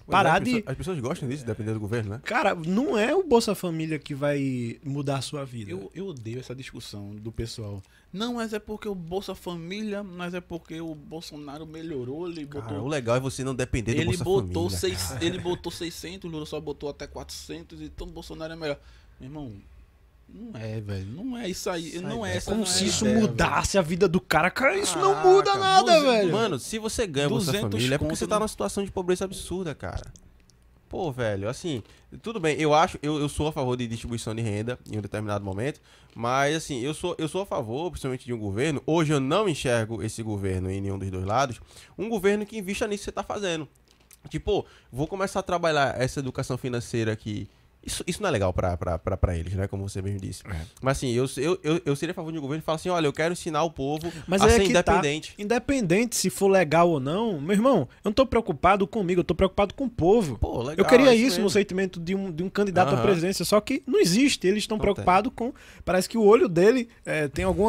[0.07, 0.45] Parar é, as de.
[0.51, 2.21] pessoas- As pessoas gostam disso, dependendo do governo, né?
[2.23, 5.71] Cara, não é o Bolsa Família que vai mudar a sua vida.
[5.71, 7.81] Eu, eu odeio essa discussão do pessoal.
[8.13, 12.65] Não, mas é porque o Bolsa Família, mas é porque o Bolsonaro melhorou, ele Cara,
[12.65, 14.77] botou o legal é você não depender do ele Bolsa botou, Família.
[14.79, 18.79] seis, ele botou 600, o Lula só botou até 400, então o Bolsonaro é melhor.
[19.19, 19.53] Meu irmão,
[20.27, 21.05] não é, velho.
[21.05, 21.91] Não é isso aí.
[21.91, 24.19] Sai não é essa Como não é se a isso ideia, mudasse a vida do
[24.19, 24.49] cara.
[24.51, 26.31] Cara, isso não muda nada, duze- velho.
[26.31, 29.23] Mano, se você ganha Bolsa 200 Família é porque você tá numa situação de pobreza
[29.25, 30.11] absurda, cara.
[30.87, 31.81] Pô, velho, assim,
[32.21, 35.01] tudo bem, eu acho, eu, eu sou a favor de distribuição de renda em um
[35.01, 35.81] determinado momento,
[36.15, 39.49] mas assim, eu sou, eu sou a favor, principalmente de um governo, hoje eu não
[39.49, 41.59] enxergo esse governo em nenhum dos dois lados,
[41.97, 43.67] um governo que invista nisso que você tá fazendo.
[44.29, 47.49] Tipo, vou começar a trabalhar essa educação financeira aqui.
[47.85, 49.67] Isso, isso não é legal pra eles, né?
[49.67, 50.41] Como você mesmo disse.
[50.47, 50.55] É.
[50.81, 52.89] Mas assim, eu, eu, eu, eu seria a favor de um governo que fala assim:
[52.89, 54.79] olha, eu quero ensinar o povo Mas a é ser que tá.
[54.79, 55.33] independente.
[55.37, 59.35] Independente se for legal ou não, meu irmão, eu não tô preocupado comigo, eu tô
[59.35, 60.37] preocupado com o povo.
[60.39, 60.75] Pô, legal.
[60.77, 63.03] eu queria é isso no sentimento de um, de um candidato à Aham.
[63.03, 64.47] presidência, só que não existe.
[64.47, 65.53] Eles estão Não preocupados com.
[65.83, 67.67] Parece que o olho dele é, tem algum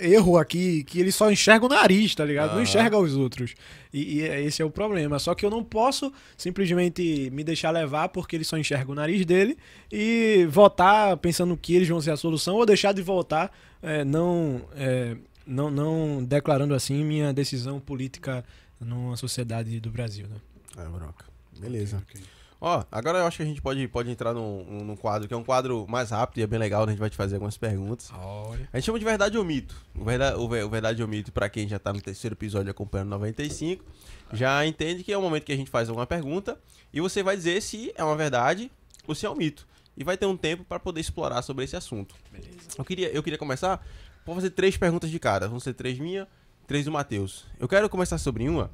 [0.00, 2.48] erro aqui, que ele só enxerga o nariz, tá ligado?
[2.48, 2.62] Não Aham.
[2.62, 3.54] enxerga os outros.
[3.92, 5.18] E, e é- esse é o problema.
[5.18, 9.24] Só que eu não posso simplesmente me deixar levar porque ele só enxerga o nariz
[9.24, 9.56] dele
[9.90, 13.50] e votar pensando que eles vão ser a solução ou deixar de votar
[13.82, 18.44] é, não, é, não, não declarando assim minha decisão política
[18.80, 20.36] numa sociedade do Brasil, né?
[20.76, 21.24] É, bronca.
[21.58, 22.02] Beleza.
[22.08, 22.20] Ok.
[22.60, 25.36] Ó, agora eu acho que a gente pode, pode entrar num, num- quadro que é
[25.36, 26.86] um quadro mais rápido e é bem legal, né?
[26.86, 28.10] A gente vai te fazer algumas perguntas.
[28.12, 28.68] Olha.
[28.72, 29.76] A gente chama de verdade ou mito.
[29.94, 32.68] O verdade, o ver- o verdade ou mito, pra quem já tá no terceiro episódio
[32.70, 33.84] acompanhando 95,
[34.32, 36.58] já entende que é o momento que a gente faz alguma pergunta
[36.92, 38.70] e você vai dizer se é uma verdade
[39.06, 39.64] ou se é um mito.
[39.96, 42.14] E vai ter um tempo pra poder explorar sobre esse assunto.
[42.32, 42.58] Beleza.
[42.76, 43.84] Eu queria, eu queria começar
[44.24, 45.46] por fazer três perguntas de cara.
[45.48, 46.26] Vão ser três minhas,
[46.66, 47.44] três do Matheus.
[47.58, 48.68] Eu quero começar sobre uma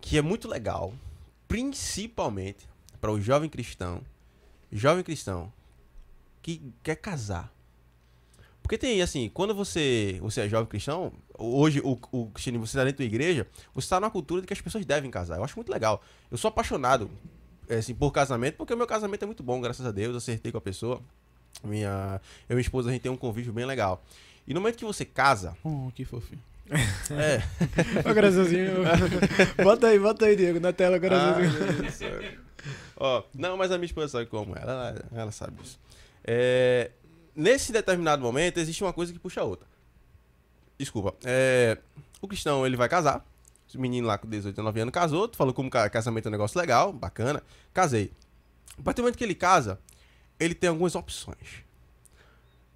[0.00, 0.92] que é muito legal,
[1.48, 2.68] principalmente
[3.04, 4.00] para o jovem cristão,
[4.72, 5.52] jovem cristão
[6.40, 7.52] que quer casar.
[8.62, 12.82] Porque tem assim, quando você, você é jovem cristão, hoje o, o cristianismo, você está
[12.82, 15.36] dentro da igreja, você está numa cultura de que as pessoas devem casar.
[15.36, 16.02] Eu acho muito legal.
[16.30, 17.10] Eu sou apaixonado
[17.68, 20.12] é, assim, por casamento, porque o meu casamento é muito bom, graças a Deus.
[20.12, 20.98] Eu acertei com a pessoa.
[21.62, 24.02] Minha, eu e minha esposa, a gente tem um convívio bem legal.
[24.48, 26.40] E no momento que você casa, Oh, que fofinho.
[27.10, 27.42] é.
[28.14, 28.76] Coraçãozinho.
[29.62, 32.40] bota aí, bota aí, Diego, na tela, coraçãozinho.
[32.40, 32.43] Ah,
[32.96, 35.78] Ó, não, mas a minha esposa sabe como é, ela, ela, sabe disso.
[36.24, 36.90] É,
[37.34, 39.66] nesse determinado momento, existe uma coisa que puxa a outra.
[40.78, 41.14] Desculpa.
[41.24, 41.78] É,
[42.20, 43.24] o cristão, ele vai casar.
[43.74, 45.26] O menino lá com 18, 19 anos casou.
[45.26, 47.42] Tu falou como ca- casamento é um negócio legal, bacana.
[47.72, 48.12] Casei.
[48.78, 49.80] A partir do momento que ele casa,
[50.38, 51.64] ele tem algumas opções.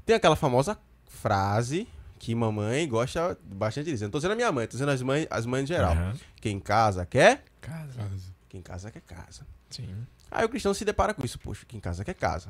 [0.05, 1.87] Tem aquela famosa frase
[2.19, 4.07] que mamãe gosta bastante de dizer.
[4.07, 5.93] Não tô dizendo a minha mãe, tô dizendo as mães, as mães em geral.
[5.93, 6.15] Aham.
[6.41, 7.93] Quem casa quer, Casa.
[8.59, 9.47] Quem casa quer casa.
[9.71, 9.89] Sim.
[10.31, 11.39] Aí o cristão se depara com isso.
[11.39, 12.49] Poxa, quem casa quer casa.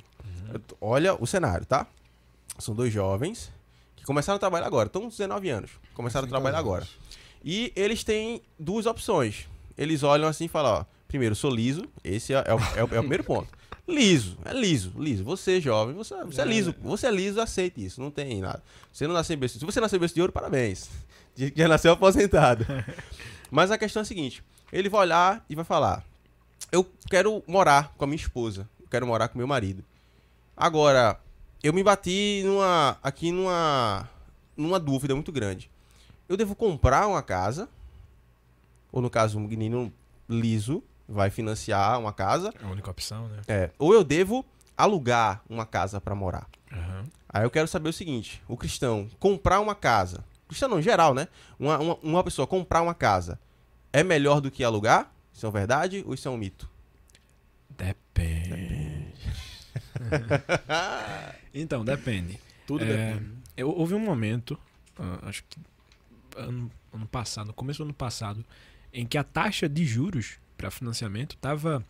[0.52, 1.86] Eu t- Olha o cenário, tá?
[2.58, 3.52] São dois jovens
[3.94, 4.86] que começaram a trabalhar agora.
[4.86, 5.70] Estão com 19 anos.
[5.94, 6.86] Começaram a trabalhar agora.
[7.44, 9.46] E eles têm duas opções.
[9.76, 10.84] Eles olham assim e falam, ó.
[11.06, 11.84] Primeiro, sou liso.
[12.02, 13.48] Esse é, é o, é o- é primeiro ponto.
[13.88, 15.24] Liso, é liso, liso.
[15.24, 16.74] Você, jovem, você, você é liso.
[16.82, 18.02] Você é liso, aceite isso.
[18.02, 18.62] Não tem nada.
[18.92, 19.58] Você não nasceu em berço.
[19.58, 20.90] Se você nasceu em berço de ouro, parabéns.
[21.56, 22.66] Já nasceu aposentado.
[23.50, 26.04] Mas a questão é a seguinte: ele vai olhar e vai falar:
[26.70, 28.68] Eu quero morar com a minha esposa.
[28.80, 29.84] Eu quero morar com meu marido.
[30.56, 31.18] Agora,
[31.62, 34.08] eu me bati numa, aqui numa,
[34.56, 35.70] numa dúvida muito grande.
[36.28, 37.68] Eu devo comprar uma casa?
[38.92, 39.92] Ou no caso, um menino
[40.28, 42.52] liso vai financiar uma casa?
[42.60, 43.40] É a única opção, né?
[43.48, 43.70] É.
[43.78, 44.44] Ou eu devo
[44.76, 46.46] alugar uma casa para morar?
[46.72, 47.04] Aham.
[47.28, 51.14] Aí eu quero saber o seguinte: o cristão comprar uma casa, cristão não, em geral,
[51.14, 51.28] né?
[51.58, 53.38] Uma, uma, uma pessoa comprar uma casa
[53.92, 55.12] é melhor do que alugar?
[55.32, 56.68] Isso é verdade ou isso é um mito?
[57.70, 59.14] Depende.
[61.54, 62.40] então, depende.
[62.66, 63.32] Tudo É, depende.
[63.56, 64.58] Eu, houve um momento,
[64.98, 65.58] ah, acho que
[66.36, 68.44] ano, ano passado, no começo do ano passado,
[68.92, 71.84] em que a taxa de juros para financiamento estava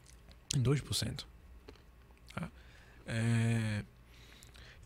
[0.54, 1.24] em 2%.
[2.34, 2.50] Tá?
[3.06, 3.82] É,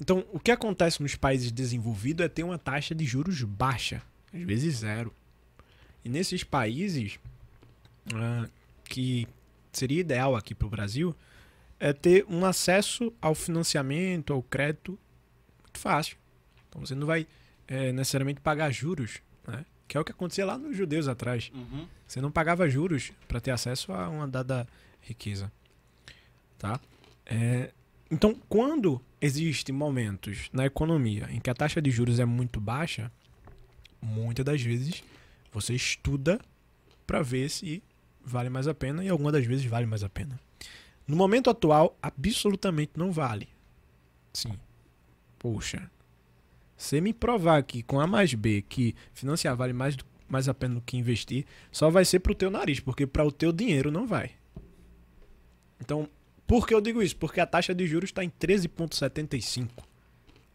[0.00, 4.42] então, o que acontece nos países desenvolvidos é ter uma taxa de juros baixa, às
[4.42, 5.14] vezes zero.
[6.04, 7.18] E nesses países,
[8.14, 8.48] ah,
[8.84, 9.26] que
[9.72, 11.14] seria ideal aqui para o Brasil,
[11.78, 14.98] é ter um acesso ao financiamento, ao crédito
[15.72, 16.16] muito fácil.
[16.68, 17.26] Então você não vai
[17.66, 19.64] é, necessariamente pagar juros, né?
[19.88, 21.50] que é o que acontecia lá nos judeus atrás.
[21.54, 21.86] Uhum.
[22.06, 24.68] Você não pagava juros para ter acesso a uma dada
[25.00, 25.50] riqueza.
[26.58, 26.78] Tá?
[27.26, 27.70] É,
[28.10, 33.10] então, quando existem momentos na economia em que a taxa de juros é muito baixa,
[34.00, 35.02] muitas das vezes
[35.52, 36.40] você estuda
[37.06, 37.82] para ver se
[38.24, 40.40] vale mais a pena e algumas das vezes vale mais a pena.
[41.06, 43.48] No momento atual, absolutamente não vale.
[44.32, 44.58] Sim.
[45.38, 45.90] Poxa.
[46.76, 49.96] Você me provar aqui com A mais B que financiar vale mais,
[50.28, 53.30] mais a pena do que investir, só vai ser pro teu nariz, porque para o
[53.30, 54.32] teu dinheiro não vai.
[55.80, 56.08] Então,
[56.46, 57.16] por que eu digo isso?
[57.16, 59.68] Porque a taxa de juros está em 13,75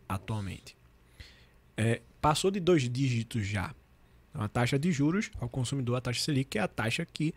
[0.08, 0.76] atualmente.
[1.76, 3.74] É, passou de dois dígitos já.
[4.38, 7.33] Então, a taxa de juros ao consumidor, a taxa Selic, é a taxa que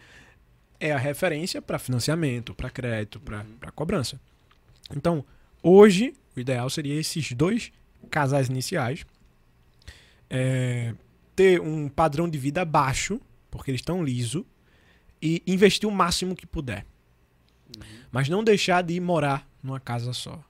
[0.79, 4.21] é a referência para financiamento, para crédito, para cobrança.
[4.95, 5.25] Então,
[5.63, 7.73] hoje, o ideal seria esses dois
[8.11, 9.07] casais iniciais
[10.29, 10.95] é,
[11.35, 13.19] ter um padrão de vida baixo,
[13.51, 14.45] porque eles estão liso,
[15.23, 16.85] e investir o máximo que puder.
[18.13, 20.45] Mas não deixar de ir morar numa casa só.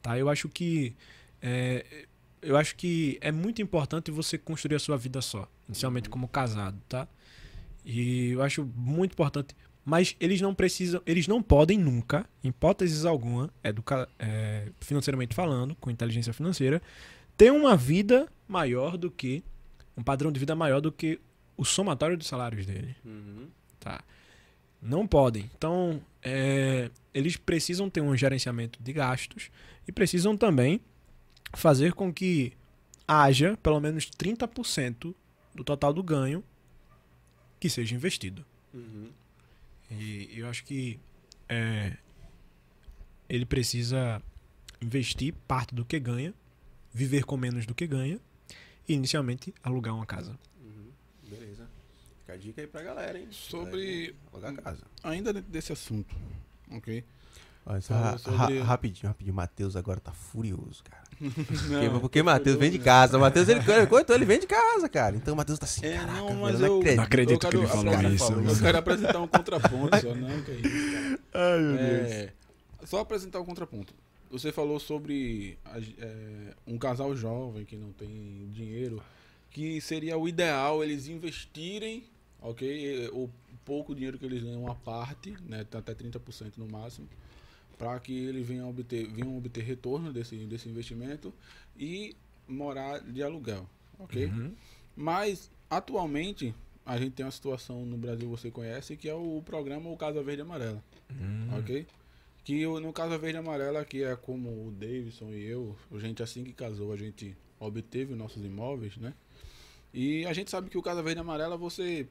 [0.00, 0.16] Tá?
[0.16, 0.94] Eu acho que
[1.42, 2.06] é,
[2.48, 6.80] eu acho que é muito importante você construir a sua vida só, inicialmente como casado,
[6.88, 7.06] tá?
[7.84, 9.54] E eu acho muito importante,
[9.84, 15.74] mas eles não precisam, eles não podem nunca, em hipóteses alguma, educa, é, financeiramente falando,
[15.74, 16.80] com inteligência financeira,
[17.36, 19.44] ter uma vida maior do que
[19.94, 21.20] um padrão de vida maior do que
[21.54, 22.96] o somatório dos salários dele.
[23.04, 23.48] Uhum.
[23.78, 24.02] Tá.
[24.80, 25.50] Não podem.
[25.54, 29.50] Então, é, eles precisam ter um gerenciamento de gastos
[29.86, 30.80] e precisam também
[31.54, 32.52] fazer com que
[33.06, 35.14] haja pelo menos 30%
[35.54, 36.42] do total do ganho
[37.58, 38.44] que seja investido.
[38.72, 39.10] Uhum.
[39.90, 41.00] E eu acho que
[41.48, 41.96] é,
[43.28, 44.22] ele precisa
[44.80, 46.32] investir parte do que ganha,
[46.92, 48.20] viver com menos do que ganha
[48.88, 50.38] e inicialmente alugar uma casa.
[50.62, 50.90] Uhum.
[51.28, 51.66] Beleza.
[52.20, 53.28] Fica a dica aí pra galera, hein?
[53.30, 54.84] Sobre- Alugar casa.
[55.02, 56.14] Ainda dentro desse assunto,
[56.70, 57.02] ok?
[57.66, 59.34] Olha, só ra- sobre- ra- rapidinho, rapidinho.
[59.34, 61.07] Matheus agora tá furioso, cara.
[61.20, 62.84] Não, porque Matheus vem de não.
[62.84, 63.18] casa.
[63.18, 65.16] Matheus, ele, quando ele vem de casa, cara.
[65.16, 66.96] Então o Matheus tá assim, É, caraca, não, mas não eu- acredito.
[66.96, 70.14] Não acredito eu que ele quero falou apresentar- isso, Eu quero apresentar um contraponto só,
[70.14, 71.18] não, que é isso, cara.
[71.34, 72.32] Ai, meu É,
[72.84, 73.94] só apresentar um contraponto.
[74.30, 75.58] Você falou sobre
[75.98, 79.02] é, um casal jovem que não tem dinheiro,
[79.50, 82.04] que seria o ideal eles investirem,
[82.40, 83.08] ok?
[83.12, 83.30] O
[83.64, 85.64] pouco dinheiro que eles ganham, uma parte, né?
[85.64, 87.08] tá Até 30% no máximo,
[87.78, 91.32] para que eles venham obter, venham obter retorno desse, desse investimento
[91.78, 92.14] e
[92.46, 94.26] morar de aluguel, ok?
[94.26, 94.52] Uhum.
[94.96, 96.52] Mas, atualmente,
[96.84, 100.22] a gente tem uma situação no Brasil, você conhece, que é o programa O Casa
[100.22, 101.58] Verde Amarela, Uhum.
[101.58, 101.86] ok?
[102.44, 106.42] Que no Casa Verde Amarela, que é como o Davidson e eu, a gente assim
[106.42, 109.14] que casou, a gente obteve os nossos imóveis, né?
[109.92, 112.08] E a gente sabe que o Casa Verde Amarela, você...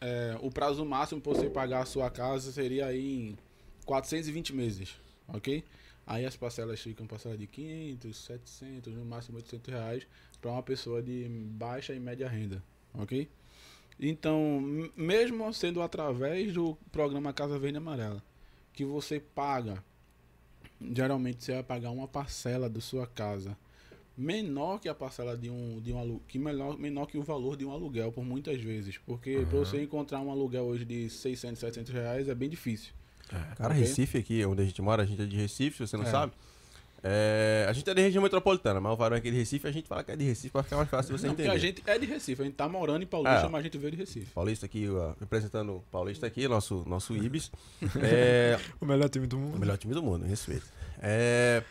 [0.00, 3.38] é, o prazo máximo para você pagar a sua casa seria aí em
[3.84, 4.94] 420 meses,
[5.32, 5.64] ok?
[6.06, 10.06] Aí as parcelas ficam parcelas de 500, 700, no máximo 800 reais
[10.40, 12.62] para uma pessoa de baixa e média renda,
[12.94, 13.28] ok?
[13.98, 14.60] Então,
[14.96, 18.22] mesmo sendo através do programa Casa Verde e Amarela,
[18.72, 19.84] que você paga,
[20.80, 23.56] geralmente você vai pagar uma parcela da sua casa
[24.20, 27.56] menor que a parcela de um, de um aluguel, que menor, menor que o valor
[27.56, 28.98] de um aluguel, por muitas vezes.
[28.98, 32.92] Porque para você encontrar um aluguel hoje de 600, 700 reais é bem difícil.
[33.56, 33.80] Cara, Ok.
[33.80, 36.10] Recife aqui, onde a gente mora, a gente é de Recife, se você não É.
[36.10, 36.32] sabe.
[37.02, 39.72] É, a gente é de região metropolitana, mas o Varão é aqui de Recife, a
[39.72, 41.56] gente fala que é de Recife pra ficar mais fácil de você Não, porque entender.
[41.56, 43.48] a gente é de Recife, a gente tá morando em Paulista, É.
[43.48, 44.26] mas a gente veio de Recife.
[44.34, 47.50] Paulista aqui, ó, representando o Paulista aqui, nosso, nosso Ibis.
[48.02, 49.58] É, O melhor time do o mundo.
[49.58, 50.66] melhor time do mundo, respeito.
[51.00, 51.62] É,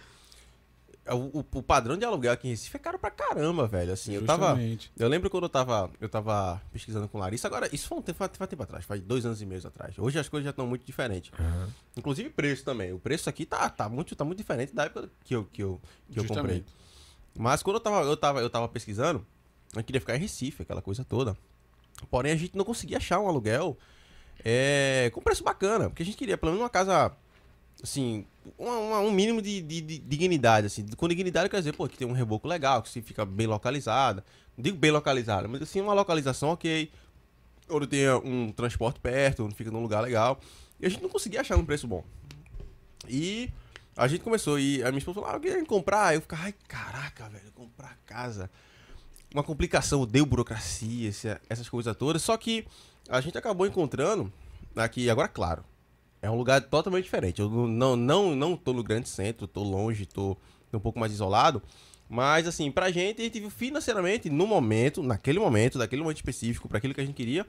[1.13, 3.91] o, o- o padrão de aluguel aqui em Recife é caro pra caramba, velho.
[3.93, 4.47] Assim, eu tava.
[4.49, 4.91] Justamente.
[4.97, 7.47] Eu lembro quando eu tava, eu tava pesquisando com Larissa.
[7.47, 9.97] Agora, isso foi um tempo, faz, faz tempo atrás, faz dois anos e meio atrás.
[9.97, 11.31] Hoje as coisas já estão muito diferentes.
[11.97, 12.91] Inclusive preço também.
[12.93, 15.79] O preço aqui tá, tá, muito, tá muito diferente da época que eu, que eu,
[16.11, 16.57] que eu comprei.
[16.57, 16.65] Justamente.
[17.37, 19.25] Mas quando eu tava, eu, tava, eu tava pesquisando,
[19.75, 21.37] eu queria ficar em Recife, aquela coisa toda.
[22.09, 23.77] Porém, a gente não conseguia achar um aluguel
[24.43, 25.89] é, com preço bacana.
[25.89, 27.11] Porque a gente queria pelo menos uma casa,
[27.81, 28.25] assim,
[28.57, 30.67] um mínimo de, de- de dignidade.
[30.67, 30.85] Assim.
[30.87, 34.23] Com dignidade quer dizer, pô, que tem um reboco legal, que se fica bem localizada.
[34.57, 36.91] Não digo bem localizada, mas assim, uma localização ok.
[37.69, 40.39] Onde tenha um transporte perto, onde fica num lugar legal.
[40.79, 42.03] E a gente não conseguia achar um preço bom.
[43.07, 43.49] E
[43.95, 46.15] a gente começou, e a minha esposa falou, ah, eu queria comprar.
[46.15, 48.49] Eu ficava, ai, caraca, velho, comprar casa.
[49.33, 51.11] Uma complicação, deu burocracia,
[51.47, 52.21] essas coisas todas.
[52.23, 52.65] Só que
[53.07, 54.33] a gente acabou encontrando
[54.75, 55.63] aqui, agora, claro,
[56.21, 57.41] é um lugar totalmente diferente.
[57.41, 60.37] Eu não, não, não tô no grande centro, tô longe, tô
[60.73, 61.61] um pouco mais isolado.
[62.09, 66.67] Mas, assim, pra gente, a gente viu financeiramente, no momento, naquele momento, naquele momento específico,
[66.67, 67.45] para aquilo que a gente queria,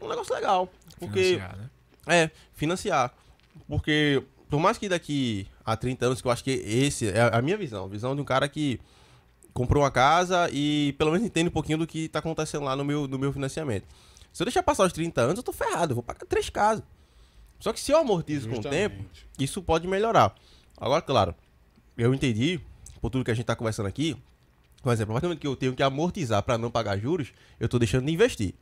[0.00, 0.70] um negócio legal.
[0.98, 1.22] Porque.
[1.22, 1.70] Financiar, né?
[2.06, 3.14] É, financiar.
[3.66, 7.40] Porque, por mais que daqui a 30 anos, que eu acho que esse é a
[7.40, 8.78] minha visão, a visão de um cara que
[9.52, 12.84] comprou uma casa e pelo menos entende um pouquinho do que tá acontecendo lá no
[12.84, 13.86] meu, no meu financiamento.
[14.30, 16.84] Se eu deixar passar os 30 anos, eu tô ferrado, eu vou pagar três casas.
[17.58, 19.26] Só que se eu amortizo com o tempo, Justamente.
[19.38, 20.34] isso pode melhorar.
[20.76, 21.34] Agora, claro,
[21.96, 22.60] eu entendi,
[23.00, 24.16] por tudo que a gente tá conversando aqui,
[24.82, 27.32] por exemplo, a partir do momento que eu tenho que amortizar para não pagar juros,
[27.58, 28.54] eu tô deixando de investir.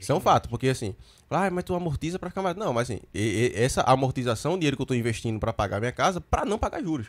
[0.00, 0.94] Isso é um fato, porque assim,
[1.30, 2.56] ah, mas tu amortiza para ficar mais.
[2.56, 5.78] Não, mas assim, e- e- essa amortização, o dinheiro que eu tô investindo para pagar
[5.80, 7.06] minha casa, para não pagar juros.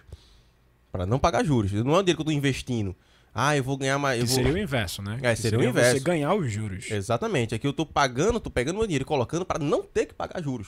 [0.91, 1.72] Para não pagar juros.
[1.72, 2.95] Não é o dinheiro que eu tô investindo.
[3.33, 4.19] Ah, eu vou ganhar mais.
[4.19, 4.27] Vou...
[4.27, 5.17] seria o inverso, né?
[5.22, 5.98] É, Que seria o inverso.
[5.98, 6.90] Você ganhar os juros.
[6.90, 7.53] Exatamente.
[7.53, 10.41] Aqui eu tô pagando, tô pegando meu dinheiro e colocando para não ter que pagar
[10.41, 10.67] juros.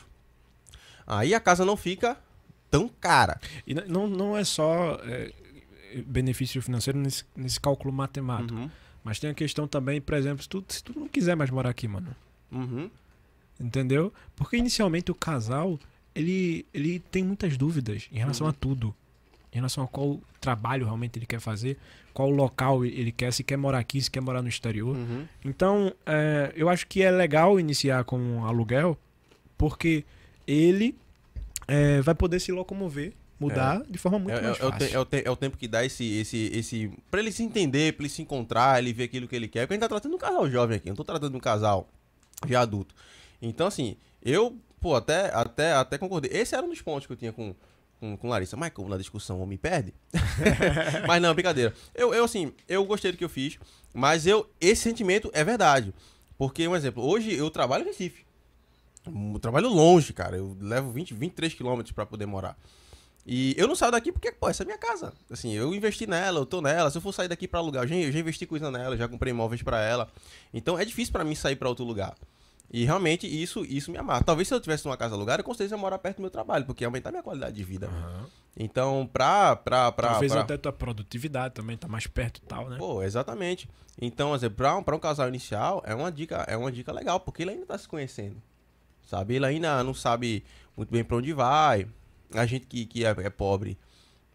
[1.09, 2.15] Aí a casa não fica
[2.69, 3.39] tão cara.
[3.65, 5.33] E não, não é só é,
[6.05, 8.53] benefício financeiro nesse, nesse cálculo matemático.
[8.53, 8.69] Uhum.
[9.03, 11.69] Mas tem a questão também, por exemplo, se tu, se tu não quiser mais morar
[11.71, 12.15] aqui, mano.
[12.51, 12.89] Uhum.
[13.59, 14.13] Entendeu?
[14.35, 15.79] Porque inicialmente o casal,
[16.13, 18.51] ele, ele tem muitas dúvidas em relação Uhum.
[18.51, 18.95] a tudo.
[19.51, 21.75] Em relação a qual trabalho realmente ele quer fazer,
[22.13, 24.95] qual local ele quer, se quer morar aqui, se quer morar no exterior.
[24.95, 25.25] Uhum.
[25.43, 28.95] Então, é, eu acho que é legal iniciar com um aluguel,
[29.57, 30.05] porque
[30.51, 30.97] ele
[31.67, 34.95] é, vai poder se locomover, mudar de forma muito É, é- mais é fácil.
[34.95, 36.91] é o te- é o tempo que dá esse, esse, esse.
[37.11, 39.61] Pra ele se entender, pra ele se encontrar, ele ver aquilo que ele quer.
[39.61, 41.41] Porque a gente tá tratando de um casal jovem aqui, não tô tratando de um
[41.41, 41.87] casal
[42.47, 42.95] já adulto.
[43.41, 46.31] Então, assim, eu, pô, até, até, até concordei.
[46.33, 47.53] Esse era um dos pontos que eu tinha com,
[47.99, 48.57] com, com Larissa.
[48.57, 49.93] Mas como na discussão homem perde?
[51.07, 51.73] mas não, brincadeira.
[51.93, 53.57] Eu, eu, assim, eu gostei do que eu fiz,
[53.93, 55.93] mas eu, esse sentimento é verdade.
[56.37, 58.25] Porque, um exemplo, hoje eu trabalho em Recife.
[59.33, 60.37] Eu trabalho longe, cara.
[60.37, 62.57] Eu levo 20, 23 quilômetros pra poder morar.
[63.25, 65.13] E eu não saio daqui porque, pô, essa é minha casa.
[65.29, 66.89] Assim, eu investi nela, eu tô nela.
[66.89, 69.07] Se eu for sair daqui pra alugar, eu já, eu já investi coisa nela, já
[69.07, 70.07] comprei imóveis pra ela.
[70.53, 72.15] Então é difícil pra mim sair pra outro lugar.
[72.71, 74.23] E realmente isso isso me amarra.
[74.23, 76.29] Talvez se eu tivesse uma casa alugada, eu com certeza ia morar perto do meu
[76.31, 77.87] trabalho, porque ia aumentar minha qualidade de vida.
[77.87, 78.25] Aham.
[78.57, 79.55] Então, pra.
[79.55, 80.41] pra, pra, Talvez pra...
[80.41, 82.77] até tua produtividade também tá mais perto e tal, né?
[82.77, 83.69] Pô, exatamente.
[84.01, 87.19] Então, assim, pra, um- pra um casal inicial, é uma, dica, é uma dica legal,
[87.19, 88.41] porque ele ainda tá se conhecendo.
[89.09, 89.33] Sabe?
[89.35, 90.43] Ele ainda não sabe
[90.77, 91.87] muito bem pra onde vai.
[92.31, 93.75] A gente que, que é, é pobre,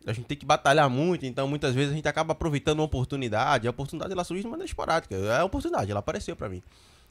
[0.04, 3.68] a gente tem que batalhar muito, então muitas vezes a gente acaba aproveitando uma oportunidade.
[3.68, 5.14] A oportunidade ela surge de maneira esporádica.
[5.14, 6.60] É a oportunidade, ela apareceu pra mim.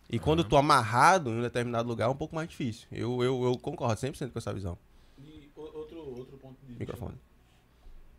[0.09, 2.85] E quando eu tô amarrado em um determinado lugar, é um pouco mais difícil.
[2.91, 4.77] Eu, eu, eu concordo 100% com essa visão.
[5.17, 7.15] E outro, outro ponto de vista- Microfone.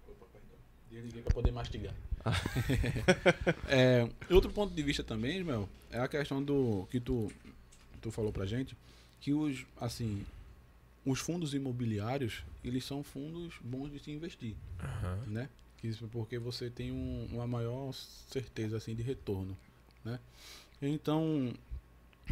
[0.08, 0.56] Opa, perdão.
[0.90, 1.92] Desliguei pra poder mastigar.
[3.68, 7.30] É, outro ponto de vista também, Ismael, é a questão do que tu,
[8.00, 8.74] tu falou pra gente,
[9.24, 10.22] que os, assim,
[11.02, 15.18] os fundos imobiliários, eles são fundos bons de se investir, Aham.
[15.26, 15.48] né?
[15.82, 19.56] Isso porque você tem um- uma maior certeza, assim, de retorno,
[20.04, 20.20] né?
[20.82, 21.54] Então,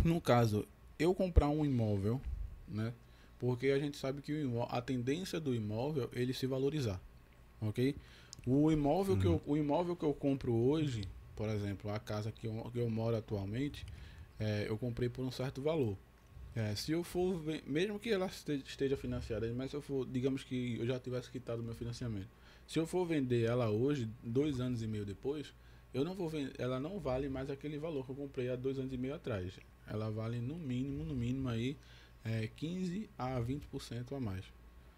[0.05, 0.67] no caso,
[0.99, 2.21] eu comprar um imóvel,
[2.69, 2.93] né?
[3.39, 7.01] Porque a gente sabe que a tendência do imóvel é ele se valorizar,
[7.59, 7.97] ok?
[8.47, 11.05] O imóvel, que eu, o imóvel que eu compro hoje,
[11.37, 13.87] por exemplo, a casa que eu, que eu moro atualmente,
[14.39, 15.97] é, eu comprei por um certo valor.
[16.55, 20.45] É, se eu for, mesmo que ela este- esteja financiada, mas se eu for, digamos
[20.45, 22.29] que eu já tivesse quitado meu financiamento,
[22.67, 25.55] se eu for vender ela hoje, dois anos e meio depois,
[25.95, 28.79] eu não vou vender, ela não vale mais aquele valor que eu comprei há dois
[28.79, 29.59] anos e meio atrás.
[29.87, 31.77] Ela vale no mínimo, no mínimo aí,
[32.25, 34.45] é, 15 a 20% a mais.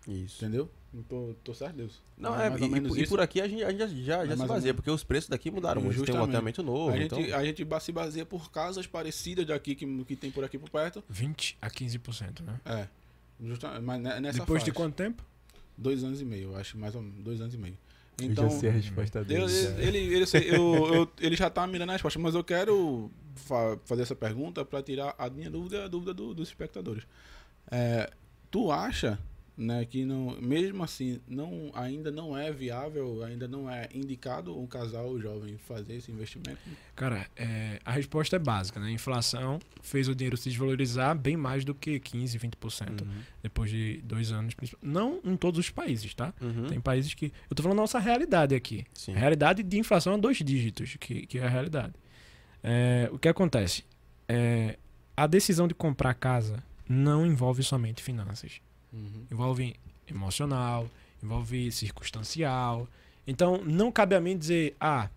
[0.09, 0.45] Isso.
[0.45, 0.71] Entendeu?
[1.09, 2.01] Tô, tô certo, Deus.
[2.17, 4.47] Não, é é, e, e- por aqui a gente, a gente já, já, É se
[4.47, 6.05] baseia, porque os preços daqui mudaram muito.
[6.05, 6.91] Tem um loteamento novo.
[6.93, 7.19] A então...
[7.21, 10.71] gente, a gente se baseia por casas parecidas daqui que, que tem por aqui por
[10.71, 11.03] perto.
[11.09, 12.61] 20 a 15%, né?
[12.65, 12.89] É.
[13.83, 15.25] Mas ne- nessa Depois de quanto tempo?
[15.77, 17.25] Dois anos e meio, eu acho, mais ou menos.
[17.25, 17.77] Dois anos e meio.
[18.21, 19.49] Eu Então, já sei a resposta eu- dele.
[19.49, 19.71] já.
[19.81, 23.11] ele, ele, eu sei, eu- eu- ele já tá mirando a resposta, mas eu quero
[23.35, 27.03] fa- fazer essa pergunta para tirar a minha dúvida e a dúvida do- dos espectadores.
[27.69, 28.09] É,
[28.53, 29.19] tu acha
[29.57, 34.67] né, que não, mesmo assim não, ainda não é viável, ainda não é indicado um
[34.67, 36.59] casal jovem fazer esse investimento?
[36.97, 38.89] Cara, é, a resposta é básica, né?
[38.89, 43.09] A inflação fez o dinheiro se desvalorizar bem mais do que 15, 20% Uhum.
[43.43, 44.55] depois de dois anos.
[44.83, 46.35] Não em todos os países, tá?
[46.41, 46.67] Uhum.
[46.67, 47.27] Tem países que.
[47.49, 48.85] Eu tô falando da nossa realidade aqui.
[48.93, 49.15] Sim.
[49.15, 51.95] A realidade de inflação a dois dígitos, que, que é a realidade.
[52.63, 53.85] É, o que acontece?
[54.29, 54.79] É,
[55.17, 58.61] a decisão de comprar casa não envolve somente finanças.
[59.31, 59.77] Envolve
[60.09, 60.89] emocional,
[61.23, 62.89] envolve circunstancial.
[63.27, 65.09] Então, não cabe a mim dizer, ah,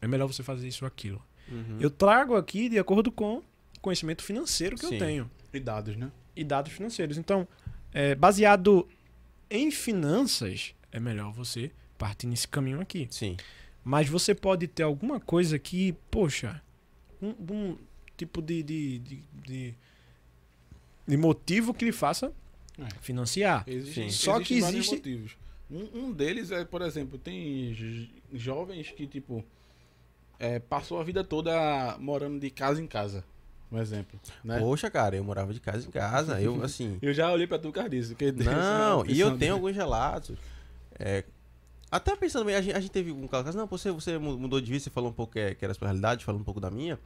[0.00, 1.22] é melhor você fazer isso ou aquilo.
[1.50, 1.78] Uhum.
[1.80, 4.94] Eu trago aqui de acordo com o conhecimento financeiro que Sim.
[4.94, 6.10] eu tenho E dados, né?
[6.34, 7.18] e dados financeiros.
[7.18, 7.46] Então,
[7.92, 8.88] é, baseado
[9.50, 13.08] em finanças, é melhor você partir nesse caminho aqui.
[13.10, 13.36] Sim.
[13.82, 16.62] Mas você pode ter alguma coisa que, poxa,
[17.20, 17.78] um, um
[18.16, 19.74] tipo de, de, de, de,
[21.06, 22.32] de motivo que lhe faça
[22.78, 22.88] É.
[23.00, 23.64] financiar.
[23.66, 24.16] Existem, Sim.
[24.16, 25.36] Só existem que vários existe- motivos.
[25.70, 29.44] Um, um deles é, por exemplo, tem jovens que, tipo,
[30.38, 33.24] é, passou a vida toda morando de casa em casa.
[33.70, 34.18] Um exemplo.
[34.42, 34.58] Né?
[34.58, 36.40] Poxa, cara, eu morava de casa em casa.
[36.40, 36.96] Eu, assim.
[37.02, 38.16] Eu já olhei pra tu, cara, disso.
[38.44, 40.38] Não, e eu tenho alguns relatos.
[40.98, 41.22] É,
[41.90, 44.70] até pensando bem, a gente, a gente teve um caso, não, você, você mudou de
[44.70, 46.60] vista, você falou um pouco que, é- que era a sua realidade, falou um pouco
[46.60, 46.98] da minha.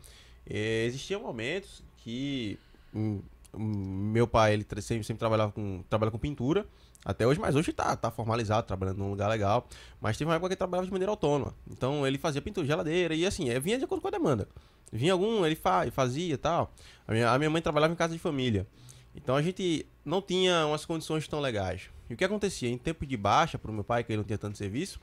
[0.48, 2.56] É, existiam momentos que
[2.94, 3.20] hum,
[3.56, 6.66] meu pai, ele sempre, sempre trabalhava com, trabalha com pintura,
[7.04, 9.68] até hoje, mas hoje tá, tá formalizado, trabalhando num lugar legal.
[10.00, 11.54] Mas teve uma época que ele trabalhava de maneira autônoma.
[11.70, 14.48] Então ele fazia pintura, geladeira, e assim, é, vinha de acordo com a demanda.
[14.92, 16.72] Vinha algum, ele fa, fazia e tal.
[17.06, 18.66] A minha, a minha mãe trabalhava em casa de família.
[19.14, 21.90] Então a gente não tinha umas condições tão legais.
[22.08, 22.68] E o que acontecia?
[22.68, 25.00] Em tempo de baixa, pro meu pai, que ele não tinha tanto serviço,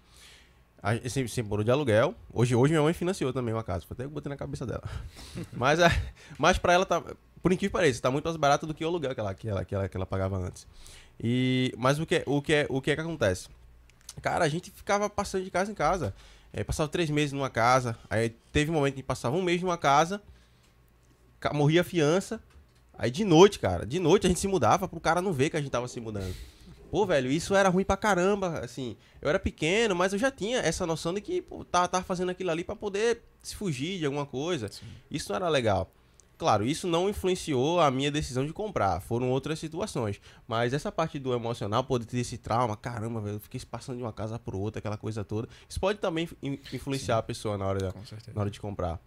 [0.82, 2.16] a gente sempre, sempre morou de aluguel.
[2.34, 3.86] Hoje, hoje minha mãe financiou também uma casa.
[3.86, 4.84] Foi até que eu botei na cabeça dela.
[5.52, 5.80] mas,
[6.38, 7.04] mas pra ela, tá,
[7.42, 9.48] por incrível que pareça, tá muito mais barato do que o aluguel que ela, que
[9.50, 10.68] ela, que ela, que ela pagava antes.
[11.22, 13.48] E, mas o que, o, que, o que é que acontece?
[14.22, 16.14] Cara, a gente ficava passando de casa em casa.
[16.52, 17.98] É, passava três meses numa casa.
[18.10, 20.22] Aí teve um momento que passava um mês numa casa.
[21.40, 22.42] ca- Morria a fiança.
[22.98, 25.56] Aí de noite, cara, de noite a gente se mudava pro cara não ver que
[25.58, 26.36] a gente tava se mudando.
[26.92, 28.98] Pô, velho, isso era ruim pra caramba, assim.
[29.22, 32.30] Eu era pequeno, mas eu já tinha essa noção de que pô, tava, tava fazendo
[32.32, 34.70] aquilo ali pra poder se fugir de alguma coisa.
[35.10, 35.90] Isso não era legal.
[36.40, 39.02] Claro, isso não influenciou a minha decisão de comprar.
[39.02, 40.22] Foram outras situações.
[40.48, 44.04] Mas essa parte do emocional, poder ter esse trauma, caramba, velho, eu fiquei passando de
[44.04, 45.50] uma casa por outra, aquela coisa toda.
[45.68, 47.94] Isso pode também in- influenciar a pessoa na hora,
[48.34, 49.00] na hora de comprar.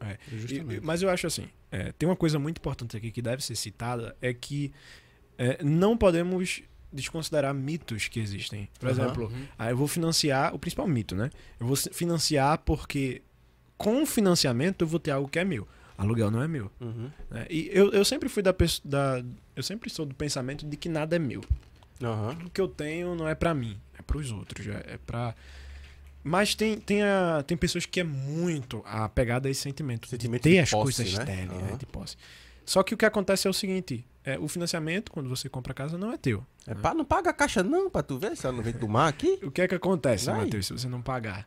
[0.00, 0.16] É.
[0.32, 0.78] E- Justamente.
[0.78, 3.54] e- mas eu acho assim, é, tem uma coisa muito importante aqui que deve ser
[3.56, 4.72] citada, é que
[5.36, 8.70] é, não podemos desconsiderar mitos que existem.
[8.80, 9.02] Por Aham.
[9.04, 11.28] exemplo, ah, eu vou financiar, o principal mito, né?
[11.60, 13.20] Eu vou financiar porque
[13.76, 15.68] com o financiamento eu vou ter algo que é meu.
[15.96, 16.70] Aluguel não é meu.
[16.80, 17.10] Uhum.
[17.30, 17.46] né?
[17.48, 19.24] E eu, eu sempre fui da, da.
[19.54, 21.40] Eu sempre sou do pensamento de que nada é meu.
[22.02, 22.36] Aham.
[22.44, 24.66] O que eu tenho não é pra mim, é pros outros.
[24.66, 25.34] É, é pra.
[26.22, 30.08] Mas tem, tem, a, tem pessoas que é muito apegada a esse sentimento.
[30.08, 31.24] Sentimento de ter de as posse, coisas né?
[31.24, 32.16] dele, né, de posse.
[32.64, 35.74] Só que o que acontece é o seguinte: é, o financiamento, quando você compra a
[35.74, 36.44] casa, não é teu.
[36.66, 39.08] É, pá, não paga a caixa não, pra tu ver se ela não vem tomar
[39.08, 39.38] aqui.
[39.42, 40.30] O que é que acontece.
[40.30, 41.46] Matheus, se você não pagar?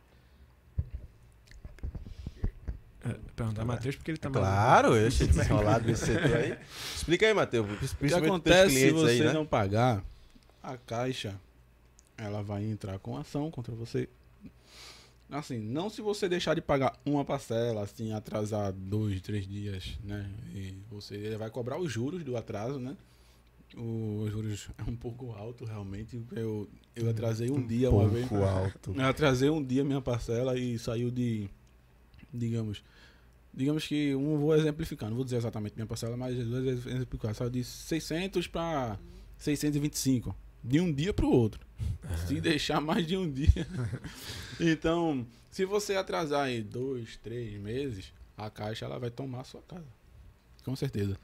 [3.04, 6.58] É, Perguntar a Matheus porque ele tá mais- Claro, eu achei desenrolado nesse setor aí.
[6.94, 7.66] Explica aí, Matheus.
[7.70, 9.32] O que acontece se você aí, né?
[9.32, 10.02] não pagar,
[10.62, 11.38] a caixa
[12.16, 14.08] ela vai entrar com ação contra você.
[15.30, 20.28] Assim, não se você deixar de pagar uma parcela, assim, atrasar dois, três dias, né?
[20.54, 22.96] E você ele vai cobrar os juros do atraso, né?
[23.76, 26.20] Os juros é um pouco alto, realmente.
[26.34, 28.32] Eu, eu atrasei um dia uma vez.
[28.32, 28.94] alto.
[28.96, 31.48] Eu atrasei um dia minha parcela e saiu de,
[32.32, 32.82] digamos,
[33.52, 37.50] digamos que, um vou exemplificar, não vou dizer exatamente minha parcela, mas vou exemplificar, saiu
[37.50, 38.98] de 600 para
[39.36, 41.66] 625, de um dia para o outro,
[42.26, 43.66] se deixar mais de um dia.
[44.60, 49.62] então, se você atrasar aí dois, três meses, a caixa ela vai tomar a sua
[49.62, 49.97] casa,
[50.68, 51.16] com certeza.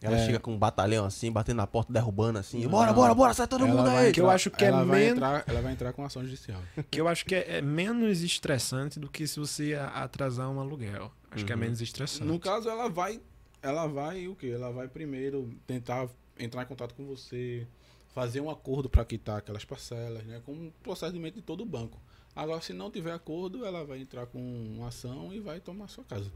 [0.00, 0.24] Ela É.
[0.26, 2.62] chega com um batalhão assim, batendo na porta, derrubando assim.
[2.62, 2.70] Não.
[2.70, 4.12] Bora, bora, bora, sai todo Ela mundo aí.
[4.12, 6.60] que eu acho que é ela vai men- entrar, ela vai entrar com ação judicial.
[6.90, 10.60] Que eu acho que é, é menos estressante do que se você a- atrasar um
[10.60, 11.10] aluguel.
[11.30, 11.60] Acho que é Uhum.
[11.62, 12.24] menos estressante.
[12.24, 13.20] No caso, ela vai.
[13.62, 14.48] Ela vai o quê?
[14.54, 16.08] Ela vai primeiro tentar
[16.38, 17.66] entrar em contato com você,
[18.14, 20.40] fazer um acordo para quitar aquelas parcelas, né?
[20.44, 22.00] Com o procedimento de todo o banco.
[22.34, 26.02] Agora, se não tiver acordo, ela vai entrar com uma ação e vai tomar sua
[26.04, 26.30] casa.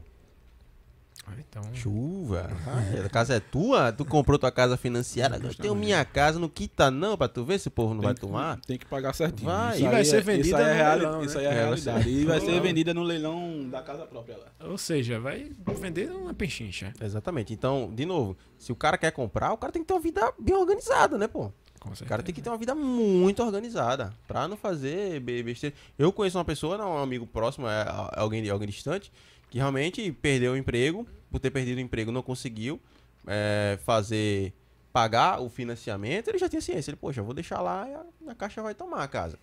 [1.25, 2.49] Ah, Então, Chuva.
[2.65, 3.91] Ai, a casa é tua?
[3.91, 5.37] Tu comprou tua casa financiada?
[5.43, 8.13] Eu tenho minha casa, não quita não, pra tu ver se o povo não vai
[8.13, 8.59] Tem que- tomar.
[8.61, 9.49] Tem que pagar certinho.
[9.49, 9.73] Vai.
[9.75, 11.39] Isso E vai aí ser é- vendida isso aí é no reali- leilão, Isso né?
[11.41, 12.09] aí é É, vai realidade.
[12.09, 14.45] E vai ser vendida no leilão da casa própria lá.
[14.69, 16.93] ou seja, vai vender uma pechincha.
[17.01, 17.53] Exatamente.
[17.53, 20.33] Então, de novo, se o cara quer comprar, o cara tem que ter uma vida
[20.39, 21.51] bem organizada, né, pô?
[21.79, 25.75] Com O cara tem que ter uma vida muito organizada pra não fazer be- besteira.
[25.97, 29.11] Eu conheço uma pessoa, não, um amigo próximo, é a- alguém, alguém distante,
[29.49, 31.07] que realmente perdeu o emprego.
[31.29, 32.79] Por ter perdido o emprego, não conseguiu
[33.27, 34.53] é, fazer,
[34.93, 36.29] pagar o financiamento.
[36.29, 36.89] Ele já tinha ciência.
[36.91, 39.37] Ele, poxa, vou deixar lá e a, a caixa vai tomar a casa.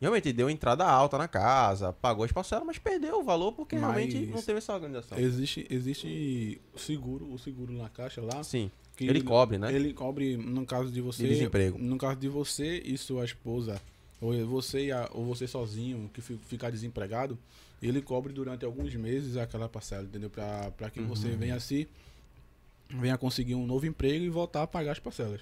[0.00, 3.82] Realmente, deu entrada alta na casa, pagou as parcelas, mas perdeu o valor porque Mas-
[3.82, 5.18] realmente não teve essa organização.
[5.18, 8.42] Existe, existe o seguro, o seguro na caixa lá.
[8.42, 9.70] Sim, que ele cobre, né?
[9.74, 11.22] Ele cobre, no caso de você.
[11.24, 11.78] De desemprego.
[11.78, 13.80] No caso de você e sua esposa,
[14.22, 17.38] ou você, ou você sozinho, que fi- ficar desempregado,
[17.88, 20.28] ele cobre durante alguns meses aquela parcela, entendeu?
[20.30, 21.36] Pra que você Uhum.
[21.38, 21.88] venha se.
[22.88, 25.40] venha conseguir um novo emprego e voltar a pagar as parcelas.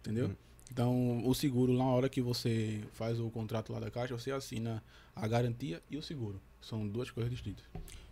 [0.00, 0.26] Entendeu?
[0.26, 0.36] Uhum.
[0.72, 4.82] Então, o seguro, na hora que você faz o contrato lá da caixa, você assina
[5.16, 6.40] a garantia e o seguro.
[6.60, 7.64] São duas coisas distintas.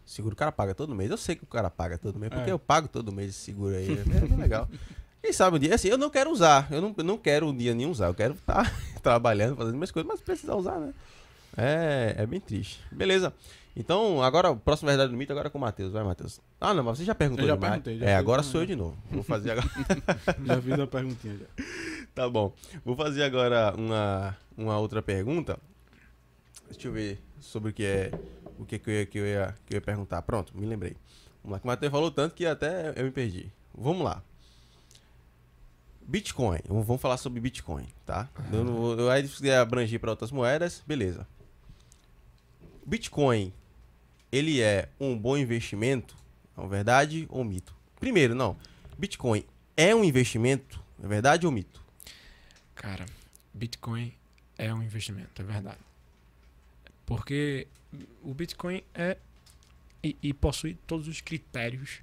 [0.07, 1.10] Seguro o cara paga todo mês.
[1.10, 2.52] Eu sei que o cara paga todo mês, porque É.
[2.52, 3.92] eu pago todo mês esse seguro aí.
[3.92, 4.66] É bem legal.
[5.23, 6.66] Quem sabe um dia, assim, eu não quero usar.
[6.73, 8.07] Eu não, eu não quero um dia nem usar.
[8.07, 8.65] Eu quero estar
[9.02, 10.94] trabalhando, fazendo minhas coisas, mas precisar usar, né?
[11.57, 12.81] É, é bem triste.
[12.90, 13.32] Beleza.
[13.81, 15.92] Então, agora, o próximo Verdade do Mito, agora é com o Matheus.
[15.92, 16.40] Vai, Matheus.
[16.60, 17.70] Ah, não, mas você já perguntou Eu já demais.
[17.74, 18.98] perguntei, já é, agora sou eu de novo.
[19.08, 19.68] Vou fazer agora.
[20.44, 21.47] Já fiz uma perguntinha já.
[22.12, 22.52] Tá bom.
[22.84, 25.57] Vou fazer agora uma, uma outra pergunta.
[26.68, 28.10] Deixa eu ver sobre o que é
[28.58, 30.20] o que, que, eu, ia, que, eu, ia, que eu ia perguntar.
[30.23, 30.97] Pronto, me lembrei.
[31.44, 33.52] Vamos lá, que o Matheus falou tanto que até eu me perdi.
[33.73, 34.20] Vamos lá.
[36.02, 36.58] Bitcoin.
[36.66, 38.28] Vamos falar sobre Bitcoin, tá?
[38.52, 41.24] Eu não eu, aí se abranger para outras moedas, beleza.
[42.84, 43.52] Bitcoin,
[44.31, 46.16] ele é um bom investimento?
[46.57, 47.74] É verdade ou mito?
[47.98, 48.57] Primeiro, não.
[48.97, 49.44] Bitcoin
[49.76, 50.82] é um investimento?
[51.02, 51.82] É verdade ou mito?
[52.74, 53.07] Cara,
[53.55, 54.12] Bitcoin
[54.57, 55.81] é um investimento, é verdade.
[57.07, 57.66] Porque
[58.23, 59.16] o Bitcoin é
[60.02, 62.00] e, e possui todos os critérios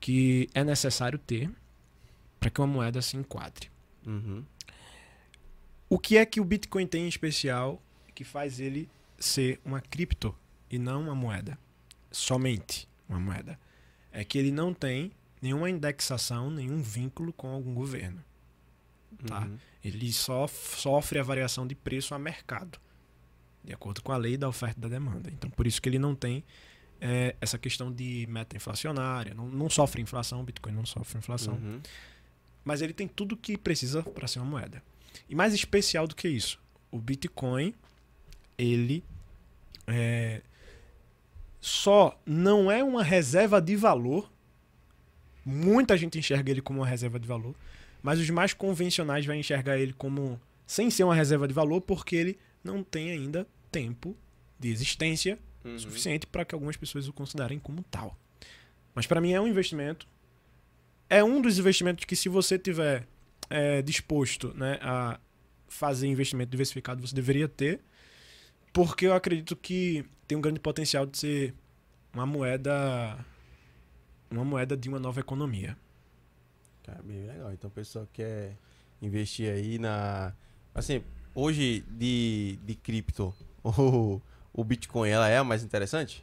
[0.00, 1.50] que é necessário ter
[2.38, 3.70] para que uma moeda se enquadre.
[4.06, 4.44] Uhum.
[5.88, 7.82] O que é que o Bitcoin tem em especial
[8.14, 10.34] que faz ele ser uma cripto
[10.70, 11.58] e não uma moeda?
[12.10, 13.58] Somente uma moeda.
[14.12, 15.12] É que ele não tem
[15.42, 18.22] nenhuma indexação, nenhum vínculo com algum governo.
[19.26, 19.40] Tá.
[19.40, 19.58] Uhum.
[19.84, 22.78] Ele só sofre a variação de preço a mercado,
[23.62, 25.30] de acordo com a lei da oferta e da demanda.
[25.30, 26.42] Então, por isso que ele não tem
[27.00, 31.54] eh, essa questão de meta inflacionária, não, não sofre inflação, o Bitcoin não sofre inflação,
[31.54, 31.80] Uhum.
[32.64, 34.82] mas ele tem tudo que precisa para ser uma moeda.
[35.28, 36.58] E mais especial do que isso,
[36.90, 37.74] o Bitcoin,
[38.58, 39.04] ele
[39.86, 40.42] eh,
[41.66, 44.30] só não é uma reserva de valor.
[45.44, 47.56] Muita gente enxerga ele como uma reserva de valor,
[48.00, 52.14] mas os mais convencionais vão enxergar ele como sem ser uma reserva de valor, porque
[52.14, 54.16] ele não tem ainda tempo
[54.60, 55.76] de existência Uhum.
[55.76, 58.16] suficiente para que algumas pessoas o considerem como tal.
[58.94, 60.06] Mas para mim é um investimento.
[61.10, 63.04] É um dos investimentos que se você tiver
[63.50, 65.18] é, disposto né, a
[65.66, 67.80] fazer investimento diversificado, você deveria ter,
[68.76, 71.54] porque eu acredito que tem um grande potencial de ser
[72.12, 73.24] uma moeda
[74.30, 75.74] uma moeda de uma nova economia.
[76.82, 77.50] Cara, bem legal.
[77.54, 78.54] Então, o pessoal quer
[79.00, 80.34] investir aí na.
[80.74, 81.02] Assim,
[81.34, 84.20] hoje de, de cripto, o,
[84.52, 86.22] o Bitcoin ela é a mais interessante?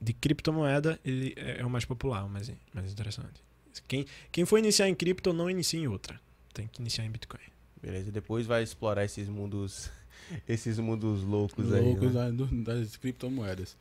[0.00, 3.44] De criptomoeda, ele é é o mais popular, o mais, mais interessante.
[3.86, 6.18] Quem, quem for iniciar em cripto, não inicia em outra.
[6.54, 7.42] Tem que iniciar em Bitcoin.
[7.82, 9.90] Beleza, depois vai explorar esses mundos.
[10.48, 11.82] Esses mundos loucos, aí.
[11.82, 12.30] Loucos né?
[12.30, 13.76] do- das criptomoedas.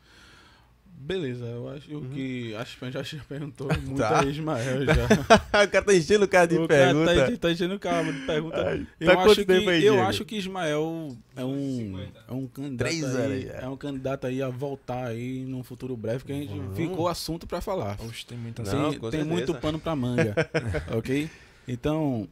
[0.99, 2.09] Beleza, eu acho Uhum.
[2.09, 2.55] que.
[2.55, 4.21] Acho que já já perguntou muito Tá.
[4.21, 4.93] a Ismael já.
[5.63, 7.31] o cara tá enchendo o cara de o cara pergunta.
[7.31, 8.65] tá, tá enchendo calma de pergunta.
[8.67, 10.07] Ai, Eu, tá acho que, tempo aí, eu Diego?
[10.09, 15.05] acho que Ismael é um, é um candidato aí, é um candidato aí a voltar
[15.05, 16.73] aí num futuro breve, que a gente Uhum.
[16.73, 17.95] ficou assunto pra falar.
[18.01, 20.33] Oxe, tem muita Não, tem tem muito pano pra manga,
[20.97, 21.29] ok?
[21.67, 22.27] Então,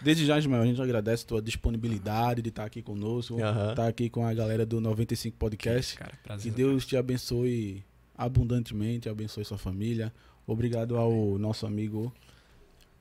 [0.00, 3.70] desde já, Ismael, a gente agradece a tua disponibilidade de estar aqui conosco, Aham.
[3.70, 5.96] estar aqui com a galera do 95 Podcast.
[5.96, 6.52] Cara, Que prazer.
[6.52, 7.82] Deus te abençoe
[8.16, 10.12] abundantemente, abençoe sua família.
[10.46, 12.12] Obrigado ao nosso amigo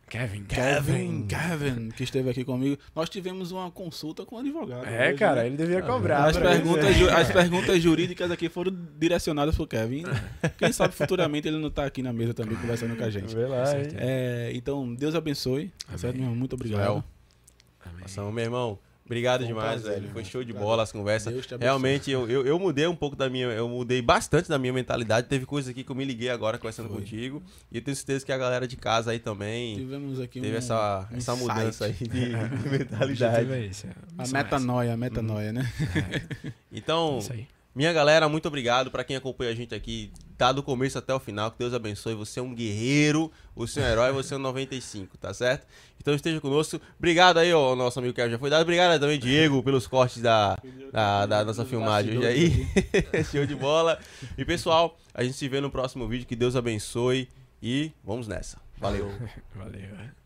[0.08, 0.44] Kevin.
[0.46, 2.78] Kevin, Kevin, que esteve aqui comigo.
[2.96, 4.86] Nós tivemos uma consulta com o advogado.
[4.86, 5.48] É, hoje, cara, né?
[5.48, 6.26] ele devia cobrar.
[6.26, 10.04] As perguntas, ju- as perguntas jurídicas aqui foram direcionadas pro Kevin.
[10.58, 13.34] Quem sabe futuramente ele não tá aqui na mesa também conversando com a gente.
[13.36, 13.64] Vê lá?
[13.96, 15.68] É, então, Deus abençoe.
[15.70, 15.98] Tá Amém.
[15.98, 16.36] certo, meu irmão?
[16.38, 17.04] Muito obrigado.
[17.84, 18.02] Amém.
[18.02, 20.14] Nossa, meu irmão, obrigado um demais, prazer, velho.
[20.14, 21.34] Foi show de bola as conversas.
[21.60, 23.48] Realmente, eu, eu, eu mudei um pouco da minha.
[23.48, 25.28] Eu mudei bastante da minha mentalidade.
[25.28, 27.00] Teve coisas aqui que eu me liguei agora conversando Foi.
[27.00, 27.42] contigo.
[27.72, 30.58] E eu tenho certeza que a galera de casa aí também Tivemos aqui teve um,
[30.58, 33.52] essa, um essa mudança aí de, de mentalidade.
[33.52, 33.88] é esse.
[33.88, 35.74] é A missão é metanoia, a metanoia, né?
[35.82, 36.00] essa.
[36.48, 37.48] É, Então, isso aí.
[37.76, 41.20] Minha galera, muito obrigado pra quem acompanha a gente aqui, tá do começo até o
[41.20, 41.52] final.
[41.52, 42.16] Que Deus abençoe.
[42.16, 45.68] Você é um guerreiro, você é um herói, você é um 95, tá certo?
[46.00, 46.80] Então esteja conosco.
[46.98, 48.62] Obrigado aí, ó, nosso amigo Kevin já foi dado.
[48.62, 50.58] Obrigado também, Diego, pelos cortes da,
[50.92, 52.68] da, da nossa filmagem hoje aí.
[53.30, 54.00] Show de bola.
[54.38, 56.26] E pessoal, a gente se vê no próximo vídeo.
[56.26, 57.28] Que Deus abençoe.
[57.62, 58.58] E vamos nessa.
[58.78, 59.12] Valeu.
[59.54, 59.82] Valeu.
[59.82, 60.25] é.